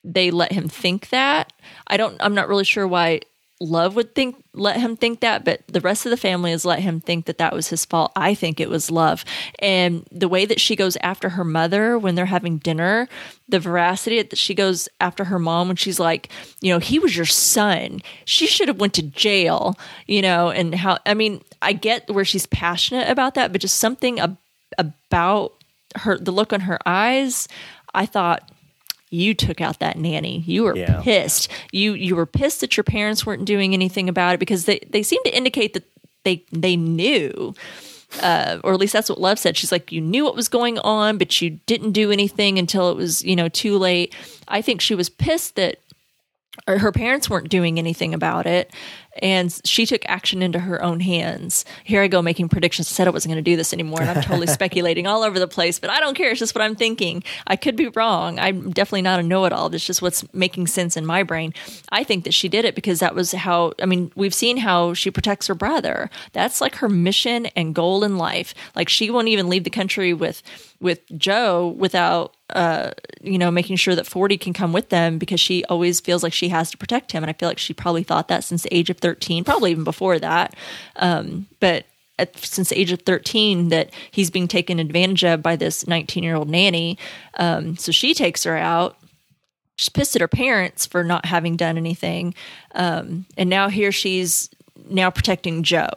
they 0.03 0.29
let 0.29 0.51
him 0.51 0.67
think 0.67 1.07
that. 1.11 1.53
I 1.87 1.95
don't, 1.95 2.17
I'm 2.19 2.35
not 2.35 2.49
really 2.49 2.65
sure 2.65 2.85
why 2.85 3.21
love 3.59 3.95
would 3.95 4.15
think 4.15 4.41
let 4.53 4.77
him 4.77 4.95
think 4.95 5.19
that 5.19 5.43
but 5.43 5.61
the 5.67 5.81
rest 5.81 6.05
of 6.05 6.09
the 6.09 6.17
family 6.17 6.51
has 6.51 6.63
let 6.63 6.79
him 6.79 7.01
think 7.01 7.25
that 7.25 7.37
that 7.39 7.53
was 7.53 7.67
his 7.67 7.85
fault. 7.85 8.11
I 8.15 8.33
think 8.33 8.59
it 8.59 8.69
was 8.69 8.89
love. 8.89 9.25
And 9.59 10.05
the 10.11 10.29
way 10.29 10.45
that 10.45 10.61
she 10.61 10.75
goes 10.75 10.97
after 11.01 11.29
her 11.29 11.43
mother 11.43 11.97
when 11.97 12.15
they're 12.15 12.25
having 12.25 12.57
dinner 12.57 13.07
the 13.47 13.59
veracity 13.59 14.21
that 14.21 14.37
she 14.37 14.53
goes 14.53 14.87
after 15.01 15.25
her 15.25 15.39
mom 15.39 15.67
when 15.67 15.75
she's 15.75 15.99
like 15.99 16.29
you 16.61 16.71
know 16.73 16.79
he 16.79 16.99
was 16.99 17.15
your 17.15 17.25
son. 17.25 18.01
She 18.25 18.47
should 18.47 18.67
have 18.67 18.79
went 18.79 18.93
to 18.95 19.03
jail 19.03 19.77
you 20.07 20.21
know 20.21 20.49
and 20.49 20.73
how 20.75 20.97
i 21.05 21.13
mean 21.13 21.41
i 21.61 21.73
get 21.73 22.09
where 22.09 22.25
she's 22.25 22.45
passionate 22.47 23.09
about 23.09 23.35
that 23.35 23.51
but 23.51 23.61
just 23.61 23.77
something 23.77 24.19
ab- 24.19 24.37
about 24.77 25.53
her 25.95 26.17
the 26.17 26.31
look 26.31 26.53
on 26.53 26.61
her 26.61 26.79
eyes 26.85 27.47
i 27.93 28.05
thought 28.05 28.49
you 29.09 29.33
took 29.33 29.59
out 29.61 29.79
that 29.79 29.97
nanny. 29.97 30.43
You 30.45 30.63
were 30.63 30.75
Yeah. 30.77 31.01
pissed. 31.01 31.49
You 31.71 31.93
you 31.93 32.15
were 32.15 32.25
pissed 32.25 32.61
that 32.61 32.77
your 32.77 32.83
parents 32.83 33.25
weren't 33.25 33.45
doing 33.45 33.73
anything 33.73 34.07
about 34.09 34.35
it 34.35 34.39
because 34.39 34.65
they 34.65 34.79
they 34.89 35.03
seem 35.03 35.21
to 35.25 35.35
indicate 35.35 35.73
that 35.73 35.83
they 36.23 36.43
they 36.51 36.75
knew. 36.75 37.53
Uh, 38.23 38.57
or 38.63 38.73
at 38.73 38.79
least 38.79 38.93
that's 38.93 39.07
what 39.09 39.21
Love 39.21 39.37
said. 39.37 39.55
She's 39.55 39.71
like, 39.71 39.91
you 39.91 40.01
knew 40.01 40.23
what 40.23 40.35
was 40.35 40.47
going 40.47 40.79
on, 40.79 41.19
but 41.19 41.41
you 41.41 41.59
didn't 41.67 41.91
do 41.91 42.11
anything 42.11 42.57
until 42.57 42.89
it 42.89 42.97
was, 42.97 43.23
you 43.23 43.35
know, 43.35 43.49
too 43.49 43.77
late. 43.77 44.15
I 44.47 44.63
think 44.63 44.81
she 44.81 44.95
was 44.95 45.09
pissed 45.09 45.55
that 45.57 45.77
her 46.67 46.91
parents 46.91 47.29
weren't 47.29 47.49
doing 47.49 47.77
anything 47.77 48.13
about 48.15 48.45
it 48.47 48.71
and 49.21 49.59
she 49.65 49.85
took 49.85 50.01
action 50.05 50.41
into 50.41 50.59
her 50.59 50.81
own 50.83 50.99
hands. 50.99 51.65
Here 51.83 52.01
i 52.01 52.07
go 52.07 52.21
making 52.21 52.49
predictions. 52.49 52.89
I 52.89 52.93
said 52.93 53.07
i 53.07 53.11
wasn't 53.11 53.33
going 53.33 53.43
to 53.43 53.51
do 53.51 53.55
this 53.55 53.73
anymore 53.73 54.01
and 54.01 54.09
i'm 54.09 54.21
totally 54.21 54.47
speculating 54.59 55.07
all 55.07 55.23
over 55.23 55.39
the 55.39 55.47
place 55.47 55.79
but 55.79 55.89
i 55.89 55.99
don't 55.99 56.15
care. 56.15 56.31
It's 56.31 56.39
just 56.39 56.55
what 56.55 56.61
i'm 56.61 56.75
thinking. 56.75 57.23
I 57.47 57.55
could 57.55 57.75
be 57.75 57.87
wrong. 57.89 58.39
I'm 58.39 58.71
definitely 58.71 59.03
not 59.03 59.19
a 59.19 59.23
know-it-all. 59.23 59.73
It's 59.73 59.85
just 59.85 60.01
what's 60.01 60.31
making 60.33 60.67
sense 60.67 60.97
in 60.97 61.05
my 61.05 61.23
brain. 61.23 61.53
I 61.91 62.03
think 62.03 62.23
that 62.23 62.33
she 62.33 62.49
did 62.49 62.65
it 62.65 62.75
because 62.75 62.99
that 62.99 63.15
was 63.15 63.31
how 63.31 63.73
i 63.81 63.85
mean 63.85 64.11
we've 64.15 64.33
seen 64.33 64.57
how 64.57 64.93
she 64.93 65.11
protects 65.11 65.47
her 65.47 65.55
brother. 65.55 66.09
That's 66.33 66.61
like 66.61 66.75
her 66.75 66.89
mission 66.89 67.47
and 67.47 67.75
goal 67.75 68.03
in 68.03 68.17
life. 68.17 68.53
Like 68.75 68.89
she 68.89 69.09
won't 69.09 69.27
even 69.27 69.49
leave 69.49 69.63
the 69.63 69.69
country 69.69 70.13
with 70.13 70.41
with 70.79 71.01
joe 71.17 71.75
without 71.77 72.35
uh, 72.51 72.91
you 73.21 73.37
know, 73.37 73.51
making 73.51 73.75
sure 73.75 73.95
that 73.95 74.07
40 74.07 74.37
can 74.37 74.53
come 74.53 74.73
with 74.73 74.89
them 74.89 75.17
because 75.17 75.39
she 75.39 75.63
always 75.65 75.99
feels 75.99 76.23
like 76.23 76.33
she 76.33 76.49
has 76.49 76.71
to 76.71 76.77
protect 76.77 77.11
him. 77.11 77.23
And 77.23 77.29
I 77.29 77.33
feel 77.33 77.49
like 77.49 77.57
she 77.57 77.73
probably 77.73 78.03
thought 78.03 78.27
that 78.27 78.43
since 78.43 78.63
the 78.63 78.75
age 78.75 78.89
of 78.89 78.97
13, 78.97 79.43
probably 79.43 79.71
even 79.71 79.83
before 79.83 80.19
that. 80.19 80.55
Um, 80.95 81.47
but 81.59 81.85
at, 82.17 82.37
since 82.37 82.69
the 82.69 82.79
age 82.79 82.91
of 82.91 83.01
13, 83.01 83.69
that 83.69 83.91
he's 84.11 84.29
being 84.29 84.47
taken 84.47 84.79
advantage 84.79 85.23
of 85.23 85.41
by 85.41 85.55
this 85.55 85.87
19 85.87 86.23
year 86.23 86.35
old 86.35 86.49
nanny. 86.49 86.97
Um, 87.37 87.77
so 87.77 87.91
she 87.91 88.13
takes 88.13 88.43
her 88.43 88.57
out. 88.57 88.97
She's 89.75 89.89
pissed 89.89 90.15
at 90.15 90.21
her 90.21 90.27
parents 90.27 90.85
for 90.85 91.03
not 91.03 91.25
having 91.25 91.55
done 91.55 91.77
anything. 91.77 92.33
Um, 92.75 93.25
and 93.37 93.49
now 93.49 93.69
here 93.69 93.91
she's 93.91 94.49
now 94.89 95.09
protecting 95.09 95.63
Joe. 95.63 95.89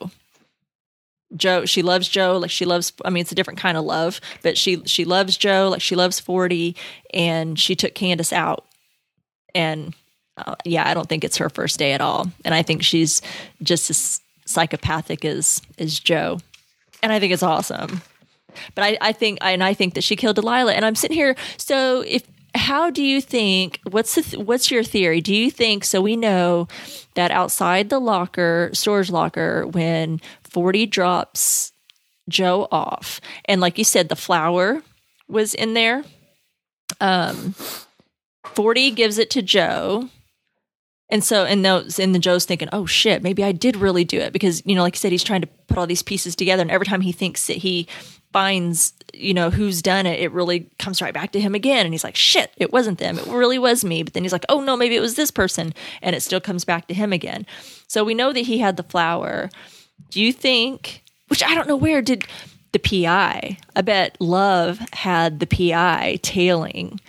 Joe, 1.37 1.65
she 1.65 1.83
loves 1.83 2.09
Joe 2.09 2.39
like 2.39 2.51
she 2.51 2.65
loves. 2.65 2.93
I 3.05 3.11
mean, 3.11 3.23
it's 3.23 3.33
a 3.33 3.35
different 3.35 3.61
kind 3.61 3.77
of 3.77 3.85
love, 3.85 4.21
but 4.43 4.59
she 4.59 4.83
she 4.85 5.05
loves 5.05 5.37
Joe 5.37 5.69
like 5.71 5.81
she 5.83 5.97
loves 5.97 6.21
Forty, 6.21 6.77
and 7.13 7.59
she 7.59 7.75
took 7.75 7.95
Candace 7.95 8.33
out, 8.33 8.67
and 9.55 9.95
uh, 10.37 10.55
yeah, 10.65 10.89
I 10.89 10.95
don't 10.95 11.09
think 11.09 11.25
it's 11.25 11.39
her 11.39 11.51
first 11.51 11.79
day 11.79 11.93
at 11.93 12.01
all, 12.01 12.31
and 12.45 12.55
I 12.55 12.63
think 12.63 12.83
she's 12.83 13.23
just 13.63 13.91
as 13.91 14.21
psychopathic 14.47 15.25
as 15.25 15.63
as 15.79 15.99
Joe, 15.99 16.39
and 17.03 17.13
I 17.13 17.21
think 17.21 17.33
it's 17.33 17.43
awesome. 17.43 18.03
But 18.75 18.85
I, 18.85 18.99
I 19.01 19.13
think, 19.13 19.39
and 19.41 19.65
I 19.65 19.73
think 19.73 19.95
that 19.95 20.05
she 20.05 20.15
killed 20.15 20.37
Delilah, 20.37 20.75
and 20.75 20.85
I'm 20.85 20.95
sitting 20.95 21.17
here. 21.17 21.37
So 21.57 22.03
if 22.07 22.23
how 22.55 22.91
do 22.91 23.03
you 23.03 23.21
think 23.21 23.81
what's 23.91 24.15
the 24.15 24.23
th- 24.23 24.45
what's 24.45 24.71
your 24.71 24.85
theory 24.85 25.21
do 25.21 25.35
you 25.35 25.51
think 25.51 25.85
so 25.85 26.03
we 26.03 26.17
know 26.17 26.69
that 27.15 27.31
outside 27.31 27.89
the 27.89 27.99
locker 27.99 28.71
storage 28.75 29.11
locker 29.11 29.67
when 29.69 30.21
40 30.53 30.87
drops 30.87 31.73
joe 32.29 32.69
off. 32.71 33.21
And 33.47 33.61
like 33.61 33.79
you 33.79 33.85
said 33.85 34.09
the 34.09 34.17
flour 34.17 34.83
was 35.29 35.55
in 35.55 35.75
there. 35.75 36.05
Um 37.01 37.55
40 38.45 38.91
gives 38.93 39.19
it 39.19 39.31
to 39.31 39.43
joe. 39.43 40.09
And 41.09 41.25
so 41.25 41.45
and 41.45 41.65
those 41.65 41.99
and 41.99 42.15
the 42.15 42.19
joe's 42.19 42.45
thinking 42.45 42.69
oh 42.73 42.87
shit 42.87 43.23
maybe 43.23 43.45
i 43.45 43.53
did 43.53 43.77
really 43.77 44.05
do 44.05 44.19
it 44.19 44.33
because 44.33 44.63
you 44.65 44.75
know 44.75 44.83
like 44.83 44.95
you 44.95 44.99
said 44.99 45.13
he's 45.13 45.25
trying 45.25 45.43
to 45.43 45.47
put 45.69 45.77
all 45.79 45.87
these 45.87 46.03
pieces 46.03 46.37
together. 46.37 46.63
And 46.63 46.71
every 46.71 46.87
time 46.87 47.01
he 47.01 47.13
thinks 47.13 47.47
that 47.47 47.59
he 47.59 47.87
finds 48.33 48.95
you 49.13 49.35
know 49.35 49.51
who's 49.51 49.83
done 49.83 50.07
it 50.07 50.19
it 50.19 50.33
really 50.33 50.71
comes 50.79 51.03
right 51.03 51.13
back 51.13 51.33
to 51.33 51.41
him 51.41 51.55
again. 51.55 51.87
And 51.87 51.95
he's 51.95 52.05
like 52.05 52.17
shit 52.17 52.53
it 52.57 52.73
wasn't 52.73 52.99
them. 52.99 53.19
It 53.19 53.27
really 53.27 53.59
was 53.59 53.85
me. 53.85 54.03
But 54.03 54.13
then 54.13 54.23
he's 54.23 54.33
like 54.33 54.47
oh 54.49 54.61
no 54.61 54.77
maybe 54.77 54.97
it 54.97 55.01
was 55.01 55.17
this 55.17 55.31
person. 55.31 55.75
And 56.03 56.15
it 56.15 56.21
still 56.21 56.41
comes 56.41 56.65
back 56.65 56.89
to 56.89 56.95
him 56.95 57.13
again. 57.13 57.47
So 57.89 58.05
we 58.05 58.15
know 58.15 58.33
that 58.33 58.41
he 58.41 58.59
had 58.59 58.77
the 58.77 58.83
flower 58.83 59.51
do 60.11 60.21
you 60.23 60.33
think 60.33 61.03
which 61.29 61.43
i 61.43 61.55
don't 61.55 61.69
know 61.69 61.77
where 61.77 62.03
did 62.03 62.25
the 62.73 62.79
pi 62.79 63.57
i 63.77 63.81
bet 63.83 64.17
love 64.21 64.79
had 64.93 65.41
the 65.41 65.47
pi 65.47 66.19
tailing 66.23 67.01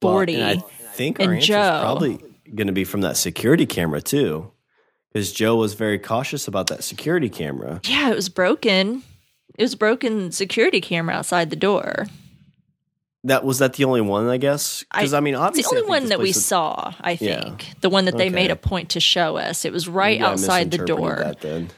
40 0.00 0.36
Well, 0.36 0.42
and 0.50 0.60
I 0.60 0.62
think 0.96 1.18
our 1.18 1.24
and 1.24 1.34
answer's 1.34 1.48
Joe. 1.48 1.78
probably 1.82 2.18
going 2.54 2.66
to 2.68 2.72
be 2.72 2.84
from 2.84 3.00
that 3.00 3.16
security 3.16 3.66
camera 3.66 4.00
too, 4.00 4.52
because 5.12 5.32
Joe 5.32 5.56
was 5.56 5.74
very 5.74 5.98
cautious 5.98 6.46
about 6.46 6.66
that 6.68 6.84
security 6.84 7.28
camera. 7.28 7.80
yeah 7.84 8.10
it 8.10 8.14
was 8.14 8.28
broken 8.28 9.02
it 9.58 9.62
was 9.62 9.72
a 9.74 9.76
broken 9.78 10.30
security 10.30 10.80
camera 10.80 11.14
outside 11.16 11.50
the 11.50 11.56
door 11.56 12.06
That 13.24 13.42
was 13.44 13.58
that 13.58 13.72
the 13.74 13.84
only 13.84 14.02
one, 14.02 14.28
I 14.28 14.36
guess. 14.36 14.84
Because 14.92 15.14
I, 15.14 15.20
mean, 15.20 15.34
obviously, 15.34 15.78
the 15.78 15.84
only 15.86 15.88
one 16.00 16.08
that 16.10 16.18
we 16.18 16.28
was- 16.28 16.44
saw, 16.44 16.92
I 17.00 17.12
Yeah. 17.12 17.42
think. 17.42 17.70
The 17.80 17.88
one 17.88 18.04
that 18.04 18.18
they 18.18 18.26
Okay. 18.26 18.34
made 18.34 18.50
a 18.50 18.56
point 18.56 18.90
to 18.90 19.00
show 19.00 19.38
us. 19.38 19.64
It 19.64 19.72
was 19.72 19.88
right 19.88 20.20
Maybe 20.20 20.28
I 20.28 20.32
outside 20.32 20.70
the 20.70 20.78
door. 20.84 21.20
That 21.24 21.40
then. 21.40 21.70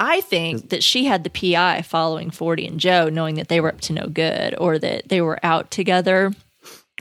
I 0.00 0.22
think 0.22 0.70
that 0.70 0.82
she 0.82 1.04
had 1.04 1.24
the 1.24 1.30
PI 1.30 1.82
following 1.82 2.30
40 2.30 2.66
and 2.66 2.80
Joe, 2.80 3.10
knowing 3.10 3.34
that 3.34 3.48
they 3.48 3.60
were 3.60 3.68
up 3.68 3.82
to 3.82 3.92
no 3.92 4.06
good 4.06 4.54
or 4.58 4.78
that 4.78 5.10
they 5.10 5.20
were 5.20 5.38
out 5.42 5.70
together. 5.70 6.32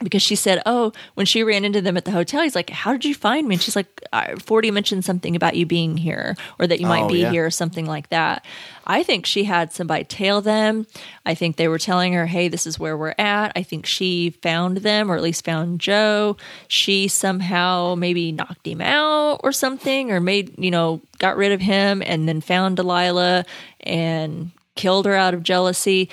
Because 0.03 0.21
she 0.21 0.35
said, 0.35 0.61
Oh, 0.65 0.91
when 1.15 1.25
she 1.25 1.43
ran 1.43 1.65
into 1.65 1.81
them 1.81 1.97
at 1.97 2.05
the 2.05 2.11
hotel, 2.11 2.41
he's 2.43 2.55
like, 2.55 2.69
How 2.69 2.91
did 2.91 3.05
you 3.05 3.13
find 3.15 3.47
me? 3.47 3.55
And 3.55 3.61
she's 3.61 3.75
like, 3.75 4.01
"I- 4.13 4.35
40 4.35 4.71
mentioned 4.71 5.05
something 5.05 5.35
about 5.35 5.55
you 5.55 5.65
being 5.65 5.97
here 5.97 6.35
or 6.57 6.67
that 6.67 6.79
you 6.79 6.87
might 6.87 7.03
Oh, 7.03 7.09
be 7.09 7.19
yeah. 7.19 7.31
here 7.31 7.45
or 7.45 7.51
something 7.51 7.85
like 7.85 8.09
that. 8.09 8.45
I 8.87 9.03
think 9.03 9.25
she 9.25 9.43
had 9.43 9.71
somebody 9.71 10.03
tail 10.03 10.41
them. 10.41 10.87
I 11.25 11.35
think 11.35 11.55
they 11.57 11.67
were 11.67 11.77
telling 11.77 12.13
her, 12.13 12.25
Hey, 12.25 12.47
this 12.47 12.65
is 12.65 12.79
where 12.79 12.97
we're 12.97 13.13
at. 13.19 13.51
I 13.55 13.63
think 13.63 13.85
she 13.85 14.31
found 14.41 14.77
them 14.77 15.11
or 15.11 15.15
at 15.15 15.21
least 15.21 15.45
found 15.45 15.79
Joe. 15.79 16.37
She 16.67 17.07
somehow 17.07 17.95
maybe 17.95 18.31
knocked 18.31 18.65
him 18.65 18.81
out 18.81 19.41
or 19.43 19.51
something 19.51 20.11
or 20.11 20.19
made, 20.19 20.57
you 20.57 20.71
know, 20.71 21.01
got 21.19 21.37
rid 21.37 21.51
of 21.51 21.61
him 21.61 22.01
and 22.05 22.27
then 22.27 22.41
found 22.41 22.77
Delilah 22.77 23.45
and 23.81 24.51
killed 24.75 25.05
her 25.05 25.13
out 25.15 25.33
of 25.33 25.43
jealousy. 25.43 26.09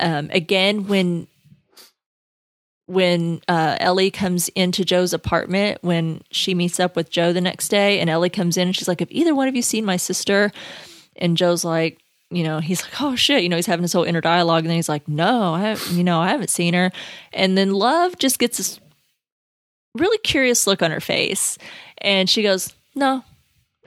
Um, 0.00 0.30
again, 0.32 0.86
when 0.86 1.26
when 2.86 3.40
uh, 3.48 3.76
Ellie 3.80 4.10
comes 4.10 4.48
into 4.50 4.84
Joe's 4.84 5.12
apartment 5.14 5.78
when 5.82 6.22
she 6.30 6.54
meets 6.54 6.78
up 6.78 6.96
with 6.96 7.10
Joe 7.10 7.32
the 7.32 7.40
next 7.40 7.68
day, 7.68 7.98
and 8.00 8.10
Ellie 8.10 8.30
comes 8.30 8.56
in 8.56 8.68
and 8.68 8.76
she's 8.76 8.88
like, 8.88 9.00
"Have 9.00 9.10
either 9.12 9.34
one 9.34 9.48
of 9.48 9.56
you 9.56 9.62
seen 9.62 9.84
my 9.84 9.96
sister?" 9.96 10.52
And 11.16 11.36
Joe's 11.36 11.64
like, 11.64 11.98
you 12.30 12.42
know, 12.42 12.58
he's 12.58 12.82
like, 12.82 13.00
"Oh 13.00 13.14
shit," 13.16 13.42
you 13.42 13.48
know, 13.48 13.56
he's 13.56 13.66
having 13.66 13.82
this 13.82 13.92
whole 13.92 14.04
inner 14.04 14.20
dialogue, 14.20 14.64
and 14.64 14.70
then 14.70 14.76
he's 14.76 14.88
like, 14.88 15.06
"No, 15.08 15.54
I, 15.54 15.76
you 15.92 16.02
know, 16.04 16.20
I 16.20 16.28
haven't 16.28 16.50
seen 16.50 16.74
her." 16.74 16.90
And 17.32 17.56
then 17.56 17.70
Love 17.72 18.18
just 18.18 18.38
gets 18.38 18.56
this 18.58 18.80
really 19.94 20.18
curious 20.18 20.66
look 20.66 20.82
on 20.82 20.90
her 20.90 21.00
face, 21.00 21.56
and 21.98 22.28
she 22.28 22.42
goes, 22.42 22.74
"No, 22.94 23.22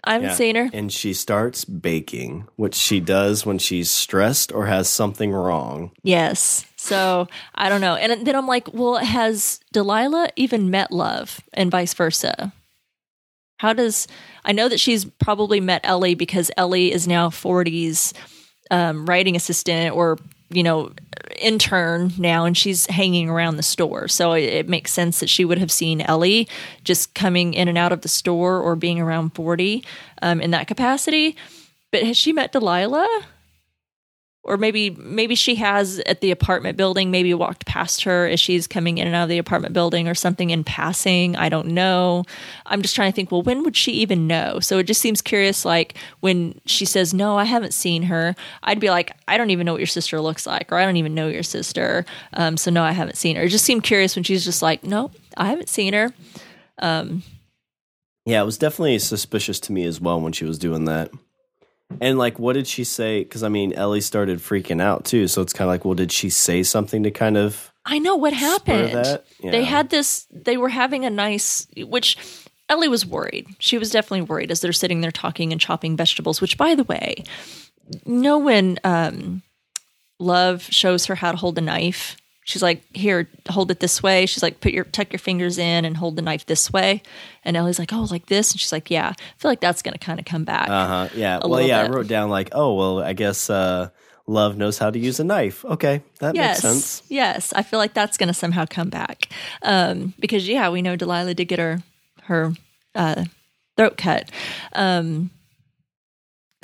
I 0.03 0.13
haven't 0.13 0.29
Yeah. 0.29 0.35
seen 0.35 0.55
her." 0.55 0.69
And 0.73 0.91
she 0.91 1.13
starts 1.13 1.65
baking, 1.65 2.47
which 2.55 2.75
she 2.75 2.99
does 2.99 3.45
when 3.45 3.57
she's 3.57 3.91
stressed 3.91 4.51
or 4.53 4.67
has 4.67 4.87
something 4.87 5.31
wrong. 5.33 5.91
Yes. 6.03 6.65
So 6.87 7.27
I 7.53 7.67
don't 7.67 7.81
know. 7.81 7.95
And 7.95 8.25
then 8.25 8.35
I'm 8.35 8.47
like, 8.47 8.73
well, 8.73 8.95
has 8.95 9.59
Delilah 9.73 10.29
even 10.37 10.71
met 10.71 10.89
love 10.89 11.41
and 11.53 11.69
vice 11.69 11.93
versa? 11.93 12.53
How 13.57 13.73
does 13.73 14.07
I 14.45 14.53
know 14.53 14.69
that 14.69 14.79
she's 14.79 15.03
probably 15.03 15.59
met 15.59 15.81
Ellie 15.83 16.15
because 16.15 16.49
Ellie 16.55 16.93
is 16.93 17.05
now 17.05 17.29
40's 17.29 18.13
um, 18.71 19.05
writing 19.05 19.35
assistant 19.35 19.93
or 19.95 20.17
you 20.49 20.63
know 20.63 20.91
intern 21.37 22.13
now, 22.17 22.45
and 22.45 22.57
she's 22.57 22.85
hanging 22.85 23.29
around 23.29 23.57
the 23.57 23.63
store. 23.63 24.07
So 24.07 24.31
it, 24.31 24.43
it 24.43 24.69
makes 24.69 24.93
sense 24.93 25.19
that 25.19 25.29
she 25.29 25.43
would 25.43 25.57
have 25.57 25.71
seen 25.71 25.99
Ellie 25.99 26.47
just 26.85 27.13
coming 27.13 27.53
in 27.53 27.67
and 27.67 27.77
out 27.77 27.91
of 27.91 28.01
the 28.01 28.07
store 28.07 28.61
or 28.61 28.77
being 28.77 29.01
around 29.01 29.31
40 29.31 29.83
um, 30.21 30.39
in 30.39 30.51
that 30.51 30.67
capacity. 30.67 31.35
But 31.91 32.03
has 32.03 32.15
she 32.15 32.31
met 32.31 32.53
Delilah? 32.53 33.25
Or 34.47 34.57
maybe 34.57 34.89
maybe 34.91 35.35
she 35.35 35.55
has 35.55 35.99
at 35.99 36.21
the 36.21 36.31
apartment 36.31 36.77
building 36.77 37.11
maybe 37.11 37.33
walked 37.33 37.65
past 37.65 38.03
her 38.03 38.27
as 38.27 38.39
she's 38.39 38.65
coming 38.67 38.97
in 38.97 39.07
and 39.07 39.15
out 39.15 39.23
of 39.23 39.29
the 39.29 39.37
apartment 39.37 39.73
building 39.73 40.07
or 40.07 40.15
something 40.15 40.49
in 40.49 40.63
passing. 40.63 41.35
I 41.35 41.49
don't 41.49 41.67
know. 41.67 42.23
I'm 42.65 42.81
just 42.81 42.95
trying 42.95 43.11
to 43.11 43.15
think 43.15 43.31
well 43.31 43.41
when 43.41 43.63
would 43.63 43.75
she 43.75 43.91
even 43.93 44.27
know? 44.27 44.59
So 44.59 44.79
it 44.79 44.83
just 44.83 45.01
seems 45.01 45.21
curious 45.21 45.65
like 45.65 45.95
when 46.21 46.59
she 46.65 46.85
says 46.85 47.13
no 47.13 47.37
i 47.37 47.43
haven't 47.43 47.73
seen 47.73 48.03
her 48.03 48.35
i'd 48.63 48.79
be 48.79 48.89
like 48.89 49.11
i 49.27 49.37
don't 49.37 49.49
even 49.49 49.65
know 49.65 49.73
what 49.73 49.79
your 49.79 49.87
sister 49.87 50.19
looks 50.21 50.47
like 50.47 50.71
or 50.71 50.77
i 50.77 50.85
don't 50.85 50.97
even 50.97 51.13
know 51.13 51.27
your 51.27 51.43
sister 51.43 52.05
um, 52.33 52.57
so 52.57 52.71
no 52.71 52.83
i 52.83 52.91
haven't 52.91 53.17
seen 53.17 53.35
her. 53.35 53.43
It 53.43 53.49
just 53.49 53.65
seemed 53.65 53.83
curious 53.83 54.15
when 54.15 54.23
she's 54.23 54.45
just 54.45 54.61
like 54.61 54.83
no 54.83 55.11
i 55.35 55.47
haven't 55.47 55.69
seen 55.69 55.93
her. 55.93 56.13
Yeah, 58.25 58.41
it 58.41 58.45
was 58.45 58.57
definitely 58.57 58.99
suspicious 58.99 59.59
to 59.61 59.71
me 59.71 59.85
as 59.85 60.01
well 60.01 60.19
when 60.19 60.33
she 60.33 60.45
was 60.45 60.59
doing 60.59 60.85
that. 60.85 61.11
And 62.01 62.17
like, 62.17 62.37
what 62.37 62.53
did 62.53 62.67
she 62.67 62.83
say? 62.83 63.23
Because 63.23 63.43
I 63.43 63.49
mean, 63.49 63.73
Ellie 63.73 64.01
started 64.01 64.39
freaking 64.39 64.81
out 64.81 65.05
too. 65.05 65.27
So 65.27 65.41
it's 65.41 65.53
kind 65.53 65.67
of 65.67 65.73
like, 65.73 65.85
well, 65.85 65.95
did 65.95 66.11
she 66.11 66.29
say 66.29 66.63
something 66.63 67.03
to 67.03 67.11
kind 67.11 67.37
of? 67.37 67.71
I 67.85 67.99
know 67.99 68.15
what 68.15 68.33
happened. 68.33 68.93
that? 68.93 69.25
They 69.41 69.63
had 69.63 69.89
this. 69.89 70.27
They 70.31 70.57
were 70.57 70.69
having 70.69 71.05
a 71.05 71.09
nice, 71.09 71.67
which 71.77 72.17
Ellie 72.69 72.89
was 72.89 73.05
worried. 73.05 73.47
She 73.59 73.77
was 73.77 73.91
definitely 73.91 74.23
worried 74.23 74.51
as 74.51 74.59
they're 74.59 74.73
sitting 74.73 75.01
there 75.01 75.11
talking 75.11 75.51
and 75.51 75.61
chopping 75.61 75.95
vegetables. 75.95 76.41
Which, 76.41 76.57
by 76.57 76.75
the 76.75 76.83
way, 76.83 77.23
know 78.05 78.37
when 78.37 78.77
um, 78.83 79.41
Love 80.19 80.63
shows 80.63 81.05
her 81.05 81.15
how 81.15 81.31
to 81.31 81.37
hold 81.37 81.57
a 81.57 81.61
knife, 81.61 82.17
she's 82.47 82.63
like, 82.63 82.81
"Here, 82.95 83.27
hold 83.49 83.69
it 83.71 83.81
this 83.81 84.01
way." 84.01 84.25
She's 84.25 84.41
like, 84.41 84.61
"Put 84.61 84.71
your 84.71 84.85
tuck 84.85 85.11
your 85.11 85.19
fingers 85.19 85.57
in 85.57 85.83
and 85.85 85.97
hold 85.97 86.15
the 86.15 86.21
knife 86.21 86.45
this 86.45 86.71
way." 86.71 87.03
And 87.43 87.55
Ellie's 87.57 87.77
like, 87.77 87.91
"Oh, 87.93 88.07
like 88.09 88.27
this," 88.27 88.51
and 88.51 88.59
she's 88.59 88.71
like, 88.71 88.89
"Yeah." 88.89 89.09
I 89.09 89.37
feel 89.37 89.51
like 89.51 89.59
that's 89.59 89.81
gonna 89.81 89.97
kind 89.97 90.17
of 90.17 90.25
come 90.25 90.45
back. 90.45 90.69
Uh 90.69 90.87
huh. 90.87 91.09
Yeah. 91.13 91.39
Well, 91.43 91.61
yeah. 91.61 91.81
I 91.81 91.89
wrote 91.89 92.07
down 92.07 92.29
like, 92.29 92.49
oh, 92.53 92.73
well, 92.73 93.03
I 93.03 93.13
guess 93.13 93.49
uh, 93.49 93.89
love 94.25 94.57
knows 94.57 94.77
how 94.77 94.89
to 94.89 94.97
use 94.97 95.19
a 95.19 95.23
knife. 95.25 95.65
Okay, 95.65 96.01
that 96.19 96.35
yes, 96.35 96.63
makes 96.63 96.73
sense. 96.73 97.03
yes. 97.09 97.53
I 97.53 97.63
feel 97.63 97.79
like 97.79 97.93
that's 97.93 98.17
gonna 98.17 98.33
somehow 98.33 98.65
come 98.67 98.89
back 98.89 99.29
um, 99.61 100.13
because 100.17 100.47
yeah, 100.47 100.69
we 100.69 100.81
know 100.81 100.95
Delilah 100.95 101.33
did 101.33 101.45
get 101.45 101.59
her 101.59 101.83
her 102.23 102.53
uh, 102.95 103.25
throat 103.75 103.97
cut. 103.97 104.31
Um, 104.73 105.31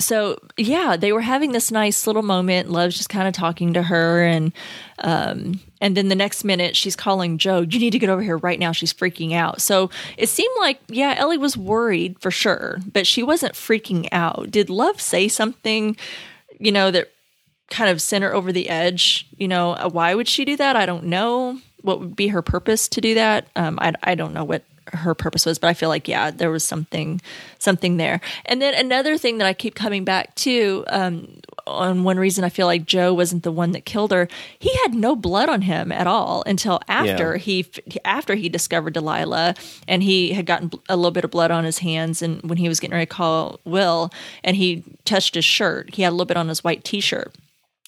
so 0.04 0.38
yeah, 0.56 0.96
they 0.96 1.12
were 1.12 1.20
having 1.20 1.52
this 1.52 1.70
nice 1.70 2.06
little 2.06 2.22
moment. 2.22 2.70
Love's 2.70 2.96
just 2.96 3.08
kind 3.08 3.26
of 3.26 3.34
talking 3.34 3.72
to 3.72 3.82
her, 3.82 4.22
and 4.22 4.52
um, 4.98 5.60
and 5.80 5.96
then 5.96 6.08
the 6.08 6.14
next 6.14 6.44
minute 6.44 6.76
she's 6.76 6.94
calling 6.94 7.38
Joe. 7.38 7.62
You 7.62 7.78
need 7.78 7.90
to 7.90 7.98
get 7.98 8.10
over 8.10 8.22
here 8.22 8.36
right 8.36 8.58
now. 8.58 8.72
She's 8.72 8.92
freaking 8.92 9.32
out. 9.32 9.60
So 9.60 9.90
it 10.16 10.28
seemed 10.28 10.54
like 10.58 10.80
yeah, 10.88 11.14
Ellie 11.16 11.38
was 11.38 11.56
worried 11.56 12.18
for 12.20 12.30
sure, 12.30 12.78
but 12.92 13.06
she 13.06 13.22
wasn't 13.22 13.54
freaking 13.54 14.08
out. 14.12 14.50
Did 14.50 14.70
Love 14.70 15.00
say 15.00 15.28
something? 15.28 15.96
You 16.58 16.72
know 16.72 16.90
that 16.90 17.10
kind 17.70 17.90
of 17.90 18.00
sent 18.00 18.22
her 18.22 18.34
over 18.34 18.52
the 18.52 18.68
edge. 18.68 19.26
You 19.36 19.48
know, 19.48 19.72
uh, 19.72 19.88
why 19.88 20.14
would 20.14 20.28
she 20.28 20.44
do 20.44 20.56
that? 20.56 20.76
I 20.76 20.86
don't 20.86 21.04
know. 21.04 21.58
What 21.82 22.00
would 22.00 22.16
be 22.16 22.28
her 22.28 22.42
purpose 22.42 22.88
to 22.88 23.00
do 23.00 23.14
that? 23.14 23.48
Um, 23.56 23.78
I 23.80 23.94
I 24.02 24.14
don't 24.14 24.34
know 24.34 24.44
what 24.44 24.62
her 24.92 25.14
purpose 25.14 25.46
was, 25.46 25.58
but 25.58 25.68
I 25.68 25.74
feel 25.74 25.88
like 25.88 26.06
yeah, 26.08 26.30
there 26.30 26.50
was 26.50 26.64
something 26.64 27.20
something 27.58 27.96
there. 27.96 28.20
And 28.46 28.60
then 28.60 28.74
another 28.74 29.16
thing 29.18 29.38
that 29.38 29.46
I 29.46 29.52
keep 29.54 29.74
coming 29.74 30.04
back 30.04 30.34
to. 30.36 30.84
Um, 30.88 31.40
on 31.66 32.04
one 32.04 32.18
reason 32.18 32.44
I 32.44 32.50
feel 32.50 32.66
like 32.66 32.84
Joe 32.84 33.14
wasn't 33.14 33.42
the 33.42 33.50
one 33.52 33.72
that 33.72 33.86
killed 33.86 34.12
her. 34.12 34.28
He 34.58 34.70
had 34.82 34.92
no 34.92 35.16
blood 35.16 35.48
on 35.48 35.62
him 35.62 35.90
at 35.92 36.06
all 36.06 36.42
until 36.46 36.78
after 36.88 37.36
Yeah. 37.36 37.38
he 37.38 37.66
after 38.04 38.34
he 38.34 38.50
discovered 38.50 38.92
Delilah 38.92 39.54
and 39.88 40.02
he 40.02 40.34
had 40.34 40.44
gotten 40.44 40.70
a 40.90 40.96
little 40.96 41.10
bit 41.10 41.24
of 41.24 41.30
blood 41.30 41.50
on 41.50 41.64
his 41.64 41.78
hands 41.78 42.20
and 42.20 42.42
when 42.42 42.58
he 42.58 42.68
was 42.68 42.80
getting 42.80 42.92
ready 42.92 43.06
to 43.06 43.14
call 43.14 43.60
Will 43.64 44.12
and 44.42 44.56
he 44.56 44.84
touched 45.06 45.36
his 45.36 45.46
shirt. 45.46 45.94
He 45.94 46.02
had 46.02 46.10
a 46.10 46.16
little 46.16 46.26
bit 46.26 46.36
on 46.36 46.48
his 46.48 46.62
white 46.62 46.84
t-shirt. 46.84 47.34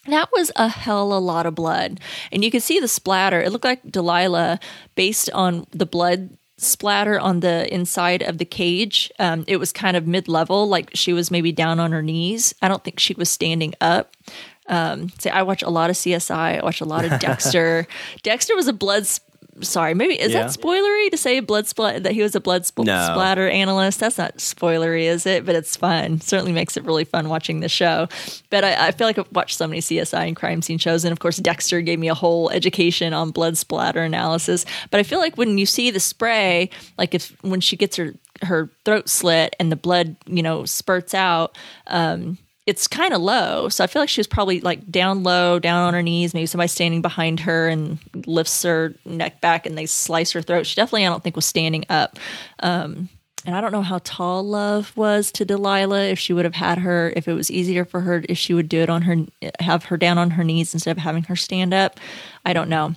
That 0.06 0.30
was 0.32 0.50
a 0.56 0.68
hell 0.68 1.12
of 1.12 1.18
a 1.18 1.26
lot 1.26 1.44
of 1.44 1.54
blood. 1.54 2.00
And 2.32 2.42
you 2.44 2.50
could 2.50 2.62
see 2.62 2.80
the 2.80 2.88
splatter. 2.88 3.42
It 3.42 3.52
looked 3.52 3.64
like 3.64 3.82
Delilah, 3.90 4.58
based 4.94 5.28
on 5.32 5.66
the 5.72 5.84
blood 5.84 6.30
splatter 6.58 7.18
on 7.18 7.40
the 7.40 7.72
inside 7.72 8.22
of 8.22 8.38
the 8.38 8.44
cage, 8.44 9.10
um, 9.18 9.44
it 9.46 9.58
was 9.58 9.72
kind 9.72 9.96
of 9.96 10.06
mid 10.06 10.28
level, 10.28 10.68
like 10.68 10.90
she 10.94 11.12
was 11.12 11.30
maybe 11.30 11.52
down 11.52 11.78
on 11.80 11.92
her 11.92 12.02
knees. 12.02 12.54
I 12.62 12.68
don't 12.68 12.82
think 12.82 12.98
she 12.98 13.14
was 13.14 13.28
standing 13.28 13.74
up. 13.80 14.14
Um, 14.68 15.10
say 15.18 15.30
I 15.30 15.42
watch 15.42 15.62
a 15.62 15.70
lot 15.70 15.90
of 15.90 15.96
CSI. 15.96 16.60
I 16.60 16.64
watch 16.64 16.80
a 16.80 16.84
lot 16.84 17.04
of 17.04 17.20
Dexter. 17.20 17.86
Dexter 18.22 18.56
was 18.56 18.68
a 18.68 18.72
blood. 18.72 19.06
Sorry, 19.62 19.94
maybe 19.94 20.20
is 20.20 20.32
Yeah. 20.32 20.42
that 20.42 20.50
spoilery 20.50 21.10
to 21.10 21.16
say 21.16 21.40
blood 21.40 21.66
splat 21.66 22.02
that 22.02 22.12
he 22.12 22.22
was 22.22 22.34
a 22.34 22.40
blood 22.40 22.62
spl- 22.64 22.84
No. 22.84 23.06
splatter 23.12 23.48
analyst? 23.48 24.00
That's 24.00 24.18
not 24.18 24.36
spoilery, 24.36 25.04
is 25.04 25.24
it? 25.26 25.46
But 25.46 25.54
it's 25.54 25.76
fun. 25.76 26.20
Certainly 26.20 26.52
makes 26.52 26.76
it 26.76 26.84
really 26.84 27.04
fun 27.04 27.28
watching 27.28 27.60
the 27.60 27.68
show. 27.68 28.08
But 28.50 28.64
I, 28.64 28.88
I 28.88 28.90
feel 28.90 29.06
like 29.06 29.18
I've 29.18 29.30
watched 29.32 29.56
so 29.56 29.66
many 29.66 29.80
CSI 29.80 30.26
and 30.26 30.36
crime 30.36 30.60
scene 30.62 30.78
shows, 30.78 31.04
and 31.04 31.12
of 31.12 31.18
course 31.20 31.38
Dexter 31.38 31.80
gave 31.80 31.98
me 31.98 32.08
a 32.08 32.14
whole 32.14 32.50
education 32.50 33.12
on 33.14 33.30
blood 33.30 33.56
splatter 33.56 34.02
analysis. 34.02 34.64
But 34.90 35.00
I 35.00 35.02
feel 35.02 35.18
like 35.20 35.36
when 35.36 35.56
you 35.58 35.66
see 35.66 35.90
the 35.90 36.00
spray, 36.00 36.68
like 36.98 37.14
if 37.14 37.32
when 37.42 37.60
she 37.60 37.76
gets 37.76 37.96
her 37.96 38.14
her 38.42 38.70
throat 38.84 39.08
slit 39.08 39.56
and 39.58 39.72
the 39.72 39.76
blood, 39.76 40.14
you 40.26 40.42
know, 40.42 40.66
spurts 40.66 41.14
out. 41.14 41.56
Um, 41.86 42.36
it's 42.66 42.88
kind 42.88 43.14
of 43.14 43.22
low. 43.22 43.68
So 43.68 43.84
I 43.84 43.86
feel 43.86 44.02
like 44.02 44.08
she 44.08 44.20
was 44.20 44.26
probably 44.26 44.60
like 44.60 44.90
down 44.90 45.22
low, 45.22 45.58
down 45.58 45.86
on 45.86 45.94
her 45.94 46.02
knees. 46.02 46.34
Maybe 46.34 46.46
somebody 46.46 46.68
standing 46.68 47.00
behind 47.00 47.40
her 47.40 47.68
and 47.68 47.98
lifts 48.26 48.62
her 48.64 48.94
neck 49.04 49.40
back 49.40 49.66
and 49.66 49.78
they 49.78 49.86
slice 49.86 50.32
her 50.32 50.42
throat. 50.42 50.66
She 50.66 50.74
definitely, 50.74 51.06
I 51.06 51.10
don't 51.10 51.22
think, 51.22 51.36
was 51.36 51.46
standing 51.46 51.84
up. 51.88 52.18
Um, 52.60 53.08
and 53.44 53.54
I 53.54 53.60
don't 53.60 53.70
know 53.70 53.82
how 53.82 54.00
tall 54.02 54.42
Love 54.42 54.96
was 54.96 55.30
to 55.32 55.44
Delilah. 55.44 56.06
If 56.06 56.18
she 56.18 56.32
would 56.32 56.44
have 56.44 56.54
had 56.54 56.78
her, 56.78 57.12
if 57.14 57.28
it 57.28 57.34
was 57.34 57.48
easier 57.48 57.84
for 57.84 58.00
her, 58.00 58.24
if 58.28 58.36
she 58.36 58.52
would 58.52 58.68
do 58.68 58.80
it 58.80 58.90
on 58.90 59.02
her, 59.02 59.16
have 59.60 59.84
her 59.84 59.96
down 59.96 60.18
on 60.18 60.32
her 60.32 60.42
knees 60.42 60.74
instead 60.74 60.96
of 60.96 61.02
having 61.02 61.22
her 61.24 61.36
stand 61.36 61.72
up. 61.72 62.00
I 62.44 62.52
don't 62.52 62.68
know 62.68 62.96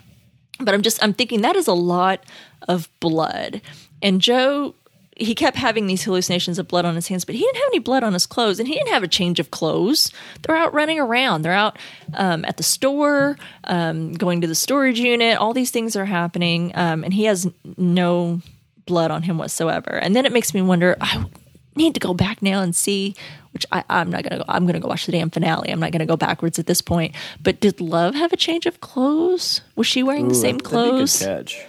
but 0.60 0.74
I'm 0.74 0.82
just 0.82 1.02
I'm 1.04 1.14
thinking 1.14 1.42
that 1.42 1.56
is 1.56 1.68
a 1.68 1.74
lot 1.74 2.24
of 2.68 2.90
blood. 3.00 3.62
And 4.02 4.22
Joe 4.22 4.76
he 5.20 5.36
kept 5.36 5.58
having 5.58 5.88
these 5.88 6.04
hallucinations 6.04 6.58
of 6.60 6.68
blood 6.68 6.86
on 6.86 6.96
his 6.96 7.08
hands, 7.08 7.26
but 7.26 7.36
he 7.36 7.42
didn't 7.42 7.58
have 7.58 7.70
any 7.70 7.80
blood 7.80 8.04
on 8.04 8.14
his 8.14 8.26
clothes, 8.26 8.60
and 8.60 8.68
he 8.68 8.74
didn't 8.76 8.90
have 8.90 9.04
a 9.04 9.08
change 9.08 9.40
of 9.40 9.52
clothes. 9.52 10.12
They're 10.42 10.56
out 10.56 10.74
running 10.74 11.00
around. 11.00 11.42
They're 11.42 11.52
out 11.54 11.78
um, 12.14 12.46
at 12.46 12.58
the 12.58 12.64
store, 12.64 13.38
um, 13.66 14.14
going 14.14 14.42
to 14.42 14.48
the 14.48 14.56
storage 14.56 15.00
unit. 15.00 15.38
All 15.38 15.54
these 15.54 15.72
things 15.72 15.96
are 15.96 16.06
happening, 16.06 16.72
um, 16.76 17.04
and 17.04 17.14
he 17.14 17.26
has 17.26 17.48
no 17.78 18.42
blood 18.86 19.12
on 19.12 19.24
him 19.24 19.38
whatsoever. 19.38 19.92
And 19.92 20.16
then 20.16 20.26
it 20.26 20.32
makes 20.32 20.54
me 20.54 20.62
wonder. 20.62 20.96
I 21.02 21.26
need 21.76 21.94
to 21.94 22.00
go 22.00 22.14
back 22.14 22.42
now 22.42 22.62
and 22.62 22.76
see. 22.76 23.16
Which 23.52 23.66
I, 23.72 23.84
I'm 23.90 24.12
not 24.12 24.24
gonna 24.24 24.38
go. 24.38 24.46
I'm 24.48 24.68
gonna 24.68 24.80
go 24.80 24.88
watch 24.88 25.08
the 25.08 25.12
damn 25.12 25.32
finale. 25.32 25.72
I'm 25.72 25.80
not 25.80 25.92
gonna 25.92 26.06
go 26.06 26.16
backwards 26.16 26.60
at 26.60 26.68
this 26.68 26.84
point. 26.84 27.16
But 27.42 27.60
did 27.60 27.82
Love 27.82 28.14
have 28.14 28.32
a 28.32 28.38
change 28.38 28.68
of 28.68 28.80
clothes? 28.80 29.62
Was 29.76 29.88
she 29.88 30.04
wearing 30.04 30.28
the 30.28 30.36
same 30.36 30.60
that'd 30.60 30.72
be 30.72 30.78
a 30.78 30.82
good 30.82 30.98
clothes? 30.98 31.20
catch. 31.20 31.66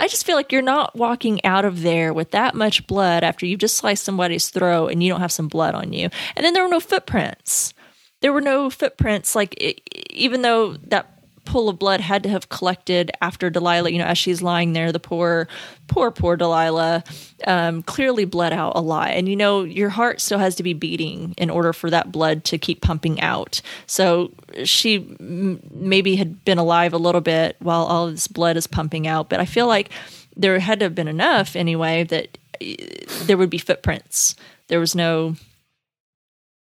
I 0.00 0.08
just 0.08 0.24
feel 0.24 0.34
like 0.34 0.50
you're 0.50 0.62
not 0.62 0.96
walking 0.96 1.44
out 1.44 1.66
of 1.66 1.82
there 1.82 2.14
with 2.14 2.30
that 2.30 2.54
much 2.54 2.86
blood 2.86 3.22
after 3.22 3.44
you've 3.44 3.60
just 3.60 3.76
sliced 3.76 4.02
somebody's 4.02 4.48
throat 4.48 4.88
and 4.88 5.02
you 5.02 5.10
don't 5.12 5.20
have 5.20 5.30
some 5.30 5.46
blood 5.46 5.74
on 5.74 5.92
you. 5.92 6.08
And 6.34 6.44
then 6.44 6.54
there 6.54 6.62
were 6.62 6.70
no 6.70 6.80
footprints. 6.80 7.74
There 8.22 8.32
were 8.32 8.40
no 8.40 8.70
footprints. 8.70 9.36
Like 9.36 9.62
e- 9.62 9.76
even 10.08 10.40
though 10.40 10.72
that 10.88 11.19
pool 11.50 11.68
of 11.68 11.80
blood 11.80 12.00
had 12.00 12.22
to 12.22 12.28
have 12.28 12.48
collected 12.48 13.10
after 13.20 13.50
Delilah, 13.50 13.90
you 13.90 13.98
know, 13.98 14.04
as 14.04 14.16
she's 14.16 14.40
lying 14.40 14.72
there, 14.72 14.92
the 14.92 15.00
poor, 15.00 15.48
poor, 15.88 16.12
poor 16.12 16.36
Delilah, 16.36 17.02
um, 17.44 17.82
clearly 17.82 18.24
bled 18.24 18.52
out 18.52 18.74
a 18.76 18.80
lot. 18.80 19.08
And 19.08 19.28
you 19.28 19.34
know, 19.34 19.64
your 19.64 19.88
heart 19.88 20.20
still 20.20 20.38
has 20.38 20.54
to 20.56 20.62
be 20.62 20.74
beating 20.74 21.34
in 21.36 21.50
order 21.50 21.72
for 21.72 21.90
that 21.90 22.12
blood 22.12 22.44
to 22.44 22.58
keep 22.58 22.82
pumping 22.82 23.20
out. 23.20 23.62
So 23.86 24.30
she 24.62 24.98
m- 25.18 25.60
maybe 25.72 26.14
had 26.14 26.44
been 26.44 26.58
alive 26.58 26.92
a 26.92 26.98
little 26.98 27.20
bit 27.20 27.56
while 27.58 27.82
all 27.82 28.06
of 28.06 28.12
this 28.12 28.28
blood 28.28 28.56
is 28.56 28.68
pumping 28.68 29.08
out. 29.08 29.28
But 29.28 29.40
I 29.40 29.44
feel 29.44 29.66
like 29.66 29.90
there 30.36 30.56
had 30.60 30.78
to 30.78 30.84
have 30.84 30.94
been 30.94 31.08
enough 31.08 31.56
anyway 31.56 32.04
that 32.04 32.38
eh, 32.60 32.76
there 33.24 33.36
would 33.36 33.50
be 33.50 33.58
footprints. 33.58 34.36
There 34.68 34.78
was 34.78 34.94
no 34.94 35.34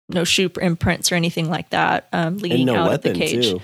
no 0.09 0.23
shoe 0.23 0.51
imprints 0.61 1.11
or 1.11 1.15
anything 1.15 1.49
like 1.49 1.69
that 1.71 2.07
um, 2.13 2.37
leading 2.37 2.67
no 2.67 2.75
out 2.75 2.93
of 2.93 3.01
the 3.01 3.13
cage. 3.13 3.49
too. 3.49 3.61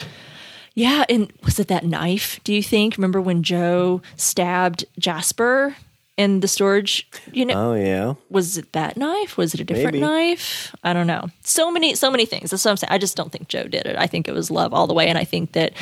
Yeah, 0.76 1.06
and 1.08 1.32
was 1.44 1.60
it 1.60 1.68
that 1.68 1.86
knife? 1.86 2.40
Do 2.44 2.54
you 2.54 2.64
think? 2.64 2.98
Remember 2.98 3.22
when 3.22 3.44
Joe 3.44 4.02
stabbed 4.16 4.86
Jasper 4.98 5.76
in 6.18 6.40
the 6.40 6.48
storage 6.48 7.08
unit? 7.32 7.56
Oh 7.56 7.74
yeah. 7.74 8.14
was 8.30 8.58
it 8.58 8.72
that 8.74 8.98
knife? 8.98 9.38
Was 9.38 9.54
it 9.54 9.60
a 9.60 9.64
different 9.64 9.94
Maybe. 9.94 10.02
knife? 10.02 10.76
I 10.84 10.94
don't 10.94 11.08
know. 11.08 11.28
So 11.44 11.72
many, 11.72 11.94
so 11.96 12.10
many 12.10 12.26
things. 12.26 12.52
That's 12.52 12.66
what 12.66 12.72
I'm 12.72 12.78
saying. 12.78 12.92
I 12.92 12.98
just 12.98 13.16
don't 13.16 13.32
think 13.32 13.48
Joe 13.50 13.64
did 13.64 13.86
it. 13.86 13.96
I 13.98 14.08
think 14.08 14.28
it 14.28 14.34
was 14.34 14.50
love 14.50 14.74
all 14.74 14.88
the 14.88 14.94
way, 14.94 15.08
and 15.08 15.18
I 15.18 15.24
think 15.26 15.52
that 15.52 15.74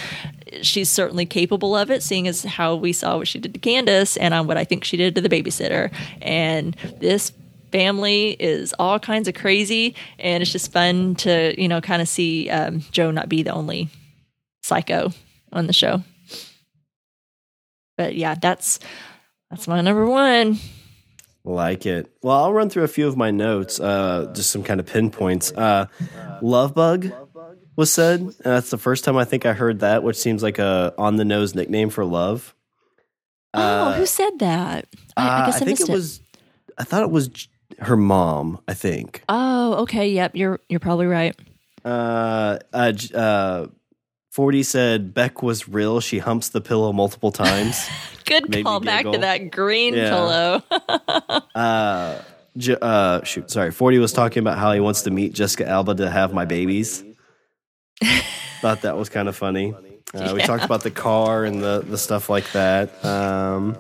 she's 0.62 0.90
certainly 0.90 1.26
capable 1.26 1.76
of 1.76 1.90
it, 1.90 2.04
seeing 2.04 2.28
as 2.28 2.44
how 2.44 2.76
we 2.76 2.92
saw 2.94 3.18
what 3.18 3.28
she 3.28 3.40
did 3.40 3.54
to 3.54 3.60
Candace 3.60 4.18
and 4.18 4.34
on 4.34 4.48
what 4.48 4.58
I 4.58 4.66
think 4.66 4.84
she 4.84 4.98
did 4.98 5.16
to 5.16 5.22
the 5.22 5.30
babysitter. 5.30 5.92
And 6.22 6.76
this 7.00 7.32
family 7.72 8.32
is 8.40 8.74
all 8.78 9.00
kinds 9.00 9.30
of 9.30 9.36
crazy, 9.36 9.96
and 10.20 10.42
it's 10.44 10.52
just 10.52 10.72
fun 10.74 11.16
to 11.16 11.60
you 11.62 11.70
know 11.70 11.80
kind 11.80 12.02
of 12.02 12.10
see 12.10 12.50
um, 12.50 12.82
Joe 12.92 13.12
not 13.12 13.30
be 13.30 13.44
the 13.44 13.52
only 13.52 13.90
psycho 14.72 15.12
on 15.52 15.68
the 15.68 15.74
show. 15.74 16.02
But 17.98 18.16
yeah, 18.16 18.36
that's 18.36 18.80
that's 19.50 19.68
my 19.68 19.82
number 19.82 20.06
one. 20.06 20.60
Like 21.44 21.86
it. 21.86 22.10
Well, 22.22 22.38
I'll 22.38 22.54
run 22.54 22.70
through 22.70 22.84
a 22.84 22.88
few 22.88 23.06
of 23.08 23.18
my 23.18 23.32
notes, 23.32 23.80
uh, 23.82 24.32
just 24.34 24.50
some 24.52 24.64
kind 24.64 24.80
of 24.80 24.86
pinpoints. 24.86 25.52
Uh, 25.52 25.88
love 26.42 26.74
bug 26.74 27.12
was 27.76 27.92
said. 27.92 28.22
And 28.22 28.34
that's 28.44 28.70
the 28.70 28.78
first 28.78 29.04
time 29.04 29.18
I 29.18 29.26
think 29.26 29.46
I 29.46 29.52
heard 29.54 29.80
that, 29.82 30.04
which 30.04 30.16
seems 30.18 30.42
like 30.42 30.58
a 30.60 30.94
on 30.98 31.18
the 31.18 31.26
nose 31.26 31.54
nickname 31.54 31.90
for 31.90 32.06
love. 32.06 32.56
oh, 33.54 33.92
who 33.94 34.06
said 34.06 34.40
that? 34.40 34.86
I, 35.18 35.28
I 35.28 35.42
Uh, 35.42 35.46
guess 35.48 35.56
I, 35.56 35.60
think 35.66 35.70
missed 35.80 35.90
it 35.90 35.90
it. 35.90 35.96
was. 35.96 36.22
I 36.78 36.84
thought 36.86 37.04
it 37.04 37.12
was 37.12 37.30
her 37.80 37.98
mom. 37.98 38.62
I 38.70 38.74
think. 38.74 39.24
Oh, 39.28 39.74
okay. 39.84 40.10
Yep, 40.12 40.36
you're 40.38 40.60
you're 40.70 40.80
probably 40.80 41.08
right. 41.08 41.36
Uh, 41.84 42.60
uh, 42.72 42.94
uh, 43.14 43.66
Forty 44.32 44.64
said 44.64 45.14
Beck 45.14 45.44
was 45.44 45.68
real. 45.68 46.00
She 46.00 46.20
humps 46.20 46.50
the 46.50 46.62
pillow 46.62 46.94
multiple 46.94 47.32
times. 47.34 47.86
Good 48.26 48.48
Made 48.50 48.64
call 48.64 48.80
back 48.80 49.04
to 49.04 49.18
that 49.18 49.52
green 49.52 49.94
Yeah. 49.94 50.10
pillow. 50.10 50.64
uh, 51.56 52.22
uh, 52.82 53.24
shoot, 53.24 53.52
sorry. 53.52 53.72
Forty 53.72 53.98
was 54.00 54.14
talking 54.14 54.40
about 54.40 54.58
how 54.58 54.72
he 54.72 54.80
wants 54.80 55.02
to 55.02 55.12
meet 55.12 55.34
Jessica 55.34 55.68
Alba 55.68 55.96
to 55.96 56.10
have 56.10 56.34
my 56.34 56.46
babies. 56.46 57.04
Thought 58.62 58.82
that 58.84 58.96
was 58.98 59.10
kind 59.10 59.28
of 59.28 59.36
funny. 59.36 59.74
Uh, 60.14 60.32
We 60.34 60.40
Yeah. 60.40 60.46
talked 60.46 60.64
about 60.64 60.84
the 60.84 60.92
car 60.92 61.44
and 61.44 61.62
the 61.62 61.84
the 61.86 61.98
stuff 61.98 62.30
like 62.30 62.50
that. 62.54 63.04
Um, 63.04 63.76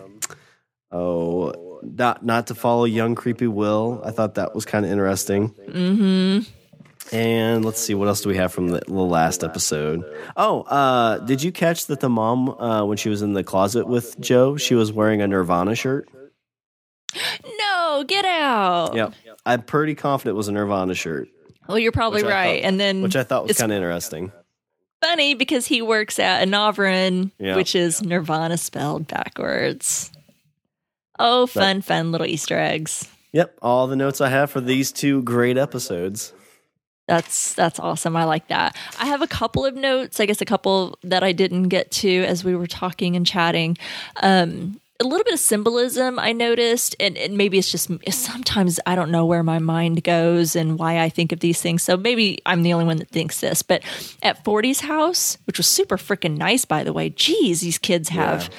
oh, 0.91 1.80
not 1.82 2.26
not 2.26 2.48
to 2.48 2.56
follow 2.56 2.84
young 2.86 3.15
creepy 3.15 3.48
Will. 3.48 4.02
I 4.03 4.11
thought 4.11 4.36
that 4.36 4.53
was 4.53 4.65
kind 4.65 4.86
of 4.86 4.91
interesting. 4.91 5.49
mm-hmm. 5.69 6.40
And 7.11 7.65
let's 7.65 7.82
see, 7.82 7.94
what 7.94 8.07
else 8.07 8.22
do 8.22 8.30
we 8.30 8.38
have 8.38 8.53
from 8.53 8.69
the, 8.69 8.80
the 8.88 8.94
last 8.94 9.44
episode? 9.44 10.03
Oh, 10.38 10.61
uh, 10.61 11.18
did 11.19 11.44
you 11.44 11.52
catch 11.52 11.88
that 11.88 11.99
the 11.99 12.10
mom, 12.10 12.49
uh, 12.49 12.86
when 12.86 12.95
she 12.98 13.10
was 13.10 13.22
in 13.22 13.34
the 13.34 13.44
closet 13.44 13.86
with 13.88 14.19
Joe, 14.19 14.56
she 14.56 14.76
was 14.76 14.94
wearing 14.94 15.22
a 15.22 15.28
Nirvana 15.28 15.76
shirt? 15.76 16.07
No, 17.60 18.06
get 18.07 18.23
out. 18.26 18.95
Yep. 18.95 19.14
I'm 19.45 19.61
pretty 19.64 19.95
confident 19.95 20.36
it 20.36 20.38
was 20.38 20.48
a 20.48 20.52
Nirvana 20.53 20.94
shirt, 20.94 21.28
Well, 21.68 21.78
you're 21.80 21.91
probably 21.91 22.23
right. 22.23 22.61
thought- 22.61 22.68
and 22.68 22.80
then 22.80 23.02
which 23.02 23.15
I 23.15 23.23
thought 23.23 23.48
was 23.48 23.57
kind 23.57 23.72
of 23.72 23.76
interesting. 23.78 24.32
funny 25.02 25.34
because 25.34 25.68
he 25.68 25.82
works 25.82 26.19
at 26.19 26.48
Anavrin, 26.48 27.32
Yeah. 27.40 27.56
which 27.56 27.76
is 27.76 28.02
Nirvana 28.02 28.57
spelled 28.57 29.07
backwards. 29.07 30.11
Oh, 31.19 31.45
fun, 31.48 31.82
fun 31.82 32.11
little 32.11 32.28
Easter 32.28 32.57
eggs. 32.57 33.07
Yep, 33.34 33.57
all 33.61 33.88
the 33.88 33.95
notes 33.95 34.22
I 34.22 34.30
have 34.30 34.49
for 34.52 34.61
these 34.61 34.91
two 34.91 35.22
great 35.23 35.57
episodes. 35.57 36.34
That's 37.11 37.53
that's 37.55 37.77
awesome. 37.77 38.15
I 38.15 38.23
like 38.23 38.47
that. 38.47 38.77
I 38.97 39.07
have 39.07 39.21
a 39.21 39.27
couple 39.27 39.65
of 39.65 39.75
notes. 39.75 40.21
I 40.21 40.25
guess 40.25 40.39
a 40.39 40.45
couple 40.45 40.97
that 41.03 41.23
I 41.23 41.33
didn't 41.33 41.63
get 41.63 41.91
to 41.91 42.23
as 42.23 42.45
we 42.45 42.55
were 42.55 42.67
talking 42.67 43.17
and 43.17 43.27
chatting. 43.27 43.77
Um, 44.23 44.79
a 44.97 45.03
little 45.03 45.25
bit 45.25 45.33
of 45.33 45.39
symbolism 45.41 46.17
I 46.19 46.31
noticed, 46.31 46.95
and, 47.01 47.17
and 47.17 47.38
maybe 47.38 47.57
it's 47.57 47.69
just 47.69 47.91
sometimes 48.13 48.79
I 48.85 48.95
don't 48.95 49.11
know 49.11 49.25
where 49.25 49.43
my 49.43 49.59
mind 49.59 50.05
goes 50.05 50.55
and 50.55 50.79
why 50.79 51.01
I 51.01 51.09
think 51.09 51.33
of 51.33 51.41
these 51.41 51.61
things. 51.61 51.83
So 51.83 51.97
maybe 51.97 52.39
I'm 52.45 52.63
the 52.63 52.71
only 52.71 52.85
one 52.85 52.95
that 52.99 53.09
thinks 53.09 53.41
this. 53.41 53.61
But 53.61 53.83
at 54.23 54.45
40's 54.45 54.79
house, 54.79 55.38
which 55.43 55.57
was 55.57 55.67
super 55.67 55.97
freaking 55.97 56.38
nice, 56.38 56.63
by 56.63 56.85
the 56.85 56.93
way. 56.93 57.09
Geez, 57.09 57.59
these 57.59 57.77
kids 57.77 58.07
have 58.07 58.49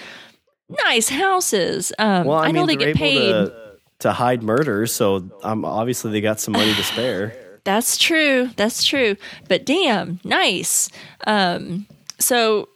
nice 0.85 1.09
houses. 1.09 1.91
Um, 1.99 2.27
Well, 2.27 2.37
I, 2.37 2.43
I, 2.43 2.47
mean, 2.49 2.57
know 2.57 2.67
they 2.67 2.77
get 2.77 2.97
paid. 2.97 3.31
to, 3.31 3.79
to 4.01 4.13
hide 4.13 4.43
murders, 4.43 4.93
so 4.93 5.31
um, 5.43 5.65
obviously 5.65 6.13
they 6.13 6.21
got 6.21 6.39
some 6.39 6.53
money 6.53 6.75
to 6.75 6.83
spare. 6.83 7.52
That's 7.65 7.97
true. 7.97 8.51
That's 8.57 8.85
true. 8.85 9.17
But 9.49 9.65
damn, 9.65 10.21
nice. 10.25 10.89
Um, 11.27 11.87
so, 12.19 12.69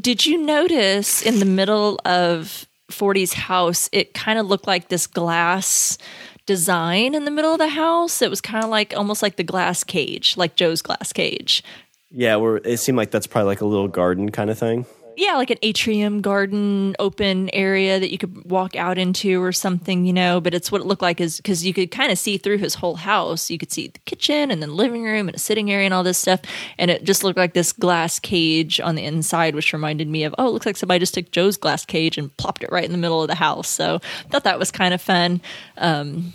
did 0.00 0.26
you 0.26 0.38
notice 0.38 1.22
in 1.22 1.38
the 1.38 1.44
middle 1.44 1.98
of 2.04 2.66
40's 2.90 3.32
house, 3.32 3.88
it 3.92 4.14
kind 4.14 4.38
of 4.38 4.46
looked 4.46 4.66
like 4.66 4.88
this 4.88 5.06
glass 5.06 5.98
design 6.46 7.14
in 7.14 7.24
the 7.24 7.30
middle 7.30 7.52
of 7.52 7.58
the 7.58 7.68
house? 7.68 8.22
It 8.22 8.30
was 8.30 8.40
kind 8.40 8.64
of 8.64 8.70
like 8.70 8.94
almost 8.96 9.22
like 9.22 9.36
the 9.36 9.44
glass 9.44 9.82
cage, 9.82 10.36
like 10.36 10.56
Joe's 10.56 10.82
glass 10.82 11.12
cage. 11.12 11.64
Yeah, 12.10 12.36
where 12.36 12.56
it 12.58 12.78
seemed 12.78 12.98
like 12.98 13.10
that's 13.10 13.26
probably 13.26 13.46
like 13.46 13.62
a 13.62 13.66
little 13.66 13.88
garden 13.88 14.30
kind 14.30 14.50
of 14.50 14.58
thing. 14.58 14.84
Yeah, 15.16 15.34
like 15.36 15.50
an 15.50 15.58
atrium 15.62 16.20
garden 16.20 16.96
open 16.98 17.50
area 17.52 18.00
that 18.00 18.10
you 18.10 18.18
could 18.18 18.50
walk 18.50 18.76
out 18.76 18.98
into 18.98 19.42
or 19.42 19.52
something, 19.52 20.04
you 20.06 20.12
know. 20.12 20.40
But 20.40 20.54
it's 20.54 20.72
what 20.72 20.80
it 20.80 20.86
looked 20.86 21.02
like 21.02 21.20
is 21.20 21.36
because 21.36 21.64
you 21.66 21.74
could 21.74 21.90
kind 21.90 22.10
of 22.10 22.18
see 22.18 22.38
through 22.38 22.58
his 22.58 22.74
whole 22.74 22.96
house. 22.96 23.50
You 23.50 23.58
could 23.58 23.72
see 23.72 23.88
the 23.88 23.98
kitchen 24.00 24.50
and 24.50 24.62
then 24.62 24.74
living 24.74 25.02
room 25.02 25.28
and 25.28 25.36
a 25.36 25.38
sitting 25.38 25.70
area 25.70 25.84
and 25.84 25.94
all 25.94 26.02
this 26.02 26.18
stuff. 26.18 26.40
And 26.78 26.90
it 26.90 27.04
just 27.04 27.24
looked 27.24 27.38
like 27.38 27.52
this 27.52 27.72
glass 27.72 28.18
cage 28.18 28.80
on 28.80 28.94
the 28.94 29.04
inside, 29.04 29.54
which 29.54 29.72
reminded 29.72 30.08
me 30.08 30.24
of, 30.24 30.34
oh, 30.38 30.48
it 30.48 30.52
looks 30.52 30.66
like 30.66 30.76
somebody 30.76 31.00
just 31.00 31.14
took 31.14 31.30
Joe's 31.30 31.56
glass 31.56 31.84
cage 31.84 32.16
and 32.16 32.34
plopped 32.36 32.62
it 32.62 32.72
right 32.72 32.84
in 32.84 32.92
the 32.92 32.98
middle 32.98 33.22
of 33.22 33.28
the 33.28 33.34
house. 33.34 33.68
So 33.68 33.96
I 33.96 34.28
thought 34.28 34.44
that 34.44 34.58
was 34.58 34.70
kind 34.70 34.94
of 34.94 35.02
fun. 35.02 35.40
Um, 35.76 36.32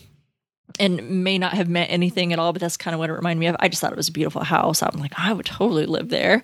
and 0.80 1.24
may 1.24 1.38
not 1.38 1.54
have 1.54 1.70
meant 1.70 1.92
anything 1.92 2.34
at 2.34 2.40
all, 2.40 2.54
but 2.54 2.62
that's 2.62 2.78
kind 2.78 2.94
of 2.94 3.00
what 3.00 3.10
it 3.10 3.14
reminded 3.14 3.40
me 3.40 3.48
of. 3.48 3.56
I 3.60 3.70
just 3.70 3.82
thought 3.82 3.92
it 3.92 3.98
was 3.98 4.10
a 4.10 4.12
beautiful 4.12 4.44
house. 4.44 4.84
I'm 4.84 5.00
like, 5.00 5.14
I 5.18 5.34
would 5.34 5.46
totally 5.46 5.86
live 5.86 6.10
there. 6.10 6.44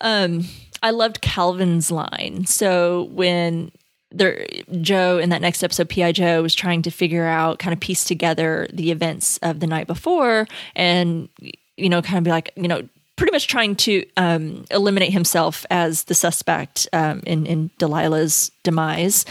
Um, 0.00 0.44
I 0.82 0.90
loved 0.90 1.20
Calvin's 1.20 1.90
line. 1.90 2.44
So 2.46 3.04
when 3.12 3.70
there, 4.10 4.46
Joe 4.80 5.18
in 5.18 5.30
that 5.30 5.40
next 5.40 5.62
episode, 5.62 5.88
Pi 5.88 6.12
Joe 6.12 6.42
was 6.42 6.54
trying 6.54 6.82
to 6.82 6.90
figure 6.90 7.26
out, 7.26 7.58
kind 7.58 7.72
of 7.72 7.80
piece 7.80 8.04
together 8.04 8.68
the 8.72 8.90
events 8.90 9.38
of 9.38 9.60
the 9.60 9.66
night 9.66 9.86
before, 9.86 10.46
and 10.76 11.28
you 11.76 11.88
know, 11.88 12.02
kind 12.02 12.18
of 12.18 12.24
be 12.24 12.30
like, 12.30 12.52
you 12.56 12.68
know, 12.68 12.86
pretty 13.16 13.32
much 13.32 13.46
trying 13.46 13.76
to 13.76 14.04
um, 14.16 14.64
eliminate 14.70 15.12
himself 15.12 15.64
as 15.70 16.04
the 16.04 16.14
suspect 16.14 16.88
um, 16.92 17.22
in 17.26 17.46
in 17.46 17.70
Delilah's 17.78 18.50
demise. 18.62 19.24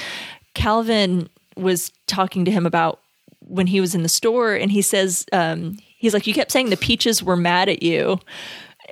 Calvin 0.54 1.30
was 1.56 1.92
talking 2.08 2.46
to 2.46 2.52
him 2.52 2.66
about 2.66 3.00
when 3.40 3.68
he 3.68 3.82
was 3.82 3.94
in 3.94 4.04
the 4.04 4.10
store, 4.10 4.54
and 4.56 4.72
he 4.72 4.82
says, 4.82 5.26
um, 5.34 5.78
he's 5.98 6.14
like, 6.14 6.26
you 6.26 6.34
kept 6.34 6.52
saying 6.52 6.70
the 6.70 6.78
peaches 6.78 7.22
were 7.22 7.38
mad 7.38 7.70
at 7.70 7.84
you, 7.84 8.20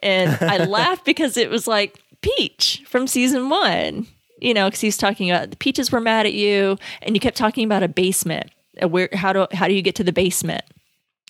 and 0.03 0.37
I 0.41 0.57
laughed 0.65 1.05
because 1.05 1.37
it 1.37 1.49
was 1.49 1.67
like 1.67 1.99
Peach 2.21 2.83
from 2.87 3.07
season 3.07 3.49
one, 3.49 4.07
you 4.39 4.53
know, 4.53 4.67
because 4.67 4.81
he's 4.81 4.97
talking 4.97 5.29
about 5.31 5.51
the 5.51 5.57
peaches 5.57 5.91
were 5.91 6.01
mad 6.01 6.25
at 6.25 6.33
you, 6.33 6.77
and 7.01 7.15
you 7.15 7.19
kept 7.19 7.37
talking 7.37 7.65
about 7.65 7.83
a 7.83 7.87
basement. 7.87 8.51
uh, 8.81 8.87
Where 8.87 9.09
how 9.13 9.33
do 9.33 9.47
how 9.53 9.67
do 9.67 9.73
you 9.73 9.81
get 9.81 9.95
to 9.95 10.03
the 10.03 10.11
basement? 10.13 10.63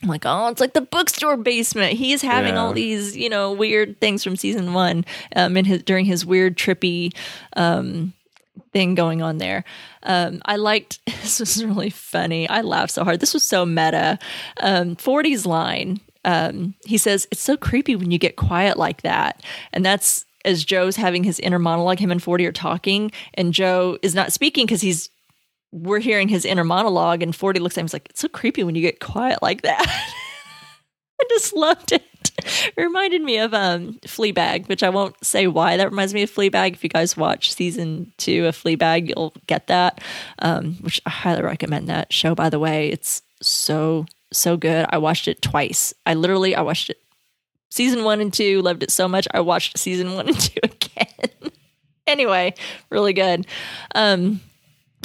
I'm 0.02 0.08
like, 0.10 0.24
oh, 0.26 0.48
it's 0.48 0.62
like 0.62 0.74
the 0.74 0.82
bookstore 0.82 1.36
basement. 1.36 1.94
He 1.94 2.14
is 2.14 2.22
having 2.22 2.54
Yeah. 2.54 2.62
all 2.62 2.72
these, 2.74 3.18
you 3.18 3.30
know, 3.30 3.52
weird 3.52 4.00
things 4.00 4.24
from 4.24 4.38
season 4.38 4.74
one, 4.74 5.06
um, 5.36 5.58
in 5.58 5.66
his 5.66 5.84
during 5.84 6.06
his 6.06 6.26
weird 6.26 6.58
trippy, 6.58 7.14
um, 7.58 8.14
thing 8.72 8.96
going 8.96 9.22
on 9.22 9.40
there. 9.40 9.66
Um, 10.04 10.42
I 10.46 10.56
liked 10.56 11.00
this 11.06 11.40
was 11.42 11.64
really 11.66 11.90
funny. 11.90 12.48
I 12.48 12.62
laughed 12.62 12.94
so 12.94 13.04
hard. 13.04 13.20
This 13.20 13.34
was 13.34 13.44
so 13.44 13.66
meta. 13.66 14.18
Um, 14.62 14.96
40's 14.96 15.46
line. 15.46 16.00
Um, 16.26 16.76
he 16.86 16.98
says, 16.98 17.28
It's 17.32 17.42
so 17.42 17.58
creepy 17.58 17.96
when 17.98 18.10
you 18.12 18.18
get 18.18 18.36
quiet 18.38 18.78
like 18.78 19.02
that. 19.02 19.44
And 19.74 19.86
that's 19.86 20.26
as 20.50 20.66
Joe's 20.66 20.96
having 20.96 21.24
his 21.24 21.40
inner 21.40 21.60
monologue, 21.60 22.00
him 22.00 22.12
and 22.12 22.22
40 22.22 22.46
are 22.48 22.52
talking, 22.52 23.12
and 23.36 23.54
Joe 23.54 23.98
is 24.02 24.16
not 24.16 24.34
speaking 24.34 24.66
because 24.66 24.82
he's 24.82 25.10
we're 25.72 26.00
hearing 26.00 26.28
his 26.28 26.46
inner 26.46 26.64
monologue, 26.64 27.22
and 27.22 27.36
40 27.36 27.60
looks 27.60 27.78
at 27.78 27.82
him 27.82 27.86
and 27.86 27.94
like, 27.94 28.10
It's 28.10 28.22
so 28.22 28.28
creepy 28.28 28.64
when 28.64 28.76
you 28.76 28.82
get 28.82 29.00
quiet 29.00 29.42
like 29.42 29.62
that. 29.62 29.86
I 31.22 31.26
just 31.30 31.54
loved 31.54 31.92
it. 31.92 32.04
It 32.78 32.82
reminded 32.82 33.22
me 33.22 33.38
of 33.38 33.54
um, 33.54 34.00
Fleabag, 34.06 34.70
which 34.70 34.82
I 34.82 34.90
won't 34.90 35.16
say 35.24 35.48
why 35.48 35.76
that 35.76 35.90
reminds 35.90 36.14
me 36.14 36.24
of 36.24 36.32
Fleabag. 36.32 36.74
If 36.74 36.84
you 36.84 36.90
guys 36.90 37.18
watch 37.18 37.54
season 37.54 38.14
two 38.18 38.46
of 38.46 38.56
Fleabag, 38.56 39.10
you'll 39.10 39.34
get 39.46 39.68
that. 39.68 40.02
Um, 40.40 40.76
which 40.76 41.02
I 41.06 41.10
highly 41.10 41.42
recommend 41.42 41.90
that 41.90 42.14
show. 42.14 42.36
By 42.36 42.50
the 42.50 42.60
way, 42.60 42.90
it's 42.90 43.22
so 43.42 44.06
so 44.32 44.56
good. 44.56 44.86
I 44.90 44.98
watched 45.00 45.28
it 45.28 45.42
twice. 45.42 45.94
I 46.06 46.14
literally 46.14 46.56
I 46.56 46.62
watched 46.62 46.90
it 46.90 47.02
season 47.70 48.04
one 48.04 48.22
and 48.22 48.34
two. 48.34 48.62
Loved 48.62 48.84
it 48.84 48.92
so 48.92 49.08
much. 49.08 49.28
I 49.34 49.42
watched 49.42 49.78
season 49.78 50.14
one 50.14 50.28
and 50.28 50.40
two 50.40 50.60
again. 50.64 51.52
anyway, 52.08 52.54
really 52.90 53.14
good. 53.14 53.46
Um, 53.96 54.42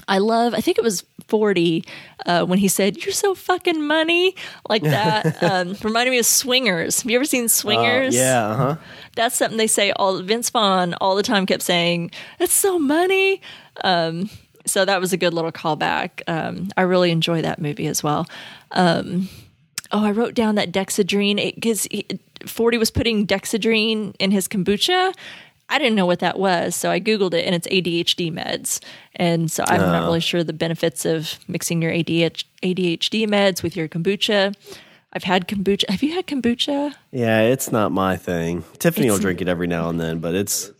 I 0.09 0.19
love, 0.19 0.55
I 0.55 0.61
think 0.61 0.78
it 0.78 0.85
was 0.85 1.05
40 1.28 1.85
uh, 2.27 2.45
when 2.45 2.59
he 2.59 2.69
said, 2.69 3.05
You're 3.05 3.12
so 3.12 3.35
fucking 3.35 3.86
money, 3.86 4.35
like 4.69 4.82
that. 4.82 5.43
um, 5.43 5.77
reminded 5.82 6.11
me 6.11 6.19
of 6.19 6.27
Swingers. 6.27 7.01
Have 7.03 7.11
you 7.11 7.16
ever 7.16 7.24
seen 7.24 7.49
Swingers? 7.49 8.15
Uh, 8.15 8.19
yeah, 8.19 8.47
uh 8.47 8.57
huh. 8.57 8.77
That's 9.16 9.36
something 9.36 9.57
they 9.57 9.66
say 9.66 9.93
all, 9.93 10.20
Vince 10.23 10.51
Vaughn 10.51 10.95
all 10.95 11.15
the 11.15 11.23
time 11.23 11.47
kept 11.47 11.62
saying, 11.62 12.11
That's 12.39 12.53
so 12.53 12.78
money. 12.78 13.41
Um, 13.82 14.28
so 14.66 14.85
that 14.85 15.01
was 15.01 15.12
a 15.12 15.16
good 15.16 15.35
little 15.35 15.53
callback. 15.53 16.23
Um, 16.27 16.69
I 16.77 16.82
really 16.82 17.11
enjoy 17.11 17.43
that 17.43 17.61
movie 17.61 17.86
as 17.86 18.03
well. 18.03 18.27
Um, 18.70 19.28
oh, 19.93 20.05
I 20.05 20.11
wrote 20.11 20.35
down 20.35 20.55
that 20.55 20.73
Dexedrine 20.73 21.55
because 21.55 21.86
40 22.47 22.79
was 22.79 22.91
putting 22.91 23.27
Dexedrine 23.27 24.15
in 24.19 24.31
his 24.31 24.49
kombucha. 24.49 25.15
I 25.69 25.79
didn't 25.79 25.95
know 25.95 26.07
what 26.07 26.19
that 26.19 26.39
was, 26.39 26.77
so 26.77 26.91
I 26.91 27.01
googled 27.01 27.33
it, 27.33 27.47
and 27.47 27.55
it's 27.55 27.66
ADHD 27.69 28.31
meds. 28.31 28.81
And 29.16 29.51
so 29.51 29.65
I'm 29.66 29.81
not 29.81 30.05
really 30.05 30.21
sure 30.21 30.45
the 30.45 30.53
benefits 30.53 31.07
of 31.07 31.39
mixing 31.49 31.81
your 31.81 31.91
ADH- 31.91 32.45
ADHD 32.62 33.27
meds 33.27 33.62
with 33.62 33.75
your 33.75 33.89
kombucha. 33.89 34.55
I've 35.15 35.25
had 35.25 35.49
kombucha. 35.49 35.89
Have 35.89 36.03
you 36.03 36.15
had 36.15 36.27
kombucha? 36.27 36.95
Yeah, 37.12 37.43
it's 37.43 37.73
not 37.73 37.93
my 37.93 38.16
thing. 38.16 38.65
Tiffany 38.79 39.11
will 39.11 39.19
drink 39.19 39.41
it 39.41 39.49
every 39.49 39.66
now 39.66 39.89
and 39.89 39.99
then, 39.99 40.19
but 40.19 40.35
it's 40.35 40.71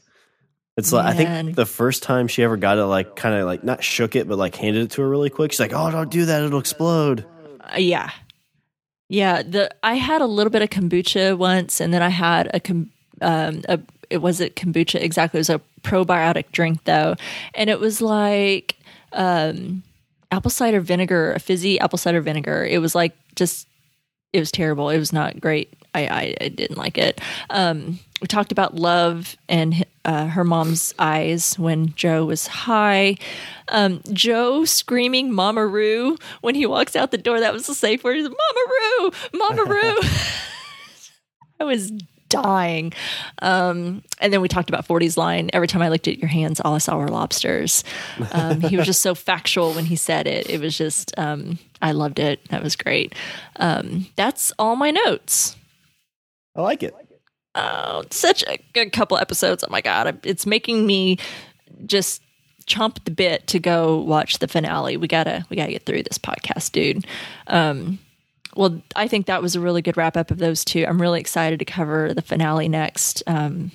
it's 0.77 0.93
like 0.93 1.07
I 1.07 1.13
think 1.15 1.55
the 1.55 1.67
first 1.67 2.03
time 2.03 2.27
she 2.27 2.43
ever 2.43 2.57
got 2.57 2.79
it, 2.79 2.85
like 2.85 3.15
kind 3.15 3.37
of 3.37 3.47
like 3.47 3.63
not 3.63 3.85
shook 3.85 4.17
it, 4.17 4.29
but 4.29 4.37
like 4.37 4.57
handed 4.57 4.83
it 4.83 4.91
to 4.93 5.03
her 5.03 5.09
really 5.09 5.31
quick. 5.31 5.53
She's 5.53 5.61
like, 5.61 5.73
"Oh, 5.73 5.91
don't 5.91 6.11
do 6.11 6.25
that; 6.27 6.43
it'll 6.43 6.59
explode." 6.59 7.25
Uh, 7.61 7.79
yeah, 7.79 8.11
yeah. 9.09 9.43
The 9.43 9.75
I 9.83 9.95
had 9.95 10.21
a 10.21 10.27
little 10.27 10.51
bit 10.51 10.63
of 10.63 10.71
kombucha 10.71 11.37
once, 11.37 11.81
and 11.81 11.93
then 11.93 12.03
I 12.03 12.09
had 12.09 12.49
a 12.55 12.73
um 13.21 13.63
a 13.69 13.81
it 14.11 14.19
wasn't 14.19 14.55
kombucha 14.57 15.01
exactly. 15.01 15.39
It 15.39 15.41
was 15.41 15.51
a 15.51 15.61
probiotic 15.83 16.51
drink 16.53 16.85
though, 16.85 17.17
and 17.55 17.71
it 17.71 17.81
was 17.81 18.01
like 18.01 18.77
um 19.13 19.83
apple 20.31 20.51
cider 20.51 20.81
vinegar, 20.81 21.33
a 21.33 21.39
fizzy 21.39 21.79
apple 21.79 21.99
cider 21.99 22.21
vinegar. 22.21 22.65
It 22.65 22.79
was 22.79 22.95
like 22.95 23.17
just 23.37 23.69
it 24.33 24.41
was 24.41 24.51
terrible. 24.51 24.91
It 24.91 24.99
was 24.99 25.13
not 25.13 25.41
great. 25.41 25.73
I, 25.95 26.07
I, 26.07 26.37
I 26.41 26.49
didn't 26.49 26.77
like 26.77 26.99
it. 26.99 27.21
Um, 27.51 28.01
we 28.25 28.29
talked 28.29 28.53
about 28.53 28.75
love 28.75 29.37
and 29.51 29.85
uh, 30.07 30.29
her 30.29 30.45
mom's 30.45 30.95
eyes 30.99 31.59
when 31.59 31.95
Joe 31.95 32.25
was 32.25 32.47
high. 32.47 33.19
Um, 33.69 34.01
Joe 34.15 34.65
screaming 34.65 35.31
"Mama 35.31 35.67
Roo" 35.67 36.17
when 36.41 36.55
he 36.55 36.65
walks 36.65 36.97
out 36.97 37.11
the 37.11 37.19
door. 37.19 37.39
That 37.39 37.53
was 37.53 37.67
the 37.67 37.75
safe 37.75 38.03
word. 38.03 38.23
Mama 38.23 38.31
Roo, 38.31 39.11
Mama 39.35 39.65
Roo. 39.67 40.01
I 41.61 41.65
was 41.65 41.93
dying. 42.31 42.95
Um, 43.43 44.03
and 44.21 44.33
then 44.33 44.41
we 44.41 44.49
talked 44.49 44.71
about 44.71 44.89
40's 44.89 45.19
line. 45.19 45.51
Every 45.53 45.69
time 45.69 45.83
I 45.83 45.91
looked 45.91 46.09
at 46.09 46.19
your 46.19 46.29
hands, 46.29 46.61
all 46.61 46.75
I 46.75 46.79
saw 46.79 46.97
were 46.97 47.09
lobsters. 47.09 47.85
Um, 48.33 48.63
he 48.63 48.79
was 48.79 48.87
just 48.87 49.03
so 49.03 49.15
factual 49.15 49.75
when 49.75 49.85
he 49.85 49.97
said 49.97 50.27
it. 50.27 50.49
It 50.49 50.63
was 50.63 50.79
just, 50.79 51.13
um, 51.19 51.59
I 51.83 51.93
loved 51.93 52.19
it. 52.19 52.41
That 52.49 52.63
was 52.63 52.75
great. 52.75 53.15
Um, 53.57 54.07
that's 54.17 54.51
all 54.59 54.77
my 54.77 54.93
notes. 54.93 55.57
I 56.57 56.63
like 56.63 56.83
it. 56.83 56.95
Oh, 57.55 58.03
such 58.11 58.43
a 58.45 58.59
good 58.73 58.93
couple 58.93 59.17
episodes. 59.17 59.63
Oh 59.65 59.71
my 59.71 59.81
god, 59.81 60.19
it's 60.25 60.47
making 60.47 60.87
me 60.87 61.19
just 61.87 62.23
chomp 62.67 63.03
the 63.05 63.11
bit 63.11 63.47
to 63.49 63.59
go 63.59 63.99
watch 63.99 64.39
the 64.39 64.49
finale. 64.49 64.97
We 64.97 65.07
gotta 65.09 65.45
we 65.51 65.57
gotta 65.57 65.73
get 65.73 65.87
through 65.87 66.03
this 66.03 66.19
podcast, 66.19 66.73
dude. 66.73 67.07
Um, 67.47 67.99
well, 68.57 68.81
I 68.97 69.09
think 69.09 69.27
that 69.27 69.43
was 69.43 69.57
a 69.57 69.61
really 69.61 69.83
good 69.83 69.97
wrap 69.97 70.17
up 70.17 70.31
of 70.31 70.39
those 70.39 70.65
two. 70.65 70.85
I'm 70.87 71.01
really 71.01 71.21
excited 71.21 71.59
to 71.59 71.65
cover 71.65 72.15
the 72.15 72.23
finale 72.23 72.69
next. 72.69 73.23
Um, 73.27 73.73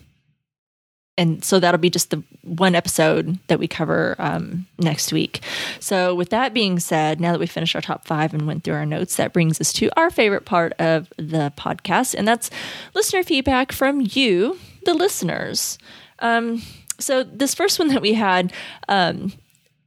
and 1.20 1.44
so 1.44 1.60
that'll 1.60 1.80
be 1.80 1.90
just 1.90 2.12
the 2.12 2.24
one 2.44 2.76
episode 2.76 3.38
that 3.48 3.60
we 3.60 3.68
cover 3.68 4.16
um, 4.20 4.66
next 4.78 5.12
week. 5.12 5.42
So, 5.82 6.16
with 6.16 6.30
that 6.30 6.54
being 6.54 6.80
said, 6.80 7.20
now 7.20 7.34
that 7.34 7.40
we 7.40 7.46
finished 7.46 7.76
our 7.76 7.82
top 7.82 8.06
five 8.06 8.34
and 8.34 8.48
went 8.48 8.64
through 8.64 8.76
our 8.76 8.86
notes, 8.86 9.18
that 9.18 9.34
brings 9.34 9.60
us 9.60 9.74
to 9.74 9.90
our 10.00 10.10
favorite 10.10 10.46
part 10.46 10.72
of 10.80 11.12
the 11.18 11.52
podcast, 11.58 12.16
and 12.16 12.26
that's 12.26 12.50
listener 12.96 13.22
feedback 13.22 13.74
from 13.74 14.08
you, 14.12 14.58
the 14.86 14.94
listeners. 14.94 15.78
Um, 16.20 16.62
so, 17.00 17.24
this 17.24 17.54
first 17.54 17.80
one 17.80 17.90
that 17.90 18.02
we 18.02 18.14
had, 18.14 18.54
um, 18.88 19.34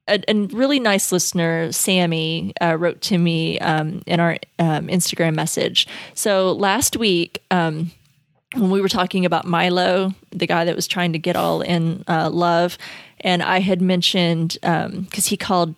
a, 0.07 0.23
a, 0.29 0.35
really 0.49 0.81
nice 0.81 1.13
listener, 1.13 1.73
Sammy, 1.73 2.53
uh, 2.61 2.77
wrote 2.77 3.01
to 3.03 3.17
me 3.17 3.59
um, 3.61 4.03
in 4.07 4.21
our 4.21 4.37
um, 4.59 4.89
Instagram 4.89 5.35
message. 5.35 5.89
So, 6.13 6.53
last 6.53 6.99
week, 6.99 7.43
um, 7.51 7.91
when 8.55 8.71
we 8.71 8.81
were 8.81 8.89
talking 8.89 9.25
about 9.25 9.47
Milo, 9.47 10.15
the 10.31 10.47
guy 10.47 10.65
that 10.65 10.77
was 10.77 10.87
trying 10.87 11.13
to 11.13 11.19
get 11.19 11.37
all 11.37 11.63
in 11.63 12.05
uh, 12.09 12.31
love, 12.31 12.79
and 13.21 13.43
I 13.43 13.61
had 13.61 13.81
mentioned 13.81 14.59
because 14.61 14.87
um, 14.87 15.07
he 15.25 15.37
called, 15.37 15.75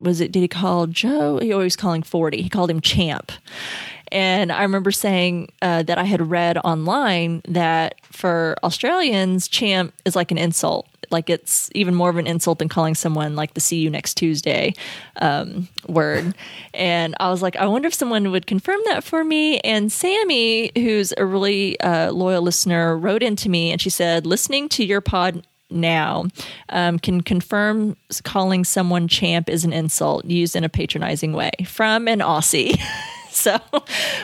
was 0.00 0.20
it? 0.20 0.32
Did 0.32 0.40
he 0.40 0.48
call 0.48 0.86
Joe? 0.86 1.38
He 1.38 1.52
always 1.52 1.76
calling 1.76 2.02
forty. 2.02 2.42
He 2.42 2.48
called 2.48 2.70
him 2.70 2.80
Champ, 2.80 3.32
and 4.12 4.52
I 4.52 4.62
remember 4.62 4.92
saying 4.92 5.50
uh, 5.62 5.82
that 5.84 5.96
I 5.96 6.04
had 6.04 6.30
read 6.30 6.58
online 6.58 7.40
that 7.48 7.94
for 8.04 8.56
Australians, 8.62 9.48
champ 9.48 9.94
is 10.04 10.14
like 10.14 10.30
an 10.30 10.36
insult. 10.36 10.86
Like 11.10 11.30
it's 11.30 11.70
even 11.74 11.94
more 11.94 12.10
of 12.10 12.18
an 12.18 12.26
insult 12.26 12.58
than 12.58 12.68
calling 12.68 12.94
someone 12.94 13.36
like 13.36 13.54
the 13.54 13.60
see 13.60 13.78
you 13.78 13.88
next 13.88 14.14
Tuesday 14.14 14.74
um, 15.16 15.66
word. 15.88 16.34
and 16.74 17.14
I 17.20 17.30
was 17.30 17.40
like, 17.40 17.56
I 17.56 17.66
wonder 17.66 17.88
if 17.88 17.94
someone 17.94 18.30
would 18.30 18.46
confirm 18.46 18.80
that 18.84 19.02
for 19.02 19.24
me. 19.24 19.60
And 19.60 19.90
Sammy, 19.90 20.72
who's 20.74 21.14
a 21.16 21.24
really 21.24 21.80
uh, 21.80 22.12
loyal 22.12 22.42
listener, 22.42 22.98
wrote 22.98 23.22
into 23.22 23.48
me 23.48 23.72
and 23.72 23.80
she 23.80 23.90
said, 23.90 24.26
listening 24.26 24.68
to 24.70 24.84
your 24.84 25.00
pod 25.00 25.46
now 25.70 26.26
um, 26.68 26.98
can 26.98 27.22
confirm 27.22 27.96
calling 28.24 28.62
someone 28.62 29.08
champ 29.08 29.48
is 29.48 29.64
an 29.64 29.72
insult 29.72 30.26
used 30.26 30.54
in 30.54 30.64
a 30.64 30.68
patronizing 30.68 31.32
way 31.32 31.52
from 31.66 32.08
an 32.08 32.18
Aussie. 32.18 32.78
so 33.34 33.58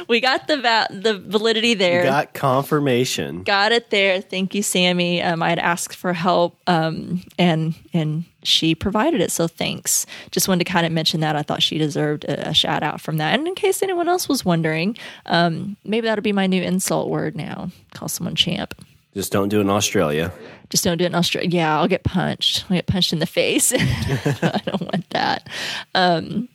we 0.06 0.20
got 0.20 0.46
the 0.48 0.58
va- 0.58 0.88
the 0.90 1.18
validity 1.18 1.74
there. 1.74 2.02
Got 2.02 2.34
confirmation. 2.34 3.42
Got 3.42 3.72
it 3.72 3.90
there. 3.90 4.20
Thank 4.20 4.54
you, 4.54 4.62
Sammy. 4.62 5.22
Um, 5.22 5.42
I 5.42 5.48
had 5.48 5.58
asked 5.58 5.96
for 5.96 6.12
help, 6.12 6.58
um, 6.66 7.22
and 7.38 7.74
and 7.94 8.24
she 8.42 8.74
provided 8.74 9.20
it. 9.20 9.32
So 9.32 9.48
thanks. 9.48 10.04
Just 10.30 10.46
wanted 10.46 10.66
to 10.66 10.72
kind 10.72 10.84
of 10.84 10.92
mention 10.92 11.20
that. 11.20 11.36
I 11.36 11.42
thought 11.42 11.62
she 11.62 11.78
deserved 11.78 12.24
a, 12.24 12.50
a 12.50 12.54
shout 12.54 12.82
out 12.82 13.00
from 13.00 13.16
that. 13.16 13.34
And 13.34 13.48
in 13.48 13.54
case 13.54 13.82
anyone 13.82 14.08
else 14.08 14.28
was 14.28 14.44
wondering, 14.44 14.96
um, 15.26 15.76
maybe 15.84 16.06
that'll 16.06 16.22
be 16.22 16.32
my 16.32 16.46
new 16.46 16.62
insult 16.62 17.08
word 17.08 17.34
now. 17.34 17.70
Call 17.94 18.08
someone 18.08 18.34
champ. 18.34 18.74
Just 19.14 19.32
don't 19.32 19.48
do 19.48 19.58
it 19.58 19.62
in 19.62 19.70
Australia. 19.70 20.32
Just 20.68 20.84
don't 20.84 20.98
do 20.98 21.04
it 21.04 21.08
in 21.08 21.14
Australia. 21.14 21.48
Yeah, 21.50 21.78
I'll 21.78 21.88
get 21.88 22.04
punched. 22.04 22.64
I'll 22.68 22.76
get 22.76 22.86
punched 22.86 23.12
in 23.12 23.20
the 23.20 23.26
face. 23.26 23.72
I 23.76 24.60
don't 24.66 24.82
want 24.82 25.08
that. 25.10 25.48
Um, 25.94 26.48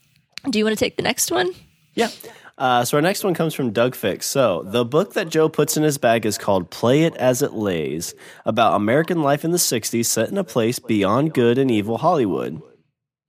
do 0.49 0.59
you 0.59 0.65
want 0.65 0.77
to 0.77 0.83
take 0.83 0.97
the 0.97 1.03
next 1.03 1.31
one? 1.31 1.51
Yeah. 1.95 2.09
Uh, 2.57 2.85
so 2.85 2.97
our 2.97 3.01
next 3.01 3.23
one 3.23 3.33
comes 3.33 3.53
from 3.53 3.71
Doug 3.71 3.95
Fix. 3.95 4.27
So 4.27 4.63
the 4.63 4.85
book 4.85 5.13
that 5.13 5.29
Joe 5.29 5.49
puts 5.49 5.75
in 5.75 5.83
his 5.83 5.97
bag 5.97 6.25
is 6.25 6.37
called 6.37 6.69
"Play 6.69 7.03
It 7.03 7.15
as 7.17 7.41
It 7.41 7.53
Lays," 7.53 8.13
about 8.45 8.75
American 8.75 9.23
life 9.23 9.43
in 9.43 9.51
the 9.51 9.57
'60s, 9.57 10.05
set 10.05 10.29
in 10.29 10.37
a 10.37 10.43
place 10.43 10.79
beyond 10.79 11.33
good 11.33 11.57
and 11.57 11.71
evil 11.71 11.97
Hollywood. 11.97 12.61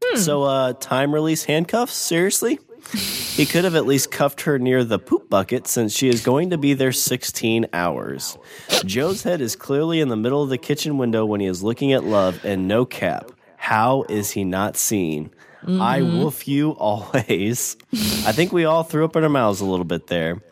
Hmm. 0.05 0.18
So, 0.18 0.42
uh, 0.42 0.72
time 0.74 1.14
release 1.14 1.44
handcuffs? 1.44 1.94
Seriously? 1.94 2.59
he 2.92 3.46
could 3.46 3.64
have 3.64 3.74
at 3.74 3.86
least 3.86 4.10
cuffed 4.10 4.42
her 4.42 4.59
near 4.59 4.84
the 4.84 4.98
poop 4.98 5.28
bucket 5.28 5.66
since 5.66 5.92
she 5.92 6.09
is 6.09 6.22
going 6.22 6.51
to 6.51 6.59
be 6.59 6.74
there 6.74 6.92
16 6.92 7.66
hours. 7.72 8.38
Joe's 8.84 9.22
head 9.22 9.40
is 9.40 9.56
clearly 9.56 10.01
in 10.01 10.09
the 10.09 10.16
middle 10.16 10.42
of 10.42 10.51
the 10.51 10.59
kitchen 10.59 10.98
window 10.98 11.24
when 11.24 11.40
he 11.40 11.46
is 11.46 11.62
looking 11.62 11.92
at 11.92 12.05
love, 12.05 12.44
and 12.44 12.68
no 12.68 12.84
cap. 12.84 13.30
How 13.56 14.05
is 14.09 14.32
he 14.32 14.44
not 14.44 14.76
seen? 14.76 15.30
Mm-hmm. 15.65 15.81
I 15.81 16.03
wolf 16.03 16.47
you 16.47 16.70
always. 16.73 17.77
I 17.93 18.32
think 18.32 18.53
we 18.53 18.65
all 18.65 18.82
threw 18.82 19.05
up 19.05 19.16
in 19.16 19.23
our 19.23 19.28
mouths 19.28 19.61
a 19.61 19.65
little 19.65 19.85
bit 19.85 20.09
there. 20.09 20.43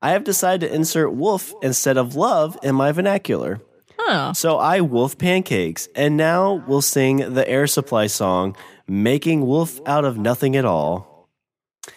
I 0.00 0.10
have 0.10 0.24
decided 0.24 0.68
to 0.68 0.74
insert 0.74 1.12
wolf 1.12 1.52
instead 1.62 1.96
of 1.96 2.14
love 2.14 2.58
in 2.62 2.74
my 2.74 2.92
vernacular. 2.92 3.60
Huh. 3.98 4.32
So 4.32 4.58
I 4.58 4.80
wolf 4.80 5.18
pancakes, 5.18 5.88
and 5.94 6.16
now 6.16 6.64
we'll 6.66 6.82
sing 6.82 7.34
the 7.34 7.48
Air 7.48 7.66
Supply 7.66 8.06
song, 8.06 8.56
Making 8.86 9.46
Wolf 9.46 9.80
Out 9.86 10.04
of 10.04 10.16
Nothing 10.16 10.56
at 10.56 10.64
All. 10.64 11.28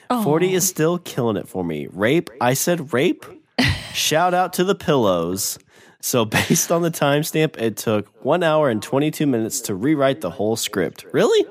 Aww. 0.09 0.23
40 0.23 0.53
is 0.53 0.67
still 0.67 0.97
killing 0.97 1.37
it 1.37 1.47
for 1.47 1.63
me. 1.63 1.87
Rape, 1.91 2.29
I 2.39 2.53
said 2.53 2.93
rape. 2.93 3.25
Shout 3.93 4.33
out 4.33 4.53
to 4.53 4.63
the 4.63 4.75
pillows. 4.75 5.59
So, 6.01 6.25
based 6.25 6.71
on 6.71 6.81
the 6.81 6.91
timestamp, 6.91 7.57
it 7.57 7.77
took 7.77 8.07
one 8.25 8.41
hour 8.41 8.69
and 8.69 8.81
22 8.81 9.27
minutes 9.27 9.61
to 9.61 9.75
rewrite 9.75 10.21
the 10.21 10.31
whole 10.31 10.55
script. 10.55 11.05
Really? 11.13 11.45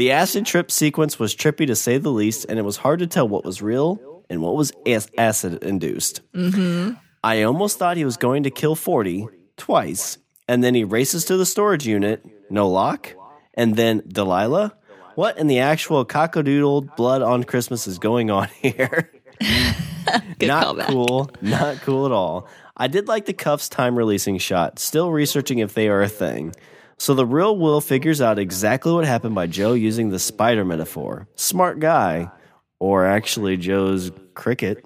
The 0.00 0.12
acid 0.12 0.46
trip 0.46 0.70
sequence 0.70 1.18
was 1.18 1.36
trippy 1.36 1.66
to 1.66 1.76
say 1.76 1.98
the 1.98 2.08
least, 2.08 2.46
and 2.48 2.58
it 2.58 2.62
was 2.62 2.78
hard 2.78 3.00
to 3.00 3.06
tell 3.06 3.28
what 3.28 3.44
was 3.44 3.60
real 3.60 4.24
and 4.30 4.40
what 4.40 4.56
was 4.56 4.72
acid 5.18 5.62
induced. 5.62 6.22
Mm-hmm. 6.32 6.94
I 7.22 7.42
almost 7.42 7.78
thought 7.78 7.98
he 7.98 8.06
was 8.06 8.16
going 8.16 8.44
to 8.44 8.50
kill 8.50 8.74
40 8.74 9.26
twice, 9.58 10.16
and 10.48 10.64
then 10.64 10.74
he 10.74 10.84
races 10.84 11.26
to 11.26 11.36
the 11.36 11.44
storage 11.44 11.86
unit, 11.86 12.24
no 12.48 12.66
lock, 12.66 13.14
and 13.52 13.76
then 13.76 14.02
Delilah. 14.08 14.74
What 15.16 15.36
in 15.36 15.48
the 15.48 15.58
actual 15.58 16.06
cockadoodle 16.06 16.96
blood 16.96 17.20
on 17.20 17.44
Christmas 17.44 17.86
is 17.86 17.98
going 17.98 18.30
on 18.30 18.48
here? 18.62 19.12
not 20.40 20.78
cool. 20.78 21.30
Not 21.42 21.82
cool 21.82 22.06
at 22.06 22.12
all. 22.12 22.48
I 22.74 22.86
did 22.86 23.06
like 23.06 23.26
the 23.26 23.34
cuffs 23.34 23.68
time 23.68 23.96
releasing 23.96 24.38
shot, 24.38 24.78
still 24.78 25.12
researching 25.12 25.58
if 25.58 25.74
they 25.74 25.90
are 25.90 26.00
a 26.00 26.08
thing. 26.08 26.54
So 27.00 27.14
the 27.14 27.24
real 27.24 27.56
Will 27.56 27.80
figures 27.80 28.20
out 28.20 28.38
exactly 28.38 28.92
what 28.92 29.06
happened 29.06 29.34
by 29.34 29.46
Joe 29.46 29.72
using 29.72 30.10
the 30.10 30.18
spider 30.18 30.66
metaphor. 30.66 31.26
Smart 31.34 31.80
guy. 31.80 32.30
Or 32.78 33.06
actually, 33.06 33.56
Joe's 33.56 34.10
cricket, 34.34 34.84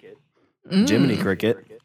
mm. 0.71 0.89
Jiminy 0.89 1.17
Cricket. 1.17 1.83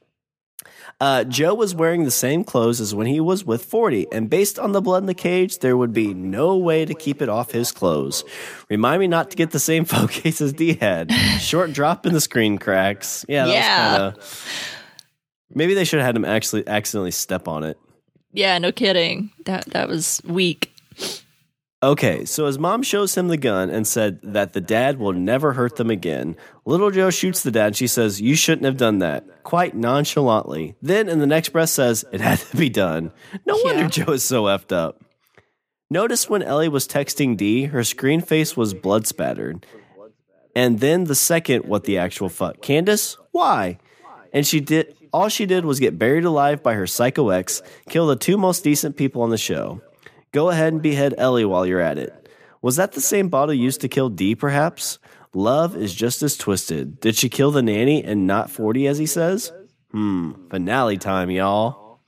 Uh, 1.01 1.23
Joe 1.23 1.55
was 1.55 1.73
wearing 1.73 2.03
the 2.03 2.11
same 2.11 2.43
clothes 2.43 2.79
as 2.79 2.93
when 2.93 3.07
he 3.07 3.19
was 3.19 3.43
with 3.43 3.65
40, 3.65 4.05
and 4.11 4.29
based 4.29 4.59
on 4.59 4.71
the 4.71 4.81
blood 4.81 5.01
in 5.01 5.07
the 5.07 5.15
cage, 5.15 5.59
there 5.59 5.75
would 5.75 5.93
be 5.93 6.13
no 6.13 6.57
way 6.57 6.85
to 6.85 6.93
keep 6.93 7.23
it 7.23 7.29
off 7.29 7.49
his 7.49 7.71
clothes. 7.71 8.23
Remind 8.69 8.99
me 8.99 9.07
not 9.07 9.31
to 9.31 9.35
get 9.35 9.49
the 9.49 9.59
same 9.59 9.83
phone 9.85 10.09
case 10.09 10.41
as 10.41 10.53
D 10.53 10.75
had. 10.75 11.11
Short 11.39 11.73
drop 11.73 12.05
in 12.05 12.13
the 12.13 12.21
screen 12.21 12.59
cracks. 12.59 13.25
Yeah, 13.27 13.45
that 13.45 13.51
yeah. 13.51 13.87
was 13.87 13.97
kind 13.97 14.17
of. 14.17 14.47
Maybe 15.55 15.73
they 15.73 15.85
should 15.85 15.97
have 15.97 16.05
had 16.05 16.15
him 16.15 16.25
actually 16.25 16.67
accidentally 16.67 17.09
step 17.09 17.47
on 17.47 17.63
it. 17.63 17.79
Yeah, 18.31 18.57
no 18.59 18.71
kidding. 18.71 19.31
That 19.45 19.65
that 19.67 19.87
was 19.87 20.21
weak. 20.25 20.73
Okay, 21.81 22.25
so 22.25 22.45
his 22.45 22.59
mom 22.59 22.83
shows 22.83 23.15
him 23.15 23.29
the 23.29 23.37
gun 23.37 23.69
and 23.69 23.87
said 23.87 24.19
that 24.21 24.51
the 24.51 24.59
dad 24.59 24.99
will 24.99 25.13
never 25.13 25.53
hurt 25.53 25.77
them 25.77 25.89
again. 25.89 26.35
Little 26.65 26.91
Joe 26.91 27.09
shoots 27.09 27.41
the 27.41 27.51
dad 27.51 27.67
and 27.67 27.75
she 27.77 27.87
says, 27.87 28.19
You 28.19 28.35
shouldn't 28.35 28.65
have 28.65 28.75
done 28.75 28.99
that, 28.99 29.43
quite 29.43 29.75
nonchalantly. 29.75 30.75
Then 30.81 31.07
in 31.07 31.19
the 31.19 31.27
next 31.27 31.49
breath 31.49 31.69
says, 31.69 32.03
It 32.11 32.19
had 32.19 32.39
to 32.39 32.57
be 32.57 32.69
done. 32.69 33.13
No 33.45 33.55
yeah. 33.57 33.63
wonder 33.63 33.87
Joe 33.87 34.11
is 34.11 34.23
so 34.23 34.43
effed 34.43 34.73
up. 34.73 35.01
Notice 35.89 36.29
when 36.29 36.43
Ellie 36.43 36.67
was 36.67 36.85
texting 36.85 37.37
D, 37.37 37.65
her 37.65 37.85
screen 37.85 38.19
face 38.19 38.57
was 38.57 38.73
blood 38.73 39.07
spattered. 39.07 39.65
And 40.53 40.81
then 40.81 41.05
the 41.05 41.15
second, 41.15 41.63
what 41.63 41.85
the 41.85 41.97
actual 41.97 42.27
fuck? 42.27 42.61
Candace? 42.61 43.17
Why? 43.31 43.79
And 44.33 44.45
she 44.45 44.59
did 44.59 44.95
all 45.11 45.29
she 45.29 45.45
did 45.45 45.65
was 45.65 45.79
get 45.79 45.99
buried 45.99 46.25
alive 46.25 46.63
by 46.63 46.73
her 46.73 46.87
psycho 46.87 47.29
ex, 47.29 47.61
kill 47.89 48.07
the 48.07 48.15
two 48.15 48.37
most 48.37 48.63
decent 48.63 48.97
people 48.97 49.21
on 49.21 49.29
the 49.29 49.37
show. 49.37 49.81
Go 50.31 50.49
ahead 50.49 50.73
and 50.73 50.81
behead 50.81 51.15
Ellie 51.17 51.45
while 51.45 51.65
you're 51.65 51.79
at 51.79 51.97
it. 51.97 52.29
Was 52.61 52.75
that 52.75 52.91
the 52.91 53.01
same 53.01 53.29
bottle 53.29 53.53
used 53.53 53.81
to 53.81 53.87
kill 53.87 54.09
Dee, 54.09 54.35
perhaps? 54.35 54.99
Love 55.33 55.75
is 55.75 55.93
just 55.93 56.21
as 56.21 56.35
twisted. 56.37 56.99
Did 56.99 57.15
she 57.15 57.29
kill 57.29 57.51
the 57.51 57.61
nanny 57.61 58.03
and 58.03 58.27
not 58.27 58.49
40, 58.49 58.87
as 58.87 58.97
he 58.97 59.05
says? 59.05 59.51
Hmm, 59.91 60.33
finale 60.49 60.97
time, 60.97 61.29
y'all. 61.31 61.99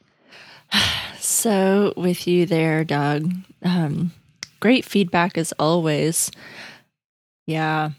So, 1.23 1.93
with 1.95 2.27
you 2.27 2.47
there, 2.47 2.83
Doug. 2.83 3.31
Um, 3.63 4.11
great 4.59 4.83
feedback 4.83 5.37
as 5.37 5.53
always. 5.59 6.31
Yeah, 7.45 7.91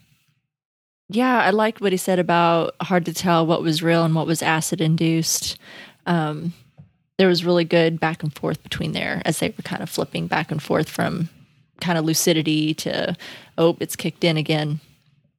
yeah, 1.13 1.41
I 1.43 1.51
liked 1.51 1.81
what 1.81 1.93
he 1.93 1.99
said 1.99 2.19
about 2.19 2.75
hard 2.81 3.05
to 3.07 3.15
tell 3.15 3.47
what 3.47 3.63
was 3.63 3.83
real 3.83 4.05
and 4.05 4.15
what 4.15 4.27
was 4.27 4.43
acid 4.43 4.81
induced. 4.81 5.59
Um, 6.07 6.53
there 7.19 7.29
was 7.29 7.45
really 7.45 7.65
good 7.65 8.01
back 8.01 8.23
and 8.23 8.35
forth 8.35 8.63
between 8.63 8.93
there 8.93 9.23
as 9.25 9.39
they 9.39 9.49
were 9.51 9.63
kind 9.63 9.83
of 9.83 9.89
flipping 9.91 10.27
back 10.27 10.51
and 10.51 10.63
forth 10.63 10.89
from 10.89 11.29
kind 11.81 11.99
of 11.99 12.05
lucidity 12.05 12.75
to 12.75 13.17
oh, 13.59 13.77
it's 13.81 13.97
kicked 13.97 14.25
in 14.25 14.37
again. 14.37 14.81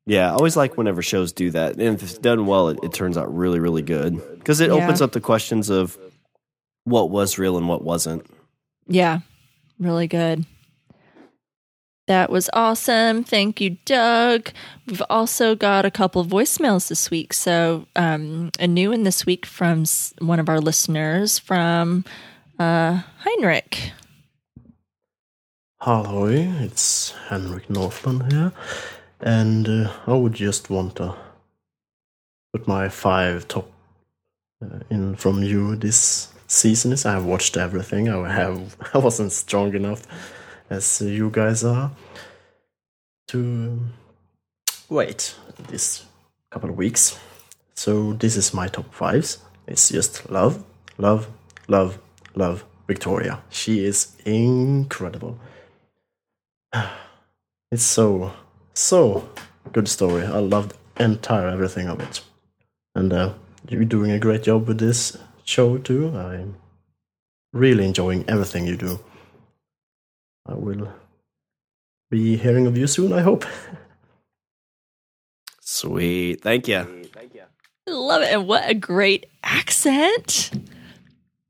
Yeah, 0.06 0.30
I 0.32 0.34
always 0.36 0.56
like 0.58 0.78
whenever 0.78 1.02
shows 1.02 1.32
do 1.32 1.50
that, 1.52 1.74
and 1.78 1.95
if 1.95 2.04
it's 2.04 2.18
done 2.18 2.45
well, 2.45 2.70
it, 2.70 2.80
it 2.84 2.94
turns 2.94 3.18
out 3.18 3.34
really, 3.36 3.60
really 3.60 3.82
good 3.82 4.16
because 4.38 4.60
it 4.60 4.70
Yeah. 4.70 4.76
opens 4.84 5.02
up 5.02 5.14
the 5.14 5.22
questions 5.22 5.70
of 5.70 5.98
what 6.84 7.10
was 7.10 7.38
real 7.40 7.58
and 7.58 7.68
what 7.70 7.84
wasn't. 7.84 8.26
Yeah, 8.88 9.20
really 9.80 10.08
good. 10.08 10.45
That 12.07 12.30
was 12.30 12.49
awesome. 12.51 13.23
Thank 13.23 13.61
you, 13.61 13.77
Doug. 13.85 14.51
We've 14.88 15.03
also 15.09 15.55
got 15.55 15.85
a 15.85 15.91
couple 15.91 16.21
of 16.21 16.27
voicemails 16.27 16.89
this 16.89 17.09
week. 17.09 17.31
So, 17.31 17.88
um, 17.95 18.51
a 18.59 18.67
new 18.67 18.89
one 18.89 19.03
this 19.03 19.25
week 19.25 19.45
from 19.45 19.85
one 20.19 20.39
of 20.39 20.49
our 20.49 20.59
listeners 20.59 21.39
from 21.39 22.03
uh, 22.59 23.03
Heinrich. 23.19 23.91
Hello, 25.80 26.25
it's 26.27 27.11
Henrik 27.30 27.67
Nordlund 27.69 28.31
here, 28.31 28.51
and 29.21 29.67
uh, 29.67 29.91
I 30.05 30.13
would 30.13 30.34
just 30.34 30.69
want 30.69 30.97
to 30.97 31.15
put 32.51 32.67
my 32.67 32.89
five 32.89 33.47
top 33.47 33.71
uh, 34.61 34.80
in 34.89 35.15
from 35.15 35.41
you 35.41 35.77
this 35.77 36.34
season. 36.47 36.91
Is 36.91 37.05
I 37.05 37.13
have 37.13 37.25
watched 37.25 37.55
everything. 37.55 38.09
I 38.09 38.30
have 38.30 38.75
I 38.93 38.97
wasn't 38.97 39.31
strong 39.31 39.73
enough 39.73 40.05
as 40.74 41.02
you 41.02 41.30
guys 41.30 41.64
are 41.64 41.91
to 43.28 43.80
wait 44.90 45.36
this 45.70 46.06
couple 46.50 46.70
of 46.70 46.78
weeks. 46.78 47.18
So 47.76 48.14
this 48.14 48.36
is 48.36 48.54
my 48.54 48.68
top 48.68 48.94
fives. 48.94 49.40
It's 49.68 49.90
just 49.90 50.30
love, 50.30 50.64
love, 50.98 51.28
love, 51.68 51.98
love. 52.36 52.64
Victoria. 52.88 53.41
She 53.50 53.86
is 53.86 54.16
incredible. 54.26 55.40
It's 57.72 57.84
so 57.84 58.34
so 58.76 59.28
good 59.72 59.88
story. 59.88 60.24
I 60.24 60.38
loved 60.38 60.74
entire 61.00 61.48
everything 61.48 61.88
of 61.88 62.00
it, 62.02 62.22
and 62.94 63.12
uh, 63.12 63.34
you're 63.68 63.84
doing 63.84 64.12
a 64.12 64.20
great 64.20 64.44
job 64.44 64.68
with 64.68 64.78
this 64.78 65.18
show 65.44 65.80
too. 65.80 66.16
I'm 66.16 66.56
really 67.52 67.86
enjoying 67.86 68.26
everything 68.28 68.68
you 68.68 68.78
do. 68.78 69.00
I 70.45 70.56
will 70.56 70.94
be 72.11 72.38
hearing 72.38 72.68
of 72.68 72.78
you 72.78 72.88
soon. 72.88 73.14
I 73.14 73.22
hope. 73.22 73.45
Sweet, 75.61 76.41
thank 76.41 76.68
ya. 76.68 76.86
Thank 77.14 77.34
you. 77.34 77.44
I 77.88 77.91
love 77.91 78.22
it. 78.22 78.34
And 78.34 78.48
what 78.48 78.70
a 78.70 78.74
great 78.74 79.26
accent. 79.44 80.52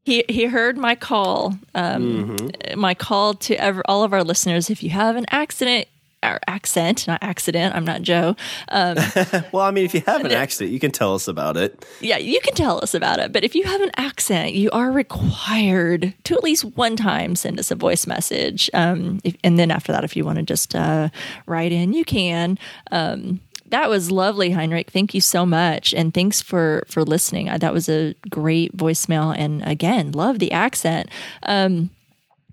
He, 0.06 0.24
he 0.28 0.46
heard 0.46 0.78
my 0.78 0.96
call, 0.96 1.58
um, 1.74 2.38
my 2.76 2.94
call 2.94 3.36
to 3.36 3.56
ever, 3.56 3.82
all 3.86 4.04
of 4.04 4.14
our 4.14 4.24
listeners. 4.24 4.70
If 4.70 4.84
you 4.84 4.90
have 4.90 5.16
an 5.16 5.26
accident, 5.30 5.88
or 6.24 6.40
accent, 6.48 7.08
not 7.08 7.20
accident, 7.22 7.76
I'm 7.76 7.86
not 7.86 8.02
Joe. 8.02 8.36
Um, 8.70 8.98
Well, 9.52 9.64
I 9.64 9.72
mean, 9.72 9.86
if 9.86 9.94
you 9.94 10.02
have 10.06 10.24
an 10.26 10.32
accent, 10.32 10.72
you 10.72 10.80
can 10.80 10.92
tell 10.92 11.14
us 11.14 11.28
about 11.28 11.58
it. 11.58 11.86
yeah, 12.02 12.18
you 12.18 12.40
can 12.42 12.54
tell 12.56 12.80
us 12.82 12.94
about 12.94 13.20
it. 13.20 13.32
But 13.34 13.44
if 13.44 13.56
you 13.56 13.64
have 13.64 13.82
an 13.82 13.92
accent, 13.98 14.54
you 14.54 14.70
are 14.72 14.92
required 14.92 16.14
to 16.24 16.34
at 16.34 16.44
least 16.44 16.64
one 16.64 16.96
time 16.96 17.36
send 17.36 17.60
us 17.60 17.72
a 17.72 17.76
voice 17.76 18.08
message. 18.08 18.70
Um, 18.74 19.20
if, 19.24 19.36
and 19.44 19.60
then 19.60 19.72
after 19.72 19.92
that, 19.92 20.04
if 20.04 20.16
you 20.16 20.26
want 20.26 20.38
to 20.38 20.44
just 20.44 20.76
uh, 20.76 21.10
write 21.46 21.72
in, 21.72 21.94
you 21.94 22.06
can. 22.06 22.58
Um, 22.92 23.42
that 23.68 23.90
was 23.90 24.12
lovely, 24.12 24.52
Heinrich. 24.52 24.92
Thank 24.92 25.14
you 25.14 25.22
so 25.22 25.46
much, 25.46 25.94
and 25.94 26.14
thanks 26.14 26.42
for 26.42 26.84
for 26.88 27.04
listening. 27.04 27.48
That 27.48 27.74
was 27.74 27.90
a 27.90 28.14
great 28.30 28.76
voicemail, 28.78 29.36
and 29.36 29.64
again, 29.66 30.12
love 30.12 30.38
the 30.40 30.52
accent. 30.52 31.10
Um, 31.44 31.90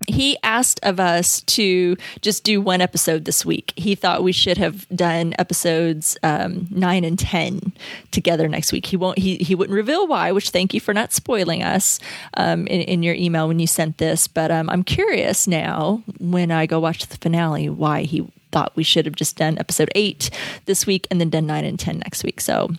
he 0.07 0.37
asked 0.43 0.79
of 0.83 0.99
us 0.99 1.41
to 1.41 1.95
just 2.21 2.43
do 2.43 2.61
one 2.61 2.81
episode 2.81 3.25
this 3.25 3.45
week. 3.45 3.73
He 3.75 3.95
thought 3.95 4.23
we 4.23 4.31
should 4.31 4.57
have 4.57 4.87
done 4.89 5.33
episodes 5.37 6.17
um, 6.23 6.67
nine 6.71 7.03
and 7.03 7.17
ten 7.17 7.73
together 8.11 8.47
next 8.47 8.71
week. 8.71 8.85
He 8.85 8.97
won't. 8.97 9.17
He 9.17 9.37
he 9.37 9.55
wouldn't 9.55 9.75
reveal 9.75 10.07
why. 10.07 10.31
Which 10.31 10.49
thank 10.49 10.73
you 10.73 10.79
for 10.79 10.93
not 10.93 11.13
spoiling 11.13 11.63
us 11.63 11.99
um, 12.35 12.67
in, 12.67 12.81
in 12.81 13.03
your 13.03 13.15
email 13.15 13.47
when 13.47 13.59
you 13.59 13.67
sent 13.67 13.97
this. 13.97 14.27
But 14.27 14.51
um, 14.51 14.69
I'm 14.69 14.83
curious 14.83 15.47
now 15.47 16.03
when 16.19 16.51
I 16.51 16.65
go 16.65 16.79
watch 16.79 17.05
the 17.07 17.17
finale 17.17 17.69
why 17.69 18.03
he 18.03 18.27
thought 18.51 18.75
we 18.75 18.83
should 18.83 19.05
have 19.05 19.15
just 19.15 19.37
done 19.37 19.57
episode 19.57 19.89
eight 19.95 20.29
this 20.65 20.85
week 20.85 21.07
and 21.09 21.21
then 21.21 21.29
done 21.29 21.47
nine 21.47 21.65
and 21.65 21.79
ten 21.79 21.99
next 21.99 22.23
week. 22.23 22.41
So 22.41 22.71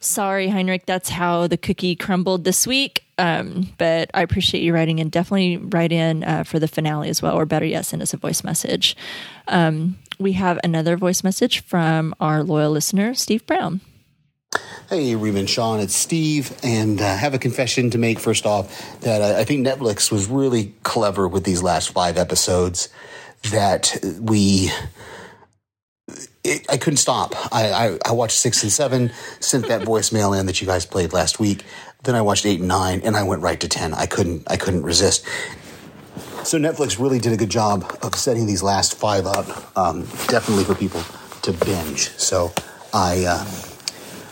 sorry, 0.00 0.48
Heinrich, 0.48 0.86
that's 0.86 1.10
how 1.10 1.46
the 1.46 1.58
cookie 1.58 1.96
crumbled 1.96 2.44
this 2.44 2.66
week. 2.66 3.04
Um, 3.18 3.68
but 3.78 4.10
I 4.14 4.22
appreciate 4.22 4.62
you 4.62 4.72
writing 4.72 5.00
in. 5.00 5.08
Definitely 5.08 5.56
write 5.56 5.92
in 5.92 6.24
uh, 6.24 6.44
for 6.44 6.58
the 6.58 6.68
finale 6.68 7.08
as 7.08 7.20
well, 7.20 7.36
or 7.36 7.44
better 7.44 7.66
yet, 7.66 7.84
send 7.84 8.00
us 8.00 8.14
a 8.14 8.16
voice 8.16 8.44
message. 8.44 8.96
Um, 9.48 9.98
we 10.18 10.32
have 10.32 10.58
another 10.64 10.96
voice 10.96 11.24
message 11.24 11.64
from 11.64 12.14
our 12.20 12.42
loyal 12.42 12.70
listener, 12.70 13.14
Steve 13.14 13.46
Brown. 13.46 13.80
Hey, 14.88 15.12
and 15.12 15.50
Sean, 15.50 15.80
it's 15.80 15.94
Steve, 15.94 16.56
and 16.62 17.00
uh, 17.00 17.16
have 17.16 17.34
a 17.34 17.38
confession 17.38 17.90
to 17.90 17.98
make 17.98 18.18
first 18.18 18.46
off 18.46 19.00
that 19.00 19.20
I 19.20 19.44
think 19.44 19.66
Netflix 19.66 20.10
was 20.10 20.26
really 20.26 20.74
clever 20.82 21.28
with 21.28 21.44
these 21.44 21.62
last 21.62 21.90
five 21.90 22.16
episodes. 22.16 22.88
That 23.50 23.96
we, 24.20 24.70
it, 26.42 26.66
I 26.70 26.78
couldn't 26.78 26.96
stop. 26.96 27.34
I, 27.52 27.70
I, 27.70 27.98
I 28.06 28.12
watched 28.12 28.38
six 28.38 28.62
and 28.62 28.72
seven, 28.72 29.12
sent 29.40 29.68
that 29.68 29.82
voicemail 29.82 30.38
in 30.38 30.46
that 30.46 30.60
you 30.60 30.66
guys 30.66 30.86
played 30.86 31.12
last 31.12 31.38
week. 31.38 31.64
Then 32.04 32.14
I 32.14 32.22
watched 32.22 32.46
eight 32.46 32.60
and 32.60 32.68
nine, 32.68 33.00
and 33.04 33.16
I 33.16 33.22
went 33.24 33.42
right 33.42 33.58
to 33.60 33.68
ten. 33.68 33.94
I 33.94 34.06
couldn't, 34.06 34.44
I 34.50 34.56
couldn't 34.56 34.82
resist. 34.82 35.24
So 36.44 36.58
Netflix 36.58 36.98
really 36.98 37.18
did 37.18 37.32
a 37.32 37.36
good 37.36 37.50
job 37.50 37.98
of 38.02 38.14
setting 38.14 38.46
these 38.46 38.62
last 38.62 38.94
five 38.94 39.26
up, 39.26 39.76
um, 39.76 40.02
definitely 40.28 40.64
for 40.64 40.74
people 40.74 41.02
to 41.42 41.52
binge. 41.52 42.10
So 42.16 42.52
I. 42.92 43.24
Uh, 43.24 43.44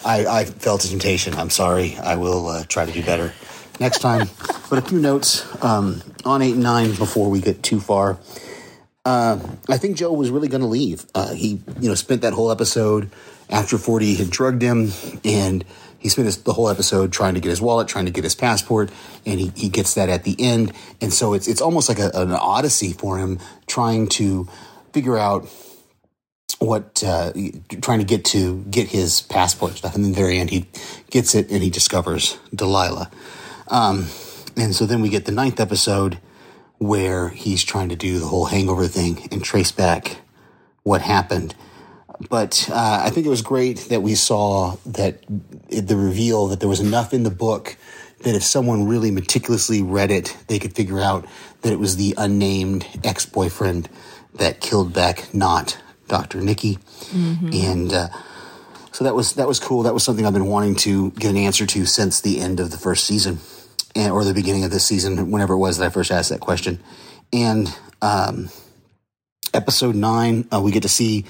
I, 0.07 0.25
I 0.25 0.45
felt 0.45 0.85
a 0.85 0.89
temptation. 0.89 1.35
I'm 1.35 1.51
sorry. 1.51 1.97
I 1.97 2.15
will 2.15 2.47
uh, 2.47 2.65
try 2.69 2.87
to 2.87 2.93
do 2.93 3.03
better 3.03 3.33
next 3.81 3.99
time. 3.99 4.31
but 4.71 4.79
a 4.79 4.83
few 4.83 5.01
notes 5.01 5.45
um, 5.65 6.01
on 6.25 6.43
eight 6.43 6.55
and 6.55 6.63
nine 6.63 6.95
before 6.95 7.29
we 7.29 7.41
get 7.41 7.63
too 7.63 7.81
far. 7.81 8.19
Uh, 9.05 9.39
I 9.69 9.79
think 9.79 9.97
Joe 9.97 10.13
was 10.13 10.31
really 10.31 10.49
going 10.49 10.61
to 10.61 10.67
leave. 10.69 11.07
Uh, 11.15 11.35
he, 11.35 11.61
you 11.81 11.89
know, 11.89 11.95
spent 11.97 12.23
that 12.23 12.33
whole 12.33 12.53
episode 12.53 13.11
after 13.51 13.79
Forty 13.79 14.15
had 14.15 14.31
drugged 14.31 14.63
him, 14.63 14.93
and 15.25 15.65
he 16.07 16.11
spent 16.11 16.45
the 16.45 16.53
whole 16.53 16.69
episode 16.69 17.13
trying 17.13 17.35
to 17.35 17.41
get 17.41 17.49
his 17.49 17.61
wallet, 17.61 17.89
trying 17.89 18.05
to 18.05 18.13
get 18.13 18.23
his 18.23 18.37
passport, 18.37 18.93
and 19.27 19.41
he, 19.41 19.53
he 19.57 19.69
gets 19.69 19.95
that 19.95 20.09
at 20.09 20.23
the 20.23 20.37
end. 20.39 20.73
And 21.01 21.13
so 21.13 21.35
it's 21.35 21.49
it's 21.49 21.61
almost 21.61 21.89
like 21.89 21.99
a, 21.99 22.13
an 22.15 22.31
odyssey 22.31 22.93
for 22.93 23.19
him 23.19 23.41
trying 23.67 24.07
to 24.11 24.49
figure 24.93 25.19
out 25.19 25.49
what 26.61 27.03
uh, 27.05 27.33
trying 27.83 27.99
to 27.99 28.05
get 28.05 28.25
to 28.27 28.63
get 28.71 28.87
his 28.87 29.23
passport 29.23 29.73
stuff, 29.73 29.97
and 29.97 30.05
then 30.05 30.13
the 30.13 30.17
very 30.17 30.39
end 30.39 30.51
he 30.51 30.69
gets 31.11 31.35
it 31.35 31.51
and 31.51 31.61
he 31.61 31.71
discovers 31.71 32.39
Delilah. 32.55 33.11
Um, 33.67 34.07
and 34.57 34.77
so 34.77 34.87
then 34.87 35.03
we 35.03 35.09
get 35.09 35.25
the 35.25 35.33
ninth 35.33 35.59
episode 35.59 36.21
where 36.79 37.31
he's 37.31 37.65
trying 37.65 37.89
to 37.89 37.97
do 37.97 38.21
the 38.21 38.27
whole 38.27 38.45
hangover 38.45 38.87
thing 38.87 39.27
and 39.33 39.43
trace 39.43 39.73
back 39.73 40.19
what 40.85 41.01
happened. 41.01 41.57
But 42.31 42.69
uh, 42.71 43.03
I 43.05 43.11
think 43.11 43.27
it 43.27 43.31
was 43.31 43.43
great 43.43 43.79
that 43.91 44.03
we 44.03 44.15
saw 44.15 44.77
that 44.87 45.23
the 45.69 45.97
reveal 45.97 46.47
that 46.49 46.61
there 46.61 46.69
was 46.69 46.81
enough 46.81 47.13
in 47.13 47.23
the 47.25 47.31
book 47.31 47.77
that 48.23 48.35
if 48.35 48.43
someone 48.43 48.89
really 48.89 49.11
meticulously 49.11 49.83
read 49.83 50.11
it, 50.11 50.37
they 50.49 50.59
could 50.59 50.75
figure 50.75 51.01
out 51.01 51.27
that 51.63 51.73
it 51.73 51.79
was 51.79 51.97
the 51.97 52.15
unnamed 52.17 52.87
ex 53.05 53.27
boyfriend 53.27 53.89
that 54.35 54.61
killed 54.61 54.93
Beck, 54.93 55.33
not 55.35 55.79
Dr. 56.09 56.41
Nicky. 56.41 56.79
And 57.53 57.93
uh, 57.93 58.09
so 58.93 59.05
that 59.05 59.15
was 59.15 59.35
that 59.35 59.47
was 59.47 59.61
cool. 59.61 59.83
That 59.83 59.95
was 59.95 60.03
something 60.03 60.25
I've 60.25 60.33
been 60.33 60.47
wanting 60.47 60.77
to 60.77 61.11
get 61.13 61.31
an 61.31 61.37
answer 61.37 61.67
to 61.67 61.87
since 61.87 62.21
the 62.21 62.41
end 62.41 62.61
of 62.61 62.71
the 62.71 62.79
first 62.79 63.05
season, 63.05 63.41
and, 63.95 64.11
or 64.11 64.25
the 64.25 64.35
beginning 64.35 64.65
of 64.65 64.71
this 64.71 64.87
season, 64.87 65.31
whenever 65.31 65.55
it 65.55 65.59
was 65.59 65.79
that 65.79 65.87
I 65.87 65.91
first 65.91 66.11
asked 66.11 66.31
that 66.31 66.41
question. 66.41 66.81
And 67.33 67.69
um, 68.01 68.49
episode 69.53 69.95
nine, 69.95 70.49
uh, 70.53 70.61
we 70.61 70.71
get 70.71 70.83
to 70.83 70.89
see 70.89 71.27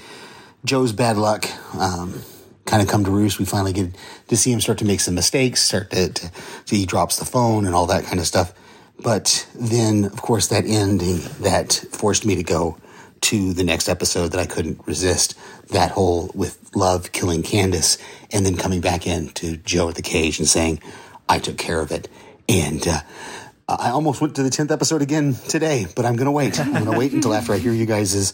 Joe's 0.65 0.91
bad 0.91 1.17
luck 1.17 1.45
um, 1.75 2.21
kind 2.65 2.81
of 2.81 2.89
come 2.89 3.03
to 3.05 3.11
roost. 3.11 3.39
We 3.39 3.45
finally 3.45 3.73
get 3.73 3.95
to 4.27 4.37
see 4.37 4.51
him 4.51 4.61
start 4.61 4.77
to 4.79 4.85
make 4.85 4.99
some 4.99 5.15
mistakes, 5.15 5.61
start 5.61 5.91
to, 5.91 6.09
to 6.09 6.31
see 6.65 6.77
he 6.77 6.85
drops 6.85 7.17
the 7.17 7.25
phone 7.25 7.65
and 7.65 7.73
all 7.73 7.87
that 7.87 8.05
kind 8.05 8.19
of 8.19 8.27
stuff. 8.27 8.53
But 8.99 9.47
then, 9.55 10.05
of 10.05 10.21
course, 10.21 10.47
that 10.47 10.65
ending 10.65 11.19
that 11.39 11.73
forced 11.91 12.25
me 12.25 12.35
to 12.35 12.43
go 12.43 12.77
to 13.21 13.53
the 13.53 13.63
next 13.63 13.89
episode 13.89 14.29
that 14.29 14.39
I 14.39 14.45
couldn't 14.45 14.85
resist. 14.85 15.37
That 15.69 15.91
whole 15.91 16.31
with 16.33 16.71
love 16.75 17.11
killing 17.11 17.43
Candace 17.43 17.97
and 18.31 18.45
then 18.45 18.57
coming 18.57 18.81
back 18.81 19.07
in 19.07 19.29
to 19.29 19.57
Joe 19.57 19.89
at 19.89 19.95
the 19.95 20.01
cage 20.01 20.39
and 20.39 20.47
saying, 20.47 20.81
I 21.29 21.39
took 21.39 21.57
care 21.57 21.81
of 21.81 21.91
it. 21.91 22.07
And, 22.49 22.87
uh, 22.87 23.01
I 23.69 23.89
almost 23.89 24.21
went 24.21 24.35
to 24.35 24.43
the 24.43 24.49
10th 24.49 24.71
episode 24.71 25.01
again 25.01 25.35
today, 25.49 25.87
but 25.93 26.05
I'm 26.05 26.15
going 26.15 26.27
to 26.27 26.31
wait. 26.31 26.57
I'm 26.57 26.71
going 26.71 26.85
to 26.85 26.97
wait 26.97 27.11
until 27.11 27.33
after 27.33 27.51
I 27.51 27.57
hear 27.57 27.73
you 27.73 27.85
guys' 27.85 28.33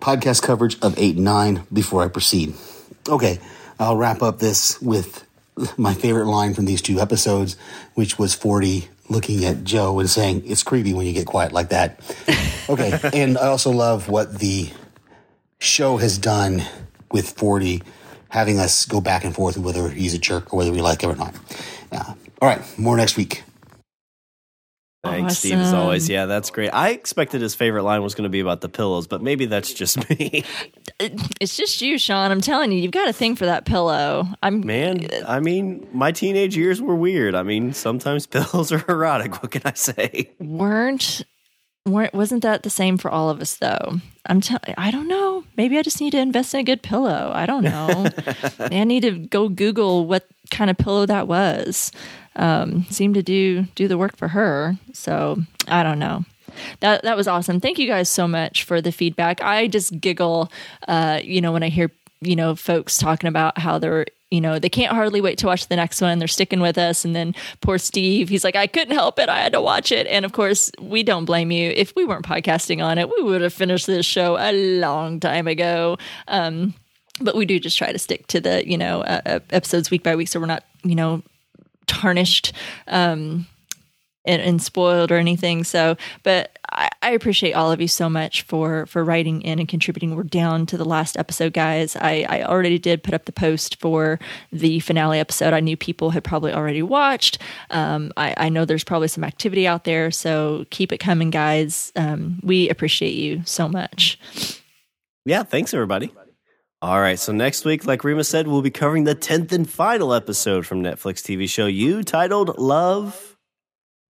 podcast 0.00 0.42
coverage 0.42 0.78
of 0.80 0.98
8 0.98 1.16
and 1.16 1.24
9 1.24 1.66
before 1.72 2.02
I 2.02 2.08
proceed. 2.08 2.54
Okay, 3.08 3.38
I'll 3.78 3.96
wrap 3.96 4.22
up 4.22 4.38
this 4.38 4.80
with 4.80 5.26
my 5.76 5.94
favorite 5.94 6.26
line 6.26 6.54
from 6.54 6.64
these 6.64 6.82
two 6.82 7.00
episodes, 7.00 7.56
which 7.94 8.18
was 8.18 8.34
40 8.34 8.88
looking 9.08 9.44
at 9.44 9.64
Joe 9.64 9.98
and 10.00 10.08
saying, 10.08 10.42
It's 10.46 10.62
creepy 10.62 10.94
when 10.94 11.06
you 11.06 11.12
get 11.12 11.26
quiet 11.26 11.52
like 11.52 11.70
that. 11.70 12.00
Okay, 12.66 12.98
and 13.12 13.36
I 13.36 13.48
also 13.48 13.70
love 13.70 14.08
what 14.08 14.38
the 14.38 14.70
show 15.58 15.98
has 15.98 16.16
done 16.16 16.62
with 17.12 17.28
40, 17.32 17.82
having 18.30 18.58
us 18.58 18.86
go 18.86 19.02
back 19.02 19.22
and 19.22 19.34
forth 19.34 19.58
whether 19.58 19.90
he's 19.90 20.14
a 20.14 20.18
jerk 20.18 20.50
or 20.50 20.56
whether 20.56 20.72
we 20.72 20.80
like 20.80 21.02
him 21.02 21.10
or 21.10 21.14
not. 21.14 21.34
Yeah. 21.92 22.14
All 22.40 22.48
right, 22.48 22.62
more 22.78 22.96
next 22.96 23.18
week. 23.18 23.43
Thanks, 25.04 25.38
Steve, 25.38 25.58
as 25.58 25.72
always. 25.72 26.08
Yeah, 26.08 26.26
that's 26.26 26.50
great. 26.50 26.70
I 26.70 26.90
expected 26.90 27.40
his 27.40 27.54
favorite 27.54 27.82
line 27.82 28.02
was 28.02 28.14
going 28.14 28.24
to 28.24 28.30
be 28.30 28.40
about 28.40 28.60
the 28.62 28.68
pillows, 28.68 29.06
but 29.06 29.22
maybe 29.22 29.46
that's 29.46 29.72
just 29.72 30.08
me. 30.08 30.44
It's 31.40 31.56
just 31.56 31.82
you, 31.82 31.98
Sean. 31.98 32.30
I'm 32.30 32.40
telling 32.40 32.70
you, 32.70 32.78
you've 32.78 32.92
got 32.92 33.08
a 33.08 33.12
thing 33.12 33.34
for 33.34 33.46
that 33.46 33.66
pillow. 33.66 34.28
I'm 34.42 34.64
Man, 34.64 35.04
uh, 35.12 35.24
I 35.26 35.40
mean, 35.40 35.86
my 35.92 36.12
teenage 36.12 36.56
years 36.56 36.80
were 36.80 36.94
weird. 36.94 37.34
I 37.34 37.42
mean, 37.42 37.72
sometimes 37.72 38.26
pillows 38.28 38.70
are 38.70 38.84
erotic. 38.88 39.42
What 39.42 39.50
can 39.50 39.62
I 39.64 39.72
say? 39.74 40.30
weren't 40.38 41.24
weren't 41.86 42.14
wasn't 42.14 42.42
that 42.42 42.62
the 42.62 42.70
same 42.70 42.96
for 42.96 43.10
all 43.10 43.28
of 43.28 43.40
us 43.40 43.56
though? 43.56 43.98
I'm 44.26 44.40
telling. 44.40 44.74
I 44.78 44.90
don't 44.90 45.08
know. 45.08 45.44
Maybe 45.56 45.76
I 45.78 45.82
just 45.82 46.00
need 46.00 46.12
to 46.12 46.18
invest 46.18 46.54
in 46.54 46.60
a 46.60 46.64
good 46.64 46.82
pillow. 46.82 47.32
I 47.34 47.44
don't 47.44 47.64
know. 47.64 48.06
I 48.58 48.84
need 48.84 49.02
to 49.02 49.18
go 49.18 49.48
Google 49.48 50.06
what 50.06 50.26
kind 50.50 50.70
of 50.70 50.78
pillow 50.78 51.06
that 51.06 51.26
was. 51.26 51.90
Um, 52.36 52.84
seemed 52.90 53.14
to 53.14 53.22
do 53.22 53.62
do 53.74 53.88
the 53.88 53.98
work 53.98 54.16
for 54.16 54.28
her. 54.28 54.76
So 54.92 55.38
I 55.68 55.82
don't 55.82 55.98
know. 55.98 56.24
That 56.80 57.02
that 57.02 57.16
was 57.16 57.28
awesome. 57.28 57.60
Thank 57.60 57.78
you 57.78 57.86
guys 57.86 58.08
so 58.08 58.28
much 58.28 58.64
for 58.64 58.80
the 58.80 58.92
feedback. 58.92 59.42
I 59.42 59.66
just 59.66 60.00
giggle, 60.00 60.50
uh, 60.88 61.20
you 61.22 61.40
know, 61.40 61.52
when 61.52 61.62
I 61.62 61.68
hear 61.68 61.90
you 62.20 62.36
know 62.36 62.54
folks 62.54 62.98
talking 62.98 63.28
about 63.28 63.58
how 63.58 63.78
they're 63.78 64.06
you 64.30 64.40
know 64.40 64.58
they 64.58 64.68
can't 64.68 64.92
hardly 64.92 65.20
wait 65.20 65.38
to 65.38 65.46
watch 65.46 65.68
the 65.68 65.76
next 65.76 66.00
one. 66.00 66.18
They're 66.18 66.28
sticking 66.28 66.60
with 66.60 66.78
us, 66.78 67.04
and 67.04 67.14
then 67.14 67.34
poor 67.60 67.78
Steve, 67.78 68.28
he's 68.28 68.44
like, 68.44 68.56
I 68.56 68.66
couldn't 68.66 68.94
help 68.94 69.18
it. 69.18 69.28
I 69.28 69.40
had 69.40 69.52
to 69.52 69.60
watch 69.60 69.92
it, 69.92 70.06
and 70.06 70.24
of 70.24 70.32
course, 70.32 70.70
we 70.80 71.02
don't 71.02 71.24
blame 71.24 71.50
you. 71.50 71.70
If 71.70 71.94
we 71.94 72.04
weren't 72.04 72.24
podcasting 72.26 72.82
on 72.82 72.98
it, 72.98 73.08
we 73.08 73.22
would 73.22 73.42
have 73.42 73.52
finished 73.52 73.86
this 73.86 74.06
show 74.06 74.36
a 74.38 74.52
long 74.80 75.20
time 75.20 75.46
ago. 75.46 75.98
Um, 76.28 76.74
but 77.20 77.36
we 77.36 77.46
do 77.46 77.60
just 77.60 77.78
try 77.78 77.92
to 77.92 77.98
stick 77.98 78.26
to 78.28 78.40
the 78.40 78.68
you 78.68 78.78
know 78.78 79.02
uh, 79.02 79.20
uh, 79.26 79.40
episodes 79.50 79.90
week 79.90 80.02
by 80.02 80.16
week, 80.16 80.28
so 80.28 80.40
we're 80.40 80.46
not 80.46 80.64
you 80.82 80.94
know 80.94 81.22
tarnished 81.94 82.52
um, 82.88 83.46
and, 84.24 84.40
and 84.40 84.62
spoiled 84.62 85.12
or 85.12 85.16
anything. 85.16 85.64
So, 85.64 85.96
but 86.22 86.58
I, 86.72 86.88
I 87.02 87.10
appreciate 87.10 87.52
all 87.52 87.70
of 87.70 87.80
you 87.80 87.88
so 87.88 88.08
much 88.08 88.42
for 88.42 88.86
for 88.86 89.04
writing 89.04 89.42
in 89.42 89.58
and 89.58 89.68
contributing. 89.68 90.16
We're 90.16 90.22
down 90.22 90.66
to 90.66 90.76
the 90.76 90.84
last 90.84 91.16
episode, 91.16 91.52
guys. 91.52 91.96
I, 91.96 92.26
I 92.28 92.42
already 92.44 92.78
did 92.78 93.02
put 93.02 93.14
up 93.14 93.26
the 93.26 93.32
post 93.32 93.80
for 93.80 94.18
the 94.50 94.80
finale 94.80 95.18
episode. 95.18 95.52
I 95.52 95.60
knew 95.60 95.76
people 95.76 96.10
had 96.10 96.24
probably 96.24 96.52
already 96.52 96.82
watched. 96.82 97.38
Um, 97.70 98.12
I, 98.16 98.34
I 98.36 98.48
know 98.48 98.64
there's 98.64 98.84
probably 98.84 99.08
some 99.08 99.24
activity 99.24 99.66
out 99.66 99.84
there, 99.84 100.10
so 100.10 100.64
keep 100.70 100.92
it 100.92 100.98
coming, 100.98 101.30
guys. 101.30 101.92
Um, 101.96 102.40
we 102.42 102.68
appreciate 102.70 103.14
you 103.14 103.42
so 103.44 103.68
much. 103.68 104.18
Yeah, 105.26 105.42
thanks, 105.42 105.72
everybody. 105.72 106.12
All 106.84 107.00
right, 107.00 107.18
so 107.18 107.32
next 107.32 107.64
week, 107.64 107.86
like 107.86 108.04
Rima 108.04 108.24
said, 108.24 108.46
we'll 108.46 108.60
be 108.60 108.70
covering 108.70 109.04
the 109.04 109.14
10th 109.14 109.52
and 109.52 109.66
final 109.66 110.12
episode 110.12 110.66
from 110.66 110.82
Netflix 110.82 111.22
TV 111.22 111.48
show 111.48 111.64
You 111.64 112.02
titled 112.02 112.58
Love. 112.58 113.38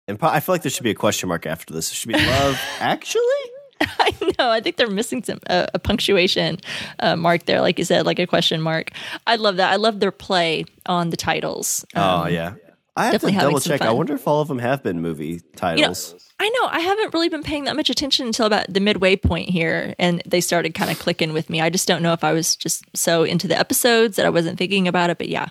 And 0.06 0.16
I 0.22 0.38
feel 0.38 0.54
like 0.54 0.62
there 0.62 0.70
should 0.70 0.84
be 0.84 0.92
a 0.92 0.94
question 0.94 1.28
mark 1.28 1.46
after 1.46 1.74
this. 1.74 1.90
It 1.90 1.96
should 1.96 2.12
be 2.12 2.14
Love 2.26 2.60
Actually? 2.78 3.24
I 3.80 4.14
know. 4.38 4.50
I 4.50 4.60
think 4.60 4.76
they're 4.76 4.86
missing 4.86 5.24
some 5.24 5.40
uh, 5.50 5.66
a 5.74 5.80
punctuation 5.80 6.58
uh, 7.00 7.16
mark 7.16 7.46
there, 7.46 7.60
like 7.60 7.76
you 7.76 7.84
said, 7.84 8.06
like 8.06 8.20
a 8.20 8.26
question 8.28 8.62
mark. 8.62 8.92
I 9.26 9.34
love 9.34 9.56
that. 9.56 9.72
I 9.72 9.74
love 9.74 9.98
their 9.98 10.12
play 10.12 10.64
on 10.86 11.10
the 11.10 11.16
titles. 11.16 11.84
oh, 11.96 12.28
yeah. 12.28 12.54
I 12.94 13.06
have 13.06 13.20
to 13.20 13.32
double 13.32 13.58
check. 13.58 13.82
I 13.82 13.90
wonder 13.90 14.14
if 14.14 14.28
all 14.28 14.42
of 14.42 14.46
them 14.46 14.60
have 14.60 14.84
been 14.84 15.02
movie 15.02 15.26
You 15.26 15.32
know, 15.32 15.40
titles. 15.56 16.29
I 16.40 16.48
know 16.48 16.68
I 16.68 16.80
haven't 16.80 17.12
really 17.12 17.28
been 17.28 17.42
paying 17.42 17.64
that 17.64 17.76
much 17.76 17.90
attention 17.90 18.26
until 18.26 18.46
about 18.46 18.72
the 18.72 18.80
midway 18.80 19.14
point 19.14 19.50
here, 19.50 19.94
and 19.98 20.22
they 20.24 20.40
started 20.40 20.72
kind 20.72 20.90
of 20.90 20.98
clicking 20.98 21.34
with 21.34 21.50
me. 21.50 21.60
I 21.60 21.68
just 21.68 21.86
don't 21.86 22.02
know 22.02 22.14
if 22.14 22.24
I 22.24 22.32
was 22.32 22.56
just 22.56 22.82
so 22.96 23.24
into 23.24 23.46
the 23.46 23.58
episodes 23.58 24.16
that 24.16 24.24
I 24.24 24.30
wasn't 24.30 24.56
thinking 24.56 24.88
about 24.88 25.10
it. 25.10 25.18
But 25.18 25.28
yeah, 25.28 25.48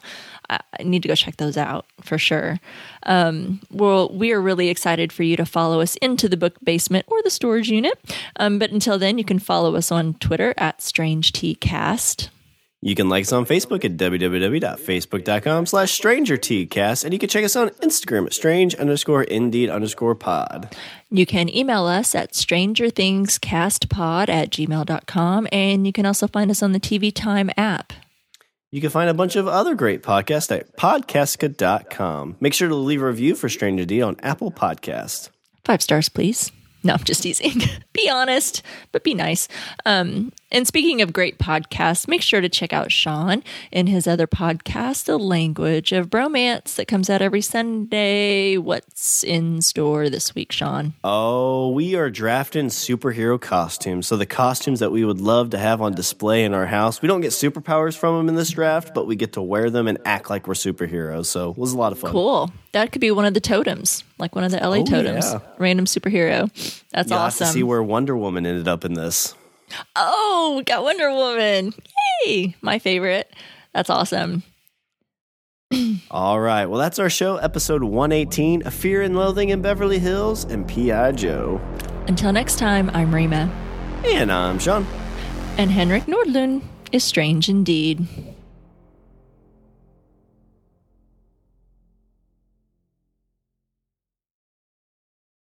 I, 0.49 0.60
need 0.82 1.03
to 1.03 1.07
go 1.07 1.14
check 1.14 1.38
those 1.38 1.57
out 1.57 1.86
for 2.02 2.18
sure. 2.18 2.60
Um, 3.03 3.61
well, 3.70 4.10
we 4.10 4.32
are 4.32 4.41
really 4.41 4.70
excited 4.70 5.14
for 5.14 5.22
you 5.22 5.38
to 5.38 5.45
follow 5.45 5.80
us 5.80 5.95
into 5.98 6.28
the 6.28 6.38
book 6.38 6.56
basement 6.64 7.06
or 7.07 7.22
the 7.22 7.30
storage 7.30 7.70
unit. 7.70 7.94
Um, 8.38 8.57
but 8.57 8.72
until 8.72 8.98
then, 8.98 9.20
you 9.20 9.24
can 9.24 9.38
follow 9.38 9.76
us 9.76 9.91
on 9.91 10.16
Twitter 10.16 10.56
at 10.57 10.82
Strange 10.82 11.34
Tea 11.34 11.53
Cast. 11.53 12.32
You 12.82 12.96
can 12.96 13.10
like 13.10 13.24
us 13.24 13.34
on 13.34 13.46
Facebook 13.46 13.84
at 13.84 13.98
www.facebook.com 13.98 15.66
slash 15.66 16.00
strangertcast, 16.00 17.04
and 17.04 17.12
you 17.12 17.20
can 17.20 17.28
check 17.28 17.44
us 17.44 17.58
on 17.58 17.70
Instagram 17.82 18.26
at 18.26 18.34
strange 18.34 18.74
underscore 18.76 19.24
indeed 19.24 19.70
underscore 19.70 20.16
pod. 20.16 20.74
You 21.10 21.26
can 21.26 21.54
email 21.54 21.86
us 21.86 22.16
at 22.16 22.32
strangerthingscastpod 22.32 24.30
at 24.30 24.50
gmail.com, 24.52 25.48
and 25.52 25.86
you 25.86 25.92
can 25.92 26.06
also 26.06 26.28
find 26.28 26.50
us 26.50 26.64
on 26.64 26.72
the 26.72 26.80
TV 26.80 27.14
Time 27.14 27.50
app. 27.58 27.92
You 28.72 28.80
can 28.80 28.92
find 28.92 29.10
a 29.10 29.16
bunch 29.16 29.36
of 29.36 29.48
other 29.48 29.76
great 29.76 30.02
podcasts 30.02 30.56
at 30.56 30.78
podcastka.com. 30.78 32.38
Make 32.40 32.54
sure 32.54 32.70
to 32.70 32.76
leave 32.76 33.02
a 33.02 33.08
review 33.08 33.36
for 33.36 33.50
Stranger 33.50 33.84
D 33.84 34.02
on 34.02 34.16
Apple 34.22 34.52
Podcast. 34.52 35.30
Five 35.66 35.82
stars, 35.82 36.08
please. 36.08 36.52
No, 36.84 36.94
I'm 36.94 37.04
just 37.04 37.24
teasing. 37.24 37.62
be 37.94 38.10
honest, 38.10 38.62
but 38.94 39.04
be 39.04 39.14
nice. 39.14 39.50
Um, 39.86 40.32
and 40.52 40.66
speaking 40.68 41.02
of 41.02 41.14
great 41.14 41.38
podcasts, 41.38 42.08
make 42.08 42.22
sure 42.22 42.42
to 42.42 42.50
check 42.50 42.74
out 42.74 42.92
Sean 42.92 43.44
and 43.72 43.88
his 43.88 44.08
other 44.08 44.28
podcast, 44.28 45.06
The 45.06 45.18
Language 45.18 45.92
of 45.92 46.10
Bromance, 46.10 46.76
that 46.76 46.88
comes 46.88 47.10
out 47.10 47.22
every 47.22 47.42
Sunday. 47.42 48.58
What's 48.58 49.24
in 49.24 49.62
store 49.62 50.10
this 50.10 50.34
week, 50.36 50.52
Sean? 50.52 50.94
Oh, 51.04 51.70
we 51.72 51.96
are 51.96 52.10
drafting 52.10 52.68
superhero 52.68 53.40
costumes. 53.40 54.08
So 54.08 54.18
the 54.18 54.26
costumes 54.26 54.80
that 54.80 54.92
we 54.92 55.06
would 55.06 55.22
love 55.22 55.52
to 55.52 55.58
have 55.58 55.82
on 55.82 55.94
display 55.94 56.44
in 56.44 56.54
our 56.54 56.66
house. 56.66 57.02
We 57.02 57.08
don't 57.08 57.22
get 57.22 57.32
superpowers 57.32 57.96
from 57.98 58.18
them 58.18 58.30
in 58.30 58.36
this 58.36 58.50
draft, 58.50 58.94
but 58.94 59.08
we 59.08 59.16
get 59.16 59.34
to 59.34 59.42
wear 59.42 59.70
them 59.70 59.88
and 59.88 59.98
act 60.06 60.30
like 60.30 60.48
we're 60.48 60.54
superheroes. 60.56 61.28
So 61.28 61.52
it 61.52 61.58
was 61.58 61.74
a 61.74 61.78
lot 61.78 61.92
of 61.92 62.00
fun. 62.00 62.12
Cool. 62.12 62.52
That 62.72 62.92
could 62.92 63.02
be 63.02 63.12
one 63.12 63.26
of 63.26 63.34
the 63.34 63.40
totems, 63.42 64.04
like 64.18 64.36
one 64.36 64.44
of 64.44 64.52
the 64.52 64.58
LA 64.58 64.78
Oh, 64.78 64.84
totems. 64.86 65.26
yeah. 65.32 65.40
Random 65.58 65.86
superhero. 65.86 66.50
That's 66.92 67.10
You'll 67.10 67.20
awesome. 67.20 67.48
see 67.48 67.64
where 67.64 67.82
Wonder 67.82 68.16
Woman 68.16 68.46
ended 68.46 68.68
up 68.68 68.86
in 68.86 68.94
this. 68.94 69.34
Oh, 69.96 70.56
we 70.58 70.64
got 70.64 70.84
Wonder 70.84 71.12
Woman. 71.12 71.74
Yay! 72.26 72.56
My 72.62 72.80
favorite. 72.80 73.34
That's 73.74 73.90
awesome. 73.90 74.44
All 76.12 76.40
right. 76.40 76.66
Well, 76.66 76.80
that's 76.80 77.00
our 77.00 77.10
show, 77.10 77.38
episode 77.38 77.84
118 77.84 78.66
A 78.66 78.72
Fear 78.72 79.04
and 79.04 79.16
Loathing 79.16 79.50
in 79.50 79.62
Beverly 79.62 80.00
Hills 80.00 80.44
and 80.46 80.68
P.I. 80.68 81.12
Joe. 81.14 81.62
Until 82.08 82.32
next 82.32 82.58
time, 82.58 82.90
I'm 82.94 83.14
Rima. 83.14 83.52
And 84.06 84.32
I'm 84.32 84.58
Sean. 84.58 84.88
And 85.58 85.70
Henrik 85.70 86.06
Nordlund 86.06 86.64
is 86.91 87.04
strange 87.04 87.50
indeed. 87.50 88.08